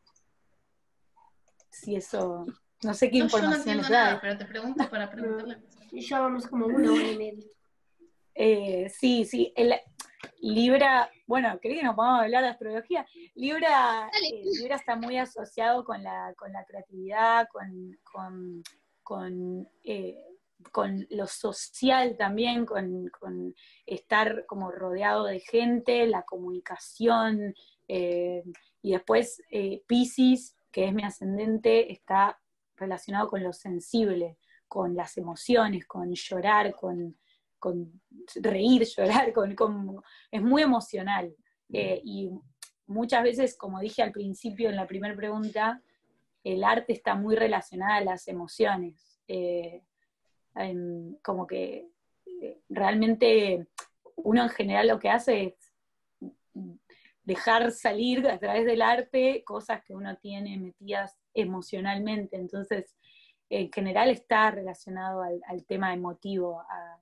Si 1.71 1.95
eso, 1.95 2.45
no 2.83 2.95
sé 2.95 3.11
qué 3.11 3.19
información 3.19 3.77
yo 3.77 3.83
no 3.83 3.89
nada, 3.89 4.21
pero 4.21 4.37
te 4.37 4.45
pregunto 4.47 4.89
para 4.91 5.11
preguntarle. 5.11 5.59
Y 5.93 6.03
ya 6.03 6.21
vamos 6.21 6.47
como 6.47 6.67
una 6.67 6.93
hora 6.93 7.11
y 7.11 7.19
media. 7.19 7.45
Eh, 8.43 8.89
sí, 8.89 9.27
sí. 9.27 9.53
El, 9.55 9.75
Libra, 10.41 11.11
bueno, 11.27 11.61
quería 11.61 11.81
que 11.81 11.85
nos 11.85 11.95
podamos 11.95 12.23
hablar 12.23 12.43
de 12.43 12.49
astrología. 12.49 13.07
Libra, 13.35 14.09
eh, 14.09 14.43
Libra 14.59 14.77
está 14.77 14.97
muy 14.97 15.19
asociado 15.19 15.85
con 15.85 16.03
la, 16.03 16.33
con 16.39 16.51
la 16.51 16.65
creatividad, 16.65 17.49
con, 17.53 17.99
con, 18.03 18.63
con, 19.03 19.69
eh, 19.85 20.25
lo 21.11 21.27
social 21.27 22.17
también, 22.17 22.65
con, 22.65 23.55
estar 23.85 24.47
como 24.47 24.71
rodeado 24.71 25.25
de 25.25 25.41
gente, 25.41 26.07
la 26.07 26.23
comunicación. 26.23 27.55
y 27.87 28.93
después 28.93 29.43
Pisces, 29.87 30.57
que 30.73 30.87
es 30.87 30.95
mi 30.95 31.03
ascendente, 31.03 31.93
está 31.93 32.41
relacionado 32.77 33.29
con 33.29 33.43
lo 33.43 33.53
sensible, 33.53 34.39
con 34.67 34.95
las 34.97 35.19
emociones, 35.19 35.87
con 35.87 36.15
llorar, 36.15 36.75
con 36.75 37.19
con 37.61 38.03
reír, 38.37 38.85
llorar, 38.97 39.33
con, 39.33 40.03
es 40.33 40.43
muy 40.43 40.63
emocional. 40.63 41.33
Eh, 41.73 42.01
y 42.05 42.31
muchas 42.87 43.23
veces, 43.23 43.57
como 43.57 43.79
dije 43.79 44.03
al 44.03 44.11
principio 44.11 44.69
en 44.69 44.77
la 44.77 44.89
primera 44.89 45.15
pregunta, 45.15 45.81
el 46.43 46.65
arte 46.65 46.93
está 46.93 47.15
muy 47.15 47.37
relacionado 47.37 47.93
a 47.93 48.01
las 48.01 48.27
emociones. 48.27 49.21
Eh, 49.29 49.83
como 51.23 51.47
que 51.47 51.87
eh, 52.43 52.61
realmente 52.69 53.69
uno 54.17 54.43
en 54.43 54.49
general 54.49 54.89
lo 54.89 54.99
que 54.99 55.11
hace 55.11 55.45
es 55.45 55.73
dejar 57.23 57.71
salir 57.71 58.27
a 58.27 58.39
través 58.39 58.67
del 58.67 58.83
arte 58.83 59.45
cosas 59.45 59.85
que 59.85 59.95
uno 59.95 60.17
tiene 60.17 60.59
metidas 60.59 61.17
emocionalmente. 61.33 62.37
Entonces, 62.37 62.97
en 63.49 63.71
general 63.73 64.11
está 64.11 64.51
relacionado 64.51 65.23
al, 65.23 65.41
al 65.47 65.65
tema 65.65 65.93
emotivo, 65.93 66.61
a, 66.61 67.01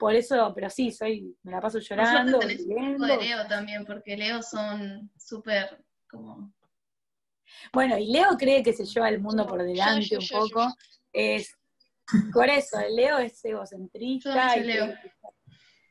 por 0.00 0.14
eso, 0.14 0.50
pero 0.54 0.70
sí, 0.70 0.90
soy, 0.90 1.36
me 1.42 1.52
la 1.52 1.60
paso 1.60 1.78
llorando. 1.78 2.38
Tenés 2.38 2.62
un 2.62 3.06
de 3.06 3.18
Leo 3.18 3.46
también, 3.46 3.84
porque 3.84 4.16
Leo 4.16 4.40
son 4.42 5.10
súper 5.14 5.84
como. 6.08 6.54
Bueno, 7.70 7.98
y 7.98 8.10
Leo 8.10 8.30
cree 8.38 8.62
que 8.62 8.72
se 8.72 8.86
lleva 8.86 9.10
el 9.10 9.20
mundo 9.20 9.46
por 9.46 9.62
delante 9.62 10.16
un 10.16 10.26
poco. 10.26 10.74
es 11.12 11.54
por 12.32 12.48
eso, 12.48 12.78
Leo 12.90 13.18
es 13.18 13.44
egocentrista. 13.44 14.54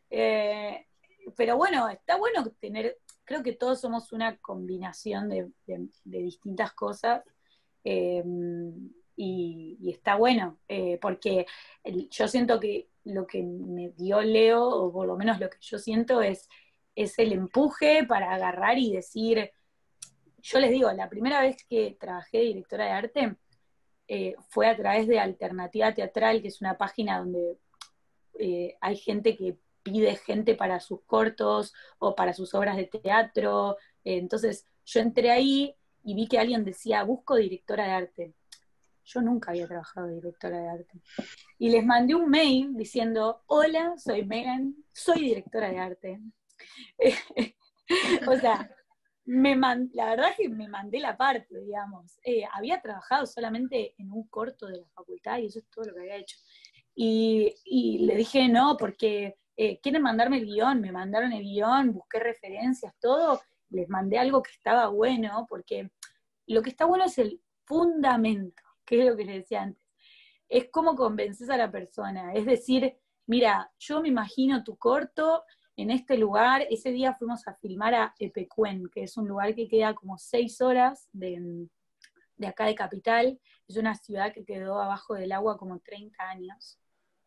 Eh, 0.09 0.87
pero 1.37 1.55
bueno, 1.55 1.87
está 1.87 2.17
bueno 2.17 2.49
tener, 2.59 2.97
creo 3.23 3.43
que 3.43 3.53
todos 3.53 3.79
somos 3.79 4.11
una 4.11 4.37
combinación 4.37 5.29
de, 5.29 5.51
distintas 6.03 6.73
cosas. 6.73 7.21
Eh, 7.83 8.23
y, 9.21 9.77
está 9.91 10.15
bueno, 10.15 10.59
eh, 10.67 10.97
porque 11.01 11.45
yo 12.09 12.27
siento 12.27 12.59
que 12.59 12.87
lo 13.09 13.27
que 13.27 13.43
me 13.43 13.89
dio 13.89 14.21
Leo, 14.21 14.67
o 14.67 14.91
por 14.91 15.07
lo 15.07 15.17
menos 15.17 15.39
lo 15.39 15.49
que 15.49 15.57
yo 15.61 15.77
siento, 15.77 16.21
es, 16.21 16.47
es 16.95 17.17
el 17.19 17.33
empuje 17.33 18.05
para 18.05 18.33
agarrar 18.33 18.77
y 18.77 18.93
decir, 18.93 19.51
yo 20.41 20.59
les 20.59 20.71
digo, 20.71 20.91
la 20.91 21.09
primera 21.09 21.41
vez 21.41 21.63
que 21.69 21.97
trabajé 21.99 22.39
directora 22.39 22.85
de 22.85 22.91
arte 22.91 23.35
eh, 24.07 24.35
fue 24.49 24.67
a 24.67 24.75
través 24.75 25.07
de 25.07 25.19
Alternativa 25.19 25.93
Teatral, 25.93 26.41
que 26.41 26.47
es 26.47 26.61
una 26.61 26.77
página 26.77 27.19
donde 27.19 27.57
eh, 28.39 28.77
hay 28.81 28.97
gente 28.97 29.35
que 29.35 29.57
pide 29.83 30.15
gente 30.15 30.55
para 30.55 30.79
sus 30.79 31.01
cortos 31.03 31.73
o 31.99 32.15
para 32.15 32.33
sus 32.33 32.53
obras 32.53 32.77
de 32.77 32.85
teatro. 32.85 33.77
entonces 34.03 34.65
yo 34.85 34.99
entré 34.99 35.31
ahí 35.31 35.75
y 36.03 36.15
vi 36.15 36.27
que 36.27 36.39
alguien 36.39 36.65
decía, 36.65 37.03
busco 37.03 37.35
directora 37.35 37.85
de 37.85 37.91
arte. 37.91 38.33
Yo 39.11 39.21
nunca 39.21 39.49
había 39.49 39.67
trabajado 39.67 40.07
de 40.07 40.15
directora 40.15 40.59
de 40.59 40.69
arte. 40.69 41.01
Y 41.57 41.69
les 41.71 41.83
mandé 41.83 42.13
un 42.13 42.29
mail 42.29 42.75
diciendo, 42.75 43.41
hola, 43.47 43.95
soy 43.97 44.23
Megan, 44.23 44.75
soy 44.93 45.21
directora 45.21 45.69
de 45.69 45.79
arte. 45.79 46.19
o 48.27 48.35
sea, 48.37 48.69
me 49.25 49.55
la 49.55 50.05
verdad 50.11 50.29
es 50.29 50.37
que 50.37 50.49
me 50.49 50.67
mandé 50.67 50.99
la 50.99 51.17
parte, 51.17 51.59
digamos. 51.59 52.19
Eh, 52.23 52.43
había 52.53 52.81
trabajado 52.81 53.25
solamente 53.25 53.95
en 53.97 54.11
un 54.11 54.27
corto 54.27 54.67
de 54.67 54.77
la 54.77 54.87
facultad 54.93 55.39
y 55.39 55.47
eso 55.47 55.57
es 55.57 55.69
todo 55.71 55.85
lo 55.85 55.95
que 55.95 56.01
había 56.01 56.17
hecho. 56.17 56.37
Y, 56.93 57.97
le 58.05 58.15
dije, 58.15 58.47
no, 58.47 58.77
porque 58.77 59.37
eh, 59.57 59.79
quieren 59.79 60.03
mandarme 60.03 60.37
el 60.37 60.45
guion, 60.45 60.81
me 60.81 60.91
mandaron 60.91 61.33
el 61.33 61.43
guion, 61.43 61.93
busqué 61.93 62.19
referencias, 62.19 62.93
todo, 62.99 63.41
les 63.69 63.89
mandé 63.89 64.19
algo 64.19 64.43
que 64.43 64.51
estaba 64.51 64.89
bueno, 64.89 65.47
porque 65.49 65.89
lo 66.45 66.61
que 66.61 66.69
está 66.69 66.85
bueno 66.85 67.05
es 67.05 67.17
el 67.17 67.41
fundamento 67.65 68.68
que 68.89 68.99
es 68.99 69.07
lo 69.07 69.15
que 69.15 69.23
les 69.23 69.35
decía 69.35 69.61
antes, 69.61 69.85
es 70.49 70.69
cómo 70.71 70.95
convences 70.95 71.47
a 71.51 71.57
la 71.57 71.71
persona, 71.71 72.33
es 72.33 72.45
decir, 72.45 72.97
mira, 73.27 73.71
yo 73.77 74.01
me 74.01 74.07
imagino 74.07 74.63
tu 74.63 74.77
corto 74.77 75.43
en 75.75 75.91
este 75.91 76.17
lugar, 76.17 76.65
ese 76.71 76.91
día 76.91 77.13
fuimos 77.13 77.47
a 77.47 77.53
filmar 77.53 77.93
a 77.93 78.15
Epecuén, 78.17 78.89
que 78.91 79.03
es 79.03 79.15
un 79.15 79.27
lugar 79.27 79.53
que 79.53 79.67
queda 79.67 79.93
como 79.93 80.17
seis 80.17 80.59
horas 80.59 81.07
de, 81.13 81.67
acá 82.45 82.65
de 82.65 82.73
Capital, 82.73 83.39
es 83.67 83.77
una 83.77 83.93
ciudad 83.93 84.33
que 84.33 84.43
quedó 84.43 84.81
abajo 84.81 85.13
del 85.13 85.31
agua 85.33 85.57
como 85.57 85.79
30 85.79 86.21
años, 86.27 86.79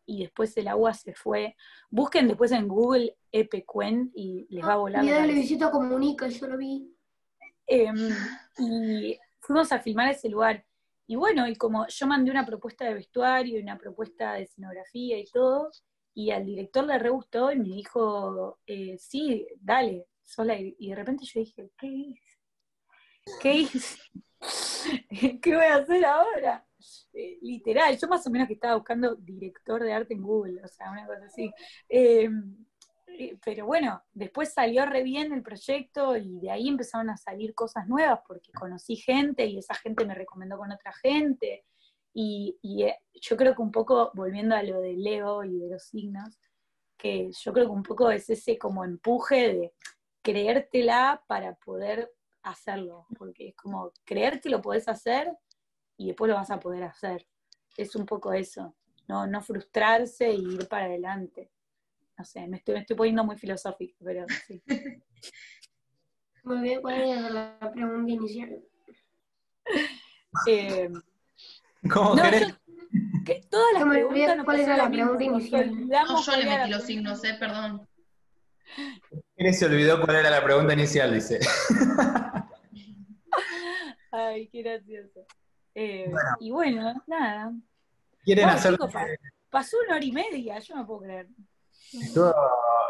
y 0.05 0.23
después 0.23 0.55
el 0.57 0.67
agua 0.67 0.93
se 0.93 1.13
fue. 1.13 1.55
Busquen 1.89 2.27
después 2.27 2.51
en 2.51 2.67
Google 2.67 3.15
Epecuén 3.31 4.11
y 4.13 4.45
les 4.49 4.65
va 4.65 4.73
a 4.73 4.77
volar. 4.77 5.01
Mira, 5.01 5.25
le 5.25 5.33
visito 5.33 5.71
comunica, 5.71 6.27
yo 6.27 6.45
lo 6.45 6.57
vi. 6.57 6.93
Em, 7.65 8.09
y 8.59 9.17
fuimos 9.39 9.71
a 9.71 9.79
filmar 9.79 10.09
ese 10.09 10.27
lugar. 10.27 10.65
Y 11.07 11.15
bueno, 11.15 11.47
y 11.47 11.55
como 11.55 11.87
yo 11.87 12.07
mandé 12.07 12.31
una 12.31 12.45
propuesta 12.45 12.85
de 12.85 12.93
vestuario 12.93 13.59
y 13.59 13.61
una 13.61 13.77
propuesta 13.77 14.33
de 14.33 14.43
escenografía 14.43 15.19
y 15.19 15.25
todo, 15.25 15.71
y 16.13 16.31
al 16.31 16.45
director 16.45 16.85
le 16.85 16.99
re 16.99 17.09
gustó 17.09 17.51
y 17.51 17.57
me 17.57 17.69
dijo, 17.69 18.59
eh, 18.67 18.97
sí, 18.97 19.47
dale, 19.59 20.07
sola. 20.21 20.55
Y 20.59 20.89
de 20.89 20.95
repente 20.95 21.25
yo 21.25 21.39
dije, 21.39 21.69
¿qué 21.77 21.87
hice? 21.87 22.39
¿Qué 23.41 23.53
hice? 23.53 23.97
¿Qué 25.41 25.55
voy 25.55 25.65
a 25.65 25.75
hacer 25.75 26.05
ahora? 26.05 26.65
Eh, 27.13 27.37
literal, 27.41 27.97
yo 27.97 28.07
más 28.07 28.25
o 28.27 28.29
menos 28.29 28.47
que 28.47 28.55
estaba 28.55 28.75
buscando 28.75 29.15
director 29.15 29.81
de 29.83 29.93
arte 29.93 30.13
en 30.13 30.21
Google, 30.21 30.61
o 30.63 30.67
sea, 30.67 30.91
una 30.91 31.05
cosa 31.05 31.25
así. 31.25 31.51
Eh, 31.89 32.29
pero 33.43 33.65
bueno, 33.65 34.03
después 34.13 34.53
salió 34.53 34.85
re 34.85 35.03
bien 35.03 35.33
el 35.33 35.43
proyecto 35.43 36.15
y 36.17 36.39
de 36.39 36.51
ahí 36.51 36.67
empezaron 36.67 37.09
a 37.09 37.17
salir 37.17 37.53
cosas 37.53 37.87
nuevas 37.87 38.19
porque 38.27 38.51
conocí 38.51 38.95
gente 38.95 39.45
y 39.45 39.57
esa 39.57 39.75
gente 39.75 40.05
me 40.05 40.15
recomendó 40.15 40.57
con 40.57 40.71
otra 40.71 40.93
gente. 40.93 41.65
Y, 42.13 42.57
eh, 42.83 42.97
yo 43.13 43.35
creo 43.37 43.55
que 43.55 43.61
un 43.61 43.71
poco, 43.71 44.11
volviendo 44.13 44.55
a 44.55 44.63
lo 44.63 44.79
de 44.81 44.93
Leo 44.93 45.43
y 45.43 45.57
de 45.57 45.69
los 45.69 45.83
signos, 45.83 46.39
que 46.97 47.31
yo 47.31 47.53
creo 47.53 47.65
que 47.65 47.71
un 47.71 47.83
poco 47.83 48.11
es 48.11 48.29
ese 48.29 48.57
como 48.57 48.85
empuje 48.85 49.53
de 49.53 49.73
creértela 50.21 51.23
para 51.27 51.55
poder 51.55 52.11
hacerlo, 52.43 53.07
porque 53.17 53.49
es 53.49 53.55
como 53.55 53.91
creer 54.05 54.39
que 54.41 54.49
lo 54.49 54.61
podés 54.61 54.87
hacer 54.87 55.35
y 55.97 56.07
después 56.07 56.29
lo 56.29 56.35
vas 56.35 56.51
a 56.51 56.59
poder 56.59 56.83
hacer. 56.83 57.27
Es 57.77 57.95
un 57.95 58.05
poco 58.05 58.33
eso, 58.33 58.75
no, 59.07 59.25
no 59.27 59.41
frustrarse 59.41 60.31
y 60.31 60.55
ir 60.55 60.67
para 60.67 60.85
adelante. 60.85 61.51
No 62.17 62.25
sé, 62.25 62.47
me 62.47 62.57
estoy, 62.57 62.75
me 62.75 62.81
estoy 62.81 62.95
poniendo 62.95 63.23
muy 63.23 63.37
filosófico, 63.37 63.95
pero 64.03 64.25
sí. 64.47 64.61
Muy 66.43 66.59
bien, 66.59 66.81
¿cuál 66.81 66.95
era 67.01 67.29
la 67.29 67.71
pregunta 67.73 68.11
inicial? 68.11 68.61
Eh, 70.45 70.89
¿Cómo 71.89 72.15
no, 72.15 72.23
querés? 72.23 72.47
yo- 72.49 72.55
que 73.25 73.41
todas 73.49 73.73
las 73.73 73.85
No 73.85 73.91
preguntas 73.91 74.35
nos 74.37 74.45
cuál 74.45 74.59
era 74.59 74.75
la 74.77 74.89
pregunta 74.91 75.23
inicial. 75.23 75.69
olvidamos 75.69 76.27
No, 76.27 76.33
yo 76.33 76.37
le 76.41 76.45
metí 76.49 76.69
los 76.69 76.83
signos, 76.83 77.23
eh, 77.23 77.35
perdón. 77.39 77.87
¿Quién 79.37 79.53
se 79.53 79.65
olvidó 79.67 80.01
cuál 80.01 80.17
era 80.17 80.29
la 80.29 80.43
pregunta 80.43 80.73
inicial? 80.73 81.13
Dice. 81.13 81.39
Ay, 84.11 84.47
qué 84.49 84.61
gracioso. 84.61 85.25
Eh, 85.75 86.11
Y 86.41 86.51
bueno, 86.51 87.01
nada. 87.07 87.53
¿Quieren 88.25 88.45
Bueno, 88.45 88.57
hacer? 88.59 88.71
chicos, 88.73 88.91
pasó 89.49 89.77
una 89.85 89.95
hora 89.95 90.05
y 90.05 90.11
media, 90.11 90.59
yo 90.59 90.75
no 90.75 90.85
puedo 90.85 91.01
creer. 91.01 91.27
Estuvo, 92.01 92.33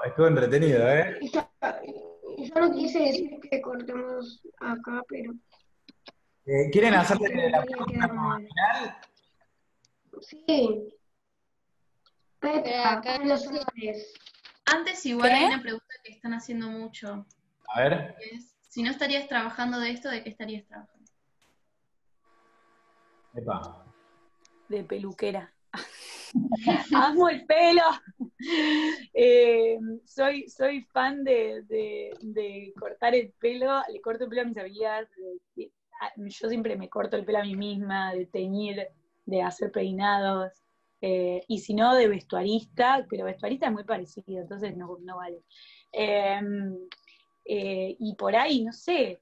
estuvo 0.05 0.27
entretenido, 0.27 0.89
¿eh? 0.89 1.19
Yo, 1.31 1.41
yo 2.37 2.55
no 2.55 2.71
quise 2.73 2.99
decir 2.99 3.39
que 3.49 3.61
cortemos 3.61 4.41
acá, 4.59 5.03
pero 5.07 5.33
Eh, 6.45 6.69
¿Quieren 6.71 6.93
hacerle 6.95 7.49
la 7.49 7.63
pregunta 7.63 8.07
final? 8.09 8.97
Sí. 10.21 10.89
Acá 12.83 13.17
con 13.19 13.29
los 13.29 13.47
honores. 13.47 14.13
Antes 14.65 15.05
igual 15.05 15.29
¿Qué? 15.29 15.35
hay 15.35 15.45
una 15.45 15.61
pregunta 15.61 15.93
que 16.03 16.11
están 16.13 16.33
haciendo 16.33 16.67
mucho, 16.69 17.25
A 17.73 17.81
ver. 17.81 18.15
es, 18.31 18.55
si 18.69 18.81
no 18.83 18.91
estarías 18.91 19.27
trabajando 19.27 19.79
de 19.79 19.91
esto, 19.91 20.09
¿de 20.09 20.23
qué 20.23 20.29
estarías 20.29 20.65
trabajando? 20.65 21.09
Epa. 23.35 23.85
De 24.69 24.83
peluquera. 24.83 25.53
Amo 26.93 27.29
el 27.29 27.45
pelo. 27.45 27.81
Eh, 29.13 29.77
soy, 30.05 30.47
soy 30.49 30.81
fan 30.91 31.23
de, 31.23 31.63
de- 31.67 32.73
cortar 32.79 33.15
el 33.15 33.31
pelo. 33.39 33.81
Le 33.91 34.01
corto 34.01 34.25
el 34.25 34.29
pelo 34.29 34.41
a 34.41 34.45
mis 34.45 34.57
amigas. 34.57 35.07
yo 36.17 36.49
siempre 36.49 36.75
me 36.75 36.89
corto 36.89 37.15
el 37.17 37.25
pelo 37.25 37.39
a 37.39 37.43
mí 37.43 37.55
misma, 37.55 38.13
de 38.13 38.25
teñir, 38.25 38.87
de 39.25 39.41
hacer 39.41 39.71
peinados. 39.71 40.51
eh, 41.01 41.43
y 41.47 41.59
si 41.59 41.73
no, 41.73 41.95
de 41.95 42.07
vestuarista, 42.07 43.05
pero 43.09 43.25
vestuarista 43.25 43.67
es 43.67 43.71
muy 43.73 43.83
parecido, 43.83 44.41
entonces 44.41 44.75
no, 44.77 44.97
no 45.01 45.17
vale. 45.17 45.43
Eh, 47.45 47.95
y 47.99 48.15
por 48.15 48.35
ahí, 48.35 48.63
no 48.63 48.71
sé, 48.71 49.21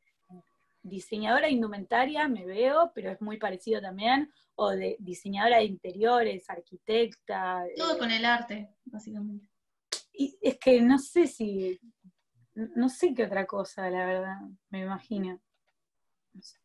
diseñadora 0.83 1.47
de 1.47 1.53
indumentaria 1.53 2.27
me 2.27 2.45
veo, 2.45 2.91
pero 2.93 3.11
es 3.11 3.21
muy 3.21 3.37
parecido 3.37 3.81
también, 3.81 4.31
o 4.55 4.69
de 4.71 4.95
diseñadora 4.99 5.57
de 5.57 5.65
interiores, 5.65 6.49
arquitecta. 6.49 7.63
Todo 7.75 7.95
eh, 7.95 7.99
con 7.99 8.11
el 8.11 8.25
arte, 8.25 8.69
básicamente. 8.85 9.45
y 10.13 10.37
es 10.41 10.57
que 10.59 10.81
no 10.81 10.97
sé 10.97 11.27
si, 11.27 11.79
no 12.53 12.89
sé 12.89 13.13
qué 13.13 13.25
otra 13.25 13.45
cosa, 13.45 13.89
la 13.89 14.05
verdad, 14.05 14.37
me 14.69 14.81
imagino. 14.81 15.39
No 16.33 16.41
sé. 16.41 16.57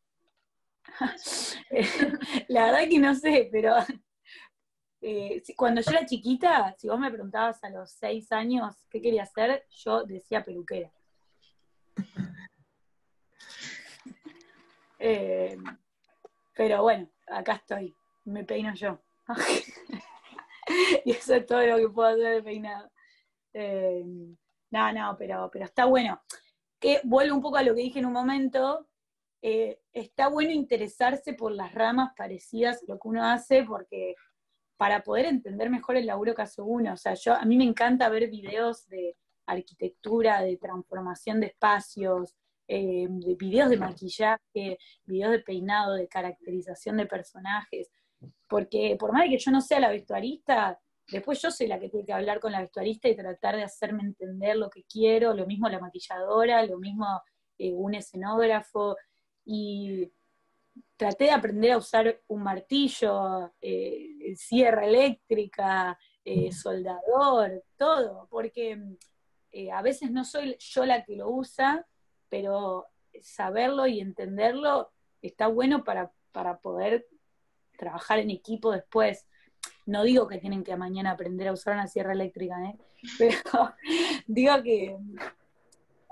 la 2.48 2.66
verdad 2.66 2.88
que 2.88 2.98
no 2.98 3.14
sé, 3.14 3.48
pero 3.50 3.74
eh, 5.00 5.42
cuando 5.56 5.80
yo 5.80 5.90
era 5.90 6.06
chiquita, 6.06 6.74
si 6.78 6.88
vos 6.88 6.98
me 6.98 7.10
preguntabas 7.10 7.62
a 7.62 7.70
los 7.70 7.92
seis 7.92 8.30
años 8.32 8.74
qué 8.90 9.00
quería 9.00 9.24
hacer, 9.24 9.64
yo 9.70 10.04
decía 10.04 10.44
peluquera. 10.44 10.92
Eh, 14.98 15.56
pero 16.54 16.82
bueno, 16.82 17.08
acá 17.26 17.54
estoy, 17.54 17.94
me 18.24 18.44
peino 18.44 18.74
yo. 18.74 19.00
y 21.04 21.12
eso 21.12 21.34
es 21.34 21.46
todo 21.46 21.64
lo 21.66 21.76
que 21.76 21.88
puedo 21.88 22.08
hacer 22.08 22.36
de 22.36 22.42
peinado. 22.42 22.90
Eh, 23.52 24.04
no, 24.70 24.92
no, 24.92 25.16
pero, 25.18 25.50
pero 25.52 25.64
está 25.64 25.84
bueno. 25.86 26.20
Que 26.78 27.00
vuelvo 27.04 27.36
un 27.36 27.42
poco 27.42 27.56
a 27.56 27.62
lo 27.62 27.74
que 27.74 27.82
dije 27.82 27.98
en 28.00 28.06
un 28.06 28.12
momento. 28.12 28.88
eh, 29.42 29.80
está 29.92 30.28
bueno 30.28 30.50
interesarse 30.52 31.34
por 31.34 31.52
las 31.52 31.72
ramas 31.74 32.12
parecidas 32.16 32.82
lo 32.88 32.98
que 32.98 33.08
uno 33.08 33.24
hace, 33.24 33.64
porque 33.64 34.14
para 34.76 35.02
poder 35.02 35.26
entender 35.26 35.70
mejor 35.70 35.96
el 35.96 36.06
laburo 36.06 36.34
que 36.34 36.42
hace 36.42 36.62
uno. 36.62 36.94
O 36.94 36.96
sea, 36.96 37.14
yo, 37.14 37.34
a 37.34 37.44
mí 37.44 37.56
me 37.56 37.64
encanta 37.64 38.08
ver 38.08 38.28
videos 38.28 38.86
de 38.88 39.16
arquitectura, 39.46 40.42
de 40.42 40.56
transformación 40.56 41.40
de 41.40 41.46
espacios, 41.48 42.34
eh, 42.68 43.06
de 43.08 43.34
videos 43.34 43.70
de 43.70 43.76
maquillaje, 43.76 44.78
videos 45.04 45.32
de 45.32 45.40
peinado, 45.40 45.94
de 45.94 46.08
caracterización 46.08 46.96
de 46.96 47.06
personajes. 47.06 47.90
Porque 48.48 48.96
por 48.98 49.12
más 49.12 49.24
de 49.24 49.30
que 49.30 49.38
yo 49.38 49.50
no 49.50 49.60
sea 49.60 49.80
la 49.80 49.90
vestuarista, 49.90 50.78
después 51.10 51.40
yo 51.42 51.50
soy 51.50 51.66
la 51.66 51.78
que 51.78 51.88
tiene 51.88 52.06
que 52.06 52.12
hablar 52.12 52.40
con 52.40 52.52
la 52.52 52.60
vestuarista 52.60 53.08
y 53.08 53.16
tratar 53.16 53.56
de 53.56 53.64
hacerme 53.64 54.02
entender 54.02 54.56
lo 54.56 54.70
que 54.70 54.84
quiero, 54.84 55.34
lo 55.34 55.46
mismo 55.46 55.68
la 55.68 55.80
maquilladora, 55.80 56.64
lo 56.64 56.78
mismo 56.78 57.22
eh, 57.58 57.72
un 57.72 57.94
escenógrafo, 57.94 58.96
y 59.44 60.12
traté 60.96 61.24
de 61.24 61.30
aprender 61.30 61.72
a 61.72 61.78
usar 61.78 62.20
un 62.26 62.42
martillo, 62.42 63.52
eh, 63.60 64.34
sierra 64.36 64.86
eléctrica, 64.86 65.98
eh, 66.24 66.52
soldador, 66.52 67.62
todo, 67.76 68.26
porque 68.30 68.78
eh, 69.52 69.70
a 69.70 69.82
veces 69.82 70.10
no 70.10 70.24
soy 70.24 70.56
yo 70.58 70.84
la 70.84 71.04
que 71.04 71.16
lo 71.16 71.30
usa, 71.30 71.86
pero 72.28 72.86
saberlo 73.22 73.86
y 73.86 74.00
entenderlo 74.00 74.90
está 75.22 75.46
bueno 75.48 75.84
para, 75.84 76.12
para 76.32 76.58
poder 76.58 77.06
trabajar 77.78 78.18
en 78.18 78.30
equipo 78.30 78.72
después. 78.72 79.26
No 79.86 80.02
digo 80.02 80.26
que 80.28 80.38
tienen 80.38 80.64
que 80.64 80.76
mañana 80.76 81.12
aprender 81.12 81.48
a 81.48 81.52
usar 81.52 81.74
una 81.74 81.86
sierra 81.86 82.12
eléctrica, 82.12 82.56
¿eh? 82.64 82.78
pero 83.18 83.38
digo 84.26 84.62
que, 84.62 84.96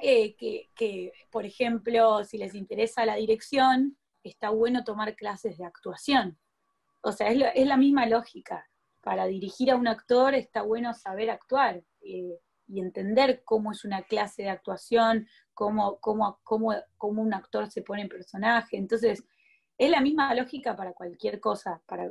eh, 0.01 0.35
que, 0.37 0.71
que, 0.75 1.13
por 1.31 1.45
ejemplo, 1.47 2.25
si 2.25 2.39
les 2.39 2.55
interesa 2.55 3.05
la 3.07 3.17
dirección, 3.17 3.97
está 4.23 4.51
bueno 4.51 4.85
tomar 4.85 5.15
clases 5.17 5.59
de 5.59 5.65
actuación. 5.65 6.39
O 7.03 7.13
sea, 7.13 7.29
es, 7.29 7.39
lo- 7.39 7.47
es 7.55 7.67
la 7.67 7.77
misma 7.77 8.07
lógica. 8.07 8.69
Para 9.03 9.27
dirigir 9.27 9.71
a 9.71 9.77
un 9.77 9.87
actor 9.87 10.35
está 10.35 10.63
bueno 10.63 10.95
saber 10.95 11.29
actuar 11.31 11.83
eh, 12.01 12.39
y 12.67 12.81
entender 12.81 13.43
cómo 13.45 13.73
es 13.73 13.85
una 13.85 14.03
clase 14.03 14.43
de 14.43 14.51
actuación, 14.51 15.27
cómo, 15.53 15.99
cómo, 16.01 16.41
cómo, 16.43 16.75
cómo 16.97 17.23
un 17.23 17.35
actor 17.35 17.71
se 17.71 17.83
pone 17.83 18.03
en 18.03 18.09
personaje. 18.09 18.77
Entonces, 18.77 19.25
es 19.79 19.91
la 19.91 20.01
misma 20.01 20.35
lógica 20.35 20.77
para 20.77 20.93
cualquier 20.93 21.41
cosa. 21.41 21.83
Para, 21.87 22.11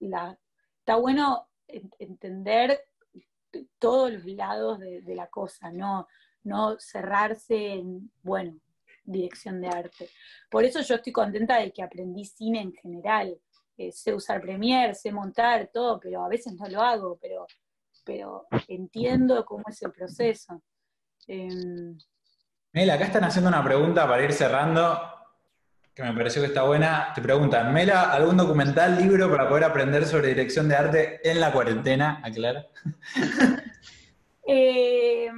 está 0.00 0.96
bueno 0.96 1.48
en- 1.68 1.90
entender 1.98 2.80
todos 3.78 4.12
los 4.12 4.24
lados 4.24 4.78
de, 4.80 5.02
de 5.02 5.14
la 5.14 5.26
cosa, 5.28 5.70
no, 5.70 6.08
no 6.44 6.78
cerrarse 6.78 7.74
en, 7.74 8.10
bueno, 8.22 8.58
dirección 9.04 9.60
de 9.60 9.68
arte. 9.68 10.08
Por 10.50 10.64
eso 10.64 10.80
yo 10.80 10.94
estoy 10.96 11.12
contenta 11.12 11.56
de 11.58 11.72
que 11.72 11.82
aprendí 11.82 12.24
cine 12.24 12.60
en 12.60 12.72
general. 12.72 13.38
Eh, 13.76 13.90
sé 13.92 14.14
usar 14.14 14.40
Premiere, 14.40 14.94
sé 14.94 15.10
montar 15.12 15.70
todo, 15.72 15.98
pero 15.98 16.24
a 16.24 16.28
veces 16.28 16.54
no 16.54 16.66
lo 16.68 16.80
hago, 16.80 17.18
pero, 17.20 17.46
pero 18.04 18.46
entiendo 18.68 19.44
cómo 19.44 19.64
es 19.68 19.82
el 19.82 19.92
proceso. 19.92 20.62
Em, 21.26 21.96
Mela, 22.72 22.94
acá 22.94 23.04
están 23.04 23.24
haciendo 23.24 23.48
una 23.48 23.62
pregunta 23.62 24.08
para 24.08 24.24
ir 24.24 24.32
cerrando, 24.32 24.98
que 25.94 26.02
me 26.02 26.14
pareció 26.14 26.40
que 26.40 26.48
está 26.48 26.62
buena. 26.62 27.12
Te 27.14 27.20
preguntan, 27.20 27.72
Mela, 27.72 28.10
¿algún 28.12 28.36
documental, 28.36 28.96
libro 28.96 29.30
para 29.30 29.48
poder 29.48 29.64
aprender 29.64 30.06
sobre 30.06 30.28
dirección 30.28 30.68
de 30.68 30.76
arte 30.76 31.30
en 31.30 31.40
la 31.40 31.52
cuarentena? 31.52 32.20
Aclara. 32.24 32.66
Eh, 34.44 35.30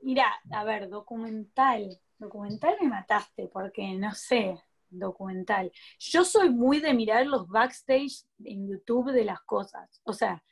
mira, 0.00 0.26
a 0.50 0.64
ver, 0.64 0.88
documental. 0.88 2.00
Documental 2.18 2.76
me 2.80 2.88
mataste, 2.88 3.46
porque 3.52 3.92
no 3.92 4.14
sé, 4.14 4.58
documental. 4.88 5.70
Yo 5.98 6.24
soy 6.24 6.48
muy 6.48 6.80
de 6.80 6.94
mirar 6.94 7.26
los 7.26 7.46
backstage 7.46 8.24
en 8.42 8.66
YouTube 8.66 9.12
de 9.12 9.24
las 9.24 9.40
cosas. 9.42 10.00
O 10.04 10.14
sea, 10.14 10.42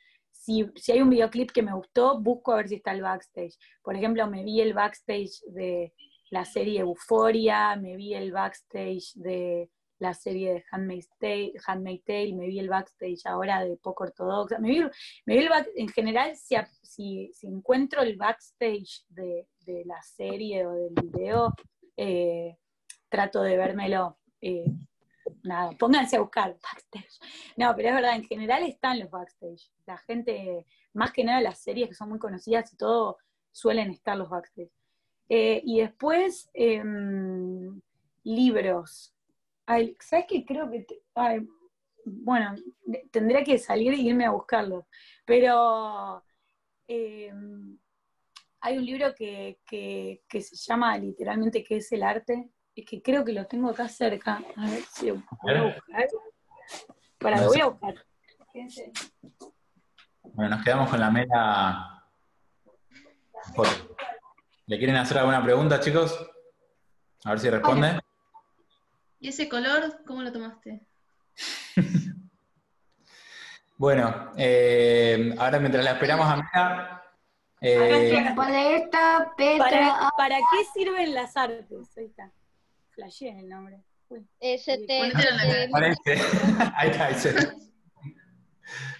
si, 0.47 0.91
hay 0.91 1.01
un 1.01 1.09
videoclip 1.09 1.51
que 1.51 1.61
me 1.61 1.73
gustó, 1.73 2.19
busco 2.19 2.53
a 2.53 2.57
ver 2.57 2.69
si 2.69 2.75
está 2.75 2.91
el 2.91 3.01
backstage. 3.01 3.57
Por 3.83 3.95
ejemplo, 3.95 4.27
me 4.27 4.43
vi 4.43 4.61
el 4.61 4.73
backstage 4.73 5.41
de 5.47 5.93
la 6.29 6.45
serie 6.45 6.79
Euphoria, 6.79 7.75
me 7.75 7.97
vi 7.97 8.13
el 8.13 8.31
backstage 8.31 9.13
de 9.15 9.69
la 9.99 10.13
serie 10.13 10.53
de 10.53 10.63
Handmaid's 10.71 11.09
Tale, 11.19 11.53
Handmaid's 11.65 12.05
Tale, 12.05 12.33
me 12.33 12.47
vi 12.47 12.59
el 12.59 12.69
backstage 12.69 13.25
ahora 13.25 13.63
de 13.65 13.75
Poco 13.77 14.03
Ortodoxa, 14.05 14.59
me 14.59 14.69
vi, 14.69 14.79
me 15.25 15.33
vi 15.35 15.43
el 15.43 15.49
back- 15.49 15.71
en 15.75 15.89
general, 15.89 16.35
si, 16.35 16.55
si 17.33 17.47
encuentro 17.47 18.01
el 18.01 18.15
backstage 18.15 19.03
de, 19.09 19.47
de 19.65 19.83
la 19.85 20.01
serie 20.01 20.65
o 20.65 20.71
del 20.73 20.93
video, 21.01 21.53
eh, 21.97 22.57
trato 23.09 23.41
de 23.41 23.57
vérmelo. 23.57 24.17
eh, 24.41 24.65
nada, 25.43 25.71
pónganse 25.77 26.17
a 26.17 26.21
buscar 26.21 26.57
backstage. 26.61 27.19
No, 27.55 27.73
pero 27.75 27.89
es 27.89 27.95
verdad, 27.95 28.15
en 28.15 28.25
general 28.25 28.63
están 28.63 28.99
los 28.99 29.09
backstage. 29.09 29.71
La 29.85 29.97
gente, 29.97 30.65
más 30.93 31.11
que 31.11 31.23
nada 31.23 31.41
las 31.41 31.59
series 31.59 31.89
que 31.89 31.95
son 31.95 32.09
muy 32.09 32.19
conocidas 32.19 32.71
y 32.73 32.77
todo, 32.77 33.17
suelen 33.51 33.91
estar 33.91 34.17
los 34.17 34.29
backstage. 34.29 34.71
Eh, 35.29 35.61
y 35.63 35.81
después, 35.81 36.49
em, 36.53 37.81
libros. 38.23 39.13
¿Sabes 39.65 40.25
qué? 40.27 40.45
Creo 40.45 40.69
que... 40.69 40.85
bueno, 42.05 42.55
tendría 43.11 43.43
que 43.43 43.57
salir 43.57 43.93
e 43.93 43.97
irme 43.97 44.25
a 44.25 44.31
buscarlo. 44.31 44.87
Pero 45.25 46.23
eh, 46.87 47.33
hay 48.61 48.77
un 48.77 48.85
libro 48.85 49.13
que, 49.15 49.59
que, 49.65 50.41
se 50.41 50.55
llama 50.55 50.97
literalmente 50.97 51.63
¿Qué 51.63 51.77
es 51.77 51.91
el 51.91 52.03
arte? 52.03 52.49
Es 52.77 52.85
que 52.85 53.01
creo 53.01 53.25
que 53.25 53.33
lo 53.33 53.47
tengo 53.47 53.71
acá 53.71 53.89
cerca. 53.89 54.39
A 54.55 54.69
ver 54.69 54.83
si 54.83 55.07
lo 55.07 55.15
voy 55.41 55.55
a 55.55 55.63
buscar. 55.63 56.07
Para, 57.17 57.41
lo 57.41 57.47
voy 57.47 57.59
a 57.59 57.65
buscar. 57.65 58.05
Bueno, 60.21 60.55
nos 60.55 60.63
quedamos 60.63 60.87
con 60.87 60.99
la 60.99 61.09
mela. 61.09 62.03
¿Le 64.67 64.77
quieren 64.77 64.95
hacer 64.95 65.17
alguna 65.17 65.43
pregunta, 65.43 65.79
chicos? 65.79 66.15
A 67.23 67.31
ver 67.31 67.39
si 67.39 67.49
responde. 67.49 67.99
¿Y 69.19 69.29
ese 69.29 69.49
color, 69.49 70.03
cómo 70.05 70.21
lo 70.21 70.31
tomaste? 70.31 70.85
bueno, 73.77 74.33
eh, 74.37 75.33
ahora 75.39 75.59
mientras 75.59 75.83
la 75.83 75.93
esperamos 75.93 76.27
a 76.27 76.35
Mela. 76.35 77.03
Eh, 77.59 78.33
paleta, 78.35 79.33
Petra. 79.35 80.11
¿Para, 80.15 80.37
qué 80.37 80.63
sirven 80.75 81.15
las 81.15 81.35
artes? 81.35 81.97
Ahí 81.97 82.05
está. 82.05 82.31
Flashé 82.97 83.29
el 83.29 83.47
nombre. 83.47 83.83
Ahí 86.75 86.89
está, 86.89 87.09
ese. 87.11 87.35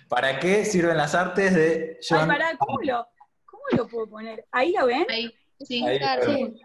¿Para 0.07 0.39
qué 0.39 0.63
sirven 0.65 0.97
las 0.97 1.15
artes 1.15 1.55
de 1.55 1.97
John? 2.07 2.29
Ay, 2.29 2.55
¿cómo 2.59 2.79
lo, 2.83 3.07
¿cómo 3.45 3.63
lo 3.71 3.87
puedo 3.87 4.07
poner? 4.07 4.45
¿Ahí 4.51 4.71
lo 4.73 4.85
ven? 4.85 5.07
Ahí, 5.09 5.33
sí. 5.61 5.83
claro. 5.97 6.31
sí. 6.31 6.61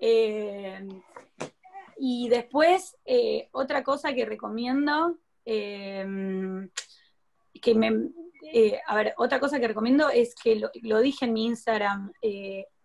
Eh, 0.00 0.88
y 1.98 2.28
después, 2.28 2.96
eh, 3.04 3.48
otra 3.52 3.84
cosa 3.84 4.12
que 4.12 4.26
recomiendo, 4.26 5.20
eh, 5.44 6.04
que 7.62 7.74
me, 7.76 8.10
a 8.88 8.96
ver, 8.96 9.14
otra 9.18 9.38
cosa 9.38 9.60
que 9.60 9.68
recomiendo 9.68 10.10
es 10.10 10.34
que 10.34 10.60
lo, 10.82 11.00
dije 11.00 11.26
en 11.26 11.32
mi 11.32 11.44
Instagram, 11.44 12.12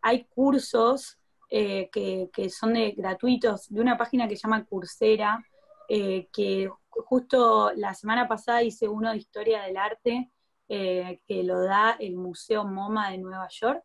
hay 0.01 0.25
cursos 0.25 1.17
que, 1.49 2.29
que, 2.33 2.49
son 2.49 2.73
de, 2.73 2.91
gratuitos 2.91 3.69
de 3.69 3.81
una 3.81 3.97
página 3.97 4.27
que 4.27 4.35
se 4.35 4.43
llama 4.43 4.65
Coursera, 4.65 5.43
que 5.87 6.69
justo 6.89 7.71
la 7.75 7.93
semana 7.93 8.27
pasada 8.27 8.63
hice 8.63 8.87
uno 8.87 9.11
de 9.11 9.17
historia 9.17 9.63
del 9.63 9.77
arte 9.77 10.29
que 10.67 11.43
lo 11.43 11.63
da 11.63 11.95
el 11.99 12.15
Museo 12.15 12.65
MoMA 12.65 13.11
de 13.11 13.17
Nueva 13.19 13.47
York. 13.49 13.83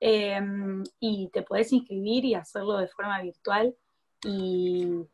y 0.00 1.30
te 1.32 1.42
podés 1.42 1.72
inscribir 1.72 2.24
y 2.24 2.34
hacerlo 2.34 2.78
de 2.78 2.88
forma 2.88 3.20
virtual. 3.20 3.74
Y 4.24 5.04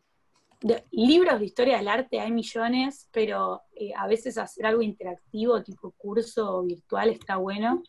libros 0.91 1.41
de 1.41 1.47
historia 1.47 1.79
del 1.79 1.89
arte 1.89 2.21
hay 2.21 2.31
millones, 2.31 3.09
pero 3.13 3.63
eh, 3.75 3.93
a 3.97 4.07
veces 4.07 4.37
hacer 4.39 4.67
algo 4.67 4.83
interactivo, 4.83 5.63
tipo 5.63 5.93
curso 5.93 6.63
virtual, 6.63 7.11
está 7.11 7.37
bueno. 7.37 7.83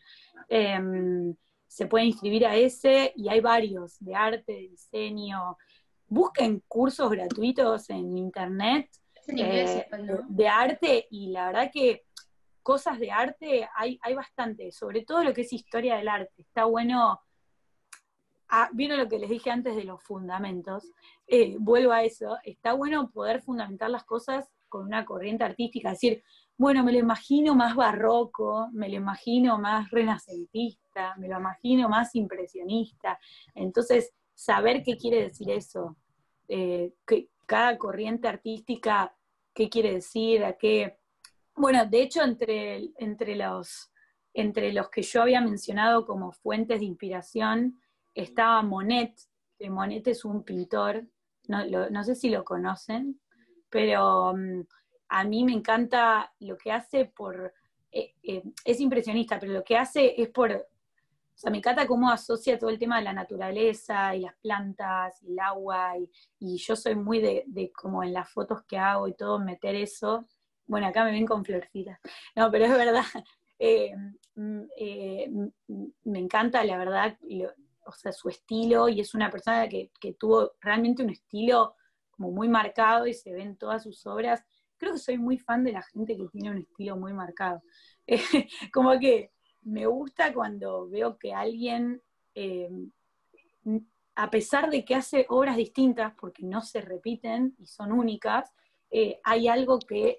Se 1.72 1.86
puede 1.86 2.04
inscribir 2.04 2.44
a 2.44 2.54
ese 2.54 3.14
y 3.16 3.30
hay 3.30 3.40
varios 3.40 3.98
de 3.98 4.14
arte, 4.14 4.52
de 4.52 4.68
diseño. 4.68 5.56
Busquen 6.06 6.62
cursos 6.68 7.10
gratuitos 7.10 7.88
en 7.88 8.18
internet 8.18 8.90
eh, 9.28 9.86
de 10.28 10.48
arte 10.48 11.06
y 11.10 11.28
la 11.28 11.46
verdad 11.46 11.70
que 11.72 12.04
cosas 12.62 13.00
de 13.00 13.10
arte 13.10 13.66
hay, 13.74 13.98
hay 14.02 14.14
bastante, 14.14 14.70
sobre 14.70 15.02
todo 15.02 15.24
lo 15.24 15.32
que 15.32 15.40
es 15.40 15.52
historia 15.54 15.96
del 15.96 16.08
arte. 16.08 16.42
Está 16.42 16.66
bueno 16.66 17.22
ah, 18.50 18.68
vieron 18.74 18.98
lo 18.98 19.08
que 19.08 19.18
les 19.18 19.30
dije 19.30 19.50
antes 19.50 19.74
de 19.74 19.84
los 19.84 20.02
fundamentos, 20.02 20.84
eh, 21.26 21.56
vuelvo 21.58 21.92
a 21.92 22.02
eso, 22.02 22.36
está 22.44 22.74
bueno 22.74 23.10
poder 23.10 23.40
fundamentar 23.40 23.88
las 23.88 24.04
cosas 24.04 24.46
con 24.68 24.84
una 24.84 25.06
corriente 25.06 25.44
artística, 25.44 25.90
decir, 25.90 26.22
bueno, 26.58 26.84
me 26.84 26.92
lo 26.92 26.98
imagino 26.98 27.54
más 27.54 27.74
barroco, 27.74 28.68
me 28.72 28.90
lo 28.90 28.96
imagino 28.96 29.56
más 29.58 29.90
renacentista, 29.90 30.81
me 31.18 31.28
lo 31.28 31.38
imagino 31.38 31.88
más 31.88 32.14
impresionista. 32.14 33.18
Entonces, 33.54 34.12
saber 34.34 34.82
qué 34.82 34.96
quiere 34.96 35.22
decir 35.22 35.50
eso, 35.50 35.96
eh, 36.48 36.94
que 37.06 37.28
cada 37.46 37.78
corriente 37.78 38.28
artística, 38.28 39.14
qué 39.54 39.68
quiere 39.68 39.94
decir, 39.94 40.44
a 40.44 40.54
qué... 40.54 40.98
Bueno, 41.54 41.86
de 41.86 42.02
hecho, 42.02 42.22
entre, 42.22 42.90
entre, 42.96 43.36
los, 43.36 43.92
entre 44.32 44.72
los 44.72 44.88
que 44.88 45.02
yo 45.02 45.22
había 45.22 45.40
mencionado 45.40 46.06
como 46.06 46.32
fuentes 46.32 46.80
de 46.80 46.86
inspiración, 46.86 47.78
estaba 48.14 48.62
Monet, 48.62 49.14
Monet 49.60 50.06
es 50.08 50.24
un 50.24 50.42
pintor, 50.44 51.06
no, 51.48 52.04
sé 52.04 52.14
si 52.14 52.30
lo 52.30 52.44
conocen, 52.44 53.20
pero 53.68 54.34
mm, 54.34 54.62
a 55.08 55.24
mí 55.24 55.44
me 55.44 55.52
encanta 55.52 56.32
lo 56.40 56.56
que 56.56 56.72
hace 56.72 57.04
por, 57.06 57.52
eh, 57.90 58.14
eh, 58.22 58.42
es 58.64 58.80
impresionista, 58.80 59.38
pero 59.38 59.52
lo 59.52 59.64
que 59.64 59.76
hace 59.76 60.20
es 60.20 60.28
por, 60.30 60.66
o 61.34 61.38
sea, 61.38 61.50
me 61.50 61.58
encanta 61.58 61.86
cómo 61.86 62.10
asocia 62.10 62.58
todo 62.58 62.70
el 62.70 62.78
tema 62.78 62.98
de 62.98 63.04
la 63.04 63.12
naturaleza 63.12 64.14
y 64.14 64.20
las 64.20 64.34
plantas 64.36 65.22
y 65.22 65.32
el 65.32 65.38
agua, 65.40 65.94
y, 66.38 66.56
yo 66.58 66.76
soy 66.76 66.94
muy 66.94 67.20
de, 67.20 67.44
de, 67.46 67.72
como 67.72 68.02
en 68.02 68.12
las 68.12 68.30
fotos 68.30 68.62
que 68.64 68.78
hago 68.78 69.08
y 69.08 69.14
todo, 69.14 69.38
meter 69.38 69.74
eso. 69.74 70.26
Bueno, 70.66 70.86
acá 70.86 71.04
me 71.04 71.10
ven 71.12 71.26
con 71.26 71.44
florcitas. 71.44 71.98
No, 72.36 72.50
pero 72.50 72.66
es 72.66 72.72
verdad. 72.72 73.04
Eh, 73.64 73.94
mm, 74.34 74.62
mm, 75.68 75.86
me 76.06 76.18
encanta, 76.18 76.64
la 76.64 76.76
verdad, 76.78 77.16
o 77.86 77.92
sea, 77.92 78.10
su 78.10 78.28
estilo 78.28 78.88
y 78.88 78.98
es 79.00 79.14
una 79.14 79.30
persona 79.30 79.68
que, 79.68 79.92
tuvo 80.18 80.54
realmente 80.60 81.04
un 81.04 81.10
estilo 81.10 81.76
como 82.10 82.32
muy 82.32 82.48
marcado 82.48 83.06
y 83.06 83.14
se 83.14 83.32
ve 83.32 83.42
en 83.42 83.56
todas 83.56 83.84
sus 83.84 84.04
obras. 84.04 84.44
Creo 84.78 84.94
que 84.94 84.98
soy 84.98 85.16
muy 85.16 85.38
fan 85.38 85.62
de 85.62 85.70
la 85.70 85.82
gente 85.82 86.16
que 86.16 86.26
tiene 86.32 86.50
un 86.50 86.58
estilo 86.58 86.96
muy 86.96 87.12
marcado. 87.12 87.62
como 88.72 88.98
que 88.98 89.30
me 89.62 89.86
gusta 89.86 90.32
cuando 90.32 90.88
veo 90.88 91.18
que 91.18 91.32
alguien, 91.32 92.02
eh, 92.34 92.70
a 94.14 94.30
pesar 94.30 94.70
de 94.70 94.84
que 94.84 94.94
hace 94.94 95.26
obras 95.28 95.56
distintas, 95.56 96.14
porque 96.20 96.44
no 96.44 96.60
se 96.62 96.80
repiten 96.80 97.54
y 97.58 97.66
son 97.66 97.92
únicas, 97.92 98.52
eh, 98.90 99.20
hay 99.24 99.48
algo 99.48 99.78
que 99.78 100.18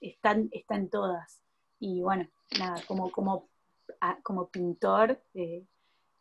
está, 0.00 0.32
en 0.32 0.90
todas. 0.90 1.42
Y 1.78 2.02
bueno, 2.02 2.28
nada, 2.58 2.82
como, 2.86 3.10
como, 3.10 3.48
como 4.22 4.48
pintor, 4.48 5.22
eh, 5.34 5.64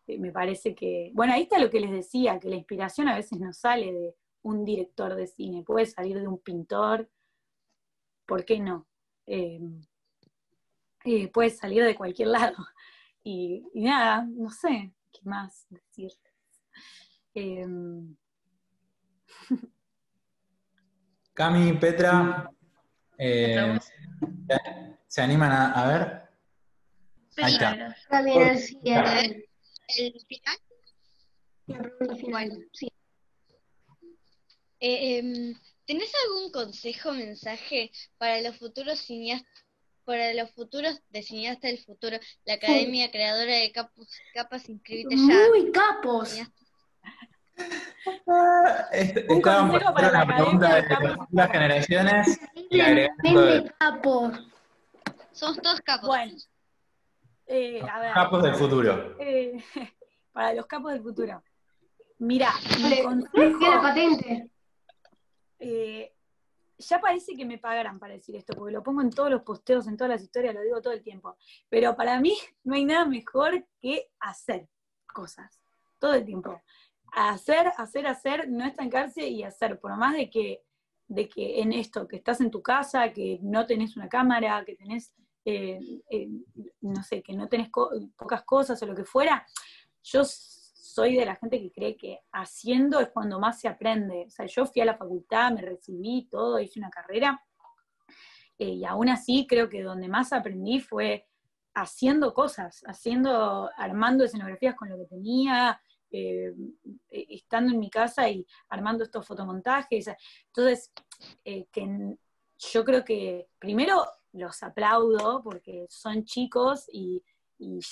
me 0.08 0.32
parece 0.32 0.74
que, 0.74 1.12
bueno, 1.14 1.34
ahí 1.34 1.44
está 1.44 1.60
lo 1.60 1.70
que 1.70 1.80
les 1.80 1.92
decía, 1.92 2.40
que 2.40 2.50
la 2.50 2.56
inspiración 2.56 3.10
a 3.10 3.16
veces 3.16 3.40
no 3.40 3.54
sale 3.54 3.92
de 3.92 4.16
un 4.42 4.64
director 4.64 5.16
de 5.16 5.28
cine, 5.28 5.64
puede 5.64 5.86
salir 5.86 6.20
de 6.20 6.28
un 6.28 6.40
pintor, 6.40 7.10
¿por 8.26 8.46
qué 8.46 8.60
no? 8.60 8.88
Eh, 11.12 11.28
puede 11.28 11.50
salir 11.50 11.84
de 11.84 11.96
cualquier 11.96 12.28
lado. 12.30 12.56
Y, 13.22 13.64
nada, 13.74 14.26
no 14.26 14.50
sé 14.50 14.94
qué 15.12 15.20
más 15.24 15.68
decir. 15.70 16.10
Em, 17.34 18.16
Cami, 21.34 21.74
Petra, 21.74 22.50
eh, 23.18 23.78
¿se 25.06 25.22
animan 25.22 25.52
a, 25.52 25.86
ver? 25.86 26.24
Ahí 27.44 27.54
está 27.54 27.94
el 29.98 30.22
final. 30.28 30.58
final, 32.18 32.70
sí. 32.72 32.92
Eh, 34.80 35.18
em, 35.18 35.56
¿Tenés 35.86 36.12
algún 36.26 36.52
consejo, 36.52 37.12
mensaje 37.12 37.92
para 38.18 38.42
los 38.42 38.58
futuros 38.58 39.00
cineastas, 39.00 39.69
para 40.06 40.34
los 40.34 40.52
futuros 40.52 41.02
de 41.10 41.24
cineasta 41.24 41.68
del 41.68 41.80
futuro, 41.80 42.18
la 42.46 42.56
academia 42.56 43.12
creadora 43.12 43.56
de 43.56 43.72
capos, 43.72 44.08
capas, 44.34 44.70
inscribite 44.70 45.16
ya? 45.16 45.48
Muy 45.50 45.72
capos. 45.72 46.40
Un 49.28 49.42
consejo 49.42 49.94
para 49.94 50.12
la 50.12 50.26
pregunta 50.26 50.76
de 50.76 51.18
las 51.32 51.52
generaciones. 51.52 52.40
capos. 53.78 54.40
Somos 55.32 55.62
todos 55.62 55.82
capos. 55.82 56.08
Bueno. 56.08 56.38
Eh, 57.48 57.82
capos 58.14 58.44
del 58.44 58.56
futuro. 58.56 59.16
Eh, 59.20 59.64
para 60.32 60.54
los 60.54 60.66
capos 60.66 60.94
del 60.94 61.02
futuro. 61.02 61.44
Mira, 62.20 62.52
la 63.62 63.82
patente. 63.82 64.52
Eh, 65.60 66.14
ya 66.80 67.00
parece 67.00 67.36
que 67.36 67.46
me 67.46 67.58
pagarán 67.58 68.00
para 68.00 68.14
decir 68.14 68.36
esto, 68.36 68.54
porque 68.56 68.74
lo 68.74 68.82
pongo 68.82 69.02
en 69.02 69.10
todos 69.10 69.30
los 69.30 69.44
posteos, 69.44 69.88
en 69.88 69.98
todas 69.98 70.12
las 70.12 70.24
historias, 70.24 70.56
lo 70.56 70.62
digo 70.62 70.82
todo 70.82 70.94
el 70.94 71.04
tiempo. 71.04 71.38
Pero 71.70 71.96
para 71.96 72.20
mí 72.20 72.36
no 72.64 72.76
hay 72.76 72.86
nada 72.86 73.06
mejor 73.06 73.68
que 73.80 74.10
hacer 74.20 74.68
cosas, 75.14 75.62
todo 76.00 76.14
el 76.14 76.26
tiempo. 76.26 76.62
Hacer, 77.12 77.72
hacer, 77.78 78.08
hacer, 78.08 78.50
no 78.50 78.66
estancarse 78.66 79.28
y 79.28 79.44
hacer, 79.44 79.80
por 79.80 79.96
más 79.98 80.16
de 80.16 80.30
que, 80.30 80.64
de 81.08 81.28
que 81.28 81.60
en 81.62 81.74
esto, 81.74 82.08
que 82.08 82.18
estás 82.18 82.40
en 82.40 82.52
tu 82.52 82.62
casa, 82.62 83.12
que 83.12 83.40
no 83.42 83.66
tenés 83.66 83.98
una 83.98 84.08
cámara, 84.08 84.64
que 84.66 84.76
tenés 84.76 85.14
no 86.82 87.04
sé, 87.04 87.24
que 87.24 87.34
no 87.34 87.48
tenés 87.48 87.70
pocas 88.16 88.44
cosas 88.44 88.82
o 88.82 88.86
lo 88.86 88.96
que 88.96 89.06
fuera, 89.06 89.46
yo 90.04 90.24
soy 91.00 91.16
de 91.16 91.26
la 91.26 91.38
gente 91.38 91.62
que 91.62 91.72
cree 91.72 91.96
que 91.96 92.20
haciendo 92.34 93.00
es 93.00 93.08
cuando 93.08 93.40
más 93.40 93.62
se 93.62 93.70
aprende. 93.70 94.26
O 94.28 94.30
sea, 94.30 94.46
yo 94.48 94.66
fui 94.66 94.82
a 94.82 94.86
la 94.86 94.98
facultad, 94.98 95.54
me 95.54 95.62
recibí, 95.62 96.28
todo, 96.30 96.60
hice 96.60 96.78
una 96.78 96.90
carrera, 96.90 97.42
eh, 98.58 98.72
y 98.72 98.84
aún 98.84 99.08
así 99.08 99.48
creo 99.48 99.70
que 99.70 99.82
donde 99.82 100.10
más 100.10 100.34
aprendí 100.34 100.82
fue 100.82 101.26
haciendo 101.74 102.34
cosas, 102.34 102.84
haciendo, 102.86 103.70
armando 103.78 104.26
escenografías 104.26 104.76
con 104.76 104.90
lo 104.90 104.98
que 104.98 105.06
tenía, 105.06 105.82
eh, 106.12 106.54
estando 107.10 107.72
en 107.72 107.80
mi 107.80 107.90
casa 107.90 108.30
y 108.30 108.46
armando 108.68 109.06
estos 109.06 109.26
fotomontajes. 109.26 110.10
Entonces, 110.48 110.92
que 111.46 112.18
yo 112.58 112.84
creo 112.84 113.06
que 113.06 113.48
primero 113.58 114.04
los 114.34 114.62
aplaudo 114.64 115.42
porque 115.42 115.86
son 115.90 116.26
chicos 116.26 116.90
y, 116.92 117.24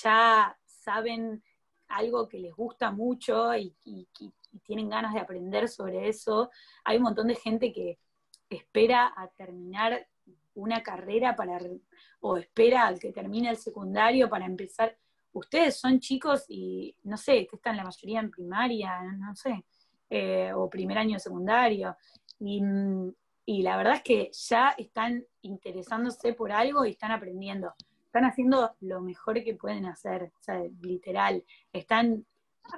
ya 0.01 0.57
saben 0.65 1.43
algo 1.89 2.27
que 2.27 2.39
les 2.39 2.55
gusta 2.55 2.91
mucho 2.91 3.55
y, 3.55 3.73
tienen 4.63 4.89
ganas 4.89 5.13
de 5.13 5.19
aprender 5.19 5.69
sobre 5.69 6.09
eso. 6.09 6.49
Hay 6.83 6.97
un 6.97 7.03
montón 7.03 7.27
de 7.27 7.35
gente 7.35 7.71
que 7.71 7.99
espera 8.49 9.13
a 9.15 9.27
terminar 9.27 10.07
una 10.55 10.81
carrera 10.81 11.35
para, 11.35 11.59
o 12.21 12.37
espera 12.37 12.87
al 12.87 12.99
que 12.99 13.11
termine 13.11 13.49
el 13.49 13.57
secundario 13.57 14.29
para 14.29 14.45
empezar. 14.45 14.97
Ustedes 15.31 15.79
son 15.79 15.99
chicos 15.99 16.45
y 16.47 16.95
no 17.03 17.17
sé, 17.17 17.45
que 17.45 17.57
están 17.57 17.77
la 17.77 17.83
mayoría 17.83 18.19
en 18.19 18.31
primaria, 18.31 19.03
no 19.17 19.35
sé, 19.35 19.63
eh, 20.09 20.51
o 20.53 20.69
primer 20.69 20.97
año 20.97 21.13
de 21.13 21.19
secundario. 21.19 21.95
Y, 22.39 22.61
y 23.45 23.61
la 23.61 23.77
verdad 23.77 23.95
es 23.95 24.03
que 24.03 24.31
ya 24.33 24.69
están 24.77 25.23
interesándose 25.41 26.33
por 26.33 26.51
algo 26.51 26.85
y 26.85 26.91
están 26.91 27.11
aprendiendo. 27.11 27.73
Están 28.17 28.31
haciendo 28.31 28.75
lo 28.79 28.99
mejor 28.99 29.43
que 29.43 29.53
pueden 29.53 29.85
hacer, 29.85 30.31
o 30.35 30.41
sea, 30.41 30.59
literal. 30.81 31.45
Están 31.71 32.25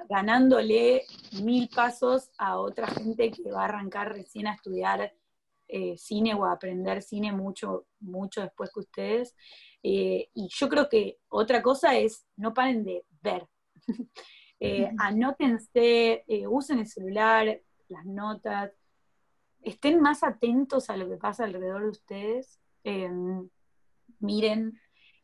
ganándole 0.06 1.04
mil 1.42 1.70
pasos 1.74 2.30
a 2.36 2.58
otra 2.58 2.86
gente 2.88 3.30
que 3.30 3.50
va 3.50 3.62
a 3.62 3.64
arrancar 3.64 4.12
recién 4.12 4.48
a 4.48 4.52
estudiar 4.52 5.14
eh, 5.66 5.96
cine 5.96 6.34
o 6.34 6.44
a 6.44 6.52
aprender 6.52 7.00
cine 7.00 7.32
mucho, 7.32 7.86
mucho 8.00 8.42
después 8.42 8.70
que 8.70 8.80
ustedes. 8.80 9.34
Eh, 9.82 10.28
y 10.34 10.46
yo 10.50 10.68
creo 10.68 10.90
que 10.90 11.16
otra 11.30 11.62
cosa 11.62 11.96
es, 11.96 12.26
no 12.36 12.52
paren 12.52 12.84
de 12.84 13.06
ver. 13.22 13.48
eh, 14.60 14.90
anótense, 14.98 16.22
eh, 16.28 16.46
usen 16.46 16.80
el 16.80 16.86
celular, 16.86 17.62
las 17.88 18.04
notas, 18.04 18.72
estén 19.62 20.02
más 20.02 20.22
atentos 20.22 20.90
a 20.90 20.98
lo 20.98 21.08
que 21.08 21.16
pasa 21.16 21.44
alrededor 21.44 21.84
de 21.84 21.88
ustedes, 21.88 22.60
em, 22.84 23.48
miren, 24.18 24.78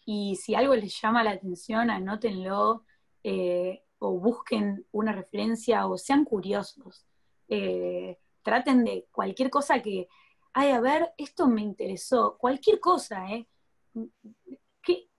y 0.06 0.36
si 0.36 0.54
algo 0.54 0.74
les 0.76 0.98
llama 1.02 1.24
la 1.24 1.32
atención, 1.32 1.90
anótenlo, 1.90 2.84
eh, 3.24 3.82
o 3.98 4.12
busquen 4.20 4.86
una 4.92 5.10
referencia, 5.10 5.86
o 5.88 5.98
sean 5.98 6.24
curiosos. 6.24 7.04
Eh, 7.48 8.16
traten 8.40 8.84
de 8.84 9.08
cualquier 9.10 9.50
cosa 9.50 9.82
que, 9.82 10.06
ay, 10.52 10.70
a 10.70 10.80
ver, 10.80 11.12
esto 11.18 11.48
me 11.48 11.60
interesó, 11.60 12.38
cualquier 12.38 12.78
cosa, 12.78 13.28
¿eh? 13.32 13.48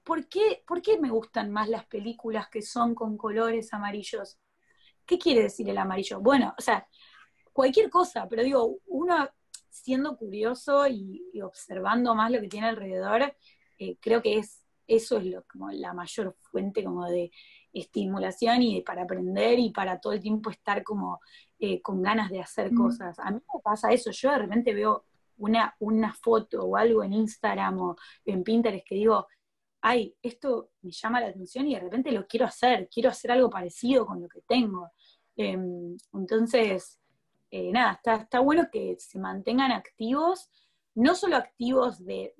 por, 0.06 0.30
qué, 0.30 0.64
¿Por 0.66 0.82
qué 0.82 0.98
me 0.98 1.10
gustan 1.10 1.52
más 1.52 1.68
las 1.68 1.86
películas 1.86 2.48
que 2.48 2.62
son 2.62 2.96
con 2.96 3.18
colores 3.18 3.74
amarillos? 3.74 4.40
¿Qué 5.06 5.20
quiere 5.20 5.44
decir 5.44 5.70
el 5.70 5.78
amarillo? 5.78 6.22
Bueno, 6.22 6.56
o 6.58 6.62
sea, 6.62 6.88
cualquier 7.52 7.90
cosa, 7.90 8.26
pero 8.30 8.42
digo, 8.42 8.78
uno 8.86 9.30
siendo 9.70 10.16
curioso 10.16 10.88
y, 10.88 11.42
observando 11.42 12.16
más 12.16 12.32
lo 12.32 12.40
que 12.40 12.48
tiene 12.48 12.68
alrededor, 12.70 13.36
eh, 13.80 13.98
creo 14.00 14.22
que 14.22 14.38
es 14.38 14.64
eso 14.88 15.18
es 15.18 15.26
lo, 15.26 15.44
como 15.46 15.70
la 15.72 15.94
mayor 15.94 16.36
fuente 16.40 16.84
como 16.84 17.06
de 17.06 17.32
estimulación 17.74 18.62
y 18.62 18.82
para 18.82 19.04
aprender 19.04 19.60
y 19.60 19.72
para 19.72 20.00
todo 20.00 20.14
el 20.14 20.22
tiempo 20.22 20.50
estar 20.50 20.84
como 20.84 21.20
eh, 21.60 21.82
con 21.82 22.02
ganas 22.02 22.32
de 22.32 22.42
hacer 22.42 22.74
cosas. 22.74 23.20
A 23.20 23.32
mí 23.32 23.40
me 23.54 23.60
pasa 23.62 23.92
eso, 23.92 24.12
yo 24.12 24.32
de 24.32 24.40
repente 24.40 24.74
veo 24.74 25.06
una, 25.38 25.76
una 25.80 26.14
foto 26.14 26.64
o 26.64 26.76
algo 26.76 27.04
en 27.04 27.14
Instagram 27.14 27.80
o 27.80 27.96
en 28.26 28.44
Pinterest 28.44 28.86
que 28.88 28.96
digo, 28.96 29.28
ay, 29.82 30.16
esto 30.22 30.72
me 30.82 30.92
llama 30.92 31.22
la 31.22 31.28
atención 31.28 31.68
y 31.68 31.76
de 31.76 31.82
repente 31.82 32.12
lo 32.12 32.28
quiero 32.28 32.46
hacer, 32.46 32.90
quiero 32.92 33.10
hacer 33.10 33.32
algo 33.32 33.50
parecido 33.50 34.06
con 34.06 34.22
lo 34.22 34.28
que 34.28 34.42
tengo. 34.42 34.90
Em, 35.36 35.96
entonces, 36.14 37.00
eh, 37.52 37.72
nada, 37.72 37.94
está, 37.94 38.16
está, 38.16 38.40
bueno 38.40 38.70
que 38.72 38.96
se 39.00 39.20
mantengan 39.20 39.72
activos, 39.72 40.50
no 40.96 41.16
solo 41.16 41.38
activos 41.38 42.04
de, 42.04 42.34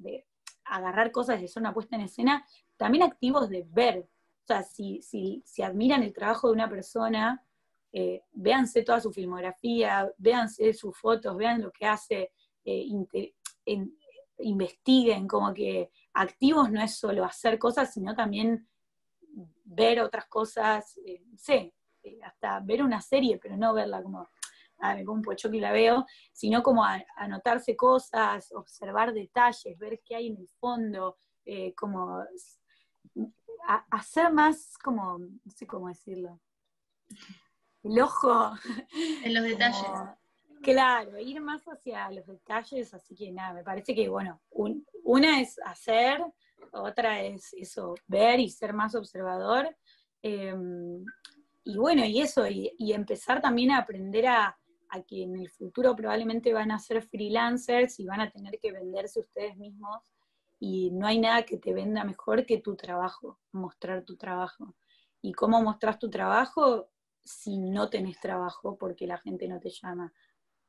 agarrar 0.70 1.12
cosas 1.12 1.40
de 1.40 1.50
una 1.58 1.74
puesta 1.74 1.96
en 1.96 2.04
escena, 2.04 2.46
también 2.76 3.04
activos 3.04 3.50
de 3.50 3.66
ver. 3.70 4.10
O 4.44 4.48
sea, 4.48 4.64
si, 4.64 5.02
si, 5.02 5.44
si 5.46 5.62
admiran 5.62 6.04
el 6.04 6.14
trabajo 6.14 6.48
de 6.48 6.54
una 6.54 6.70
persona, 6.70 7.44
eh, 7.92 8.24
véanse 8.32 8.84
toda 8.84 9.02
su 9.02 9.12
filmografía, 9.12 10.12
véanse 10.18 10.74
sus 10.74 10.98
fotos, 10.98 11.36
vean 11.36 11.62
lo 11.62 11.72
que 11.72 11.86
hace, 11.86 12.32
eh, 12.66 12.86
investiguen, 14.40 15.28
como 15.28 15.54
que 15.54 15.90
activos 16.14 16.72
no 16.72 16.82
es 16.82 16.96
solo 16.96 17.24
hacer 17.24 17.58
cosas, 17.58 17.94
sino 17.94 18.16
también 18.16 18.68
ver 19.64 20.00
otras 20.00 20.28
cosas, 20.28 21.00
no 21.26 21.38
sé, 21.38 21.74
hasta 22.24 22.60
ver 22.60 22.84
una 22.84 23.02
serie, 23.02 23.40
pero 23.42 23.58
no 23.58 23.74
verla 23.74 24.02
como 24.02 24.30
la 24.80 25.72
veo, 25.72 26.06
sino 26.34 26.64
como 26.64 26.84
anotarse 27.16 27.76
cosas, 27.76 28.52
observar 28.54 29.14
detalles, 29.14 29.78
ver 29.78 30.02
qué 30.06 30.16
hay 30.16 30.28
en 30.28 30.38
el 30.38 30.50
fondo, 30.60 31.18
eh, 31.46 31.74
como 31.76 32.24
hacer 33.92 34.32
más 34.32 34.78
como, 34.78 35.18
no 35.20 35.52
sé 35.56 35.68
cómo 35.68 35.88
decirlo, 35.88 36.40
el 37.84 38.00
ojo. 38.02 38.52
En 39.24 39.34
los 39.34 39.44
detalles. 39.44 39.82
claro, 40.62 41.18
ir 41.20 41.42
más 41.42 41.64
hacia 41.68 42.10
los 42.12 42.28
detalles, 42.28 42.94
así 42.94 43.16
que 43.16 43.32
nada, 43.32 43.54
me 43.54 43.64
parece 43.64 43.96
que, 43.96 44.10
bueno, 44.10 44.42
una 45.04 45.42
es 45.42 45.60
hacer, 45.66 46.22
otra 46.72 47.22
es 47.22 47.54
eso, 47.54 47.96
ver 48.08 48.40
y 48.40 48.50
ser 48.50 48.74
más 48.74 48.96
observador. 48.96 49.76
Em, 50.22 51.06
y 51.64 51.78
bueno, 51.78 52.06
y 52.06 52.22
eso, 52.22 52.48
y, 52.48 52.74
empezar 52.94 53.42
también 53.42 53.72
a 53.72 53.80
aprender 53.80 54.28
a, 54.28 54.58
a 54.90 55.02
que 55.02 55.24
en 55.24 55.38
el 55.38 55.50
futuro 55.50 55.96
probablemente 55.96 56.54
van 56.54 56.72
a 56.72 56.80
ser 56.80 57.02
freelancers 57.02 58.00
y 58.00 58.06
van 58.06 58.22
a 58.22 58.32
tener 58.32 58.60
que 58.60 58.72
venderse 58.72 59.20
ustedes 59.20 59.58
mismos 59.58 60.04
y 60.60 60.92
no 60.92 61.08
hay 61.08 61.20
nada 61.20 61.44
que 61.44 61.58
te 61.58 61.74
venda 61.74 62.04
mejor 62.04 62.46
que 62.46 62.60
tu 62.60 62.76
trabajo, 62.76 63.40
mostrar 63.52 64.04
tu 64.04 64.18
trabajo. 64.18 64.76
¿Y 65.22 65.34
cómo 65.34 65.62
mostras 65.62 66.00
tu 66.00 66.10
trabajo 66.10 66.90
si 67.24 67.58
no 67.58 67.90
tenés 67.90 68.20
trabajo 68.20 68.78
porque 68.78 69.08
la 69.08 69.18
gente 69.18 69.48
no 69.48 69.60
te 69.60 69.70
llama 69.70 70.14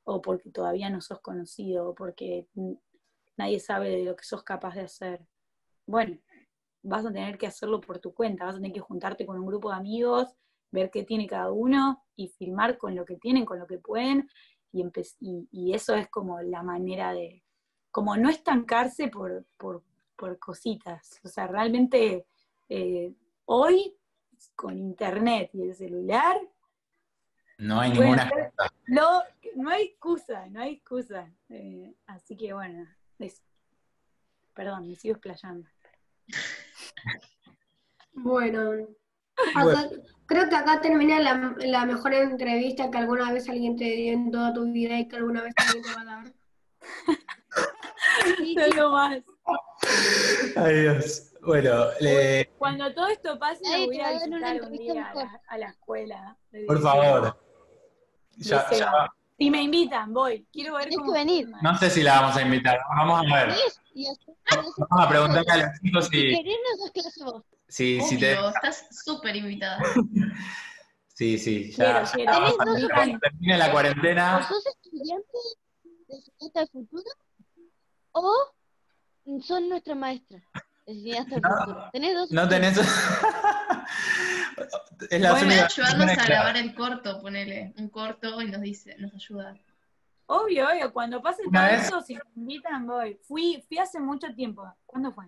o 0.05 0.21
porque 0.21 0.51
todavía 0.51 0.91
no 0.91 1.01
sos 1.01 1.21
conocido 1.21 1.91
o 1.91 1.95
porque 1.95 2.49
nadie 3.37 3.61
sabe 3.61 3.91
de 3.91 4.05
lo 4.05 4.17
que 4.17 4.25
sos 4.25 4.43
capaz 4.43 4.75
de 4.75 4.83
hacer? 4.83 5.27
Bueno, 5.87 6.19
vas 6.83 7.07
a 7.07 7.13
tener 7.13 7.39
que 7.39 7.47
hacerlo 7.47 7.81
por 7.81 7.99
tu 7.99 8.13
cuenta, 8.13 8.45
vas 8.45 8.57
a 8.57 8.59
tener 8.59 8.73
que 8.73 8.81
juntarte 8.81 9.27
con 9.27 9.39
un 9.39 9.47
grupo 9.47 9.71
de 9.71 9.77
amigos 9.77 10.35
ver 10.71 10.91
qué 10.91 11.05
tiene 11.05 11.27
cada 11.27 11.51
uno 11.51 12.05
y 12.17 12.29
filmar 12.29 12.79
con 12.79 12.95
lo 12.95 13.05
que 13.05 13.17
tienen, 13.17 13.45
con 13.45 13.59
lo 13.59 13.67
que 13.67 13.79
pueden, 13.79 14.29
y, 14.73 14.85
y, 15.51 15.75
eso 15.75 15.95
es 15.95 16.09
como 16.09 16.43
la 16.43 16.63
manera 16.63 17.13
de, 17.13 17.43
como 17.91 18.17
no 18.17 18.29
estancarse 18.29 19.09
por, 19.09 19.47
por, 19.57 19.83
cositas, 20.39 21.21
o 21.23 21.29
sea, 21.29 21.47
realmente 21.47 22.27
eh, 22.69 23.15
hoy 23.45 23.97
con 24.57 24.79
internet 24.79 25.51
y 25.53 25.63
el 25.63 25.75
celular... 25.75 26.37
No 27.59 27.81
hay 27.81 27.93
ninguna 27.93 28.25
excusa. 28.25 28.73
No, 28.87 29.23
no 29.57 29.71
hay 29.71 29.83
excusa, 29.85 30.47
no 30.49 30.61
hay 30.61 30.75
excusa. 30.75 31.33
Eh, 31.49 31.95
así 32.07 32.37
que 32.37 32.53
bueno, 32.53 32.87
perdón, 34.55 34.89
me 34.89 34.97
sigo 34.97 35.15
explayando. 35.15 35.69
Bueno, 38.13 38.89
creo 40.29 40.49
que 40.49 40.55
acá 40.55 40.81
termina 40.81 41.19
la, 41.19 41.87
mejor 41.87 42.15
entrevista 42.15 42.91
que 42.91 42.99
alguna 42.99 43.33
vez 43.33 43.49
alguien 43.49 43.77
te 43.77 43.85
dio 43.85 44.13
en 44.13 44.31
toda 44.31 44.53
tu 44.53 44.71
vida 44.71 44.99
y 44.99 45.09
que 45.09 45.17
alguna 45.17 45.43
vez 45.43 45.55
alguien 45.57 45.83
te 45.83 45.95
va 45.95 46.01
a 46.01 46.05
dar. 46.05 46.33
No 48.77 48.91
más. 48.91 49.23
Adiós. 50.57 51.33
Bueno, 51.43 51.87
cuando 52.59 52.93
todo 52.95 53.09
esto 53.09 53.39
pase, 53.39 53.63
me 53.65 53.87
voy 53.87 54.01
a 54.01 54.13
visitar 54.13 54.63
un 54.63 54.73
día 54.73 55.13
a 55.49 55.59
la, 55.59 55.69
escuela. 55.69 56.37
Por 56.67 56.81
favor. 56.81 57.39
Ya, 58.37 58.67
Si 59.39 59.51
me 59.51 59.63
invitan, 59.63 60.13
voy. 60.13 60.45
Quiero 60.53 60.75
ver 60.75 60.89
cómo. 60.97 61.13
Que 61.13 61.19
venir. 61.21 61.49
No 61.63 61.79
sé 61.79 61.91
si 61.91 62.03
la 62.03 62.21
vamos 62.21 62.37
a 62.37 62.43
invitar. 62.43 62.81
Vamos 62.97 63.21
a 63.21 63.35
ver. 63.37 63.55
Vamos 64.91 65.07
a 65.07 65.09
preguntarle 65.09 65.53
a 65.53 65.57
los 65.59 65.81
chicos 65.81 66.09
si. 66.09 66.35
Si, 67.69 68.01
si 68.01 68.19
te... 68.19 68.33
estás 68.33 68.89
súper 69.05 69.37
invitada. 69.37 69.81
sí, 71.15 71.39
sí, 71.39 71.71
ya. 71.71 72.03
Cuando 72.57 73.19
termine 73.21 73.59
la 73.59 73.71
cuarentena. 73.71 74.39
¿O 74.39 74.43
sos 74.43 74.67
estudiante 74.67 75.39
de 76.09 76.21
cineasta 76.21 76.61
del 76.61 76.69
futuro? 76.71 77.11
¿O 78.13 78.35
son 79.43 79.69
nuestra 79.69 79.95
maestra? 79.95 80.43
Futuro. 80.89 81.91
¿Tenés 81.93 82.15
dos? 82.15 82.31
No 82.31 82.49
tenés. 82.49 82.79
es 85.11 85.21
la 85.21 85.35
ayudarnos 85.35 86.19
a 86.19 86.25
grabar 86.25 86.57
el 86.57 86.75
corto, 86.75 87.21
ponele 87.21 87.75
un 87.77 87.89
corto 87.89 88.41
y 88.41 88.51
nos 88.51 88.63
dice, 88.63 88.97
nos 88.99 89.15
ayuda. 89.15 89.55
Obvio, 90.27 90.69
obvio, 90.69 90.93
cuando 90.93 91.23
pase 91.23 91.43
todo 91.45 91.63
vez- 91.63 91.87
eso, 91.87 92.01
si 92.03 92.15
me 92.15 92.21
invitan, 92.37 92.87
voy. 92.87 93.19
Fui, 93.27 93.63
fui 93.67 93.79
hace 93.79 94.01
mucho 94.01 94.29
tiempo. 94.35 94.67
¿Cuándo 94.87 95.13
fue? 95.13 95.27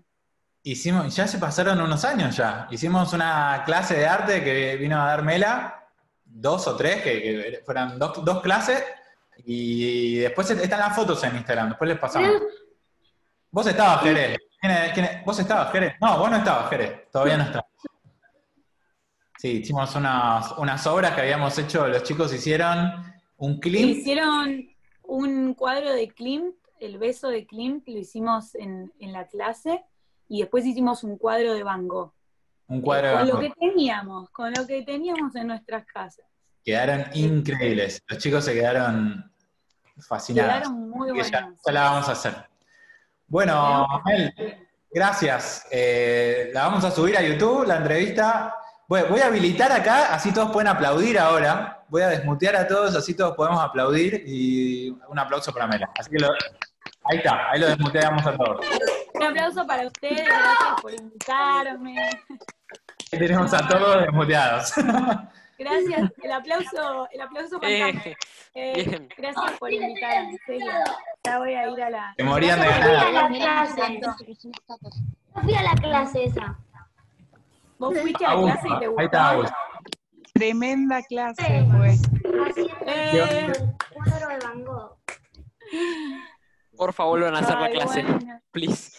Hicimos, 0.62 1.14
ya 1.14 1.26
se 1.26 1.38
pasaron 1.38 1.80
unos 1.80 2.04
años 2.04 2.36
ya. 2.36 2.66
Hicimos 2.70 3.12
una 3.12 3.62
clase 3.64 3.96
de 3.96 4.06
arte 4.06 4.44
que 4.44 4.76
vino 4.76 5.00
a 5.00 5.06
dar 5.06 5.22
Mela, 5.22 5.86
dos 6.24 6.66
o 6.66 6.76
tres, 6.76 7.02
que, 7.02 7.22
que 7.22 7.62
fueran 7.64 7.98
dos, 7.98 8.22
dos 8.24 8.42
clases, 8.42 8.82
y 9.44 10.18
después 10.18 10.50
están 10.50 10.80
las 10.80 10.94
fotos 10.94 11.22
en 11.24 11.36
Instagram, 11.36 11.70
después 11.70 11.88
les 11.88 11.98
pasamos. 11.98 12.30
Vos 13.50 13.66
estabas, 13.66 14.02
Jerez. 14.02 14.36
¿Quién 14.60 14.72
es- 14.72 14.92
quién 14.92 15.06
es? 15.06 15.24
¿Vos 15.24 15.38
estabas, 15.38 15.72
Jerez? 15.72 15.94
No, 16.00 16.18
vos 16.18 16.30
no 16.30 16.36
estabas, 16.36 16.68
Jerez. 16.70 17.10
Todavía 17.10 17.36
no 17.38 17.44
estabas. 17.44 17.66
Sí, 19.38 19.48
hicimos 19.62 19.94
unas, 19.96 20.52
unas 20.58 20.86
obras 20.86 21.12
que 21.14 21.22
habíamos 21.22 21.56
hecho, 21.58 21.86
los 21.88 22.02
chicos 22.02 22.32
hicieron 22.34 22.92
un 23.38 23.58
clip. 23.58 23.88
Hicieron 23.96 24.68
un 25.04 25.54
cuadro 25.54 25.92
de 25.94 26.08
Klimt, 26.08 26.54
el 26.78 26.98
beso 26.98 27.28
de 27.28 27.46
Klimt, 27.46 27.88
lo 27.88 27.98
hicimos 27.98 28.54
en, 28.54 28.92
en 28.98 29.12
la 29.12 29.26
clase, 29.26 29.82
y 30.28 30.40
después 30.42 30.66
hicimos 30.66 31.04
un 31.04 31.16
cuadro 31.16 31.54
de 31.54 31.62
Van 31.62 31.88
Gogh. 31.88 32.12
Un 32.68 32.82
cuadro 32.82 33.08
de 33.08 33.12
con 33.14 33.18
Van 33.20 33.28
lo 33.28 33.34
Gogh. 33.36 33.42
que 33.42 33.52
teníamos, 33.58 34.30
con 34.30 34.52
lo 34.52 34.66
que 34.66 34.82
teníamos 34.82 35.34
en 35.34 35.46
nuestras 35.46 35.86
casas. 35.86 36.26
Quedaron 36.62 37.06
increíbles. 37.14 38.02
Los 38.08 38.18
chicos 38.18 38.44
se 38.44 38.52
quedaron 38.52 39.32
fascinados. 40.06 40.52
Quedaron 40.52 40.90
muy 40.90 41.12
que 41.14 41.22
ya, 41.30 41.50
ya 41.66 41.72
la 41.72 41.82
vamos 41.84 42.08
a 42.10 42.12
hacer. 42.12 42.34
Bueno, 43.30 43.86
Mel, 44.04 44.34
gracias. 44.92 45.64
Eh, 45.70 46.50
la 46.52 46.64
vamos 46.64 46.84
a 46.84 46.90
subir 46.90 47.16
a 47.16 47.22
YouTube, 47.22 47.64
la 47.64 47.76
entrevista. 47.76 48.56
Voy, 48.88 49.02
voy 49.08 49.20
a 49.20 49.26
habilitar 49.26 49.70
acá, 49.70 50.12
así 50.12 50.32
todos 50.34 50.50
pueden 50.50 50.66
aplaudir 50.66 51.16
ahora. 51.16 51.84
Voy 51.88 52.02
a 52.02 52.08
desmutear 52.08 52.56
a 52.56 52.66
todos, 52.66 52.94
así 52.96 53.14
todos 53.14 53.36
podemos 53.36 53.62
aplaudir. 53.62 54.24
Y 54.26 54.90
un 55.08 55.16
aplauso 55.18 55.52
para 55.52 55.68
Mela. 55.68 55.88
Así 55.96 56.10
que 56.10 56.18
lo- 56.18 56.32
ahí 57.04 57.18
está, 57.18 57.50
ahí 57.50 57.60
lo 57.60 57.68
desmuteamos 57.68 58.26
a 58.26 58.36
todos. 58.36 58.66
Un 59.14 59.22
aplauso 59.22 59.64
para 59.64 59.86
ustedes, 59.86 60.26
gracias 60.26 60.80
por 60.82 60.92
invitarme. 60.92 62.10
Ahí 63.12 63.18
tenemos 63.18 63.54
a 63.54 63.68
todos 63.68 64.00
desmuteados. 64.02 64.72
Gracias, 65.60 66.10
el 66.22 66.32
aplauso, 66.32 67.08
el 67.12 67.20
aplauso 67.20 67.60
fantasma. 67.60 68.02
Eh, 68.06 68.16
Eh, 68.54 69.08
gracias 69.16 69.52
por 69.60 69.72
invitarme. 69.72 70.36
Ya 71.24 71.38
voy 71.38 71.54
a 71.54 71.68
ir 71.68 71.82
a 71.82 71.90
la. 71.90 72.14
Se 72.16 72.24
morían 72.24 72.58
de 72.60 72.66
Yo 72.66 72.72
fui 72.72 72.82
a 72.90 73.10
ganas. 73.12 73.38
la 73.38 73.76
clase. 73.76 74.00
Yo 74.02 75.40
fui 75.42 75.54
a 75.54 75.62
la 75.62 75.74
clase 75.74 76.24
esa. 76.24 76.58
Vos 77.78 77.96
fuiste 78.00 78.24
a 78.26 78.34
la 78.34 78.42
clase 78.42 78.68
y 78.68 78.78
te 78.78 78.84
ahí 78.86 79.04
está 79.04 79.34
gustó. 79.34 79.54
Tremenda 80.34 81.02
clase. 81.02 81.42
Haciendo 81.42 81.84
Eh, 82.86 83.52
cuadro 83.94 84.28
de 84.28 84.38
Van 84.38 84.64
Gogh. 84.64 84.96
Porfa, 86.76 87.04
vuelvan 87.04 87.36
a 87.36 87.38
hacer 87.40 87.58
la 87.58 87.70
clase. 87.70 88.02
bueno. 88.02 88.40
Please. 88.50 88.98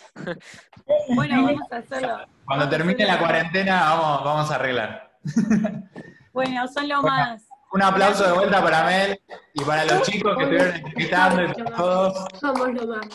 Bueno, 1.15 1.43
vamos 1.43 1.71
a 1.71 1.77
hacerlo. 1.77 2.19
Cuando 2.45 2.69
termine 2.69 3.05
la 3.05 3.17
cuarentena, 3.19 3.81
vamos, 3.95 4.23
vamos 4.23 4.51
a 4.51 4.55
arreglar. 4.55 5.11
Bueno, 6.33 6.67
son 6.67 6.87
lo 6.87 7.01
Bueno. 7.01 7.15
más. 7.17 7.47
Un 7.73 7.81
aplauso 7.81 8.25
de 8.25 8.33
vuelta 8.33 8.61
para 8.61 8.83
Mel 8.83 9.21
y 9.53 9.63
para 9.63 9.85
los 9.85 10.01
chicos 10.01 10.35
que 10.37 10.43
estuvieron 10.43 10.87
invitando 10.87 11.43
y 11.43 11.53
para 11.53 11.75
todos. 11.77 12.25
Somos 12.39 12.73
lo 12.73 12.87
más. 12.87 13.07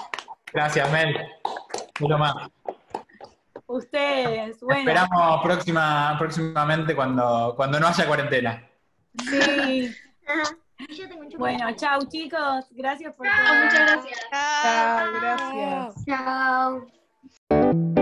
Gracias, 0.52 0.90
Mel. 0.92 1.14
Es 1.14 2.08
lo 2.08 2.18
más. 2.18 2.34
Ustedes, 3.66 4.60
bueno. 4.60 4.78
Esperamos 4.80 5.42
próxima, 5.42 6.16
próximamente 6.18 6.94
cuando, 6.94 7.52
cuando 7.56 7.78
no 7.80 7.88
haya 7.88 8.06
cuarentena. 8.06 8.62
Sí. 9.28 9.94
Bueno, 11.36 11.72
chau 11.76 12.06
chicos. 12.08 12.66
Gracias 12.70 13.12
por 13.14 13.26
Ah, 13.28 13.62
muchas 13.64 13.80
gracias. 13.92 14.20
Chao, 14.62 15.12
gracias. 15.20 16.04
Chao. 16.06 17.95